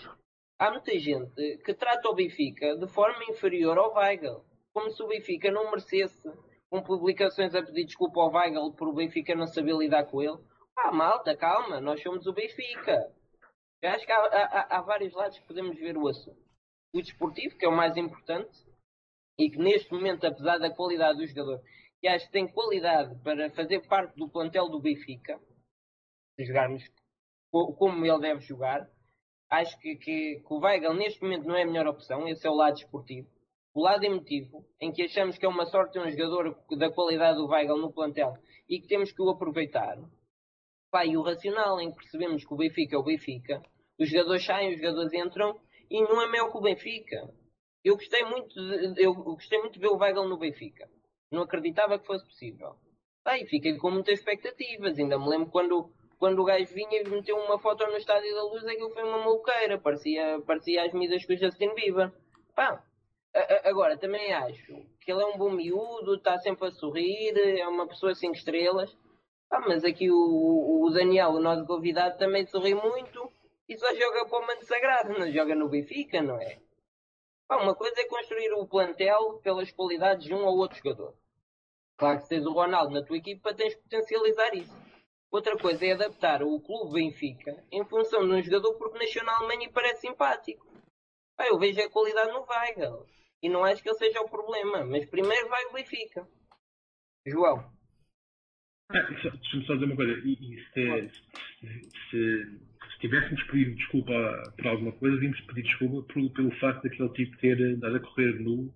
Há 0.59 0.71
muita 0.71 0.97
gente 0.97 1.59
que 1.65 1.75
trata 1.75 2.09
o 2.09 2.15
Benfica 2.15 2.77
de 2.77 2.87
forma 2.87 3.25
inferior 3.29 3.77
ao 3.79 3.95
Weigl, 3.95 4.45
como 4.73 4.91
se 4.91 5.03
o 5.03 5.09
Benfica 5.09 5.51
não 5.51 5.71
merecesse, 5.71 6.31
com 6.71 6.83
publicações 6.83 7.55
a 7.55 7.63
pedir 7.63 7.85
desculpa 7.85 8.21
ao 8.21 8.33
Weigl 8.33 8.73
por 8.75 8.89
o 8.89 8.95
Benfica 8.95 9.35
não 9.35 9.47
saber 9.47 9.75
lidar 9.75 10.07
com 10.07 10.23
ele. 10.23 10.39
Ah, 10.77 10.93
malta, 10.93 11.37
calma, 11.37 11.81
nós 11.81 12.01
somos 12.01 12.27
o 12.27 12.33
Benfica. 12.33 13.13
Eu 13.83 13.91
acho 13.91 14.07
que 14.07 14.13
há, 14.13 14.19
há, 14.19 14.79
há 14.79 14.83
vários 14.83 15.13
lados 15.13 15.39
que 15.39 15.47
podemos 15.47 15.77
ver 15.77 15.97
o 15.97 16.07
assunto. 16.07 16.41
O 16.95 17.03
desportivo, 17.03 17.57
que 17.57 17.65
é 17.65 17.69
o 17.69 17.77
mais 17.77 17.97
importante, 17.97 18.57
e 19.39 19.51
que 19.51 19.59
neste 19.59 19.93
momento, 19.93 20.27
apesar 20.27 20.59
da 20.59 20.71
qualidade 20.71 21.19
do 21.19 21.27
jogador, 21.27 21.61
que 22.01 22.07
acho 22.07 22.27
que 22.27 22.33
tem 22.33 22.47
qualidade 22.47 23.15
para 23.23 23.51
fazer 23.51 23.87
parte 23.89 24.15
do 24.17 24.29
plantel 24.29 24.69
do 24.69 24.81
Benfica, 24.81 25.41
se 26.37 26.45
jogarmos 26.45 26.85
como 27.51 28.07
ele 28.07 28.21
deve 28.21 28.41
jogar, 28.41 28.89
acho 29.51 29.79
que, 29.81 29.97
que, 29.97 30.41
que 30.41 30.55
o 30.55 30.61
Weigl 30.61 30.95
neste 30.95 31.21
momento 31.23 31.47
não 31.47 31.57
é 31.57 31.63
a 31.63 31.67
melhor 31.67 31.89
opção, 31.89 32.29
esse 32.29 32.47
é 32.47 32.51
o 32.51 32.55
lado 32.55 32.75
desportivo. 32.75 33.29
O 33.73 33.83
lado 33.83 34.05
emotivo, 34.05 34.67
em 34.81 34.93
que 34.93 35.03
achamos 35.03 35.39
que 35.39 35.47
é 35.47 35.49
uma 35.49 35.67
sorte 35.67 35.99
um 35.99 36.11
jogador 36.11 36.57
da 36.77 36.91
qualidade 36.91 37.39
do 37.39 37.47
Weigl 37.47 37.79
no 37.79 37.93
plantel 37.93 38.35
e 38.69 38.81
que 38.81 38.89
temos 38.89 39.13
que 39.13 39.23
o 39.23 39.31
aproveitar. 39.31 39.97
Pá, 40.91 41.07
e 41.07 41.17
o 41.17 41.23
racional, 41.23 41.81
em 41.81 41.91
que 41.91 41.97
percebemos 41.97 42.45
que 42.45 42.53
o 42.53 42.57
Benfica 42.57 42.97
é 42.97 42.99
o 42.99 43.05
Benfica, 43.05 43.63
os 43.99 44.09
jogadores 44.09 44.45
saem, 44.45 44.75
os 44.75 44.81
jogadores 44.81 45.13
entram 45.13 45.61
e 45.89 46.03
não 46.03 46.21
é 46.21 46.29
melhor 46.29 46.51
que 46.51 46.59
o 46.59 46.63
Benfica. 46.63 47.33
Eu 47.85 47.95
gostei 47.95 48.25
muito 48.25 48.55
de, 48.55 49.03
eu 49.03 49.15
gostei 49.15 49.59
muito 49.61 49.75
de 49.75 49.81
ver 49.81 49.89
o 49.89 49.97
Weigl 49.97 50.29
no 50.29 50.37
Benfica. 50.39 50.91
Não 51.31 51.43
acreditava 51.43 51.99
que 51.99 52.07
fosse 52.07 52.25
possível. 52.25 52.75
Pá, 53.23 53.39
e 53.39 53.47
fiquei 53.47 53.77
com 53.77 53.91
muitas 53.91 54.19
expectativas. 54.19 54.99
Ainda 54.99 55.19
me 55.19 55.29
lembro 55.29 55.51
quando 55.51 55.93
quando 56.21 56.39
o 56.41 56.45
gajo 56.45 56.75
vinha 56.75 57.01
e 57.01 57.09
meteu 57.09 57.35
uma 57.35 57.59
foto 57.59 57.87
no 57.87 57.97
Estádio 57.97 58.35
da 58.35 58.43
Luz, 58.43 58.63
aquilo 58.67 58.91
foi 58.91 59.03
uma 59.05 59.21
maluqueira, 59.21 59.79
parecia, 59.79 60.39
parecia 60.47 60.85
as 60.85 60.93
medidas 60.93 61.25
com 61.25 61.33
o 61.33 61.37
Justin 61.37 61.75
Bieber. 61.75 62.13
Pá, 62.55 62.85
agora, 63.65 63.97
também 63.97 64.33
acho 64.33 64.67
que 65.01 65.11
ele 65.11 65.23
é 65.23 65.27
um 65.27 65.39
bom 65.39 65.51
miúdo, 65.51 66.15
está 66.15 66.39
sempre 66.39 66.69
a 66.69 66.71
sorrir, 66.71 67.37
é 67.37 67.67
uma 67.67 67.87
pessoa 67.87 68.15
5 68.15 68.35
estrelas. 68.35 68.97
Pá, 69.49 69.61
mas 69.61 69.85
aqui 69.85 70.11
o, 70.11 70.85
o 70.85 70.91
Daniel, 70.91 71.31
o 71.31 71.41
nosso 71.41 71.67
convidado, 71.67 72.19
também 72.19 72.47
sorri 72.47 72.75
muito 72.75 73.33
e 73.69 73.77
só 73.77 73.93
joga 73.95 74.27
para 74.27 74.39
o 74.39 74.47
Manto 74.47 74.65
Sagrado, 74.65 75.19
não 75.19 75.31
joga 75.31 75.55
no 75.55 75.69
Benfica, 75.69 76.23
não 76.23 76.41
é? 76.41 76.61
Pá, 77.49 77.57
uma 77.57 77.75
coisa 77.75 78.01
é 78.01 78.05
construir 78.05 78.53
o 78.53 78.67
plantel 78.67 79.41
pelas 79.43 79.71
qualidades 79.73 80.27
de 80.27 80.35
um 80.35 80.45
ou 80.45 80.57
outro 80.57 80.79
jogador. 80.79 81.15
Claro 81.97 82.19
que 82.19 82.23
se 82.23 82.29
tens 82.31 82.47
o 82.47 82.53
Ronaldo 82.53 82.95
na 82.95 83.05
tua 83.05 83.17
equipa, 83.17 83.53
tens 83.53 83.75
de 83.75 83.83
potencializar 83.83 84.55
isso. 84.55 84.75
Outra 85.31 85.57
coisa 85.57 85.85
é 85.85 85.93
adaptar 85.93 86.43
o 86.43 86.61
clube 86.61 86.95
Benfica 86.95 87.65
em 87.71 87.85
função 87.85 88.27
de 88.27 88.35
um 88.35 88.43
jogador 88.43 88.75
porque 88.75 88.99
nasceu 88.99 89.25
na 89.25 89.37
Alemanha 89.37 89.67
e 89.67 89.73
parece 89.73 90.03
simpático. 90.03 90.67
Ah, 91.37 91.47
eu 91.47 91.59
vejo 91.59 91.81
a 91.81 91.91
qualidade 91.91 92.33
no 92.33 92.45
Weigl. 92.49 93.07
E 93.43 93.49
não 93.49 93.65
acho 93.65 93.83
que 93.83 93.89
ele 93.89 93.99
seja 93.99 94.21
o 94.21 94.29
problema. 94.29 94.85
Mas 94.85 95.07
primeiro 95.07 95.49
vai 95.49 95.65
o 95.67 95.73
Benfica. 95.73 96.27
João. 97.27 97.59
Ah, 98.91 99.03
Deixa-me 99.03 99.67
só 99.67 99.75
dizer 99.75 99.87
uma 99.87 99.97
coisa. 99.97 100.13
E, 100.25 100.33
e 100.33 100.65
se, 100.73 101.11
se, 101.61 101.91
se, 102.11 102.99
tivéssemos 103.01 103.43
pedido 103.45 103.77
desculpa 103.77 104.13
por 104.57 104.67
alguma 104.67 104.93
coisa, 104.93 105.15
devíamos 105.15 105.41
pedir 105.43 105.63
desculpa 105.63 106.13
por, 106.13 106.31
pelo 106.33 106.51
facto 106.59 106.83
daquele 106.83 107.09
tipo 107.11 107.37
ter 107.39 107.77
dado 107.79 107.97
a 107.97 108.01
correr 108.01 108.41
nu 108.41 108.75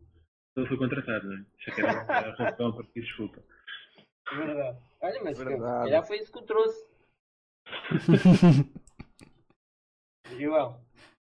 quando 0.54 0.66
ele 0.66 0.68
foi 0.68 0.76
contratado. 0.78 1.26
Não 1.28 1.36
é? 1.36 1.40
Isso 1.58 1.70
é 1.70 1.74
que 1.74 1.80
era 1.80 1.90
a 1.90 2.30
razão 2.30 2.72
para 2.72 2.84
pedir 2.84 3.06
desculpa. 3.06 3.42
Verdade. 4.32 4.78
Olha, 5.00 5.22
mas 5.22 5.38
já 5.90 6.02
foi 6.02 6.18
isso 6.18 6.32
que 6.32 6.38
eu 6.38 6.42
trouxe. 6.42 6.86
João, 10.38 10.80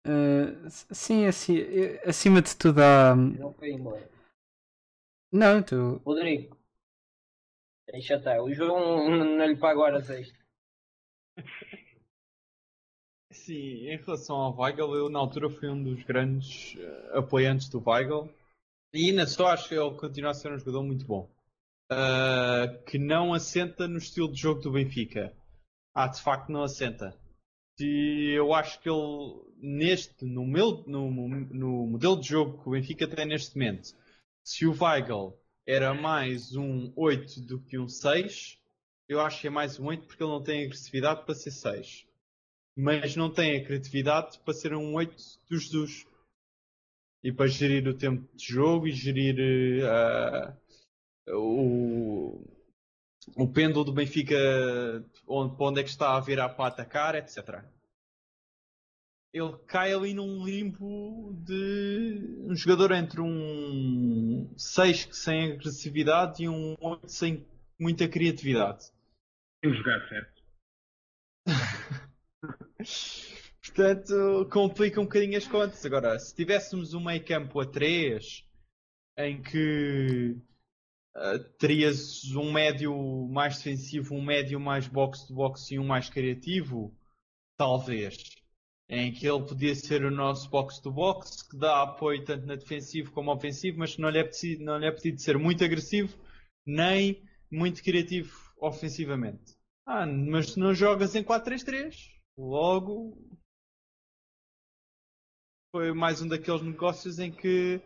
Uh, 0.07 0.71
sim, 0.71 1.27
assim, 1.27 1.59
acima 2.05 2.41
de 2.41 2.55
tudo 2.57 2.81
há. 2.81 3.17
não 3.17 3.53
foi 3.55 3.73
embora. 3.73 4.09
Não, 5.33 5.63
tu. 5.63 6.01
Rodrigo, 6.05 6.57
deixa 7.91 8.15
estar. 8.15 8.41
O 8.41 8.53
João 8.53 9.11
não 9.11 9.47
lhe 9.47 9.57
paga 9.57 9.81
horas 9.81 10.09
extra. 10.09 10.39
Sim, 13.33 13.89
em 13.89 13.97
relação 13.97 14.37
ao 14.37 14.57
Weigl, 14.57 14.95
eu 14.95 15.09
na 15.11 15.19
altura 15.19 15.51
fui 15.51 15.69
um 15.69 15.83
dos 15.83 16.03
grandes 16.05 16.77
eh, 16.79 17.19
apoiantes 17.19 17.69
do 17.69 17.83
Weigl 17.87 18.29
e 18.93 19.11
ainda 19.11 19.27
só 19.27 19.49
acho 19.49 19.69
que 19.69 19.75
ele 19.75 19.95
continua 19.97 20.31
a 20.31 20.35
ser 20.35 20.53
um 20.53 20.59
jogador 20.59 20.83
muito 20.83 21.05
bom. 21.05 21.29
Ah, 21.91 22.67
que 22.87 22.99
não 22.99 23.33
assenta 23.33 23.87
no 23.87 23.99
estilo 23.99 24.33
de 24.33 24.41
jogo 24.41 24.61
do 24.61 24.73
Benfica. 24.73 25.33
Ah, 25.95 26.09
de 26.09 26.21
facto 26.21 26.51
não 26.51 26.63
assenta. 26.63 27.17
E 27.79 28.33
eu 28.37 28.53
acho 28.55 28.81
que 28.81 28.89
ele, 28.89 29.46
neste, 29.57 30.25
no, 30.25 30.47
meu, 30.47 30.85
no, 30.87 31.11
no 31.11 31.87
modelo 31.87 32.21
de 32.21 32.29
jogo 32.29 32.63
que 32.63 32.69
o 32.69 32.73
Benfica 32.73 33.09
tem 33.09 33.27
neste 33.27 33.57
momento, 33.57 33.95
se 34.45 34.67
o 34.67 34.77
Weigl 34.79 35.39
era 35.67 35.93
mais 35.95 36.55
um 36.55 36.93
8 36.97 37.41
do 37.41 37.61
que 37.61 37.79
um 37.79 37.89
6, 37.89 38.59
eu 39.09 39.21
acho 39.21 39.41
que 39.41 39.47
é 39.47 39.51
mais 39.51 39.79
um 39.79 39.87
8 39.87 40.07
porque 40.07 40.23
ele 40.23 40.31
não 40.31 40.43
tem 40.43 40.65
agressividade 40.65 41.25
para 41.25 41.35
ser 41.35 41.51
6 41.51 42.07
mas 42.77 43.17
não 43.17 43.33
tem 43.33 43.57
a 43.57 43.65
criatividade 43.65 44.39
para 44.41 44.53
ser 44.53 44.75
um 44.75 44.95
8 44.95 45.17
dos 45.49 45.63
Jesus. 45.63 46.07
E 47.25 47.33
para 47.33 47.47
gerir 47.47 47.89
o 47.89 47.97
tempo 47.97 48.29
de 48.37 48.53
jogo 48.53 48.87
e 48.87 48.93
gerir 48.93 49.37
eh, 49.39 50.57
o, 51.33 52.45
o 53.35 53.49
pêndulo 53.49 53.87
do 53.87 53.93
Benfica 53.93 54.37
onde, 55.27 55.57
para 55.57 55.67
onde 55.67 55.81
é 55.81 55.83
que 55.83 55.89
está 55.89 56.15
a 56.15 56.21
virar 56.21 56.51
para 56.51 56.69
atacar, 56.69 57.15
etc. 57.17 57.65
Ele 59.37 59.55
cai 59.67 59.93
ali 59.93 60.15
num 60.15 60.43
limbo 60.43 61.35
de 61.45 62.41
um 62.49 62.57
jogador 62.57 62.93
entre 62.93 63.21
um 63.21 64.51
6 64.57 65.11
sem 65.13 65.53
agressividade 65.53 66.45
e 66.45 66.49
um 66.49 66.75
8 66.81 67.07
sem 67.07 67.47
muita 67.79 68.09
criatividade. 68.09 68.91
Tem 69.61 69.75
jogar 69.75 70.09
certo. 70.09 70.43
Portanto, 73.61 74.49
complica 74.51 75.03
um 75.03 75.05
bocadinho 75.05 75.37
as 75.37 75.47
contas. 75.47 75.85
Agora, 75.85 76.19
se 76.19 76.35
tivéssemos 76.35 76.95
um 76.95 77.05
meio 77.05 77.23
campo 77.23 77.61
a 77.61 77.67
3 77.67 78.43
em 79.19 79.43
que 79.43 80.35
ah, 81.15 81.39
terias 81.59 82.35
um 82.35 82.51
médio 82.51 82.97
mais 83.29 83.59
defensivo, 83.59 84.15
um 84.15 84.25
médio 84.25 84.59
mais 84.59 84.89
box-to-box 84.89 85.73
e 85.73 85.79
um 85.79 85.85
mais 85.85 86.09
criativo, 86.09 86.97
talvez. 87.59 88.46
Em 88.89 89.13
que 89.13 89.27
ele 89.27 89.43
podia 89.45 89.75
ser 89.75 90.05
o 90.05 90.11
nosso 90.11 90.49
box-to-box, 90.49 91.43
que 91.51 91.59
dá 91.59 91.83
apoio 91.83 92.25
tanto 92.25 92.47
na 92.47 92.55
defensivo 92.55 93.11
como 93.11 93.33
ofensivo, 93.33 93.79
mas 93.79 93.99
não 93.99 94.09
lhe 94.09 94.19
é 94.19 94.25
preciso, 94.25 94.63
não 94.63 94.79
lhe 94.79 94.87
é 94.87 94.93
preciso 94.93 95.19
ser 95.19 95.39
muito 95.39 95.65
agressivo 95.65 96.17
nem 96.67 97.23
muito 97.51 97.83
criativo 97.83 98.33
ofensivamente. 98.59 99.57
Ah, 99.87 100.05
mas 100.05 100.53
se 100.53 100.59
não 100.59 100.75
jogas 100.75 101.15
em 101.15 101.23
4-3-3, 101.23 101.95
logo 102.37 103.17
foi 105.71 105.93
mais 105.93 106.21
um 106.21 106.29
daqueles 106.29 106.63
negócios 106.63 107.19
em 107.19 107.31
que 107.31 107.81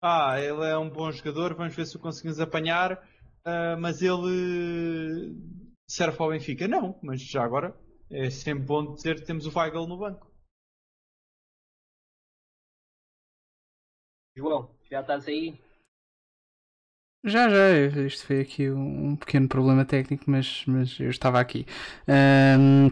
ah, 0.00 0.38
ele 0.38 0.64
é 0.64 0.78
um 0.78 0.88
bom 0.88 1.10
jogador, 1.10 1.54
vamos 1.54 1.74
ver 1.74 1.86
se 1.86 1.96
o 1.96 2.00
conseguimos 2.00 2.38
apanhar, 2.38 3.02
ah, 3.44 3.76
mas 3.76 4.00
ele 4.00 5.34
serve 5.88 6.16
para 6.16 6.26
o 6.26 6.30
Benfica. 6.30 6.68
Não, 6.68 6.98
mas 7.02 7.20
já 7.20 7.42
agora 7.42 7.74
é 8.10 8.30
sempre 8.30 8.64
bom 8.64 8.94
dizer 8.94 9.16
que 9.16 9.26
temos 9.26 9.46
o 9.46 9.58
Weigl 9.58 9.86
no 9.86 9.98
banco. 9.98 10.29
João, 14.40 14.68
já 14.90 15.00
estás 15.02 15.28
aí? 15.28 15.54
Já, 17.22 17.48
já, 17.50 18.00
isto 18.06 18.26
foi 18.26 18.40
aqui 18.40 18.70
um 18.70 19.10
um 19.10 19.16
pequeno 19.16 19.46
problema 19.48 19.84
técnico, 19.84 20.24
mas, 20.30 20.64
mas 20.66 20.98
eu 21.00 21.10
estava 21.10 21.38
aqui. 21.40 21.66
Ahm, 22.08 22.90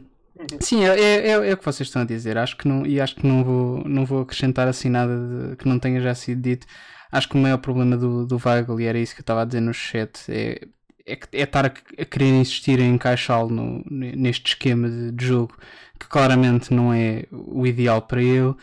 sim, 0.60 0.84
é, 0.84 0.98
é, 1.00 1.30
é 1.50 1.54
o 1.54 1.56
que 1.56 1.64
vocês 1.64 1.88
estão 1.88 2.02
a 2.02 2.04
dizer. 2.04 2.36
Acho 2.38 2.56
que 2.56 2.68
não, 2.68 2.84
e 2.86 3.00
acho 3.00 3.14
que 3.16 3.26
não 3.26 3.42
vou, 3.44 3.84
não 3.88 4.04
vou 4.06 4.22
acrescentar 4.22 4.68
assim 4.68 4.88
nada 4.90 5.50
de- 5.50 5.56
que 5.56 5.66
não 5.68 5.78
tenha 5.78 6.00
já 6.00 6.14
sido 6.14 6.42
dito. 6.42 6.66
Acho 7.10 7.28
que 7.28 7.36
o 7.36 7.38
maior 7.40 7.58
problema 7.58 7.96
do, 7.96 8.26
do 8.26 8.38
Weigl, 8.44 8.80
e 8.80 8.84
era 8.86 8.98
isso 8.98 9.14
que 9.14 9.20
eu 9.20 9.22
estava 9.22 9.42
a 9.42 9.44
dizer 9.46 9.60
no 9.60 9.72
chat, 9.74 10.20
é, 10.30 10.60
é, 11.06 11.18
é 11.32 11.42
estar 11.44 11.64
a, 11.66 11.68
a 11.68 12.04
querer 12.04 12.26
insistir 12.40 12.80
em 12.80 12.94
encaixá-lo 12.94 13.82
neste 13.90 14.48
esquema 14.52 14.88
de, 14.90 15.12
de 15.12 15.24
jogo 15.26 15.56
que 15.98 16.06
claramente 16.08 16.72
não 16.74 16.92
é 16.92 17.24
o 17.32 17.66
ideal 17.66 18.02
para 18.02 18.22
ele. 18.22 18.54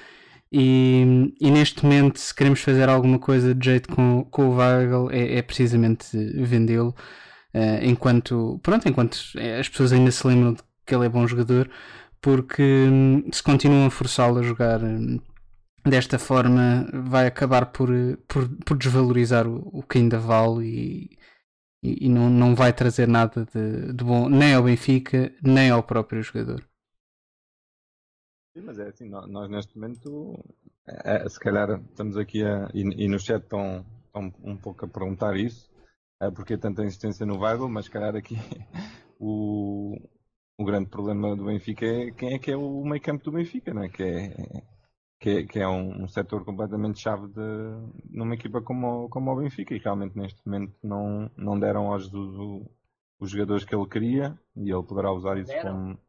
E, 0.51 1.33
e 1.41 1.51
neste 1.51 1.83
momento, 1.83 2.19
se 2.19 2.33
queremos 2.33 2.61
fazer 2.61 2.87
alguma 2.89 3.19
coisa 3.19 3.53
de 3.53 3.65
jeito 3.65 3.89
com, 3.93 4.23
com 4.25 4.49
o 4.49 4.55
Weigl, 4.57 5.09
é, 5.11 5.37
é 5.39 5.41
precisamente 5.41 6.15
vendê-lo. 6.43 6.95
eh, 7.53 7.85
enquanto, 7.87 8.59
pronto, 8.63 8.87
enquanto 8.89 9.17
as 9.59 9.69
pessoas 9.69 9.93
ainda 9.93 10.11
se 10.11 10.27
lembram 10.27 10.53
de 10.53 10.63
que 10.85 10.95
ele 10.95 11.05
é 11.05 11.09
bom 11.09 11.27
jogador, 11.27 11.69
porque 12.21 12.63
hum, 12.63 13.23
se 13.31 13.43
continuam 13.43 13.87
a 13.87 13.91
forçá-lo 13.91 14.39
a 14.39 14.43
jogar 14.43 14.81
hum, 14.83 15.19
desta 15.85 16.19
forma, 16.19 16.87
vai 16.93 17.27
acabar 17.27 17.67
por, 17.67 17.89
por, 18.27 18.49
por 18.65 18.77
desvalorizar 18.77 19.47
o, 19.47 19.69
o 19.73 19.83
que 19.83 19.97
ainda 19.99 20.19
vale 20.19 20.65
e, 20.67 21.17
e, 21.83 22.05
e 22.07 22.09
não, 22.09 22.29
não 22.29 22.55
vai 22.55 22.73
trazer 22.73 23.07
nada 23.07 23.45
de, 23.53 23.93
de 23.93 24.03
bom 24.03 24.29
nem 24.29 24.53
ao 24.53 24.63
Benfica, 24.63 25.33
nem 25.43 25.69
ao 25.69 25.83
próprio 25.83 26.21
jogador. 26.23 26.63
Sim, 28.56 28.62
mas 28.62 28.80
é 28.80 28.88
assim, 28.88 29.10
nó- 29.10 29.28
nós 29.28 29.49
neste 29.49 29.78
momento, 29.78 30.39
é, 30.88 31.26
é, 31.26 31.30
se 31.30 31.39
calhar 31.39 31.70
estamos 31.89 32.18
aqui 32.18 32.41
a, 32.43 32.70
e, 32.74 32.82
e 33.06 33.08
no 33.10 33.20
chat 33.20 33.43
estão, 33.43 33.86
estão 34.06 34.32
um 34.43 34.56
pouco 34.58 34.86
a 34.86 34.88
perguntar 34.88 35.36
isso, 35.36 35.70
é, 36.22 36.32
porque 36.32 36.58
tanta 36.58 36.84
insistência 36.84 37.26
no 37.26 37.38
Weigl, 37.39 37.68
mas 37.70 37.86
se 37.86 37.91
calhar 37.91 38.16
aqui 38.16 38.36
o, 39.20 39.97
o 40.58 40.64
grande 40.66 40.89
problema 40.89 41.36
do 41.36 41.45
Benfica 41.45 41.86
é 41.86 42.12
quem 42.12 42.34
é 42.36 42.39
que 42.39 42.51
é 42.51 42.56
o 42.58 42.84
meio 42.86 43.01
campo 43.01 43.24
do 43.26 43.32
Benfica, 43.34 43.74
não 43.74 43.84
é? 43.84 43.89
Que 43.89 44.03
é, 44.03 44.64
que 45.20 45.30
é, 45.30 45.43
que 45.45 45.60
é 45.60 45.68
um, 45.68 46.03
um 46.03 46.08
setor 46.08 46.45
completamente 46.45 46.99
chave 47.01 47.28
de, 47.28 47.41
numa 48.10 48.36
equipa 48.36 48.62
como, 48.62 49.06
o- 49.06 49.10
como 49.10 49.32
o 49.32 49.36
Benfica 49.38 49.76
e 49.76 49.80
realmente 49.80 50.18
neste 50.18 50.41
momento 50.45 50.74
não, 50.84 51.30
não 51.38 51.60
deram 51.60 51.91
ao 51.91 51.99
Jesus 51.99 52.66
os 53.20 53.30
jogadores 53.32 53.66
que 53.66 53.76
ele 53.76 53.88
queria 53.89 54.38
e 54.56 54.72
ele 54.72 54.84
poderá 54.84 55.12
usar 55.12 55.38
isso 55.38 55.51
Deram? 55.51 55.72
como... 55.72 56.05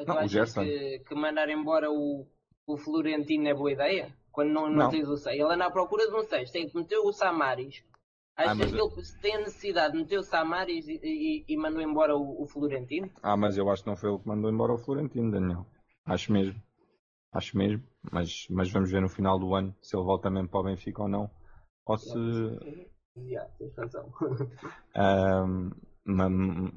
Tu 0.00 0.06
Não, 0.06 0.14
o 0.16 0.18
achas 0.18 0.54
que, 0.54 0.98
que 1.00 1.14
mandar 1.14 1.48
embora 1.50 1.90
o, 1.90 2.26
o 2.66 2.76
Florentino 2.78 3.48
é 3.48 3.54
boa 3.54 3.70
ideia? 3.72 4.14
Quando 4.32 4.50
não, 4.52 4.68
não, 4.68 4.76
Não. 4.84 4.90
tens 4.90 5.06
o 5.08 5.16
6. 5.16 5.34
Ele 5.38 5.52
anda 5.52 5.66
à 5.66 5.70
procura 5.70 6.08
de 6.08 6.14
um 6.14 6.22
6. 6.24 6.50
Tem 6.50 6.68
que 6.68 6.76
meter 6.76 6.98
o 6.98 7.12
Samaris. 7.12 7.84
Achas 8.36 8.52
Ah, 8.52 8.54
mas- 8.54 8.72
que 8.72 8.78
ele 8.78 9.18
tem 9.20 9.34
a 9.34 9.38
necessidade 9.40 9.92
de 9.92 9.98
meter 9.98 10.18
o 10.18 10.22
Samaris 10.22 10.88
e, 10.88 10.98
e, 11.02 11.44
e 11.48 11.56
mandou 11.56 11.82
embora 11.82 12.16
o, 12.16 12.42
o 12.42 12.46
Florentino? 12.46 13.10
Ah, 13.22 13.36
mas 13.36 13.58
eu 13.58 13.68
acho 13.68 13.82
que 13.82 13.90
não 13.90 13.96
foi 13.96 14.10
ele 14.10 14.18
que 14.20 14.28
mandou 14.28 14.50
embora 14.50 14.72
o 14.72 14.78
Florentino, 14.78 15.30
Daniel. 15.30 15.66
Acho 16.06 16.32
mesmo. 16.32 16.60
Acho 17.32 17.58
mesmo. 17.58 17.82
Mas, 18.10 18.46
mas 18.48 18.70
vamos 18.70 18.90
ver 18.90 19.02
no 19.02 19.08
final 19.08 19.38
do 19.38 19.54
ano 19.54 19.74
se 19.82 19.94
ele 19.94 20.04
volta 20.04 20.30
mesmo 20.30 20.48
para 20.48 20.60
o 20.60 20.64
Benfica 20.64 21.02
ou 21.02 21.08
não. 21.08 21.30
Ou 21.84 21.98
se. 21.98 22.88
Já, 23.28 23.44
tens 23.58 23.76
razão. 23.76 24.10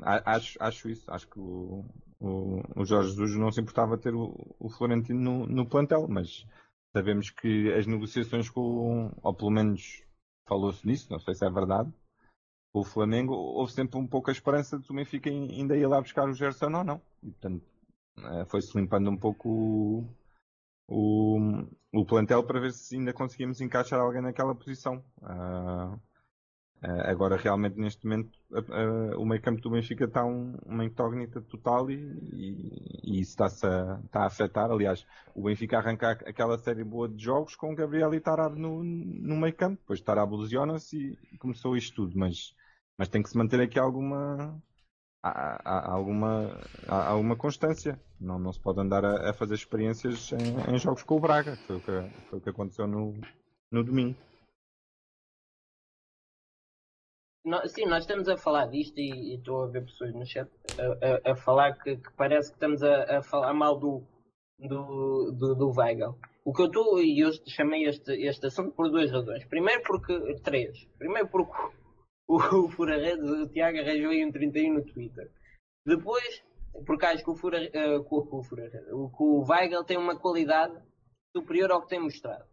a- 0.04 0.36
acho, 0.36 0.58
acho 0.62 0.90
isso. 0.90 1.10
Acho 1.12 1.28
que 1.28 1.40
o, 1.40 1.86
o, 2.24 2.64
o 2.76 2.86
Jorge 2.86 3.10
Jesus 3.10 3.36
não 3.36 3.52
se 3.52 3.60
importava 3.60 3.98
ter 3.98 4.16
o, 4.16 4.34
o 4.58 4.70
Florentino 4.70 5.20
no, 5.20 5.46
no 5.46 5.68
plantel, 5.68 6.08
mas 6.08 6.46
sabemos 6.96 7.30
que 7.30 7.72
as 7.74 7.86
negociações 7.86 8.50
com. 8.50 9.12
Ou 9.22 9.34
pelo 9.34 9.52
menos 9.52 10.02
falou-se 10.48 10.86
nisso, 10.88 11.12
não 11.12 11.20
sei 11.20 11.36
se 11.36 11.46
é 11.46 11.50
verdade. 11.50 11.92
Com 12.72 12.80
o 12.80 12.86
Flamengo, 12.86 13.34
houve 13.34 13.74
sempre 13.74 14.00
um 14.00 14.08
pouco 14.08 14.30
a 14.30 14.34
esperança 14.34 14.80
de 14.80 14.90
o 14.90 14.96
Benfica 14.96 15.30
ainda 15.30 15.78
ia 15.78 15.88
lá 15.88 16.02
buscar 16.02 16.28
o 16.28 16.34
Gerson 16.34 16.74
ou 16.74 16.84
não. 16.84 17.02
E, 17.22 17.30
portanto, 17.30 17.64
eh, 18.18 18.46
foi-se 18.46 18.76
limpando 18.78 19.12
um 19.12 19.18
pouco 19.18 19.50
o, 19.50 20.08
o, 20.88 21.68
o 21.94 22.06
plantel 22.06 22.44
para 22.44 22.60
ver 22.60 22.72
se 22.72 22.96
ainda 22.96 23.14
conseguimos 23.14 23.62
encaixar 23.62 24.00
alguém 24.00 24.22
naquela 24.22 24.56
posição. 24.56 25.04
Ah, 25.22 26.00
ah, 26.84 27.10
agora, 27.10 27.38
realmente, 27.38 27.80
neste 27.80 28.06
momento, 28.06 28.38
a- 28.54 28.60
a- 29.14 29.18
o 29.18 29.26
meio 29.26 29.42
campo 29.42 29.62
do 29.62 29.70
Benfica 29.70 30.04
está 30.06 30.26
um- 30.26 30.58
uma 30.66 30.84
incógnita 30.84 31.42
total 31.42 31.90
e, 31.90 31.96
e- 31.96 33.00
e 33.04 33.20
isso 33.22 33.32
está-se 33.32 33.66
a, 33.66 34.02
está 34.06 34.24
a 34.24 34.26
afetar. 34.28 34.70
Aliás, 34.70 35.06
o 35.34 35.44
Benfica 35.44 35.78
arranca 35.78 36.12
aquela 36.12 36.58
série 36.58 36.84
boa 36.84 37.08
de 37.08 37.24
jogos 37.24 37.56
com 37.56 37.74
Gabriel 37.74 38.14
e 38.14 38.20
Tarab 38.20 38.60
no, 38.60 38.84
no 38.84 39.38
meio 39.38 39.56
campo. 39.56 39.80
Depois 39.82 40.02
Tarab 40.02 40.34
lesiona-se 40.36 41.18
e 41.32 41.38
começou 41.38 41.78
isto 41.78 41.96
tudo. 41.96 42.18
Mas, 42.20 42.54
mas 42.98 43.08
tem 43.08 43.24
que 43.24 43.30
se 43.30 43.38
manter 43.38 43.62
aqui 43.62 43.80
alguma, 43.80 44.62
alguma, 45.24 46.60
alguma 46.88 47.36
constância. 47.36 48.00
Não, 48.20 48.38
não 48.40 48.52
se 48.52 48.60
pode 48.60 48.80
andar 48.82 49.04
a, 49.06 49.30
a 49.30 49.34
fazer 49.34 49.54
experiências 49.56 50.32
em, 50.34 50.76
em 50.76 50.78
jogos 50.80 51.04
com 51.04 51.16
o 51.16 51.20
Braga. 51.20 51.56
Foi 51.66 51.76
o 51.78 51.80
que, 51.80 51.92
foi 52.30 52.40
o 52.40 52.42
que 52.42 52.50
aconteceu 52.50 52.88
no, 52.88 53.14
no 53.72 53.84
domingo. 53.84 54.18
Sim, 57.68 57.86
nós 57.88 58.04
estamos 58.04 58.30
a 58.30 58.38
falar 58.38 58.68
disto 58.68 58.98
e 59.00 59.36
estou 59.36 59.64
a 59.64 59.68
ver 59.68 59.84
pessoas 59.84 60.14
no 60.14 60.26
chat 60.26 60.50
a, 60.80 61.30
a- 61.30 61.32
a 61.34 61.36
falar 61.36 61.74
que, 61.78 61.98
que 61.98 62.14
parece 62.14 62.50
que 62.50 62.56
estamos 62.56 62.82
a, 62.82 63.18
a 63.18 63.22
falar 63.24 63.54
mal 63.54 63.78
do, 63.78 64.02
do, 64.58 65.32
do, 65.32 65.56
do 65.56 65.70
Weigl. 65.78 66.16
O 66.46 66.54
que 66.54 66.62
eu 66.62 66.68
estou, 66.68 67.02
e 67.02 67.20
eu 67.20 67.32
chamei 67.50 67.86
este, 67.86 68.14
este 68.14 68.46
assunto 68.48 68.72
por 68.74 68.90
duas 68.90 69.12
razões. 69.12 69.44
Primeiro 69.46 69.82
porque, 69.84 70.14
três. 70.42 70.86
Primeiro 70.98 71.28
porque 71.28 71.52
o, 72.30 72.38
o 72.66 72.70
Fura-Redes, 72.70 73.30
o 73.30 73.48
Tiago 73.50 73.78
arranjou 73.80 74.12
aí 74.12 74.26
um 74.26 74.32
31 74.32 74.74
no 74.76 74.86
Twitter. 74.86 75.30
Depois, 75.86 76.42
porque 76.86 77.06
acho 77.06 77.26
que 77.26 77.30
o, 77.32 77.36
Fura, 77.36 77.60
uh, 77.60 78.06
o, 78.10 78.44
Fura, 78.44 78.72
o, 78.94 79.10
o 79.20 79.46
Weigl 79.50 79.84
tem 79.84 79.98
uma 79.98 80.18
qualidade 80.18 80.82
superior 81.36 81.72
ao 81.72 81.82
que 81.82 81.90
tem 81.90 82.00
mostrado. 82.00 82.46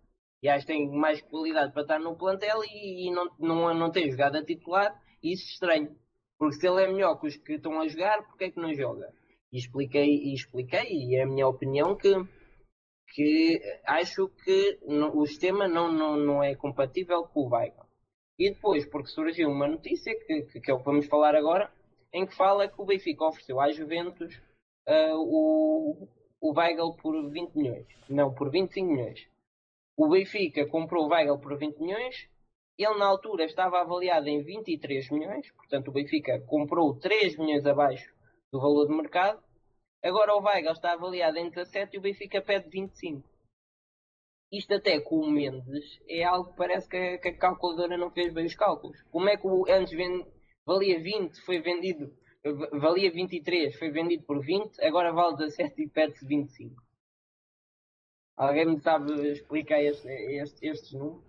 E 0.42 0.48
acho 0.48 0.66
que 0.66 0.72
tem 0.72 0.90
mais 0.90 1.20
qualidade 1.22 1.72
para 1.72 1.82
estar 1.82 1.98
no 1.98 2.16
plantel 2.16 2.62
e, 2.64 3.08
e 3.08 3.10
não, 3.10 3.30
não, 3.38 3.74
não 3.74 3.90
tem 3.90 4.10
jogado 4.10 4.36
a 4.36 4.44
titular, 4.44 4.98
e 5.22 5.32
isso 5.32 5.44
estranho. 5.52 5.94
Porque 6.38 6.56
se 6.56 6.66
ele 6.66 6.82
é 6.82 6.86
melhor 6.86 7.20
que 7.20 7.26
os 7.26 7.36
que 7.36 7.54
estão 7.54 7.80
a 7.80 7.86
jogar, 7.86 8.22
porque 8.26 8.44
é 8.44 8.50
que 8.50 8.60
não 8.60 8.72
joga? 8.74 9.12
E 9.52 9.58
expliquei, 9.58 10.08
e 10.08 10.32
expliquei, 10.32 10.86
e 10.90 11.16
é 11.16 11.22
a 11.24 11.26
minha 11.26 11.46
opinião, 11.46 11.94
que, 11.94 12.14
que 13.14 13.60
acho 13.84 14.28
que 14.44 14.78
no, 14.86 15.18
o 15.20 15.26
sistema 15.26 15.68
não, 15.68 15.92
não, 15.92 16.16
não 16.16 16.42
é 16.42 16.54
compatível 16.54 17.24
com 17.24 17.40
o 17.40 17.50
Weigl. 17.50 17.84
E 18.38 18.50
depois, 18.50 18.86
porque 18.86 19.08
surgiu 19.08 19.50
uma 19.50 19.68
notícia, 19.68 20.18
que, 20.18 20.42
que, 20.44 20.60
que 20.60 20.70
é 20.70 20.74
o 20.74 20.78
que 20.78 20.84
vamos 20.84 21.06
falar 21.06 21.34
agora, 21.34 21.70
em 22.12 22.26
que 22.26 22.34
fala 22.34 22.66
que 22.66 22.80
o 22.80 22.86
Benfica 22.86 23.26
ofereceu 23.26 23.60
à 23.60 23.70
Juventus 23.70 24.34
uh, 24.88 25.16
o, 25.18 26.08
o 26.40 26.58
Weigl 26.58 26.96
por 26.96 27.30
20 27.30 27.54
milhões. 27.54 27.86
Não, 28.08 28.32
por 28.32 28.50
25 28.50 28.88
milhões. 28.90 29.28
O 30.02 30.08
Benfica 30.08 30.66
comprou 30.66 31.04
o 31.04 31.08
Weigl 31.08 31.38
por 31.38 31.58
20 31.58 31.78
milhões. 31.78 32.26
Ele 32.78 32.96
na 32.96 33.04
altura 33.04 33.44
estava 33.44 33.82
avaliado 33.82 34.28
em 34.28 34.42
23 34.42 35.10
milhões. 35.10 35.52
Portanto, 35.52 35.88
o 35.88 35.92
Benfica 35.92 36.40
comprou 36.46 36.98
3 36.98 37.36
milhões 37.36 37.66
abaixo 37.66 38.10
do 38.50 38.58
valor 38.58 38.86
de 38.86 38.94
mercado. 38.94 39.42
Agora 40.02 40.34
o 40.34 40.42
Weigl 40.42 40.72
está 40.72 40.94
avaliado 40.94 41.36
em 41.36 41.50
17 41.50 41.94
e 41.94 41.98
o 41.98 42.00
Benfica 42.00 42.40
pede 42.40 42.70
25. 42.70 43.28
Isto 44.50 44.72
até 44.72 44.98
com 45.00 45.16
o 45.16 45.30
Mendes 45.30 46.00
é 46.08 46.24
algo 46.24 46.50
que 46.50 46.56
parece 46.56 46.88
que 46.88 46.96
a, 46.96 47.18
que 47.18 47.28
a 47.28 47.36
calculadora 47.36 47.98
não 47.98 48.10
fez 48.10 48.32
bem 48.32 48.46
os 48.46 48.54
cálculos. 48.54 48.96
Como 49.10 49.28
é 49.28 49.36
que 49.36 49.46
o 49.46 49.66
antes 49.68 49.92
valia 50.66 50.98
20, 50.98 51.42
foi 51.42 51.60
vendido, 51.60 52.10
valia 52.80 53.12
23, 53.12 53.78
foi 53.78 53.90
vendido 53.90 54.24
por 54.24 54.42
20, 54.42 54.82
agora 54.82 55.12
vale 55.12 55.36
17 55.36 55.82
e 55.82 55.90
pede-se 55.90 56.26
25? 56.26 56.89
Alguém 58.40 58.64
me 58.64 58.80
sabe 58.80 59.12
explicar 59.32 59.82
este, 59.82 60.08
este, 60.08 60.66
estes 60.66 60.92
números? 60.94 61.22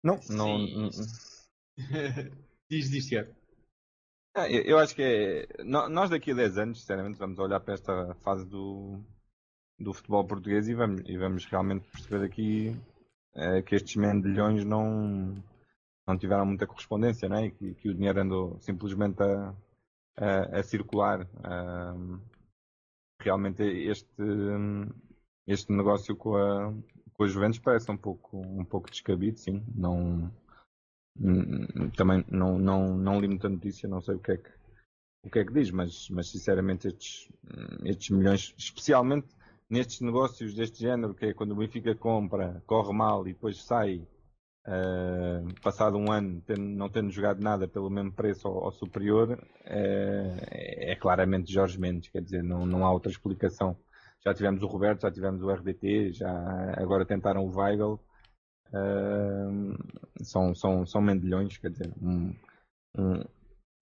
Não, 0.00 0.20
não. 0.30 0.58
não. 0.58 0.90
diz, 2.70 2.88
diz, 2.88 3.08
Tiago. 3.08 3.34
Ah, 4.36 4.48
eu, 4.48 4.62
eu 4.62 4.78
acho 4.78 4.94
que 4.94 5.02
é. 5.02 5.64
Nós 5.64 6.08
daqui 6.08 6.30
a 6.30 6.34
10 6.36 6.58
anos, 6.58 6.80
sinceramente, 6.82 7.18
vamos 7.18 7.36
olhar 7.40 7.58
para 7.58 7.74
esta 7.74 8.14
fase 8.22 8.46
do, 8.48 9.02
do 9.76 9.92
futebol 9.92 10.24
português 10.24 10.68
e 10.68 10.74
vamos, 10.74 11.02
e 11.04 11.18
vamos 11.18 11.44
realmente 11.46 11.90
perceber 11.90 12.24
aqui 12.24 12.80
é, 13.34 13.60
que 13.60 13.74
estes 13.74 13.96
mendilhões 13.96 14.64
não, 14.64 15.42
não 16.06 16.16
tiveram 16.16 16.46
muita 16.46 16.64
correspondência, 16.64 17.28
não 17.28 17.38
é? 17.38 17.50
que, 17.50 17.74
que 17.74 17.88
o 17.88 17.94
dinheiro 17.94 18.20
andou 18.20 18.60
simplesmente 18.60 19.20
a, 19.20 19.52
a, 20.16 20.60
a 20.60 20.62
circular. 20.62 21.28
Realmente 23.24 23.62
este, 23.62 24.22
este 25.46 25.72
negócio 25.72 26.16
com 26.16 26.36
a, 26.36 26.72
com 27.14 27.24
a 27.24 27.28
Juventus 27.28 27.58
parece 27.58 27.90
um 27.90 27.96
pouco, 27.96 28.38
um 28.38 28.64
pouco 28.64 28.90
descabido, 28.90 29.38
sim. 29.38 29.64
Não, 29.74 30.32
também 31.96 32.24
não, 32.28 32.58
não, 32.58 32.96
não 32.96 33.20
li 33.20 33.28
muita 33.28 33.48
notícia, 33.48 33.88
não 33.88 34.00
sei 34.00 34.14
o 34.14 34.18
que 34.18 34.32
é 34.32 34.36
que, 34.36 34.50
o 35.24 35.30
que, 35.30 35.38
é 35.38 35.44
que 35.44 35.52
diz, 35.52 35.70
mas, 35.70 36.08
mas 36.10 36.30
sinceramente 36.30 36.88
estes, 36.88 37.28
estes 37.84 38.10
milhões, 38.10 38.54
especialmente 38.56 39.28
nestes 39.68 40.00
negócios 40.00 40.54
deste 40.54 40.80
género, 40.80 41.14
que 41.14 41.26
é 41.26 41.34
quando 41.34 41.52
o 41.52 41.56
Benfica 41.56 41.94
compra, 41.94 42.62
corre 42.66 42.92
mal 42.92 43.26
e 43.26 43.32
depois 43.32 43.62
sai, 43.62 44.06
uh, 44.66 45.60
passado 45.62 45.96
um 45.96 46.10
ano, 46.10 46.40
tendo, 46.42 46.60
não 46.62 46.88
tendo 46.88 47.10
jogado 47.10 47.40
nada 47.40 47.66
pelo 47.68 47.90
mesmo 47.90 48.12
preço 48.12 48.48
ou, 48.48 48.64
ou 48.64 48.72
superior, 48.72 49.32
uh, 49.32 50.36
é, 50.50 50.96
claramente 50.96 51.52
Jorge 51.52 51.78
Mendes, 51.78 52.10
quer 52.10 52.22
dizer, 52.22 52.42
não, 52.42 52.66
não 52.66 52.84
há 52.84 52.92
outra 52.92 53.10
explicação. 53.10 53.76
Já 54.24 54.32
tivemos 54.32 54.62
o 54.62 54.66
Roberto, 54.66 55.02
já 55.02 55.10
tivemos 55.10 55.42
o 55.42 55.50
RDT, 55.50 56.12
já 56.12 56.30
agora 56.76 57.04
tentaram 57.04 57.44
o 57.44 57.56
Weigl. 57.56 58.00
Uh, 58.68 59.76
são, 60.22 60.54
são, 60.54 60.86
são 60.86 61.02
mendilhões, 61.02 61.58
quer 61.58 61.70
dizer, 61.70 61.92
um, 62.00 62.34
um, 62.96 63.24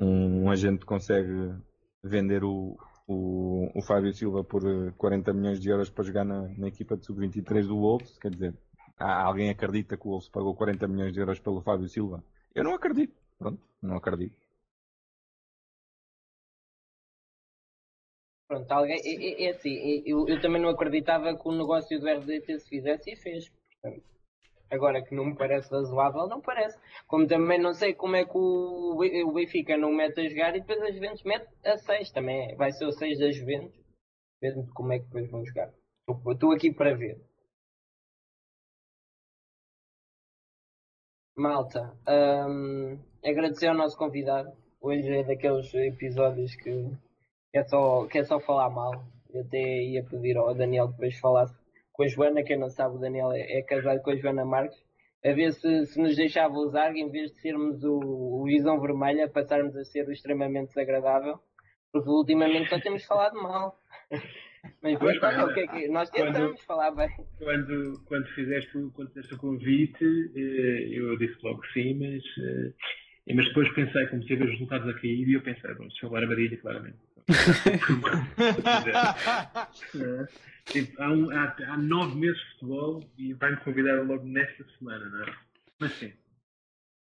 um 0.00 0.50
agente 0.50 0.84
consegue 0.84 1.54
vender 2.02 2.42
o, 2.42 2.76
o, 3.06 3.70
o 3.74 3.82
Fábio 3.82 4.12
Silva 4.12 4.42
por 4.42 4.62
40 4.96 5.32
milhões 5.32 5.60
de 5.60 5.68
euros 5.68 5.90
para 5.90 6.04
jogar 6.04 6.24
na, 6.24 6.48
na 6.56 6.68
equipa 6.68 6.96
de 6.96 7.04
sub-23 7.04 7.66
do 7.66 7.76
Wolves, 7.76 8.18
quer 8.18 8.30
dizer, 8.30 8.54
alguém 9.00 9.50
acredita 9.50 9.96
que 9.96 10.06
o 10.06 10.10
Wolves 10.10 10.28
pagou 10.28 10.54
40 10.54 10.86
milhões 10.86 11.12
de 11.12 11.20
euros 11.20 11.40
pelo 11.40 11.62
Fábio 11.62 11.88
Silva? 11.88 12.22
Eu 12.54 12.64
não 12.64 12.74
acredito, 12.74 13.14
pronto, 13.38 13.60
não 13.82 13.96
acredito. 13.96 14.36
Pronto, 18.46 18.70
alguém, 18.72 19.00
é, 19.04 19.44
é 19.44 19.50
assim, 19.50 20.02
eu, 20.04 20.28
eu, 20.28 20.40
também 20.40 20.60
não 20.60 20.70
acreditava 20.70 21.36
que 21.36 21.48
o 21.48 21.52
negócio 21.52 22.00
do 22.00 22.08
RDT 22.08 22.58
se 22.58 22.68
fizesse 22.68 23.12
e 23.12 23.16
fez. 23.16 23.48
Portanto, 23.48 24.02
agora 24.68 25.02
que 25.02 25.14
não 25.14 25.26
me 25.26 25.36
parece 25.36 25.70
razoável, 25.70 26.26
não 26.26 26.40
parece. 26.40 26.76
Como 27.06 27.28
também 27.28 27.60
não 27.60 27.72
sei 27.72 27.94
como 27.94 28.16
é 28.16 28.24
que 28.24 28.36
o, 28.36 28.98
o 28.98 29.32
Benfica 29.32 29.76
não 29.76 29.92
mete 29.92 30.20
a 30.20 30.28
jogar 30.28 30.56
e 30.56 30.60
depois 30.60 30.82
a 30.82 30.90
Juventus 30.90 31.22
mete 31.22 31.48
a 31.64 31.76
6 31.76 32.10
também. 32.10 32.56
Vai 32.56 32.72
ser 32.72 32.86
o 32.86 32.92
6 32.92 33.20
da 33.20 33.30
Juventus. 33.30 33.78
Vendo 34.42 34.66
como 34.74 34.92
é 34.92 34.98
que 34.98 35.04
depois 35.04 35.30
vão 35.30 35.44
jogar. 35.44 35.72
Estou 36.28 36.52
aqui 36.52 36.72
para 36.72 36.96
ver. 36.96 37.29
Malta, 41.36 41.94
um, 42.48 42.98
agradecer 43.24 43.68
ao 43.68 43.74
nosso 43.74 43.96
convidado. 43.96 44.50
Hoje 44.80 45.08
é 45.08 45.22
daqueles 45.22 45.72
episódios 45.74 46.54
que 46.56 46.90
é 47.54 47.62
só, 47.64 48.06
que 48.06 48.18
é 48.18 48.24
só 48.24 48.40
falar 48.40 48.70
mal. 48.70 48.92
Eu 49.32 49.42
até 49.42 49.58
ia 49.58 50.04
pedir 50.04 50.36
ao 50.36 50.54
Daniel 50.54 50.88
que 50.88 50.94
depois 50.94 51.18
falasse 51.18 51.54
com 51.92 52.02
a 52.02 52.08
Joana, 52.08 52.42
quem 52.42 52.58
não 52.58 52.68
sabe, 52.68 52.96
o 52.96 52.98
Daniel 52.98 53.30
é, 53.32 53.58
é 53.58 53.62
casado 53.62 54.00
com 54.02 54.10
a 54.10 54.16
Joana 54.16 54.44
Marques, 54.44 54.78
a 55.24 55.32
ver 55.32 55.52
se, 55.52 55.86
se 55.86 56.00
nos 56.00 56.16
deixava 56.16 56.54
usar, 56.54 56.96
em 56.96 57.10
vez 57.10 57.30
de 57.30 57.40
sermos 57.40 57.84
o, 57.84 57.98
o 57.98 58.44
visão 58.44 58.80
vermelha, 58.80 59.28
passarmos 59.28 59.76
a 59.76 59.84
ser 59.84 60.08
o 60.08 60.12
extremamente 60.12 60.68
desagradável, 60.68 61.38
porque 61.92 62.08
ultimamente 62.08 62.70
só 62.70 62.80
temos 62.80 63.04
falado 63.04 63.34
mal. 63.34 63.78
Mas 64.82 64.98
pois, 64.98 65.22
é, 65.22 65.44
o 65.44 65.54
que 65.54 65.60
é 65.60 65.66
que 65.66 65.88
nós 65.88 66.10
tentamos 66.10 66.52
quando, 66.52 66.66
falar 66.66 66.90
bem. 66.90 67.08
Quando, 67.38 68.02
quando, 68.06 68.26
fizeste, 68.28 68.70
quando 68.94 69.08
fizeste 69.08 69.34
o 69.34 69.38
convite, 69.38 70.30
eh, 70.34 70.88
eu 70.92 71.16
disse 71.16 71.36
logo 71.42 71.64
sim, 71.72 71.94
mas, 71.94 72.22
eh, 72.38 72.72
mas 73.34 73.46
depois 73.48 73.72
pensei, 73.74 74.06
comecei 74.06 74.36
a 74.36 74.38
ver 74.38 74.44
os 74.46 74.52
resultados 74.52 74.88
a 74.88 74.94
cair 74.94 75.28
e 75.28 75.34
eu 75.34 75.42
pensei, 75.42 75.74
bom, 75.74 75.86
deixa 75.86 76.04
eu 76.04 76.10
levar 76.10 76.24
a 76.24 76.28
Marília, 76.28 76.58
claramente. 76.58 76.98
tipo, 80.66 81.02
há, 81.02 81.10
um, 81.10 81.30
há, 81.30 81.56
há, 81.68 81.76
nove 81.76 82.18
meses 82.18 82.38
de 82.38 82.50
futebol 82.52 83.04
e 83.18 83.34
vai-me 83.34 83.58
convidar 83.58 84.02
logo 84.02 84.26
nesta 84.26 84.64
semana, 84.78 85.08
não 85.08 85.24
é? 85.24 85.34
Mas 85.78 85.92
sim. 85.92 86.12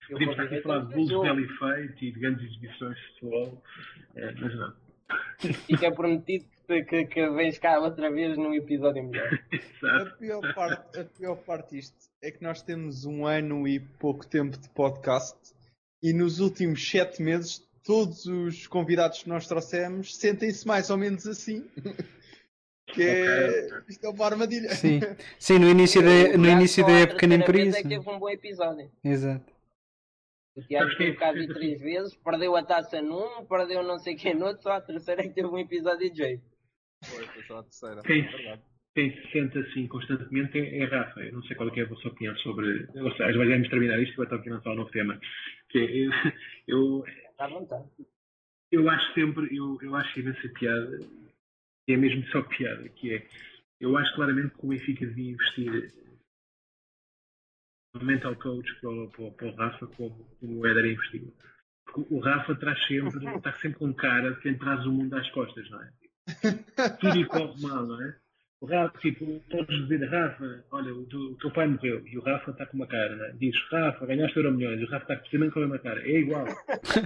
Podíamos 0.09 0.35
estar 0.35 0.45
aqui 0.45 0.57
a 0.57 0.63
falar 0.63 0.87
de 0.87 0.95
bulls 0.95 1.11
belo 1.11 1.41
efeito 1.41 2.05
e 2.05 2.13
de 2.13 2.21
grandes 2.21 2.51
exibições 2.51 2.97
de 2.97 3.07
futebol, 3.15 3.63
é, 4.17 4.33
mas 4.33 4.55
não. 4.55 4.75
Fica 5.67 5.91
prometido 5.93 6.45
que, 6.69 6.85
que, 6.85 7.07
que 7.07 7.31
vens 7.31 7.59
cá 7.59 7.81
outra 7.81 8.11
vez 8.11 8.37
num 8.37 8.55
episódio 8.55 9.03
melhor. 9.03 9.27
a, 10.03 10.07
pior 10.19 10.55
parte, 10.55 11.01
a 11.01 11.05
pior 11.05 11.37
parte 11.37 11.77
disto 11.77 11.97
é 12.23 12.31
que 12.31 12.43
nós 12.43 12.61
temos 12.61 13.07
um 13.07 13.27
ano 13.27 13.67
e 13.67 13.81
pouco 13.81 14.27
tempo 14.27 14.59
de 14.59 14.69
podcast 14.69 15.39
e 16.03 16.13
nos 16.13 16.41
últimos 16.41 16.87
sete 16.87 17.23
meses 17.23 17.67
todos 17.83 18.27
os 18.27 18.67
convidados 18.67 19.23
que 19.23 19.31
nós 19.31 19.47
trouxemos 19.49 20.15
sentem-se 20.15 20.67
mais 20.67 20.91
ou 20.91 20.99
menos 20.99 21.27
assim. 21.27 21.67
que 22.93 23.03
é, 23.03 23.83
isto 23.89 24.05
é 24.05 24.11
uma 24.11 24.27
armadilha. 24.27 24.75
Sim, 24.75 25.01
Sim 25.41 25.59
no 25.59 25.71
início 25.71 26.03
da, 26.03 26.37
no 26.37 26.49
início 26.49 26.85
da 26.85 26.93
época 26.93 27.27
nem 27.27 27.43
por 27.43 27.57
isso. 27.57 27.79
É 27.79 27.83
que 27.83 27.89
teve 27.89 28.11
um 28.11 28.19
bom 28.19 28.29
episódio. 28.29 28.91
Exato. 29.03 29.59
O 30.55 30.63
Tiago 30.63 30.91
teve 30.99 31.17
cá 31.17 31.33
três 31.33 31.81
vezes, 31.81 32.15
perdeu 32.17 32.57
a 32.57 32.63
taça 32.63 33.01
num, 33.01 33.47
perdeu 33.47 33.83
não 33.83 33.99
sei 33.99 34.17
quem 34.17 34.35
no 34.35 34.47
outro, 34.47 34.65
só 34.65 34.73
a 34.73 34.81
terceira 34.81 35.23
é 35.23 35.29
que 35.29 35.35
teve 35.35 35.47
um 35.49 35.59
episódio 35.59 36.11
de 36.11 36.17
jeito. 36.19 36.58
Quem, 38.03 38.29
quem 38.95 39.13
se 39.13 39.33
sente 39.33 39.59
assim 39.59 39.87
constantemente 39.87 40.59
é, 40.59 40.79
é 40.81 40.85
Rafa. 40.85 41.21
Eu 41.21 41.35
não 41.35 41.43
sei 41.45 41.57
qual 41.57 41.69
é, 41.69 41.81
é 41.81 41.83
a 41.83 41.89
vossa 41.89 42.09
opinião 42.09 42.37
sobre. 42.39 42.87
Ou 42.95 43.13
seja, 43.13 43.39
vamos 43.39 43.69
terminar 43.69 44.01
isto, 44.01 44.17
vai 44.17 44.27
estar 44.27 44.37
aqui 44.37 44.51
lançar 44.51 44.71
um 44.71 44.77
novo 44.77 44.91
tema. 44.91 45.21
Que 45.69 45.79
é, 45.79 46.09
eu, 46.67 47.05
eu. 47.39 47.69
Eu 48.71 48.91
acho 48.91 49.15
sempre, 49.15 49.57
eu, 49.57 49.79
eu 49.81 49.97
acho 49.97 50.21
imensa 50.21 50.47
piada, 50.51 50.99
e 51.89 51.93
é 51.93 51.97
mesmo 51.97 52.23
só 52.27 52.43
piada, 52.43 52.87
que 52.91 53.15
é, 53.15 53.27
eu 53.81 53.97
acho 53.97 54.15
claramente 54.15 54.55
que 54.55 54.67
o 54.67 54.69
Benfica 54.69 55.07
devia 55.07 55.31
investir 55.31 55.91
no 57.95 58.05
mental 58.05 58.37
coach 58.37 58.75
para 58.81 58.91
o, 58.91 59.11
para, 59.11 59.31
para 59.31 59.47
o 59.47 59.55
Rafa 59.55 59.87
como, 59.87 60.25
como 60.39 60.59
o 60.59 60.67
Éder 60.67 60.85
investiu. 60.85 61.33
Porque 61.87 62.15
o 62.15 62.19
Rafa 62.19 62.55
traz 62.57 62.87
sempre, 62.87 63.25
está 63.37 63.53
sempre 63.55 63.79
com 63.79 63.95
cara 63.95 64.35
de 64.35 64.41
quem 64.41 64.59
traz 64.59 64.85
o 64.85 64.93
mundo 64.93 65.15
às 65.15 65.31
costas, 65.31 65.69
não 65.71 65.83
é? 65.83 65.91
tudo 67.01 67.15
lhe 67.15 67.25
corre 67.27 67.61
mal, 67.63 67.87
não 67.87 68.03
é? 68.03 68.15
O 68.61 68.67
Rafa, 68.67 68.99
tipo, 68.99 69.41
podes 69.49 69.87
dizer, 69.87 70.05
Rafa, 70.11 70.65
olha, 70.73 70.93
o 70.93 71.05
teu, 71.07 71.21
o 71.21 71.35
teu 71.37 71.51
pai 71.53 71.69
morreu 71.69 72.03
e 72.05 72.19
o 72.19 72.21
Rafa 72.21 72.51
está 72.51 72.67
com 72.67 72.77
uma 72.77 72.89
cara, 72.89 73.15
né? 73.15 73.33
Diz, 73.39 73.55
Rafa, 73.71 74.05
ganhaste 74.05 74.37
euro 74.37 74.53
milhões, 74.53 74.81
e 74.81 74.85
o 74.85 74.89
Rafa 74.91 75.05
está 75.05 75.15
precisamente 75.17 75.53
com 75.53 75.61
a 75.61 75.63
mesma 75.63 75.79
cara. 75.79 76.01
É 76.03 76.11
igual. 76.19 76.45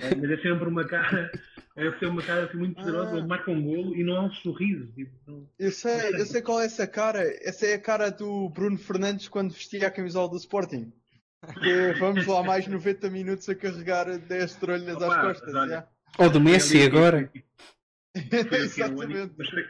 É, 0.03 0.15
mas 0.15 0.31
é 0.31 0.37
sempre 0.39 0.69
uma 0.69 0.85
cara, 0.87 1.31
é 1.77 1.91
sempre 1.91 2.07
uma 2.07 2.23
cara 2.23 2.45
assim, 2.45 2.57
muito 2.57 2.75
poderosa, 2.77 3.17
ele 3.19 3.27
marca 3.27 3.51
um 3.51 3.63
golo 3.63 3.95
e 3.95 4.03
não 4.03 4.17
há 4.17 4.25
um 4.25 4.31
sorriso. 4.31 4.87
Tipo, 4.95 5.13
não- 5.27 5.47
Eu 5.59 5.71
sei, 5.71 6.15
eu 6.15 6.25
sei 6.25 6.41
qual 6.41 6.61
é 6.61 6.65
essa 6.65 6.87
cara. 6.87 7.21
Essa 7.43 7.67
é 7.67 7.75
a 7.75 7.81
cara 7.83 8.11
do 8.11 8.49
Bruno 8.49 8.79
Fernandes 8.79 9.29
quando 9.29 9.53
vestia 9.53 9.87
a 9.89 9.91
camisola 9.91 10.31
do 10.31 10.37
Sporting. 10.39 10.91
Que 11.61 11.93
vamos 12.01 12.27
lá 12.27 12.43
mais 12.43 12.67
90 12.67 13.11
minutos 13.11 13.47
a 13.51 13.55
carregar 13.55 14.07
10 14.19 14.55
trolhas 14.57 14.89
às 15.03 15.15
costas. 15.21 15.53
Ou 16.19 16.31
do 16.31 16.41
Messi 16.41 16.83
agora. 16.83 17.31
Um 18.17 18.37
ano, 18.37 18.55
Exatamente. 18.57 19.35
mas 19.39 19.49
foi, 19.51 19.65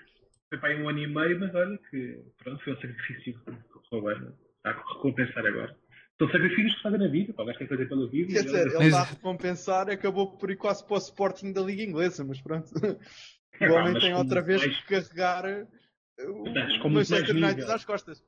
foi 0.51 0.59
para 0.59 0.69
aí 0.71 0.83
um 0.83 0.89
ano 0.89 0.99
e 0.99 1.07
meio, 1.07 1.41
mas 1.41 1.55
olha 1.55 1.79
que 1.91 2.19
pronto, 2.43 2.63
foi 2.65 2.73
um 2.73 2.77
sacrifício 2.77 3.35
que 3.45 3.89
correu 3.91 4.05
bem. 4.15 4.25
né? 4.27 4.33
Está 4.57 4.71
a 4.71 4.95
recompensar 4.95 5.47
agora. 5.47 5.77
São 6.19 6.31
sacrifícios 6.31 6.71
que 6.73 6.77
se 6.77 6.83
fazem 6.83 6.99
na 7.01 7.09
vida, 7.09 7.33
pá, 7.33 7.43
o 7.43 7.47
gajo 7.47 7.59
tem 7.59 7.67
coisa 7.69 7.87
pela 7.87 8.09
vida. 8.11 8.33
Quer 8.33 8.41
e 8.41 8.45
dizer, 8.45 8.67
ele 8.69 8.85
está 8.87 9.01
a 9.01 9.05
recompensar 9.05 9.89
acabou 9.91 10.37
por 10.37 10.51
ir 10.51 10.57
quase 10.57 10.85
para 10.85 10.95
o 10.95 10.99
Sporting 10.99 11.53
da 11.53 11.61
Liga 11.63 11.83
Inglesa, 11.83 12.25
mas 12.25 12.41
pronto. 12.41 12.69
É, 13.61 13.69
O 13.71 13.75
homem 13.75 13.99
tem 14.01 14.15
outra 14.15 14.41
vez 14.41 14.65
mais- 14.65 14.77
que 14.81 14.87
carregar 14.89 15.45
o 16.21 16.33
muito 16.43 16.91
Manchester 16.91 17.37
United 17.37 17.71
às 17.71 17.85
costas. 17.85 18.23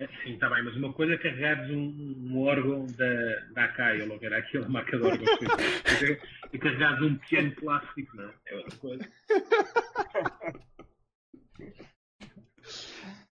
É, 0.00 0.06
Sim, 0.22 0.34
está 0.34 0.48
bem, 0.48 0.62
mas 0.62 0.76
uma 0.76 0.92
coisa 0.92 1.14
é 1.14 1.18
carregares 1.18 1.68
um, 1.70 2.14
um 2.16 2.40
órgão 2.44 2.86
da, 2.86 3.40
da 3.52 3.64
Akai, 3.64 4.00
ou 4.00 4.06
logo 4.06 4.24
era 4.24 4.38
aquela 4.38 4.68
marca 4.68 4.96
de 4.96 5.02
órgãos 5.02 5.28
que 5.38 6.20
e 6.52 6.58
carregares 6.58 7.02
um 7.02 7.16
piano 7.16 7.52
plástico, 7.56 8.16
não, 8.16 8.32
é 8.46 8.54
outra 8.54 8.78
coisa. 8.78 9.08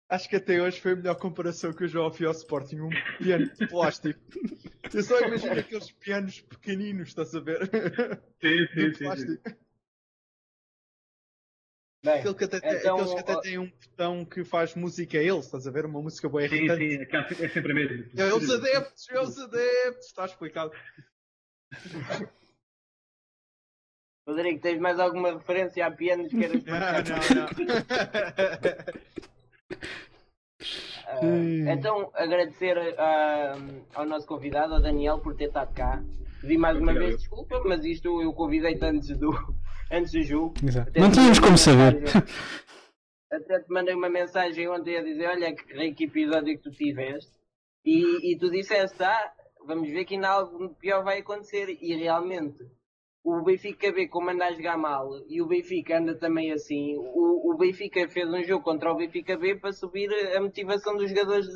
Acho 0.08 0.28
que 0.28 0.36
até 0.36 0.62
hoje 0.62 0.80
foi 0.80 0.92
a 0.92 0.96
melhor 0.96 1.16
comparação 1.16 1.72
que 1.72 1.82
eu 1.84 1.88
já 1.88 2.00
ouvi 2.00 2.26
ao 2.26 2.32
Sporting. 2.32 2.80
Um 2.80 2.90
piano 3.18 3.50
de 3.50 3.66
plástico. 3.66 4.20
Eu 4.92 5.02
só 5.02 5.18
imagino 5.20 5.58
aqueles 5.58 5.90
pianos 5.90 6.40
pequeninos, 6.42 7.08
estás 7.08 7.34
a 7.34 7.40
ver? 7.40 7.68
Sim, 8.40 8.66
sim, 8.74 8.92
sim. 8.94 9.38
Sim. 12.02 12.10
Bem, 12.10 12.18
Aquele 12.20 12.34
que 12.34 12.44
até 12.44 12.60
tem, 12.60 12.78
Então, 12.78 12.94
aqueles 12.96 13.14
que 13.14 13.20
até 13.20 13.40
têm 13.40 13.58
um 13.58 13.70
botão 13.70 14.24
que 14.24 14.44
faz 14.44 14.74
música 14.74 15.18
a 15.18 15.22
eles, 15.22 15.44
estás 15.46 15.66
a 15.66 15.70
ver? 15.70 15.86
Uma 15.86 16.02
música 16.02 16.28
boa 16.28 16.46
Sim, 16.48 16.54
irritante. 16.56 16.88
sim, 16.96 17.02
aquela- 17.02 17.26
é 17.44 17.48
sempre 17.48 17.72
a 17.72 17.74
mesma. 17.74 18.04
É 18.16 18.34
os 18.34 18.50
adeptos, 18.50 19.08
é 19.10 19.20
os 19.20 19.38
adeptos, 19.38 20.06
está 20.06 20.24
explicado. 20.24 20.72
Rodrigo, 24.26 24.60
tens 24.60 24.78
mais 24.78 24.98
alguma 25.00 25.32
referência 25.36 25.84
a 25.84 25.90
pianos 25.90 26.28
que 26.30 26.38
queiras 26.38 26.62
Não, 26.64 26.78
partilhar? 26.78 27.26
não, 27.28 27.42
não. 27.42 28.92
Ah, 31.06 31.72
então, 31.72 32.10
agradecer 32.14 32.76
ah, 32.98 33.54
ao 33.94 34.06
nosso 34.06 34.26
convidado, 34.26 34.74
ao 34.74 34.80
Daniel, 34.80 35.18
por 35.18 35.34
ter 35.34 35.46
estado 35.48 35.72
cá. 35.74 36.02
Pedir 36.40 36.58
mais 36.58 36.76
uma 36.76 36.90
Obrigado. 36.92 37.08
vez 37.10 37.20
desculpa, 37.20 37.62
mas 37.64 37.84
isto 37.84 38.20
eu 38.22 38.32
convidei-te 38.32 38.84
antes 38.84 39.16
do, 39.18 39.30
antes 39.90 40.12
do 40.12 40.22
jogo. 40.22 40.54
Não 40.62 40.70
te 40.82 40.92
tínhamos 40.92 41.16
mandei 41.16 41.34
como 41.40 41.48
uma 41.50 41.56
saber. 41.56 42.00
mensagem- 42.00 42.22
Até 43.32 43.60
te 43.60 43.70
mandei 43.72 43.94
uma 43.94 44.10
mensagem 44.10 44.68
ontem 44.68 44.98
a 44.98 45.02
dizer: 45.02 45.26
Olha, 45.26 45.54
que 45.54 45.92
que 45.94 46.04
episódio 46.04 46.54
que 46.56 46.62
tu 46.62 46.70
tiveste. 46.70 47.32
E, 47.84 48.32
e 48.32 48.38
tu 48.38 48.50
disseste: 48.50 49.02
Ah, 49.02 49.32
vamos 49.66 49.88
ver 49.88 50.04
que 50.04 50.14
ainda 50.14 50.28
algo 50.28 50.68
pior 50.74 51.02
vai 51.02 51.20
acontecer. 51.20 51.78
E 51.80 51.94
realmente, 51.96 52.58
o 53.24 53.42
Benfica 53.42 53.92
B, 53.92 54.08
como 54.08 54.30
anda 54.30 54.46
a 54.46 54.52
jogar 54.52 54.76
mal, 54.76 55.08
e 55.28 55.40
o 55.40 55.46
Benfica 55.46 55.98
anda 55.98 56.14
também 56.16 56.52
assim, 56.52 56.96
o, 56.96 57.52
o 57.52 57.56
Benfica 57.56 58.08
fez 58.08 58.28
um 58.28 58.42
jogo 58.42 58.64
contra 58.64 58.92
o 58.92 58.96
Benfica 58.96 59.36
B 59.36 59.56
para 59.56 59.72
subir 59.72 60.10
a 60.36 60.40
motivação 60.40 60.96
dos 60.96 61.08
jogadores 61.08 61.46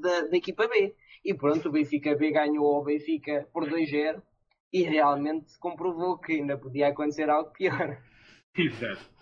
da, 0.00 0.22
da 0.22 0.36
equipa 0.36 0.66
B. 0.66 0.94
E 1.24 1.34
pronto, 1.34 1.68
o 1.68 1.72
Benfica 1.72 2.14
B 2.16 2.32
ganhou 2.32 2.66
ao 2.74 2.84
Benfica 2.84 3.48
por 3.52 3.68
2-0 3.68 4.20
e 4.72 4.82
realmente 4.82 5.50
se 5.50 5.58
comprovou 5.58 6.18
que 6.18 6.34
ainda 6.34 6.58
podia 6.58 6.88
acontecer 6.88 7.30
algo 7.30 7.50
pior. 7.52 8.02
Exato. 8.56 9.16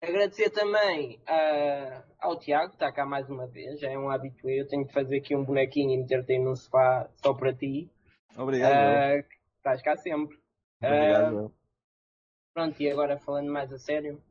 Agradecer 0.00 0.50
também 0.50 1.20
ah, 1.28 2.04
ao 2.18 2.38
Tiago, 2.38 2.70
que 2.70 2.74
está 2.74 2.90
cá 2.90 3.06
mais 3.06 3.28
uma 3.30 3.46
vez, 3.46 3.78
já 3.78 3.88
é 3.88 3.98
um 3.98 4.10
habitué. 4.10 4.60
Eu 4.60 4.66
tenho 4.66 4.84
de 4.84 4.92
fazer 4.92 5.18
aqui 5.18 5.36
um 5.36 5.44
bonequinho 5.44 5.92
e 5.92 5.98
meter-te 5.98 6.32
aí 6.32 6.38
num 6.38 6.56
sofá 6.56 7.08
só 7.22 7.32
para 7.34 7.54
ti. 7.54 7.88
Obrigado. 8.36 8.72
Ah, 8.72 9.22
que 9.22 9.36
estás 9.56 9.82
cá 9.82 9.96
sempre. 9.96 10.38
Obrigado. 10.82 11.52
Pronto, 12.54 12.80
e 12.82 12.90
agora 12.90 13.18
falando 13.18 13.50
mais 13.50 13.72
a 13.72 13.78
sério, 13.78 14.22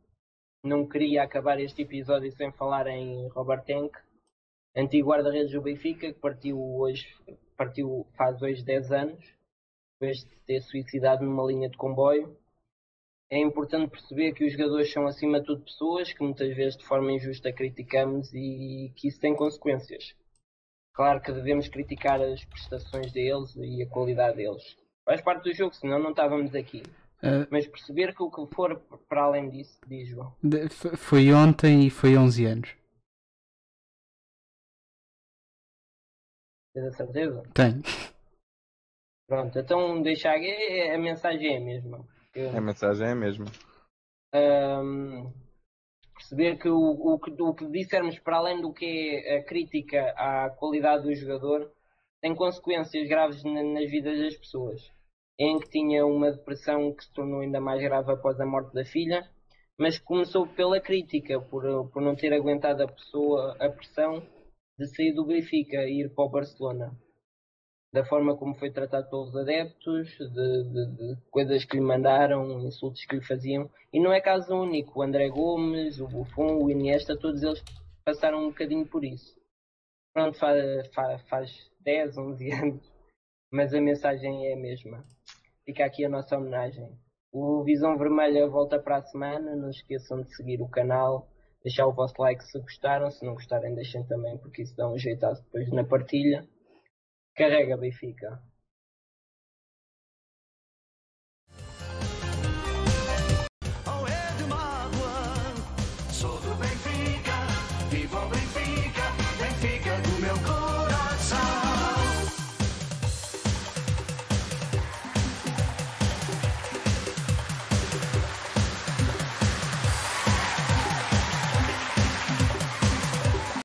não 0.64 0.88
queria 0.88 1.24
acabar 1.24 1.60
este 1.60 1.82
episódio 1.82 2.32
sem 2.34 2.52
falar 2.52 2.88
em 2.88 3.28
Robert 3.30 3.64
Henk, 3.68 3.98
antigo 4.76 5.10
guarda-redes 5.10 5.52
do 5.52 5.62
Benfica, 5.62 6.14
que 6.14 6.20
partiu 6.20 6.60
hoje, 6.60 7.08
partiu 7.58 8.06
faz 8.16 8.42
hoje 8.42 8.64
10 8.64 8.92
anos, 8.92 9.34
depois 10.00 10.20
de 10.24 10.36
ter 10.46 10.62
suicidado 10.62 11.24
numa 11.24 11.46
linha 11.46 11.70
de 11.70 11.78
comboio. 11.78 12.38
É 13.30 13.40
importante 13.40 13.90
perceber 13.90 14.34
que 14.34 14.46
os 14.46 14.52
jogadores 14.52 14.92
são 14.92 15.08
acima 15.08 15.40
de 15.40 15.46
tudo 15.46 15.64
pessoas 15.64 16.12
que 16.12 16.22
muitas 16.22 16.56
vezes 16.56 16.78
de 16.78 16.86
forma 16.86 17.12
injusta 17.12 17.52
criticamos 17.52 18.32
e 18.34 18.92
que 18.96 19.08
isso 19.08 19.20
tem 19.20 19.36
consequências. 19.36 20.14
Claro 21.02 21.20
que 21.20 21.32
devemos 21.32 21.68
criticar 21.68 22.22
as 22.22 22.46
prestações 22.46 23.12
deles 23.12 23.56
e 23.56 23.82
a 23.82 23.90
qualidade 23.90 24.38
deles. 24.38 24.78
Faz 25.04 25.20
parte 25.20 25.46
do 25.46 25.52
jogo, 25.52 25.74
senão 25.74 25.98
não 25.98 26.12
estávamos 26.12 26.54
aqui. 26.54 26.84
Ah, 27.24 27.48
Mas 27.50 27.66
perceber 27.66 28.14
que 28.16 28.22
o 28.22 28.30
que 28.30 28.46
for 28.54 28.80
para 29.10 29.24
além 29.24 29.50
disso, 29.50 29.80
diz 29.88 30.10
João. 30.10 30.36
foi 30.98 31.34
ontem 31.34 31.88
e 31.88 31.90
foi 31.90 32.16
11 32.16 32.46
anos. 32.46 32.76
Tens 36.76 36.86
a 36.86 36.92
certeza? 36.92 37.42
Tenho. 37.52 37.82
Pronto, 39.28 39.58
então 39.58 40.04
deixar 40.04 40.36
a 40.36 40.98
mensagem 41.00 41.56
é 41.56 41.58
a 41.58 41.62
mesma. 41.62 42.08
Eu- 42.36 42.56
A 42.56 42.62
mensagem 42.62 43.08
é 43.08 43.12
a 43.12 43.16
mesma. 43.16 43.46
Ahm, 44.36 45.34
perceber 46.32 46.58
que 46.58 46.70
o, 46.70 46.80
o, 46.80 47.20
que 47.20 47.32
o 47.42 47.54
que 47.54 47.68
dissermos 47.68 48.18
para 48.20 48.38
além 48.38 48.62
do 48.62 48.72
que 48.72 49.22
é 49.26 49.38
a 49.38 49.44
crítica 49.44 50.14
à 50.16 50.50
qualidade 50.50 51.04
do 51.04 51.14
jogador 51.14 51.70
tem 52.22 52.34
consequências 52.34 53.08
graves 53.08 53.44
na- 53.44 53.64
nas 53.64 53.90
vidas 53.92 54.18
das 54.18 54.38
pessoas. 54.38 54.82
Em 55.38 55.60
que 55.60 55.70
tinha 55.70 56.06
uma 56.06 56.32
depressão 56.32 56.94
que 56.94 57.04
se 57.04 57.14
tornou 57.14 57.42
ainda 57.42 57.60
mais 57.60 57.82
grave 57.82 58.12
após 58.12 58.40
a 58.40 58.46
morte 58.46 58.74
da 58.74 58.86
filha, 58.86 59.28
mas 59.78 60.00
começou 60.00 60.48
pela 60.48 60.80
crítica, 60.80 61.40
por, 61.42 61.90
por 61.92 62.02
não 62.02 62.16
ter 62.16 62.32
aguentado 62.34 62.84
a 62.84 62.88
pessoa 62.88 63.58
a 63.60 63.70
pressão 63.70 64.24
de 64.80 64.88
sair 64.96 65.14
do 65.14 65.26
Benfica 65.26 65.84
e 65.86 66.02
ir 66.02 66.14
para 66.14 66.26
o 66.26 66.30
Barcelona. 66.30 66.92
Da 67.94 68.06
forma 68.06 68.38
como 68.38 68.56
foi 68.56 68.72
tratado 68.72 69.10
pelos 69.10 69.36
adeptos, 69.36 70.08
de, 70.18 70.28
de- 70.64 70.96
de 70.96 71.22
coisas 71.30 71.66
que 71.66 71.76
lhe 71.76 71.84
mandaram, 71.84 72.62
insultos 72.62 73.04
que 73.06 73.18
lhe 73.18 73.26
faziam. 73.26 73.70
E 73.92 74.00
não 74.00 74.14
é 74.14 74.22
caso 74.22 74.54
único. 74.56 75.00
O 75.00 75.04
André 75.04 75.28
Gomes, 75.30 76.00
o 76.00 76.08
Buffon, 76.08 76.64
o 76.64 76.72
Iniesta, 76.72 77.18
todos 77.20 77.44
eles 77.44 77.62
passaram 78.06 78.40
um 78.46 78.50
bocadinho 78.50 78.88
por 78.88 79.04
isso. 79.04 79.36
Pronto, 80.14 80.38
faz, 80.38 80.88
faz, 80.94 81.22
faz 81.30 81.72
10, 81.82 82.18
11 82.18 82.52
anos, 82.54 82.94
mas 83.52 83.74
a 83.74 83.82
mensagem 83.82 84.48
é 84.48 84.54
a 84.54 84.58
mesma. 84.58 85.04
Fica 85.66 85.84
aqui 85.86 86.06
a 86.06 86.10
nossa 86.10 86.38
homenagem. 86.38 86.90
O 87.34 87.64
Visão 87.64 87.98
Vermelha 87.98 88.48
volta 88.48 88.80
para 88.80 88.98
a 88.98 89.02
semana. 89.04 89.54
Não 89.56 89.70
esqueçam 89.70 90.22
de 90.22 90.34
seguir 90.36 90.62
o 90.62 90.70
canal, 90.70 91.28
deixar 91.64 91.86
o 91.88 91.94
vosso 91.94 92.16
like 92.22 92.44
se 92.46 92.58
gostaram. 92.60 93.12
Se 93.12 93.26
não 93.26 93.34
gostarem, 93.34 93.76
deixem 93.76 94.04
também, 94.06 94.38
porque 94.38 94.62
isso 94.64 94.76
dá 94.78 94.90
um 94.90 94.98
jeitaço 94.98 95.44
depois 95.44 95.70
na 95.72 95.84
partilha. 95.84 96.48
Carrega, 97.36 97.76
Benfica. 97.78 98.42